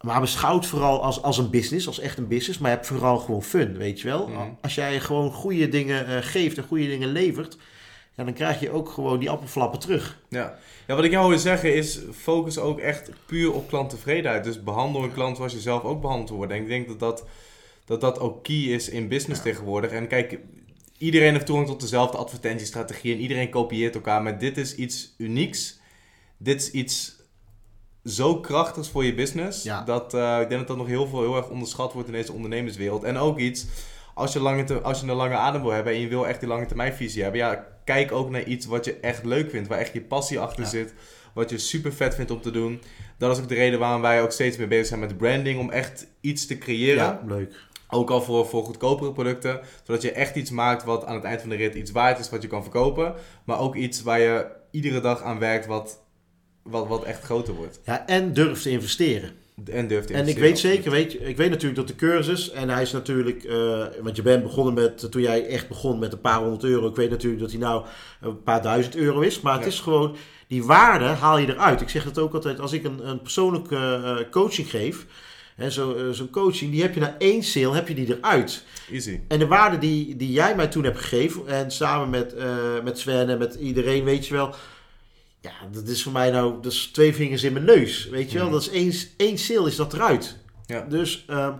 Maar 0.01 0.21
beschouw 0.21 0.57
het 0.57 0.67
vooral 0.67 1.03
als, 1.03 1.23
als 1.23 1.39
een 1.39 1.51
business, 1.51 1.87
als 1.87 1.99
echt 1.99 2.19
een 2.19 2.29
business, 2.29 2.59
maar 2.59 2.71
heb 2.71 2.85
vooral 2.85 3.19
gewoon 3.19 3.43
fun, 3.43 3.77
weet 3.77 4.01
je 4.01 4.09
wel. 4.09 4.29
Mhm. 4.29 4.41
Als 4.61 4.75
jij 4.75 5.01
gewoon 5.01 5.33
goede 5.33 5.69
dingen 5.69 6.07
eh, 6.07 6.17
geeft 6.21 6.57
en 6.57 6.65
goede 6.65 6.87
dingen 6.87 7.09
levert, 7.09 7.57
ja, 8.15 8.25
dan 8.25 8.35
krijg 8.35 8.61
je 8.61 8.71
ook 8.71 8.89
gewoon 8.89 9.19
die 9.19 9.31
appelflappen 9.31 9.81
terug. 9.81 10.19
Ja. 10.29 10.59
ja, 10.87 10.95
wat 10.95 11.05
ik 11.05 11.11
jou 11.11 11.29
wil 11.29 11.39
zeggen 11.39 11.75
is, 11.75 12.01
focus 12.13 12.59
ook 12.59 12.79
echt 12.79 13.11
puur 13.27 13.53
op 13.53 13.69
klanttevredenheid. 13.69 14.45
Dus 14.45 14.63
behandel 14.63 15.03
een 15.03 15.13
klant 15.13 15.37
zoals 15.37 15.53
je 15.53 15.61
zelf 15.61 15.83
ook 15.83 16.01
behandeld 16.01 16.31
wordt. 16.31 16.53
En 16.53 16.59
ik 16.59 16.69
denk 16.69 16.89
dat 16.89 16.99
dat, 16.99 17.25
dat, 17.85 18.01
dat 18.01 18.19
ook 18.19 18.43
key 18.43 18.57
is 18.57 18.89
in 18.89 19.09
business 19.09 19.43
tegenwoordig. 19.43 19.91
En 19.91 20.07
kijk, 20.07 20.39
iedereen 20.99 21.33
heeft 21.33 21.47
toegang 21.47 21.69
tot 21.69 21.81
dezelfde 21.81 22.17
advertentiestrategie 22.17 23.15
en 23.15 23.21
iedereen 23.21 23.51
kopieert 23.51 23.95
elkaar. 23.95 24.23
Maar 24.23 24.39
dit 24.39 24.57
is 24.57 24.75
iets 24.75 25.15
unieks. 25.19 25.80
Dit 26.43 26.61
is 26.63 26.71
iets 26.71 27.19
zo 28.05 28.41
krachtigs 28.41 28.89
voor 28.89 29.05
je 29.05 29.15
business. 29.15 29.63
Ja. 29.63 29.83
Dat 29.85 30.15
eh, 30.15 30.41
ik 30.41 30.49
denk 30.49 30.61
dat 30.61 30.69
dat 30.69 30.77
nog 30.77 30.87
heel 30.87 31.07
veel 31.07 31.21
heel 31.21 31.37
erg 31.37 31.49
onderschat 31.49 31.93
wordt 31.93 32.09
in 32.09 32.15
deze 32.15 32.33
ondernemerswereld. 32.33 33.03
En 33.05 33.17
ook 33.17 33.39
iets, 33.39 33.67
als 34.15 34.33
je, 34.33 34.41
lange 34.41 34.65
te- 34.65 34.81
als 34.81 35.01
je 35.01 35.07
een 35.07 35.17
lange 35.17 35.35
adem 35.35 35.63
wil 35.63 35.71
hebben 35.71 35.93
en 35.93 36.01
je 36.01 36.09
wil 36.09 36.27
echt 36.27 36.41
die 36.41 36.49
lange 36.49 36.67
termijn 36.67 36.93
visie 36.93 37.23
hebben, 37.23 37.41
ja, 37.41 37.67
kijk 37.85 38.13
ook 38.13 38.31
naar 38.31 38.45
iets 38.45 38.67
wat 38.67 38.85
je 38.85 38.95
echt 39.01 39.25
leuk 39.25 39.51
vindt, 39.51 39.69
waar 39.69 39.79
echt 39.79 39.93
je 39.93 40.01
passie 40.03 40.39
achter 40.41 40.63
Ja. 40.63 40.69
zit, 40.69 40.95
wat 41.35 41.51
je 41.51 41.59
super 41.59 41.93
vet 41.93 42.15
vindt 42.15 42.31
om 42.31 42.41
te 42.41 42.51
doen. 42.51 42.81
Dat 43.19 43.37
is 43.37 43.43
ook 43.43 43.49
de 43.49 43.55
reden 43.55 43.79
waarom 43.79 44.01
wij 44.01 44.23
ook 44.23 44.33
steeds 44.33 44.57
meer 44.57 44.69
bezig 44.69 44.87
zijn 44.87 45.01
met 45.01 45.17
branding, 45.17 45.59
om 45.61 45.71
echt 45.71 46.07
iets 46.21 46.47
te 46.47 46.59
creëren. 46.59 47.05
Ja, 47.05 47.23
leuk. 47.27 47.55
Ook 47.89 48.11
al 48.11 48.23
voor, 48.23 48.47
voor 48.47 48.65
goedkopere 48.65 49.13
producten. 49.13 49.61
Zodat 49.85 50.03
je 50.03 50.13
echt 50.13 50.37
iets 50.37 50.51
maakt 50.51 50.85
wat 50.85 51.05
aan 51.05 51.15
het 51.15 51.25
eind 51.25 51.41
van 51.41 51.51
de 51.51 51.57
rit 51.57 51.75
iets 51.75 51.91
waard 51.91 52.19
is 52.19 52.31
wat 52.31 52.43
je 52.43 52.49
kan 52.49 52.63
verkopen. 52.63 53.15
Maar 53.45 53.59
ook 53.61 53.75
iets 53.75 54.03
waar 54.03 54.21
je 54.21 54.47
iedere 54.71 55.01
dag 55.01 55.23
aan 55.23 55.39
werkt 55.39 55.67
wat, 55.67 56.03
wat, 56.63 56.89
wat 56.89 57.05
echt 57.05 57.23
groter 57.23 57.55
wordt. 57.55 57.81
Ja, 57.85 58.07
en 58.07 58.33
durf 58.33 58.63
te 58.63 58.71
investeren. 58.71 59.31
En 59.71 59.89
durft 59.89 60.07
te 60.07 60.13
En 60.13 60.21
ik 60.21 60.37
investeren, 60.37 60.51
weet 60.51 60.59
zeker, 60.59 60.91
weet 60.91 61.13
je, 61.13 61.19
ik 61.19 61.37
weet 61.37 61.51
natuurlijk 61.51 61.77
dat 61.77 61.89
de 61.89 61.95
cursus, 61.95 62.51
en 62.51 62.69
hij 62.69 62.83
is 62.83 62.93
natuurlijk, 62.93 63.45
eh, 63.45 63.85
want 64.03 64.17
je 64.17 64.23
bent 64.23 64.43
begonnen 64.43 64.75
met, 64.75 65.11
toen 65.11 65.23
jij 65.23 65.47
echt 65.47 65.69
begon 65.69 65.99
met 65.99 66.13
een 66.13 66.21
paar 66.21 66.39
honderd 66.41 66.65
euro, 66.65 66.89
ik 66.89 66.97
weet 66.97 67.11
natuurlijk 67.11 67.43
dat 67.43 67.51
hij 67.51 67.61
nou 67.61 67.85
een 68.21 68.43
paar 68.43 68.63
duizend 68.63 68.97
euro 68.97 69.21
is, 69.21 69.41
maar 69.41 69.53
het 69.53 69.63
Ja. 69.63 69.69
is 69.69 69.81
gewoon, 69.81 70.17
die 70.47 70.65
waarde 70.65 71.05
haal 71.05 71.39
je 71.39 71.49
eruit. 71.49 71.81
Ik 71.81 71.89
zeg 71.89 72.05
het 72.05 72.19
ook 72.19 72.35
altijd, 72.35 72.61
als 72.61 72.73
ik 72.73 72.85
een, 72.85 73.09
een 73.09 73.23
persoonlijke 73.23 73.77
eh, 73.77 74.31
coaching 74.31 74.71
geef, 74.71 75.07
zo, 75.69 75.95
eh, 75.95 76.03
zo'n 76.11 76.31
coaching, 76.31 76.71
die 76.73 76.83
heb 76.83 76.95
je 76.95 77.01
na 77.01 77.15
één 77.19 77.43
sale, 77.43 77.75
heb 77.75 77.89
je 77.89 77.95
die 77.95 78.17
eruit. 78.19 78.65
Easy. 78.91 79.21
En 79.29 79.39
de 79.39 79.47
waarde 79.47 79.79
die, 79.79 80.17
die 80.17 80.33
jij 80.33 80.57
mij 80.57 80.67
toen 80.69 80.85
hebt 80.85 80.99
gegeven, 80.99 81.47
en 81.47 81.71
samen 81.71 82.11
met, 82.11 82.35
eh, 82.35 82.47
met 82.85 82.99
Sven 82.99 83.29
en 83.29 83.39
met 83.39 83.55
iedereen, 83.55 84.05
weet 84.05 84.27
je 84.27 84.35
wel. 84.35 84.55
Ja, 85.41 85.53
dat 85.73 85.89
is 85.89 86.03
voor 86.03 86.13
mij 86.13 86.31
nou, 86.31 86.55
dat 86.63 86.73
is 86.73 86.87
twee 86.93 87.15
vingers 87.15 87.43
in 87.43 87.53
mijn 87.53 87.65
neus. 87.65 88.09
Weet 88.09 88.31
je 88.31 88.37
wel, 88.39 88.47
Mhm. 88.47 88.55
dat 88.55 88.63
is 88.63 88.71
één, 88.71 88.93
één 89.17 89.39
sale 89.39 89.69
is 89.69 89.77
dat 89.77 89.93
eruit. 89.93 90.37
Ja. 90.67 90.81
Dus, 90.89 91.25
ehm 91.29 91.53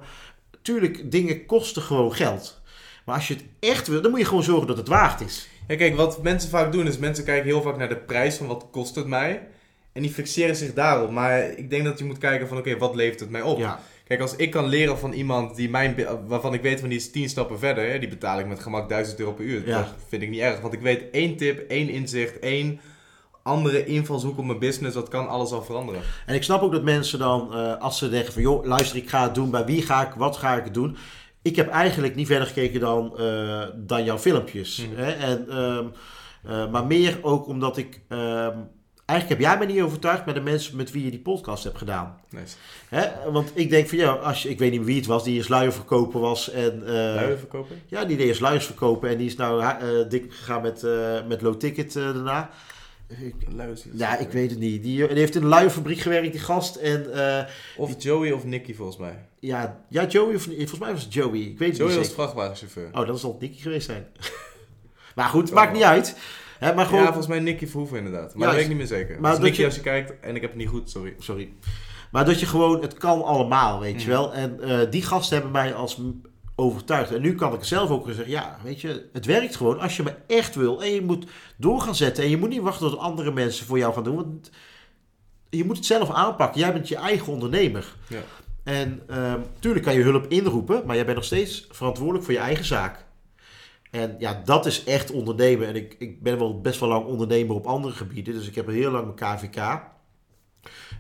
tuurlijk, 0.63 1.11
dingen 1.11 1.47
kosten 1.47 1.83
gewoon 1.83 2.15
geld. 2.15 2.61
Maar 3.05 3.15
als 3.15 3.29
je 3.29 3.35
het 3.35 3.45
echt 3.61 3.89
wil, 3.89 4.03
dan 4.03 4.11
moet 4.11 4.21
je 4.21 4.27
gewoon 4.27 4.43
zorgen 4.43 4.67
dat 4.67 4.77
het 4.77 4.89
waard 4.89 5.21
is. 5.21 5.49
Ja, 5.69 5.77
kijk, 5.77 5.97
wat 5.97 6.23
mensen 6.23 6.51
vaak 6.51 6.73
doen 6.73 6.87
is 6.87 6.99
mensen 6.99 7.25
kijken 7.25 7.45
heel 7.47 7.63
vaak 7.63 7.77
naar 7.77 7.89
de 7.89 7.97
prijs 7.97 8.37
van 8.37 8.47
wat 8.47 8.67
kost 8.71 8.95
het 8.95 9.07
mij. 9.07 9.49
En 9.93 10.03
die 10.03 10.11
fixeren 10.11 10.57
zich 10.57 10.75
daarop. 10.75 11.11
Maar 11.11 11.43
ik 11.59 11.71
denk 11.71 11.85
dat 11.85 11.99
je 11.99 12.05
moet 12.05 12.19
kijken 12.19 12.49
van 12.49 12.59
oké, 12.59 12.77
wat 12.79 12.95
levert 12.95 13.21
het 13.21 13.31
mij 13.31 13.43
op? 13.43 13.59
Ja, 13.59 13.81
Kijk, 14.05 14.23
als 14.23 14.37
ik 14.37 14.51
kan 14.51 14.67
leren 14.67 14.99
van 14.99 15.13
iemand 15.13 15.57
die 15.57 15.71
mijn, 15.71 16.07
waarvan 16.27 16.55
ik 16.55 16.63
weet 16.63 16.81
van 16.81 16.89
die 16.89 16.99
is 16.99 17.11
10 17.11 17.29
stappen 17.29 17.59
verder, 17.59 17.91
hè, 17.91 17.99
die 17.99 18.09
betaal 18.09 18.39
ik 18.39 18.47
met 18.47 18.61
gemak 18.61 18.89
1000 18.89 19.19
euro 19.21 19.33
per 19.33 19.45
uur. 19.45 19.67
Ja. 19.67 19.79
Dat 19.79 19.95
vind 20.09 20.23
ik 20.23 20.29
niet 20.31 20.41
erg, 20.41 20.61
want 20.61 20.73
ik 20.75 20.81
weet 20.81 21.03
één 21.13 21.37
tip, 21.37 21.69
één 21.71 21.89
inzicht, 21.89 22.39
één 22.39 22.81
andere 23.43 23.85
invalshoek 23.85 24.39
op 24.39 24.45
mijn 24.45 24.59
business, 24.59 24.95
dat 24.95 25.09
kan 25.09 25.29
alles 25.29 25.51
al 25.51 25.63
veranderen. 25.63 26.03
En 26.27 26.35
ik 26.35 26.43
snap 26.43 26.63
ook 26.63 26.73
dat 26.73 26.83
mensen 26.83 27.19
dan, 27.19 27.55
eh, 27.55 27.77
als 27.77 27.99
ze 27.99 28.09
denken 28.09 28.33
van... 28.33 28.43
joh, 28.43 28.65
luister, 28.65 28.97
ik 28.97 29.09
ga 29.09 29.23
het 29.23 29.35
doen. 29.35 29.51
Bij 29.51 29.65
wie 29.65 29.83
ga 29.83 30.07
ik, 30.07 30.15
wat 30.17 30.37
ga 30.37 30.57
ik 30.57 30.75
doen? 30.75 30.97
Ik 31.43 31.57
heb 31.57 31.69
eigenlijk 31.69 32.15
niet 32.15 32.27
verder 32.27 32.47
gekeken 32.47 32.81
dan, 32.81 33.19
eh, 33.19 33.63
dan 33.77 34.05
jouw 34.05 34.19
filmpjes. 34.19 34.87
Mhm. 34.87 35.01
Hè? 35.01 35.11
En, 35.11 35.49
ehm, 35.49 35.85
eh, 36.45 36.71
maar 36.71 36.87
meer 36.87 37.19
ook 37.23 37.47
omdat 37.47 37.77
ik... 37.77 38.01
ehm, 38.09 38.57
eigenlijk 39.07 39.41
heb 39.41 39.51
jij 39.51 39.67
me 39.67 39.73
niet 39.73 39.83
overtuigd 39.83 40.27
met 40.27 40.35
de 40.35 40.41
mensen 40.41 40.77
met 40.77 40.91
wie 40.91 41.05
je 41.05 41.11
die 41.11 41.21
podcast 41.21 41.65
hebt 41.65 41.79
gedaan. 41.79 42.21
Nice. 42.29 42.57
Hè? 42.89 43.31
Want 43.31 43.51
ik 43.55 43.71
denk 43.71 43.89
van 43.89 43.99
ja, 43.99 44.13
als 44.13 44.43
je, 44.43 44.49
ik 44.49 44.59
weet 44.59 44.71
niet 44.71 44.81
meer 44.81 44.89
wie 44.89 44.97
het 44.97 45.07
was, 45.07 45.25
die 45.25 45.35
eerst 45.35 45.49
luierverkoper 45.49 46.21
was. 46.21 46.51
En, 46.51 46.83
ja, 47.87 48.05
die 48.05 48.17
deed 48.17 48.27
eerst 48.27 48.41
luiers 48.41 48.67
verkopen 48.67 49.09
en 49.09 49.17
die 49.17 49.27
is 49.27 49.37
nou 49.37 49.79
dik 50.09 50.35
gegaan 50.35 50.63
met, 50.63 50.87
met 51.29 51.43
low 51.43 51.55
ticket 51.55 51.93
daarna. 51.93 52.51
Ik- 53.19 53.35
ja, 53.93 54.19
ik 54.19 54.31
weet 54.31 54.51
het 54.51 54.59
niet. 54.59 54.83
Die, 54.83 55.07
die 55.07 55.19
heeft 55.19 55.35
in 55.35 55.43
een 55.43 55.49
luierfabriek 55.49 55.99
gewerkt, 56.01 56.33
die 56.33 56.41
gast. 56.41 56.77
En 56.77 57.13
eh, 57.13 57.45
Of 57.77 57.95
Joey 58.03 58.33
of 58.33 58.45
Nicky 58.45 58.75
volgens 58.75 58.97
mij. 58.99 59.19
ja, 59.41 59.85
ja, 59.89 60.07
Joey, 60.07 60.35
of, 60.35 60.43
volgens 60.43 60.79
mij 60.79 60.93
was 60.93 61.03
het 61.05 61.13
Joey. 61.15 61.39
Ik 61.41 61.59
weet 61.59 61.69
het 61.69 61.77
Joey 61.77 61.91
niet 61.91 61.99
was 61.99 62.09
vrachtwagenchauffeur. 62.15 62.89
Oh, 62.93 63.07
dat 63.07 63.21
zal 63.21 63.37
Nicky 63.41 63.61
geweest 63.61 63.87
zijn. 63.87 64.07
maar 65.17 65.29
goed, 65.29 65.49
Oh. 65.49 65.55
maakt 65.55 65.73
niet 65.73 65.83
uit. 65.83 66.17
Hè, 66.59 66.75
maar 66.75 66.85
gewoon, 66.87 67.01
Ja, 67.01 67.07
volgens 67.07 67.27
mij 67.27 67.41
Nicky 67.41 67.67
Verhoeven 67.67 67.97
inderdaad. 67.99 68.21
Maar 68.23 68.31
Juist. 68.31 68.45
dat 68.47 68.55
weet 68.55 68.63
ik 68.63 68.69
niet 68.69 68.79
meer 68.79 68.99
zeker. 68.99 69.21
Maar 69.21 69.33
dat 69.33 69.41
Nicky 69.41 69.59
je- 69.61 69.65
als 69.67 69.75
je 69.75 69.81
kijkt, 69.81 70.21
en 70.21 70.35
ik 70.35 70.41
heb 70.41 70.51
het 70.51 70.59
niet 70.61 70.69
goed, 70.69 70.91
sorry. 70.91 71.15
sorry. 71.19 71.53
Maar 72.13 72.25
dat 72.25 72.41
je 72.41 72.47
gewoon, 72.47 72.83
het 72.83 72.95
kan 72.95 73.23
allemaal, 73.23 73.81
weet 73.81 74.03
je 74.03 74.09
Mhm. 74.09 74.17
wel. 74.17 74.35
En 74.35 74.61
eh, 74.63 74.91
die 74.91 75.03
gasten 75.03 75.35
hebben 75.35 75.53
mij 75.53 75.75
als 75.75 76.01
overtuigd. 76.61 77.15
En 77.15 77.21
nu 77.21 77.35
kan 77.35 77.55
ik 77.55 77.65
zelf 77.65 77.91
ook 77.91 78.05
weer 78.05 78.15
zeggen, 78.15 78.33
ja, 78.33 78.59
weet 78.63 78.81
je, 78.81 79.09
het 79.13 79.27
werkt 79.27 79.57
gewoon 79.57 79.81
als 79.81 79.97
je 79.97 80.03
me 80.03 80.15
echt 80.27 80.55
wil. 80.55 80.83
En 80.83 80.91
je 80.91 81.03
moet 81.03 81.27
door 81.57 81.81
gaan 81.81 81.95
zetten. 81.95 82.25
En 82.25 82.31
je 82.31 82.37
moet 82.37 82.49
niet 82.49 82.61
wachten 82.61 82.91
tot 82.91 82.99
andere 82.99 83.33
mensen 83.33 83.67
voor 83.67 83.79
jou 83.79 83.95
gaan 83.95 84.05
doen. 84.05 84.17
Want 84.17 84.51
je 85.51 85.65
moet 85.65 85.77
het 85.77 85.87
zelf 85.87 86.11
aanpakken. 86.11 86.61
Jij 86.61 86.73
bent 86.73 86.89
je 86.89 86.97
eigen 86.97 87.33
ondernemer. 87.33 87.95
Ja. 88.07 88.21
En 88.65 89.03
ehm 89.07 89.41
tuurlijk 89.59 89.85
kan 89.85 89.95
je 89.95 90.03
hulp 90.03 90.27
inroepen, 90.29 90.83
maar 90.87 90.97
jij 90.97 91.05
bent 91.05 91.17
nog 91.17 91.27
steeds 91.27 91.67
verantwoordelijk 91.71 92.25
voor 92.25 92.35
je 92.35 92.41
eigen 92.41 92.65
zaak. 92.65 93.05
En 93.91 94.17
ja, 94.19 94.43
dat 94.45 94.67
is 94.67 94.85
echt 94.85 95.11
ondernemen. 95.11 95.67
En 95.67 95.77
ik, 95.77 95.97
ik 95.99 96.23
ben 96.23 96.39
wel 96.39 96.61
best 96.61 96.81
wel 96.81 96.89
lang 96.89 97.05
ondernemer 97.05 97.55
op 97.55 97.67
andere 97.67 97.95
gebieden. 97.95 98.35
Dus 98.35 98.49
ik 98.49 98.55
heb 98.55 98.67
heel 98.67 98.91
lang 98.91 99.05
mijn 99.05 99.37
KVK. 99.37 99.81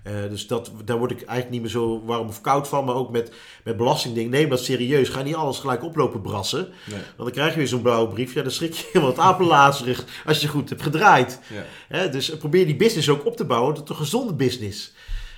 Eh, 0.02 0.12
dus 0.28 0.46
dat, 0.46 0.72
daar 0.84 0.98
word 0.98 1.10
ik 1.10 1.16
eigenlijk 1.16 1.50
niet 1.50 1.60
meer 1.60 1.70
zo 1.70 2.04
warm 2.04 2.28
of 2.28 2.40
koud 2.40 2.68
van. 2.68 2.84
Maar 2.84 2.94
ook 2.94 3.10
met, 3.10 3.32
met 3.64 3.76
belastingdingen. 3.76 4.30
Neem 4.30 4.48
dat 4.48 4.64
serieus. 4.64 5.08
Ga 5.08 5.22
niet 5.22 5.34
alles 5.34 5.58
gelijk 5.58 5.84
oplopen 5.84 6.20
brassen. 6.20 6.68
Nee. 6.84 6.98
Want 6.98 7.16
dan 7.16 7.30
krijg 7.30 7.52
je 7.52 7.58
weer 7.58 7.68
zo'n 7.68 7.82
blauwe 7.82 8.08
brief. 8.08 8.34
Ja, 8.34 8.42
dan 8.42 8.50
schrik 8.50 8.72
je 8.74 8.84
helemaal 8.86 9.10
het 9.10 9.18
apenlazerig 9.18 10.04
als 10.24 10.40
je 10.40 10.48
goed 10.48 10.68
hebt 10.68 10.82
gedraaid. 10.82 11.40
Ja. 11.54 11.64
Hè, 11.88 12.10
dus 12.10 12.36
probeer 12.36 12.66
die 12.66 12.76
business 12.76 13.08
ook 13.08 13.26
op 13.26 13.36
te 13.36 13.44
bouwen 13.44 13.74
tot 13.74 13.88
een 13.88 13.96
gezonde 13.96 14.34
business. 14.34 14.92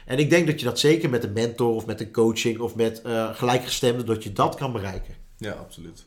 En 0.07 0.19
ik 0.19 0.31
denk 0.31 0.47
dat 0.47 0.61
je 0.61 0.67
dat 0.67 0.79
zeker 0.79 1.11
met 1.11 1.25
een 1.25 1.33
mentor 1.33 1.75
of 1.75 1.87
met 1.87 2.01
een 2.01 2.13
coaching 2.13 2.59
of 2.59 2.75
met 2.75 3.03
eh 3.03 3.35
gelijkgestemden, 3.35 4.07
dat 4.07 4.23
je 4.23 4.33
dat 4.33 4.55
kan 4.55 4.73
bereiken. 4.73 5.15
Ja, 5.37 5.53
absoluut. 5.53 6.05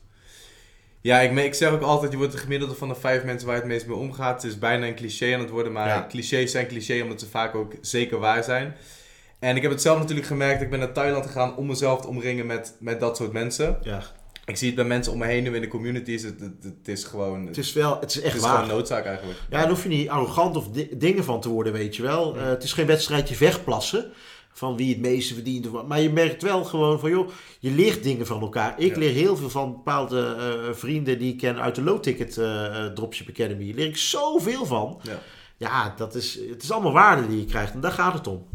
Ja, 1.00 1.20
ik, 1.20 1.38
ik 1.38 1.54
zeg 1.54 1.70
ook 1.70 1.82
altijd, 1.82 2.12
je 2.12 2.18
wordt 2.18 2.32
de 2.32 2.38
gemiddelde 2.38 2.74
van 2.74 2.88
de 2.88 2.94
vijf 2.94 3.24
mensen 3.24 3.46
waar 3.46 3.56
je 3.56 3.62
het 3.62 3.70
meest 3.70 3.86
mee 3.86 3.96
omgaat. 3.96 4.42
Het 4.42 4.50
is 4.52 4.58
bijna 4.58 4.86
een 4.86 4.94
cliché 4.94 5.34
aan 5.34 5.40
het 5.40 5.50
worden, 5.50 5.72
maar 5.72 5.88
Ja. 5.88 6.06
clichés 6.08 6.50
zijn 6.50 6.66
cliché 6.66 7.02
omdat 7.02 7.20
ze 7.20 7.26
vaak 7.26 7.54
ook 7.54 7.72
zeker 7.80 8.18
waar 8.18 8.44
zijn. 8.44 8.76
En 9.38 9.56
ik 9.56 9.62
heb 9.62 9.70
het 9.70 9.82
zelf 9.82 9.98
natuurlijk 9.98 10.26
gemerkt, 10.26 10.62
ik 10.62 10.70
ben 10.70 10.78
naar 10.78 10.92
Thailand 10.92 11.26
gegaan 11.26 11.56
om 11.56 11.66
mezelf 11.66 12.00
te 12.00 12.08
omringen 12.08 12.46
met, 12.46 12.76
met 12.80 13.00
dat 13.00 13.16
soort 13.16 13.32
mensen. 13.32 13.78
Ja, 13.82 14.02
Ik 14.44 14.56
zie 14.56 14.66
het 14.66 14.76
bij 14.76 14.84
mensen 14.84 15.12
om 15.12 15.18
me 15.18 15.26
heen 15.26 15.42
nu 15.42 15.54
in 15.54 15.60
de 15.60 15.68
communities, 15.68 16.22
het, 16.22 16.40
het, 16.40 16.62
het 16.62 16.88
is 16.88 17.04
gewoon, 17.04 17.46
het 17.46 17.56
is 17.58 17.72
wel, 17.72 18.00
het 18.00 18.10
is 18.10 18.16
echt 18.16 18.26
het 18.32 18.34
is 18.34 18.40
waar. 18.48 18.58
gewoon 18.58 18.68
noodzaak 18.76 19.04
eigenlijk. 19.04 19.38
Ja, 19.50 19.58
daar 19.60 19.68
hoef 19.68 19.82
je 19.82 19.88
niet 19.88 20.08
arrogant 20.08 20.56
of 20.56 20.68
di- 20.68 20.88
dingen 20.96 21.24
van 21.24 21.40
te 21.40 21.48
worden, 21.48 21.72
weet 21.72 21.96
je 21.96 22.02
wel. 22.02 22.36
Eh, 22.36 22.44
het 22.46 22.62
is 22.62 22.72
geen 22.72 22.86
wedstrijdje 22.86 23.36
wegplassen 23.36 24.12
van 24.56 24.76
wie 24.76 24.88
het 24.92 25.00
meeste 25.00 25.34
verdient. 25.34 25.66
of 25.66 25.72
wat. 25.72 25.86
Maar 25.88 26.00
je 26.00 26.10
merkt 26.10 26.42
wel 26.42 26.64
gewoon 26.64 27.00
van, 27.00 27.10
joh, 27.10 27.30
je 27.58 27.70
leert 27.70 28.02
dingen 28.02 28.26
van 28.26 28.40
elkaar. 28.40 28.74
Ik 28.80 28.92
Ja. 28.92 28.98
leer 28.98 29.12
heel 29.12 29.36
veel 29.36 29.50
van 29.50 29.72
bepaalde 29.72 30.36
eh, 30.38 30.74
vrienden 30.74 31.18
die 31.18 31.32
ik 31.32 31.38
ken 31.38 31.60
uit 31.60 31.74
de 31.74 31.82
Low 31.82 32.00
Ticket 32.00 32.38
eh, 32.38 32.84
eh, 32.84 32.92
Dropship 32.92 33.28
Academy. 33.28 33.66
Daar 33.66 33.74
leer 33.74 33.86
ik 33.86 33.96
zoveel 33.96 34.66
van. 34.66 35.00
Ja, 35.02 35.18
Ja, 35.56 35.94
dat 35.96 36.14
is, 36.14 36.38
het 36.50 36.62
is 36.62 36.70
allemaal 36.70 36.92
waarde 36.92 37.28
die 37.28 37.38
je 37.40 37.44
krijgt 37.44 37.74
en 37.74 37.80
daar 37.80 37.92
gaat 37.92 38.12
het 38.14 38.26
om. 38.26 38.46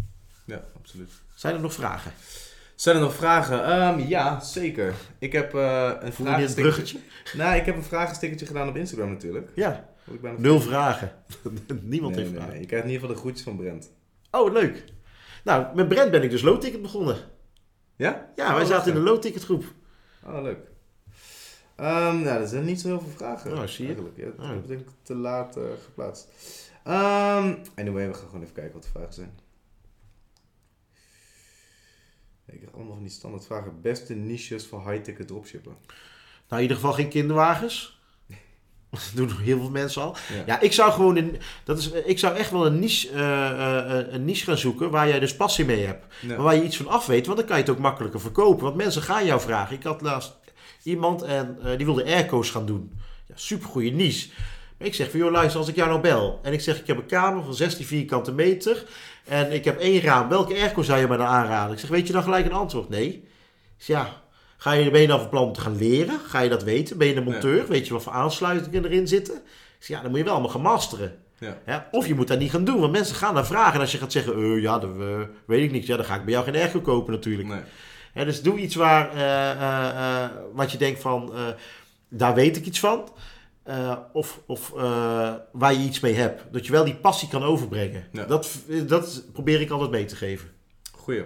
ja 0.46 0.64
absoluut. 0.78 1.12
Zijn 1.36 1.56
er 1.56 1.62
nog 1.62 1.74
vragen? 1.74 2.12
Zijn 2.76 2.96
er 2.96 3.02
nog 3.02 3.16
vragen? 3.16 3.66
Ehm, 3.66 4.00
ja, 4.08 4.40
zeker. 4.40 4.94
Ik 5.20 5.32
heb 5.32 5.54
een 5.54 6.14
vragenstickertje. 6.14 6.54
bruggetje? 6.62 6.98
Nou, 7.38 7.56
ik 7.56 7.66
heb 7.66 7.76
een 7.76 7.84
vragenstickertje 7.84 8.46
gedaan 8.46 8.68
op 8.70 8.76
Instagram 8.76 9.10
natuurlijk. 9.10 9.50
Ja, 9.56 9.90
ik 10.12 10.22
bijna 10.22 10.40
nul 10.40 10.62
vragen. 10.62 11.12
Niemand 11.82 12.16
Nee, 12.16 12.22
heeft 12.24 12.32
nee, 12.32 12.40
vragen. 12.40 12.50
nee. 12.52 12.60
Je 12.62 12.66
krijgt 12.68 12.86
in 12.86 12.92
ieder 12.92 13.02
geval 13.02 13.16
de 13.16 13.22
groetjes 13.22 13.44
van 13.44 13.56
Brent. 13.56 13.92
Oh, 14.32 14.52
leuk. 14.54 14.84
Nou, 15.44 15.76
met 15.76 15.88
Brent 15.88 16.12
ben 16.12 16.24
ik 16.24 16.30
dus 16.30 16.42
Low 16.42 16.60
Ticket 16.62 16.82
begonnen. 16.82 17.18
Ja? 17.96 18.32
Ja, 18.36 18.54
wij 18.54 18.64
Oh, 18.64 18.70
zaten 18.70 18.88
in 18.88 18.94
de 18.94 19.00
lachen. 19.00 19.14
Low 19.14 19.22
Ticket 19.22 19.44
groep. 19.44 19.64
Oh, 20.26 20.42
leuk. 20.42 20.70
Ehm, 21.76 22.22
nou, 22.22 22.42
er 22.42 22.48
zijn 22.48 22.66
niet 22.66 22.82
zo 22.82 22.88
heel 22.88 23.00
veel 23.00 23.10
vragen. 23.10 23.52
Oh, 23.58 23.64
zie 23.64 23.82
je? 23.88 23.94
Eigenlijk. 23.94 24.18
Ja, 24.18 24.26
dat 24.26 24.62
Oh. 24.62 24.68
denk 24.68 24.80
ik 24.80 24.88
te 25.04 25.16
laat 25.16 25.58
eh, 25.58 25.64
geplaatst. 25.84 26.28
Ehm 26.84 27.56
anyway, 27.76 28.08
we 28.08 28.14
gaan 28.14 28.26
gewoon 28.26 28.42
even 28.42 28.54
kijken 28.54 28.74
wat 28.74 28.84
de 28.84 28.90
vragen 28.90 29.14
zijn. 29.14 29.40
Ik 32.46 32.58
krijg 32.60 32.74
allemaal 32.76 32.94
van 32.94 33.04
die 33.04 33.12
standaard 33.12 33.46
vragen. 33.46 33.82
Beste 33.82 34.14
niches 34.14 34.68
voor 34.68 34.90
high-ticket 34.92 35.28
dropshippen. 35.28 35.72
Nou, 36.48 36.56
in 36.56 36.62
ieder 36.62 36.76
geval 36.76 36.94
geen 36.94 37.10
kinderwagens. 37.10 38.01
Dat 38.96 39.12
doen 39.16 39.32
heel 39.42 39.60
veel 39.60 39.70
mensen 39.70 40.02
al. 40.02 40.16
Ja. 40.34 40.44
Ja, 40.46 40.60
ik 40.60 40.74
zou 40.74 40.92
gewoon 40.92 41.16
een, 41.16 41.38
dat 41.64 41.78
is, 41.78 41.92
ik 41.92 42.20
zou 42.20 42.36
echt 42.36 42.52
wel 42.52 42.66
een 42.66 42.80
niche, 42.80 43.10
eh, 43.10 44.00
eh, 44.00 44.14
een 44.14 44.26
niche 44.26 44.46
gaan 44.46 44.58
zoeken 44.58 44.90
waar 44.90 45.08
jij 45.08 45.20
dus 45.20 45.36
passie 45.36 45.66
mee 45.66 45.86
hebt. 45.86 46.06
Ja. 46.20 46.28
Maar 46.28 46.42
waar 46.42 46.56
je 46.56 46.64
iets 46.64 46.78
van 46.78 46.88
af 46.88 47.06
weet, 47.06 47.26
want 47.26 47.38
dan 47.38 47.48
kan 47.48 47.58
je 47.58 47.64
het 47.64 47.72
ook 47.72 47.80
makkelijker 47.80 48.20
verkopen. 48.20 48.64
Want 48.64 48.76
mensen 48.76 49.02
gaan 49.02 49.26
jou 49.26 49.42
vragen. 49.42 49.76
Ik 49.76 49.84
had 49.84 50.02
laatst 50.02 50.34
iemand 50.84 51.22
en 51.22 51.58
eh, 51.64 51.78
die 51.78 51.86
wilde 51.86 52.06
airco's 52.06 52.50
gaan 52.50 52.66
doen. 52.66 53.00
Ja, 53.26 53.34
supergoeie 53.38 53.94
niche. 53.94 54.30
Ik 54.78 54.96
zeg 54.96 55.10
van, 55.10 55.20
joh 55.20 55.32
luister, 55.32 55.60
als 55.60 55.70
ik 55.70 55.76
jou 55.76 55.90
nou 55.90 56.02
bel 56.02 56.40
en 56.44 56.54
ik 56.54 56.62
zeg 56.62 56.80
ik 56.80 56.88
heb 56.88 56.98
een 56.98 57.06
kamer 57.06 57.44
van 57.44 57.54
16 57.54 57.86
vierkante 57.86 58.32
meter 58.32 58.86
en 59.26 59.52
ik 59.52 59.66
heb 59.66 59.80
één 59.80 60.02
raam, 60.02 60.30
welke 60.30 60.54
airco 60.54 60.82
zou 60.82 61.00
je 61.00 61.08
me 61.08 61.18
dan 61.18 61.28
aanraden? 61.28 61.74
Ik 61.74 61.80
zeg, 61.80 61.90
weet 61.90 62.08
je 62.08 62.14
dan 62.14 62.24
gelijk 62.24 62.46
een 62.46 62.52
antwoord? 62.52 62.90
Nee. 62.90 63.08
Ik 63.08 63.24
zeg, 63.78 63.98
ja, 63.98 64.22
ga 64.62 64.72
je, 64.72 64.92
ben 64.92 65.02
je 65.02 65.08
dan 65.08 65.20
van 65.20 65.30
plan 65.30 65.44
om 65.44 65.54
te 65.54 65.62
gaan 65.62 65.78
leren? 65.78 66.20
Ga 66.28 66.40
je 66.40 66.50
dat 66.50 66.64
weten? 66.64 66.98
Ben 66.98 67.08
je 67.08 67.16
een 67.16 67.24
monteur? 67.24 67.68
Weet 67.68 67.88
je 67.88 67.94
wat 67.94 68.04
voor 68.04 68.14
aansluitingen 68.14 68.86
erin 68.86 69.08
zitten? 69.08 69.36
Ik 69.36 69.42
zeg, 69.80 69.98
ja, 69.98 70.02
dan 70.02 70.10
moet 70.10 70.20
je 70.20 70.26
wel 70.26 70.34
allemaal 70.34 70.52
gaan 70.52 70.62
masteren. 70.62 71.18
Ja. 71.38 71.58
Ja, 71.66 71.88
of 71.92 72.08
je 72.08 72.16
moet 72.16 72.28
dat 72.28 72.40
niet 72.40 72.52
gaan 72.52 72.64
doen, 72.64 72.80
want 72.80 72.92
mensen 72.92 73.16
gaan 73.16 73.34
naar 73.34 73.46
vragen. 73.46 73.74
En 73.74 73.80
als 73.80 73.92
je 73.92 73.98
gaat 73.98 74.12
zeggen, 74.12 74.34
eh, 74.34 74.62
ja, 74.62 74.80
dat 74.80 74.90
eh, 75.00 75.20
weet 75.46 75.64
ik 75.64 75.72
niet, 75.72 75.86
ja, 75.86 75.96
dan 75.96 76.06
ga 76.06 76.16
ik 76.16 76.24
bij 76.24 76.34
jou 76.34 76.46
geen 76.46 76.56
airco 76.56 76.82
kopen 76.82 77.14
natuurlijk. 77.14 77.48
Nee. 78.14 78.26
Dus 78.26 78.42
doe 78.42 78.60
iets 78.60 78.76
waar, 78.76 79.14
eh, 79.14 80.30
wat 80.54 80.72
je 80.72 80.78
denkt 80.78 81.02
van, 81.02 81.34
daar 82.10 82.36
weet 82.36 82.58
ik 82.58 82.66
iets 82.66 82.80
van. 82.80 83.10
Of 84.14 84.42
of 84.46 84.70
waar 85.52 85.74
je 85.74 85.80
iets 85.80 86.00
mee 86.00 86.14
hebt. 86.14 86.44
Dat 86.52 86.66
je 86.66 86.72
wel 86.72 86.86
die 86.86 86.96
passie 86.96 87.28
kan 87.28 87.44
overbrengen. 87.44 88.08
Ja. 88.12 88.26
Dat, 88.26 88.58
dat 88.88 89.24
probeer 89.34 89.62
ik 89.62 89.70
altijd 89.70 89.92
mee 89.92 90.06
te 90.06 90.16
geven. 90.16 90.50
Goeie. 90.92 91.24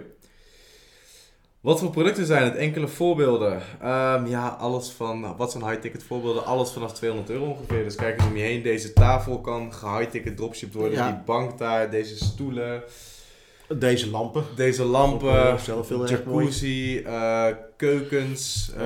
Wat 1.66 1.80
voor 1.80 1.90
producten 1.90 2.26
zijn 2.26 2.44
het? 2.44 2.54
Enkele 2.54 2.88
voorbeelden. 2.88 3.62
Ehm, 3.80 4.26
ja, 4.26 4.48
alles 4.48 4.90
van, 4.90 5.36
wat 5.36 5.50
zijn 5.50 5.64
high-ticket 5.64 6.02
voorbeelden? 6.02 6.44
Alles 6.44 6.70
vanaf 6.70 6.92
200 6.92 7.30
euro 7.30 7.44
ongeveer. 7.44 7.84
Dus 7.84 7.94
kijk 7.94 8.16
eens 8.16 8.26
om 8.28 8.36
je 8.36 8.42
heen. 8.42 8.62
Deze 8.62 8.92
tafel 8.92 9.40
kan 9.40 9.72
ge-high-ticket 9.72 10.36
dropshipped 10.36 10.76
worden. 10.76 10.98
Ja. 10.98 11.10
Die 11.10 11.20
bank 11.24 11.58
daar, 11.58 11.90
deze 11.90 12.16
stoelen, 12.24 12.82
Deze 13.74 14.10
lampen. 14.10 14.44
deze 14.56 14.84
lampen, 14.84 15.28
eh, 15.28 15.54
jacuzzi, 16.06 16.98
eh, 17.02 17.46
keukens. 17.76 18.70
Eh, 18.76 18.84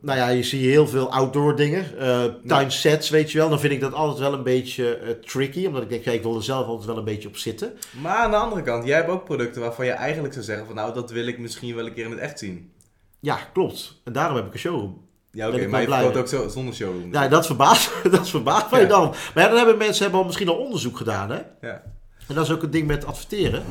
Nou 0.00 0.18
ja, 0.18 0.28
je 0.28 0.42
ziet 0.42 0.60
heel 0.60 0.86
veel 0.88 1.10
outdoor 1.12 1.56
dingen. 1.56 1.98
eh 1.98 2.24
tuinsets, 2.46 3.10
weet 3.10 3.32
je 3.32 3.38
wel. 3.38 3.48
Dan 3.48 3.60
vind 3.60 3.72
ik 3.72 3.80
dat 3.80 3.92
altijd 3.92 4.18
wel 4.18 4.32
een 4.32 4.42
beetje 4.42 5.18
tricky. 5.24 5.66
Omdat 5.66 5.82
ik 5.82 5.88
denk, 5.88 6.04
ja, 6.04 6.12
ik 6.12 6.22
wil 6.22 6.36
er 6.36 6.42
zelf 6.42 6.66
altijd 6.66 6.86
wel 6.86 6.96
een 6.98 7.04
beetje 7.04 7.28
op 7.28 7.36
zitten. 7.36 7.72
maar 8.02 8.16
aan 8.16 8.30
de 8.30 8.36
andere 8.36 8.62
kant, 8.62 8.84
jij 8.86 8.96
hebt 8.96 9.10
ook 9.10 9.24
producten 9.24 9.60
waarvan 9.62 9.86
je 9.86 9.92
eigenlijk 9.92 10.32
zou 10.32 10.44
zeggen 10.44 10.66
van 10.66 10.74
nou, 10.74 10.94
dat 10.94 11.10
wil 11.10 11.26
ik 11.26 11.38
misschien 11.38 11.74
wel 11.76 11.86
een 11.86 11.94
keer 11.94 12.04
in 12.04 12.10
het 12.10 12.20
echt 12.20 12.38
zien. 12.38 12.72
Ja, 13.20 13.38
klopt. 13.52 14.00
En 14.04 14.12
daarom 14.12 14.36
heb 14.36 14.46
ik 14.46 14.52
een 14.52 14.58
showroom. 14.58 15.02
Ja, 15.30 15.48
oké, 15.48 15.56
ik 15.56 15.70
maar 15.70 15.80
je 15.82 15.88
verkoopt 15.88 16.16
ook 16.16 16.28
zo, 16.28 16.48
zonder 16.48 16.74
showroom. 16.74 17.12
Ja, 17.12 17.28
dat 17.28 17.46
verbaast, 17.46 17.90
dat 18.10 18.28
verbaast 18.28 18.70
mij 18.70 18.80
Ja. 18.80 18.86
dan. 18.88 19.14
Maar 19.34 19.42
ja, 19.44 19.48
dan 19.48 19.56
hebben 19.56 19.76
mensen 19.78 20.02
hebben 20.02 20.20
al 20.20 20.26
misschien 20.26 20.48
al 20.48 20.56
onderzoek 20.56 20.96
gedaan, 20.96 21.30
hè? 21.30 21.38
Ja. 21.60 21.82
En 22.26 22.34
dat 22.34 22.44
is 22.44 22.50
ook 22.50 22.62
het 22.62 22.72
ding 22.72 22.86
met 22.86 23.04
adverteren. 23.04 23.64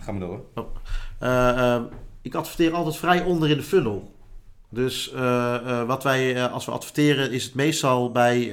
Ga 0.00 0.12
maar 0.12 0.20
door. 0.20 0.40
Eh, 1.18 1.48
eh, 1.48 1.82
ik 2.22 2.34
adverteer 2.34 2.72
altijd 2.72 2.96
vrij 2.96 3.22
onder 3.22 3.50
in 3.50 3.56
de 3.56 3.62
funnel. 3.62 4.12
Dus 4.68 5.12
eh, 5.12 5.86
wat 5.86 6.02
wij, 6.02 6.48
als 6.48 6.64
we 6.64 6.72
adverteren, 6.72 7.32
is 7.32 7.44
het 7.44 7.54
meestal 7.54 8.12
bij, 8.12 8.50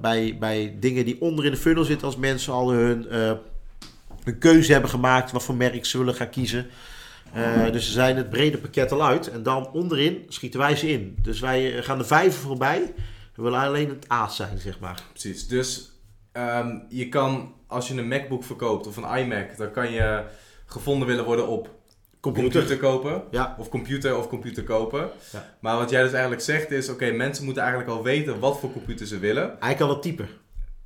bij, 0.00 0.36
bij 0.38 0.76
dingen 0.80 1.04
die 1.04 1.20
onder 1.20 1.44
in 1.44 1.50
de 1.50 1.56
funnel 1.56 1.84
zitten. 1.84 2.06
Als 2.06 2.16
mensen 2.16 2.52
al 2.52 2.70
hun, 2.70 3.06
hun 4.24 4.38
keuze 4.38 4.72
hebben 4.72 4.90
gemaakt, 4.90 5.32
wat 5.32 5.42
voor 5.42 5.54
merk 5.54 5.84
ze 5.84 5.98
willen 5.98 6.14
gaan 6.14 6.30
kiezen. 6.30 6.66
Dus 7.72 7.86
ze 7.86 7.92
zijn 7.92 8.16
het 8.16 8.30
brede 8.30 8.58
pakket 8.58 8.92
al 8.92 9.04
uit. 9.04 9.30
En 9.30 9.42
dan 9.42 9.70
onderin 9.70 10.24
schieten 10.28 10.60
wij 10.60 10.76
ze 10.76 10.88
in. 10.90 11.16
Dus 11.22 11.40
wij 11.40 11.82
gaan 11.82 11.98
de 11.98 12.04
vijven 12.04 12.40
voorbij. 12.40 12.94
We 13.34 13.42
willen 13.42 13.60
alleen 13.60 13.88
het 13.88 14.08
aas 14.08 14.36
zijn, 14.36 14.58
zeg 14.58 14.78
maar. 14.78 15.02
Precies. 15.12 15.48
Dus 15.48 15.93
ehm, 16.34 16.78
je 16.88 17.08
kan, 17.08 17.54
als 17.66 17.88
je 17.88 17.94
een 17.98 18.08
MacBook 18.08 18.44
verkoopt 18.44 18.86
of 18.86 18.96
een 18.96 19.18
iMac, 19.18 19.56
dan 19.56 19.70
kan 19.70 19.90
je 19.92 20.22
gevonden 20.66 21.08
willen 21.08 21.24
worden 21.24 21.48
op 21.48 21.70
computer, 22.20 22.76
kopen. 22.76 23.22
Ja, 23.30 23.56
Of 23.58 23.68
computer 23.68 24.16
of 24.18 24.28
computer 24.28 24.64
kopen. 24.64 25.08
Ja. 25.32 25.44
Maar 25.60 25.76
wat 25.76 25.90
jij 25.90 26.02
dus 26.02 26.12
eigenlijk 26.12 26.42
zegt 26.42 26.70
is, 26.70 26.88
oké, 26.88 27.10
mensen 27.10 27.44
moeten 27.44 27.62
eigenlijk 27.62 27.92
al 27.92 28.02
weten 28.02 28.38
wat 28.38 28.58
voor 28.60 28.72
computer 28.72 29.06
ze 29.06 29.18
willen. 29.18 29.60
eigenlijk 29.60 29.80
al 29.80 29.88
het 29.88 30.02
type. 30.02 30.24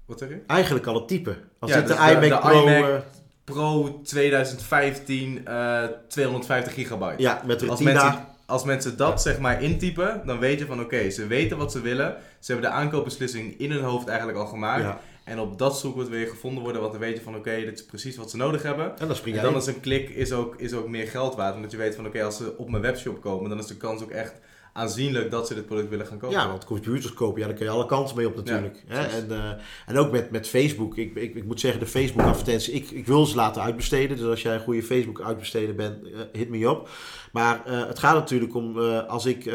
Wat 0.06 0.18
zeg 0.18 0.28
je? 0.28 0.40
Eigenlijk 0.46 0.86
al 0.86 0.94
het 0.94 1.08
type. 1.08 1.36
Als 1.58 1.70
Ja, 1.70 1.76
dit 1.76 1.86
dus 1.86 1.96
de, 1.96 2.02
iMac 2.12 2.42
de 2.42 2.48
Pro... 2.48 2.66
iMac 2.66 2.88
eh, 2.88 2.96
Pro 3.44 4.00
2015, 4.02 5.46
eh 5.46 5.82
250 6.08 6.74
gigabyte. 6.74 7.22
ja, 7.22 7.42
met 7.46 7.68
Als 7.68 7.80
mensen, 7.80 8.26
als 8.46 8.64
mensen 8.64 8.96
dat 8.96 9.22
zeg 9.22 9.38
maar 9.38 9.62
intypen, 9.62 10.22
dan 10.26 10.38
weet 10.38 10.58
je 10.58 10.66
van 10.66 10.80
oké, 10.80 11.10
ze 11.10 11.26
weten 11.26 11.56
wat 11.56 11.72
ze 11.72 11.80
willen. 11.80 12.16
Ze 12.38 12.52
hebben 12.52 12.70
de 12.70 12.76
aankoopbeslissing 12.76 13.58
in 13.58 13.70
hun 13.70 13.82
hoofd 13.82 14.08
eigenlijk 14.08 14.38
al 14.38 14.46
gemaakt. 14.46 14.98
En 15.28 15.38
op 15.38 15.58
dat 15.58 15.78
zoekwoord 15.78 16.08
wil 16.08 16.18
je 16.18 16.26
gevonden 16.26 16.62
worden, 16.62 16.80
want 16.80 16.92
dan 16.92 17.02
weet 17.02 17.16
je 17.16 17.22
van 17.22 17.36
oké, 17.36 17.56
dit 17.64 17.78
is 17.78 17.84
precies 17.84 18.16
wat 18.16 18.30
ze 18.30 18.36
nodig 18.36 18.62
hebben. 18.62 18.98
En 18.98 19.06
dan 19.06 19.16
spring 19.16 19.36
En 19.36 19.42
jij 19.42 19.50
dan 19.50 19.60
is 19.60 19.66
een 19.66 19.80
klik 19.80 20.08
is 20.08 20.32
ook, 20.32 20.54
is 20.56 20.72
ook 20.72 20.88
meer 20.88 21.06
geld 21.06 21.34
waard. 21.34 21.54
Omdat 21.54 21.70
je 21.70 21.76
weet 21.76 21.94
van 21.94 22.06
oké, 22.06 22.24
als 22.24 22.36
ze 22.36 22.56
op 22.56 22.70
mijn 22.70 22.82
webshop 22.82 23.20
komen, 23.20 23.50
dan 23.50 23.58
is 23.58 23.66
de 23.66 23.76
kans 23.76 24.02
ook 24.02 24.10
echt 24.10 24.40
aanzienlijk 24.72 25.30
dat 25.30 25.46
ze 25.46 25.54
dit 25.54 25.66
product 25.66 25.88
willen 25.88 26.06
gaan 26.06 26.18
kopen. 26.18 26.36
Ja, 26.36 26.48
want 26.48 26.64
computers 26.64 27.14
kopen, 27.14 27.40
ja, 27.40 27.46
daar 27.46 27.56
kun 27.56 27.66
je 27.66 27.72
alle 27.72 27.86
kanten 27.86 28.16
mee 28.16 28.26
op 28.26 28.36
natuurlijk. 28.36 28.84
Ja, 28.88 28.94
hè? 28.94 29.06
En, 29.06 29.30
eh, 29.30 29.50
en 29.86 29.96
ook 29.96 30.10
met, 30.10 30.30
met 30.30 30.48
Facebook. 30.48 30.96
Ik, 30.96 31.14
ik, 31.14 31.34
ik 31.34 31.44
moet 31.44 31.60
zeggen, 31.60 31.80
de 31.80 31.86
Facebook 31.86 32.26
advertentie, 32.26 32.72
ik, 32.72 32.90
ik 32.90 33.06
wil 33.06 33.26
ze 33.26 33.36
laten 33.36 33.62
uitbesteden. 33.62 34.16
Dus 34.16 34.26
als 34.26 34.42
jij 34.42 34.54
een 34.54 34.60
goede 34.60 34.82
Facebook 34.82 35.20
uitbesteden 35.20 35.76
bent, 35.76 36.04
eh, 36.04 36.20
hit 36.32 36.48
me 36.48 36.70
op. 36.70 36.88
Maar 37.32 37.64
eh, 37.64 37.86
het 37.86 37.98
gaat 37.98 38.14
natuurlijk 38.14 38.54
om, 38.54 38.78
als 38.88 39.26
ik 39.26 39.50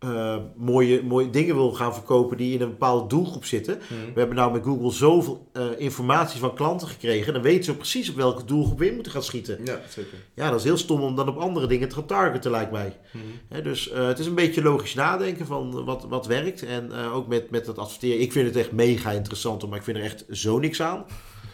eh, 0.00 0.36
mooie, 0.56 1.02
mooie 1.02 1.30
dingen 1.30 1.54
wil 1.54 1.72
gaan 1.72 1.94
verkopen 1.94 2.36
die 2.36 2.54
in 2.54 2.60
een 2.60 2.70
bepaalde 2.70 3.08
doelgroep 3.08 3.44
zitten. 3.44 3.76
Mhm. 3.76 4.12
We 4.12 4.18
hebben 4.18 4.36
nou 4.36 4.52
met 4.52 4.62
Google 4.62 4.90
zoveel 4.90 5.48
eh, 5.52 5.64
informatie 5.76 6.40
van 6.40 6.54
klanten 6.54 6.88
gekregen. 6.88 7.32
Dan 7.32 7.42
weten 7.42 7.64
ze 7.64 7.76
precies 7.76 8.10
op 8.10 8.16
welke 8.16 8.44
doelgroep 8.44 8.78
we 8.78 8.86
in 8.86 8.94
moeten 8.94 9.12
gaan 9.12 9.22
schieten. 9.22 9.60
Ja, 9.64 9.80
zeker. 9.88 10.18
Ja, 10.34 10.50
dat 10.50 10.58
is 10.58 10.64
heel 10.64 10.76
stom 10.76 11.00
om 11.00 11.16
dan 11.16 11.28
op 11.28 11.36
andere 11.36 11.66
dingen 11.66 11.88
te 11.88 11.94
gaan 11.94 12.06
targeten, 12.06 12.50
lijkt 12.50 12.72
mij. 12.72 12.96
Mhm. 13.12 13.24
Hè, 13.48 13.62
dus 13.62 13.90
eh, 13.90 14.06
het 14.06 14.18
is 14.18 14.26
een 14.26 14.34
beetje 14.34 14.62
logisch 14.62 14.94
nadenken 14.94 15.46
van 15.46 15.84
wat, 15.84 16.06
wat 16.08 16.26
werkt. 16.26 16.62
En 16.62 16.92
ook 16.92 17.26
met, 17.26 17.50
met 17.50 17.66
het 17.66 17.78
adverteren. 17.78 18.20
Ik 18.20 18.32
vind 18.32 18.46
het 18.46 18.56
echt 18.56 18.72
mega 18.72 19.10
interessant, 19.10 19.68
maar 19.68 19.78
ik 19.78 19.84
vind 19.84 19.96
er 19.96 20.02
echt 20.02 20.24
zo 20.30 20.58
niks 20.58 20.82
aan. 20.82 21.04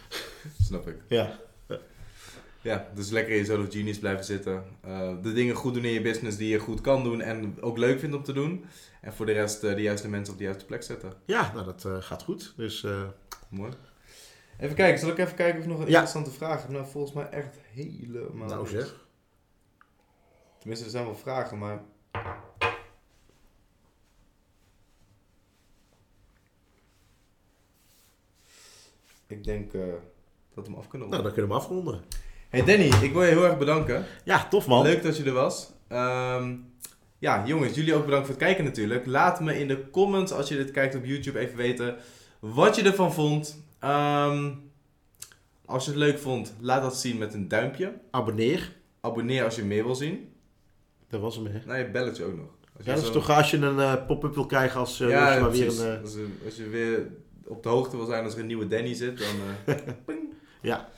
Snap 0.67 0.87
ik. 0.87 0.95
Ja, 1.07 1.39
Ja, 2.67 2.87
dus 2.93 3.09
lekker 3.09 3.35
in 3.35 3.45
zone 3.45 3.63
of 3.67 3.73
genius 3.73 3.99
blijven 3.99 4.25
zitten. 4.25 4.63
Eh, 4.81 5.15
de 5.21 5.33
dingen 5.33 5.55
goed 5.55 5.73
doen 5.73 5.83
in 5.85 5.91
je 5.91 6.01
business 6.01 6.37
die 6.37 6.49
je 6.49 6.59
goed 6.59 6.81
kan 6.81 7.03
doen 7.03 7.21
en 7.21 7.61
ook 7.61 7.77
leuk 7.77 7.99
vindt 7.99 8.15
om 8.15 8.23
te 8.23 8.33
doen. 8.33 8.65
En 9.01 9.13
voor 9.13 9.25
de 9.25 9.31
rest 9.31 9.63
eh, 9.63 9.75
de 9.75 9.81
juiste 9.81 10.09
mensen 10.09 10.33
op 10.33 10.39
de 10.39 10.45
juiste 10.45 10.65
plek 10.65 10.83
zetten. 10.83 11.13
ja 11.25 11.51
nou, 11.53 11.65
dat 11.65 11.85
eh, 11.85 11.97
gaat 12.01 12.23
goed. 12.23 12.53
Dus 12.57 12.85
Mooi. 13.49 13.71
Even 14.59 14.75
kijken, 14.75 14.99
zal 14.99 15.09
ik 15.09 15.17
even 15.17 15.35
kijken 15.35 15.57
of 15.59 15.63
ik 15.65 15.69
nog 15.69 15.79
een 15.79 15.83
Ja. 15.85 15.99
interessante 16.01 16.31
vraag 16.31 16.61
heb? 16.61 16.71
Nou, 16.71 16.85
volgens 16.87 17.13
mij 17.13 17.29
echt 17.29 17.57
helemaal 17.73 18.47
nou 18.47 18.67
zeg. 18.67 19.05
Tenminste, 20.57 20.85
er 20.85 20.91
zijn 20.91 21.05
wel 21.05 21.15
vragen, 21.15 21.57
maar... 21.57 21.81
Ik 29.27 29.43
denk 29.43 29.71
dat 29.71 29.81
we 30.53 30.61
hem 30.61 30.75
af 30.75 30.87
kunnen 30.87 31.09
Nou, 31.09 31.21
ronden. 31.21 31.23
dan 31.23 31.31
kunnen 31.33 31.49
we 31.51 31.55
hem 31.55 31.63
afronden. 31.63 32.01
Hey 32.49 32.63
Danny, 32.63 32.89
ik 33.01 33.13
wil 33.13 33.23
je 33.23 33.29
heel 33.29 33.45
erg 33.45 33.57
bedanken. 33.57 34.05
Ja, 34.23 34.47
tof 34.47 34.67
man. 34.67 34.83
Leuk 34.83 35.03
dat 35.03 35.17
je 35.17 35.23
er 35.23 35.33
was. 35.33 35.71
Ehm, 35.87 36.55
ja, 37.19 37.43
jongens, 37.45 37.75
jullie 37.75 37.95
ook 37.95 38.05
bedankt 38.05 38.25
voor 38.25 38.35
het 38.35 38.43
kijken 38.43 38.63
natuurlijk. 38.63 39.05
Laat 39.05 39.39
me 39.39 39.59
in 39.59 39.67
de 39.67 39.89
comments, 39.89 40.31
als 40.31 40.49
je 40.49 40.55
dit 40.55 40.71
kijkt 40.71 40.95
op 40.95 41.05
YouTube, 41.05 41.39
even 41.39 41.57
weten 41.57 41.95
wat 42.39 42.75
je 42.75 42.83
ervan 42.83 43.13
vond. 43.13 43.63
Ehm, 43.79 44.51
als 45.65 45.85
je 45.85 45.89
het 45.91 45.99
leuk 45.99 46.19
vond, 46.19 46.55
laat 46.59 46.81
dat 46.81 46.97
zien 46.97 47.17
met 47.17 47.33
een 47.33 47.47
duimpje. 47.47 47.93
Abonneer. 48.11 48.71
Abonneer 49.01 49.43
als 49.43 49.55
je 49.55 49.63
meer 49.63 49.83
wil 49.85 49.95
zien. 49.95 50.29
Dat 51.09 51.21
was 51.21 51.35
hem, 51.35 51.45
hè. 51.45 51.59
Nou, 51.65 51.79
je 51.79 51.89
belletje 51.89 52.23
ook 52.23 52.35
nog. 52.35 52.49
Als 52.77 52.85
Ja, 52.85 52.93
dat 52.95 53.03
is 53.03 53.11
toch 53.11 53.29
als 53.29 53.51
je 53.51 53.57
een 53.57 53.79
eh, 53.79 54.05
pop-up 54.07 54.33
wil 54.35 54.45
krijgen 54.45 54.79
als 54.79 55.01
uh, 55.01 55.09
ja, 55.09 55.39
maar 55.39 55.51
weer 55.51 55.79
een... 55.79 55.95
eh, 55.95 56.01
als, 56.01 56.13
je, 56.13 56.27
als 56.45 56.55
je 56.55 56.69
weer 56.69 57.07
op 57.45 57.63
de 57.63 57.69
hoogte 57.69 57.97
wil 57.97 58.05
zijn 58.05 58.23
als 58.23 58.33
er 58.33 58.39
een 58.39 58.45
nieuwe 58.45 58.67
Danny 58.67 58.93
zit, 58.93 59.17
dan, 59.17 59.75
ja. 60.61 60.89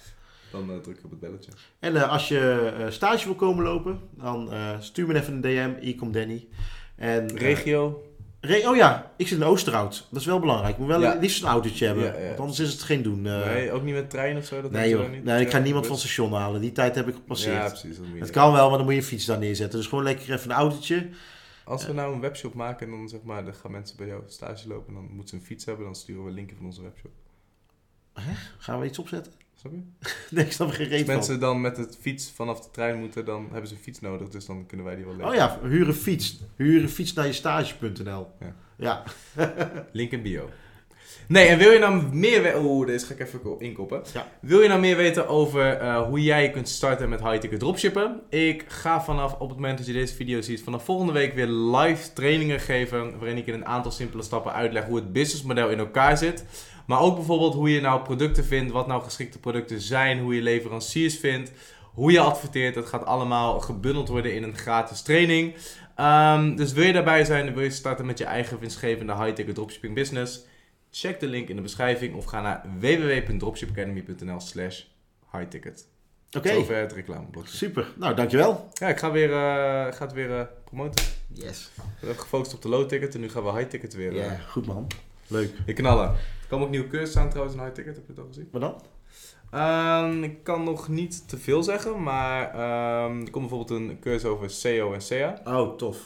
Dan 0.52 0.72
eh, 0.72 0.78
druk 0.78 0.98
je 0.98 1.04
op 1.04 1.10
het 1.10 1.20
belletje. 1.20 1.52
En 1.80 1.96
eh, 1.96 2.10
als 2.12 2.28
je 2.28 2.74
eh, 2.80 2.90
stage 2.90 3.26
wil 3.26 3.36
komen 3.36 3.64
lopen, 3.64 4.00
dan 4.12 4.52
eh, 4.54 4.76
stuur 4.80 5.08
me 5.08 5.16
even 5.16 5.34
een 5.34 5.42
DM. 5.42 5.74
Hier 5.82 5.96
komt 5.96 6.14
Danny. 6.14 6.48
En, 6.96 7.38
Regio? 7.38 8.04
Re- 8.42 8.70
oh 8.70 8.76
ja, 8.76 9.12
ik 9.18 9.28
zit 9.28 9.38
in 9.38 9.44
Oosterhout. 9.44 10.08
Dat 10.12 10.20
is 10.20 10.26
wel 10.26 10.40
belangrijk. 10.40 10.74
Ik 10.74 10.80
moet 10.80 10.88
wel 10.88 11.02
Ja. 11.02 11.18
liefst 11.20 11.42
een 11.44 11.50
autootje 11.50 11.86
hebben. 11.86 12.04
Ja, 12.06 12.18
ja. 12.20 12.28
Want 12.28 12.40
anders 12.40 12.60
is 12.60 12.72
het 12.72 12.82
geen 12.82 13.02
doen. 13.02 13.26
eh. 13.26 13.46
nee, 13.46 13.72
ook 13.72 13.84
niet 13.84 13.94
met 13.94 14.10
trein 14.10 14.38
of 14.38 14.46
zo? 14.46 14.62
Dat 14.62 14.72
nee 14.72 14.90
joh. 14.90 15.10
niet? 15.12 15.24
Nee, 15.24 15.42
ik 15.42 15.52
ga 15.52 15.58
niemand 15.58 15.88
van 15.88 15.98
station 15.98 16.34
halen. 16.34 16.62
Die 16.62 16.72
tijd 16.72 16.96
heb 16.96 17.08
ik 17.08 17.14
gepasseerd. 17.16 17.56
Ja, 17.56 17.68
precies. 17.68 17.98
Dat 17.98 18.06
het 18.20 18.30
kan 18.30 18.52
wel, 18.54 18.68
maar 18.70 18.78
dan 18.78 18.86
moet 18.86 18.96
je 18.96 19.00
je 19.02 19.06
fiets 19.08 19.26
daar 19.26 19.38
neerzetten. 19.40 19.80
Dus 19.80 19.88
gewoon 19.88 20.04
lekker 20.04 20.34
even 20.34 20.50
een 20.50 20.56
autootje. 20.56 21.10
Als 21.66 21.86
we 21.88 21.94
nou 21.94 22.14
een 22.14 22.20
webshop 22.22 22.54
maken 22.54 22.86
en 22.86 22.92
dan 22.98 23.10
zeg 23.10 23.22
maar, 23.24 23.46
dan 23.46 23.54
gaan 23.54 23.72
mensen 23.72 23.98
bij 23.98 24.08
jou 24.08 24.22
stage 24.28 24.68
lopen 24.68 24.88
en 24.88 24.94
dan 24.94 25.04
moeten 25.12 25.28
ze 25.28 25.36
een 25.36 25.42
fiets 25.48 25.66
hebben, 25.66 25.86
dan 25.86 25.96
sturen 25.96 26.24
we 26.24 26.30
een 26.30 26.36
linkje 26.36 26.56
van 26.56 26.66
onze 26.66 26.82
webshop. 26.82 27.12
Gaan 28.58 28.80
we 28.80 28.86
iets 28.86 29.00
opzetten? 29.00 29.32
Snap 29.60 29.72
je? 29.74 29.80
Nee, 30.36 30.46
ik 30.46 30.52
snap 30.52 30.70
geen 30.70 30.80
Als 30.86 30.90
reet 30.96 31.06
van. 31.06 31.16
mensen 31.16 31.40
dan 31.40 31.62
met 31.62 31.78
het 31.78 31.98
fiets 32.02 32.32
vanaf 32.36 32.60
de 32.62 32.72
trein 32.72 33.00
moeten, 33.00 33.26
dan 33.26 33.48
hebben 33.52 33.68
ze 33.70 33.74
een 33.76 33.82
fiets 33.82 34.00
nodig, 34.00 34.30
dus 34.30 34.46
dan 34.46 34.66
kunnen 34.66 34.86
wij 34.86 34.96
die 34.96 35.06
wel 35.06 35.14
leveren. 35.16 35.32
Oh 35.32 35.60
ja, 35.62 35.68
huur 35.68 35.88
een 35.88 35.94
fiets. 35.94 36.40
Huur 36.56 36.82
een 36.82 36.90
fiets 36.90 37.14
naar 37.14 37.26
je 37.26 37.34
stage.nl. 37.34 38.28
Ja. 38.40 38.56
Ja. 38.78 39.04
Link 39.92 40.12
in 40.12 40.22
bio. 40.22 40.50
Nee, 41.28 41.48
en 41.48 41.58
wil 41.58 41.72
je 41.72 41.80
nou 41.80 42.16
meer 42.16 42.42
weten... 42.42 42.64
Oeh, 42.64 42.88
deze 42.88 43.06
ga 43.06 43.14
ik 43.14 43.20
even 43.20 43.42
ko- 43.42 43.58
inkoppen. 43.60 44.02
Ja. 44.14 44.28
Wil 44.42 44.62
je 44.62 44.68
nou 44.68 44.80
meer 44.80 44.96
weten 44.98 45.28
over 45.28 45.74
eh, 45.78 46.02
hoe 46.08 46.24
jij 46.24 46.50
kunt 46.52 46.70
starten 46.70 47.10
met 47.10 47.22
high-ticket 47.22 47.60
dropshippen? 47.60 48.22
Ik 48.30 48.66
ga 48.68 49.02
vanaf, 49.04 49.34
op 49.34 49.48
het 49.50 49.58
moment 49.58 49.78
dat 49.78 49.88
je 49.88 49.94
deze 49.94 50.16
video 50.16 50.42
ziet, 50.42 50.64
vanaf 50.64 50.86
volgende 50.86 51.14
week 51.14 51.34
weer 51.34 51.48
live 51.48 52.14
trainingen 52.14 52.60
geven. 52.60 53.18
Waarin 53.18 53.38
ik 53.38 53.48
in 53.48 53.54
een 53.54 53.66
aantal 53.66 53.92
simpele 53.92 54.24
stappen 54.24 54.54
uitleg 54.54 54.86
hoe 54.86 54.96
het 54.96 55.14
businessmodel 55.14 55.70
in 55.70 55.80
elkaar 55.80 56.18
zit. 56.18 56.46
Maar 56.90 57.02
ook 57.02 57.16
bijvoorbeeld 57.16 57.54
hoe 57.54 57.74
je 57.74 57.82
nou 57.82 58.02
producten 58.02 58.46
vindt, 58.46 58.72
wat 58.72 58.88
nou 58.88 59.04
geschikte 59.04 59.40
producten 59.40 59.82
zijn, 59.82 60.20
hoe 60.20 60.36
je 60.36 60.42
leveranciers 60.42 61.18
vindt, 61.18 61.52
hoe 61.94 62.12
je 62.12 62.20
adverteert. 62.20 62.76
Dat 62.76 62.86
gaat 62.86 63.06
allemaal 63.06 63.60
gebundeld 63.60 64.08
worden 64.08 64.34
in 64.34 64.44
een 64.44 64.58
gratis 64.58 65.02
training. 65.02 65.56
Ehm, 65.96 66.56
dus 66.56 66.74
wil 66.74 66.84
je 66.84 66.94
daarbij 66.94 67.26
zijn 67.26 67.48
en 67.48 67.54
wil 67.54 67.64
je 67.64 67.70
starten 67.70 68.06
met 68.06 68.18
je 68.18 68.24
eigen 68.24 68.60
winstgevende 68.60 69.16
high-ticket 69.16 69.56
dropshipping 69.56 69.96
business? 69.96 70.46
Check 70.92 71.20
de 71.20 71.28
link 71.28 71.50
in 71.50 71.56
de 71.56 71.62
beschrijving 71.62 72.16
of 72.16 72.26
ga 72.26 72.42
naar 72.42 72.66
www.dropshipacademy.nl 72.80 74.40
slash 74.40 74.84
highticket. 75.32 75.88
Oké, 76.38 76.54
Zover 76.54 76.78
het 76.78 76.92
reclameblokje. 76.92 77.58
super. 77.58 77.88
Nou, 77.96 78.16
dankjewel. 78.16 78.70
Ja, 78.74 78.88
ik 78.88 79.00
ga, 79.00 79.12
weer, 79.12 79.32
eh, 79.32 79.94
ga 79.94 80.06
het 80.06 80.14
weer 80.14 80.40
eh, 80.40 80.46
promoten. 80.64 81.06
Yes. 81.34 81.72
We 81.76 81.82
hebben 82.00 82.20
gefocust 82.20 82.54
op 82.54 82.62
de 82.62 82.70
low 82.70 82.88
ticket 82.88 83.16
en 83.16 83.22
nu 83.22 83.30
gaan 83.30 83.44
we 83.44 83.52
high 83.52 83.70
ticket 83.70 83.94
weer, 83.94 84.14
Ja, 84.16 84.24
eh, 84.24 84.40
goed 84.50 84.66
man. 84.66 84.88
Leuk. 85.30 85.52
weer 85.66 85.76
knallen. 85.76 86.08
Er 86.10 86.48
komen 86.50 86.66
ook 86.66 86.72
nieuwe 86.72 86.88
cursussen 86.88 87.22
aan 87.22 87.30
trouwens 87.30 87.56
in 87.58 87.62
high 87.64 87.74
ticket, 87.74 87.96
heb 87.96 88.04
je 88.16 88.22
al 88.22 88.28
gezien? 88.28 88.48
Wat 88.52 88.62
dan? 88.62 88.82
Ehm, 89.52 90.24
ik 90.24 90.44
kan 90.44 90.64
nog 90.64 90.88
niet 90.88 91.30
te 91.30 91.38
veel 91.38 91.64
zeggen, 91.64 92.04
maar 92.04 92.50
ehm, 92.54 93.20
er 93.22 93.30
komt 93.32 93.50
bijvoorbeeld 93.50 93.70
een 93.70 93.98
cursus 94.00 94.30
over 94.30 94.50
SEO 94.50 94.94
en 94.94 95.02
SEA 95.02 95.42
Oh, 95.46 95.78
tof. 95.78 95.98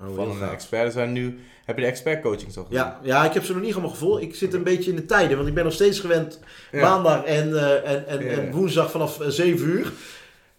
Oh, 0.00 0.14
van 0.14 0.30
een 0.30 0.48
expert. 0.48 0.84
Er 0.86 0.92
zijn 0.92 1.12
nu, 1.12 1.38
heb 1.64 1.76
je 1.76 1.82
de 1.82 1.88
expert 1.88 2.22
coachings 2.22 2.56
al 2.56 2.64
gezien? 2.64 2.78
Ja, 2.78 3.00
ja, 3.02 3.24
ik 3.24 3.32
heb 3.32 3.44
ze 3.44 3.52
nog 3.52 3.62
niet 3.62 3.72
allemaal 3.72 3.90
gevolgd. 3.90 4.22
Ik 4.22 4.34
zit 4.34 4.54
een 4.54 4.62
beetje 4.62 4.90
in 4.90 4.96
de 4.96 5.04
tijden, 5.06 5.36
want 5.36 5.48
ik 5.48 5.54
ben 5.54 5.64
nog 5.64 5.72
steeds 5.72 6.00
gewend 6.00 6.40
Ja. 6.72 6.80
maandag 6.80 7.24
en, 7.24 7.54
eh, 7.58 7.92
en, 7.92 8.06
en, 8.06 8.24
Ja. 8.24 8.30
en 8.30 8.52
woensdag 8.52 8.90
vanaf 8.90 9.20
eh, 9.20 9.28
7 9.28 9.66
uur. 9.68 9.92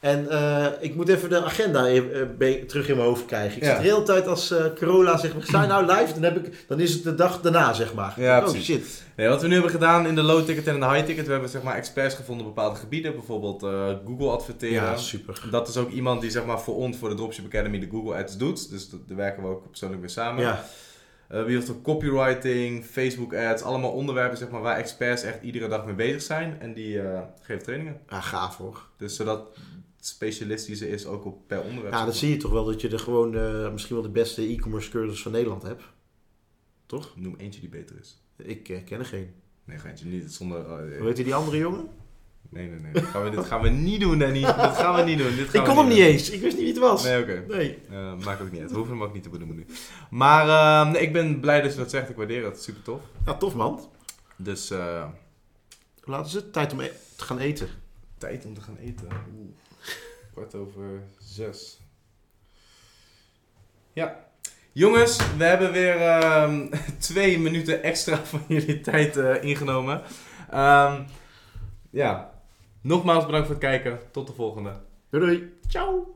En 0.06 0.30
eh, 0.30 0.66
ik 0.80 0.96
moet 0.96 1.10
even 1.10 1.30
de 1.30 1.44
agenda 1.44 1.88
eh, 1.88 2.52
terug 2.68 2.88
in 2.90 2.96
mijn 2.96 3.08
hoofd 3.08 3.26
krijgen. 3.26 3.58
Ik 3.58 3.64
Ja. 3.64 3.74
zit 3.74 3.84
de 3.84 3.90
hele 3.90 4.04
tijd 4.04 4.28
als 4.28 4.52
eh 4.52 4.66
Corolla 4.76 5.18
zegt, 5.18 5.34
we 5.34 5.46
zijn 5.46 5.68
nou 5.68 5.86
live, 5.86 6.14
dan, 6.14 6.24
heb 6.24 6.46
ik, 6.46 6.66
dan 6.68 6.80
is 6.80 6.94
het 6.94 7.04
de 7.04 7.16
dag 7.16 7.42
daarna, 7.42 7.74
zeg 7.74 7.94
maar. 7.94 8.14
Ja, 8.22 8.38
oh 8.38 8.44
precies. 8.44 8.66
shit. 8.66 9.04
Nee, 9.16 9.28
wat 9.28 9.42
we 9.42 9.48
nu 9.48 9.54
hebben 9.54 9.72
gedaan 9.72 10.08
in 10.08 10.16
de 10.16 10.22
low 10.22 10.46
ticket 10.46 10.68
en 10.68 10.74
in 10.74 10.80
de 10.80 10.90
high 10.90 11.06
ticket, 11.06 11.26
we 11.26 11.32
hebben 11.32 11.50
zeg 11.50 11.64
maar 11.64 11.76
experts 11.76 12.16
gevonden 12.16 12.46
op 12.48 12.56
bepaalde 12.56 12.80
gebieden. 12.80 13.14
Bijvoorbeeld 13.14 13.62
Google 14.06 14.30
adverteren. 14.30 14.74
Ja, 14.84 14.98
super. 14.98 15.42
Dat 15.52 15.68
is 15.68 15.78
ook 15.78 15.90
iemand 15.92 16.22
die 16.22 16.30
zeg 16.32 16.46
maar 16.46 16.60
voor 16.60 16.76
ons, 16.76 16.98
voor 16.98 17.10
de 17.10 17.16
Dropship 17.16 17.46
Academy, 17.46 17.80
de 17.80 17.88
Google 17.92 18.16
Ads 18.16 18.38
doet. 18.38 18.70
Dus 18.70 18.90
dat- 18.90 19.08
daar 19.08 19.18
werken 19.18 19.44
we 19.44 19.50
ook 19.50 19.70
persoonlijk 19.70 20.02
mee 20.02 20.10
samen. 20.10 20.44
Ja, 20.44 20.64
Eh, 21.28 21.44
wie 21.44 21.56
heeft 21.56 21.72
copywriting, 21.82 22.86
Facebook 22.86 23.36
ads, 23.36 23.62
allemaal 23.64 23.92
onderwerpen 23.92 24.38
zeg 24.38 24.50
maar, 24.50 24.62
waar 24.62 24.78
experts 24.78 25.24
echt 25.24 25.42
iedere 25.42 25.68
dag 25.68 25.86
mee 25.86 25.96
bezig 25.96 26.22
zijn. 26.22 26.58
En 26.60 26.74
die 26.74 27.00
geven 27.42 27.64
trainingen. 27.64 27.98
ja, 28.10 28.22
gaaf 28.22 28.58
hoor. 28.58 28.82
Dus 28.98 29.16
zodat 29.16 29.42
specialistische 30.08 30.90
is 30.90 31.06
ook 31.06 31.26
op 31.26 31.48
per 31.48 31.62
onderwerp. 31.62 31.92
Ja, 31.92 31.98
zeg 31.98 32.06
dan 32.08 32.16
zie 32.16 32.30
je 32.30 32.38
toch 32.38 32.52
wel 32.52 32.66
dat 32.66 32.82
je 32.82 32.90
er 32.90 33.00
gewoon 33.00 33.36
eh, 33.38 33.72
misschien 33.72 33.96
wel 33.96 34.04
de 34.04 34.10
beste 34.12 34.42
e-commerce 34.42 34.90
cursus 34.90 35.22
van 35.22 35.32
Nederland 35.32 35.64
hebt. 35.64 35.84
Toch? 36.86 37.14
Noem 37.16 37.36
eentje 37.38 37.60
die 37.60 37.70
beter 37.70 37.96
is. 38.00 38.22
Ik 38.38 38.70
eh, 38.70 38.84
ken 38.86 39.00
er 39.00 39.06
geen. 39.06 39.34
Nee, 39.64 39.78
geintje 39.78 40.06
niet 40.06 40.34
zonder... 40.34 40.86
nee. 40.86 40.98
Hoe 40.98 41.08
heet 41.08 41.16
die 41.16 41.36
andere 41.36 41.58
jongen? 41.58 41.88
nee, 42.50 42.68
nee, 42.70 42.80
nee. 42.80 42.94
Dat 42.94 43.04
gaan 43.04 43.24
we, 43.24 43.30
dit 43.30 43.46
gaan 43.46 43.62
we 43.62 43.70
niet 43.70 44.00
doen, 44.00 44.20
Danny. 44.20 44.40
Dit 44.40 44.50
gaan 44.56 44.96
we 44.96 45.02
niet 45.02 45.18
doen. 45.18 45.36
Dit 45.36 45.50
gaan 45.50 45.62
Ik 45.62 45.68
kon 45.68 45.78
hem 45.78 45.88
niet 45.88 45.98
doen. 45.98 46.06
eens. 46.06 46.30
Ik 46.30 46.42
wist 46.42 46.54
niet 46.58 46.64
wie 46.64 46.74
het 46.74 46.82
was. 46.82 47.04
Nee, 47.04 47.22
oké. 47.22 47.44
Nee. 47.48 47.78
Eh, 47.90 48.14
maakt 48.24 48.42
ook 48.42 48.52
niet 48.52 48.62
uit. 48.62 48.70
We 48.70 48.76
hoeven 48.78 48.94
hem 48.98 49.04
ook 49.04 49.14
niet 49.14 49.24
te 49.24 49.30
benoemen 49.30 49.56
nu. 49.56 49.66
Maar 50.10 50.48
eh, 50.48 50.92
nee, 50.92 51.02
ik 51.02 51.14
ben 51.14 51.40
blij 51.40 51.62
dat 51.62 51.72
je 51.72 51.78
dat 51.78 51.90
zegt. 51.90 52.10
Ik 52.10 52.16
waardeer 52.16 52.46
het. 52.46 52.62
Super 52.64 52.82
tof. 52.82 53.02
Ja, 53.26 53.34
tof 53.34 53.56
man. 53.56 53.90
Dus 54.36 54.70
eh, 54.72 55.04
Hoe 56.02 56.14
laat 56.14 56.26
is 56.28 56.34
het? 56.34 56.54
Tijd 56.54 56.72
om 56.74 56.80
e- 56.80 56.92
te 57.16 57.24
gaan 57.24 57.40
eten. 57.40 57.68
tijd 58.18 58.46
om 58.46 58.54
te 58.54 58.62
gaan 58.62 58.78
eten. 58.78 59.08
Oeh. 59.38 59.50
Kwart 60.36 60.56
over 60.56 61.04
zes. 61.20 61.80
Ja. 63.94 64.26
Jongens, 64.72 65.18
we 65.38 65.44
hebben 65.44 65.72
weer 65.72 66.02
ehm, 66.02 66.68
twee 66.98 67.40
minuten 67.40 67.84
extra 67.84 68.18
van 68.18 68.42
jullie 68.48 68.82
tijd 68.82 69.18
eh, 69.18 69.44
ingenomen. 69.44 70.02
Ehm, 70.50 71.04
ja. 71.90 72.32
Nogmaals 72.82 73.26
bedankt 73.26 73.48
voor 73.48 73.56
het 73.56 73.66
kijken. 73.66 74.00
Tot 74.12 74.28
de 74.28 74.34
volgende. 74.34 74.74
Doei 75.10 75.26
doei. 75.26 75.54
Ciao. 75.68 76.16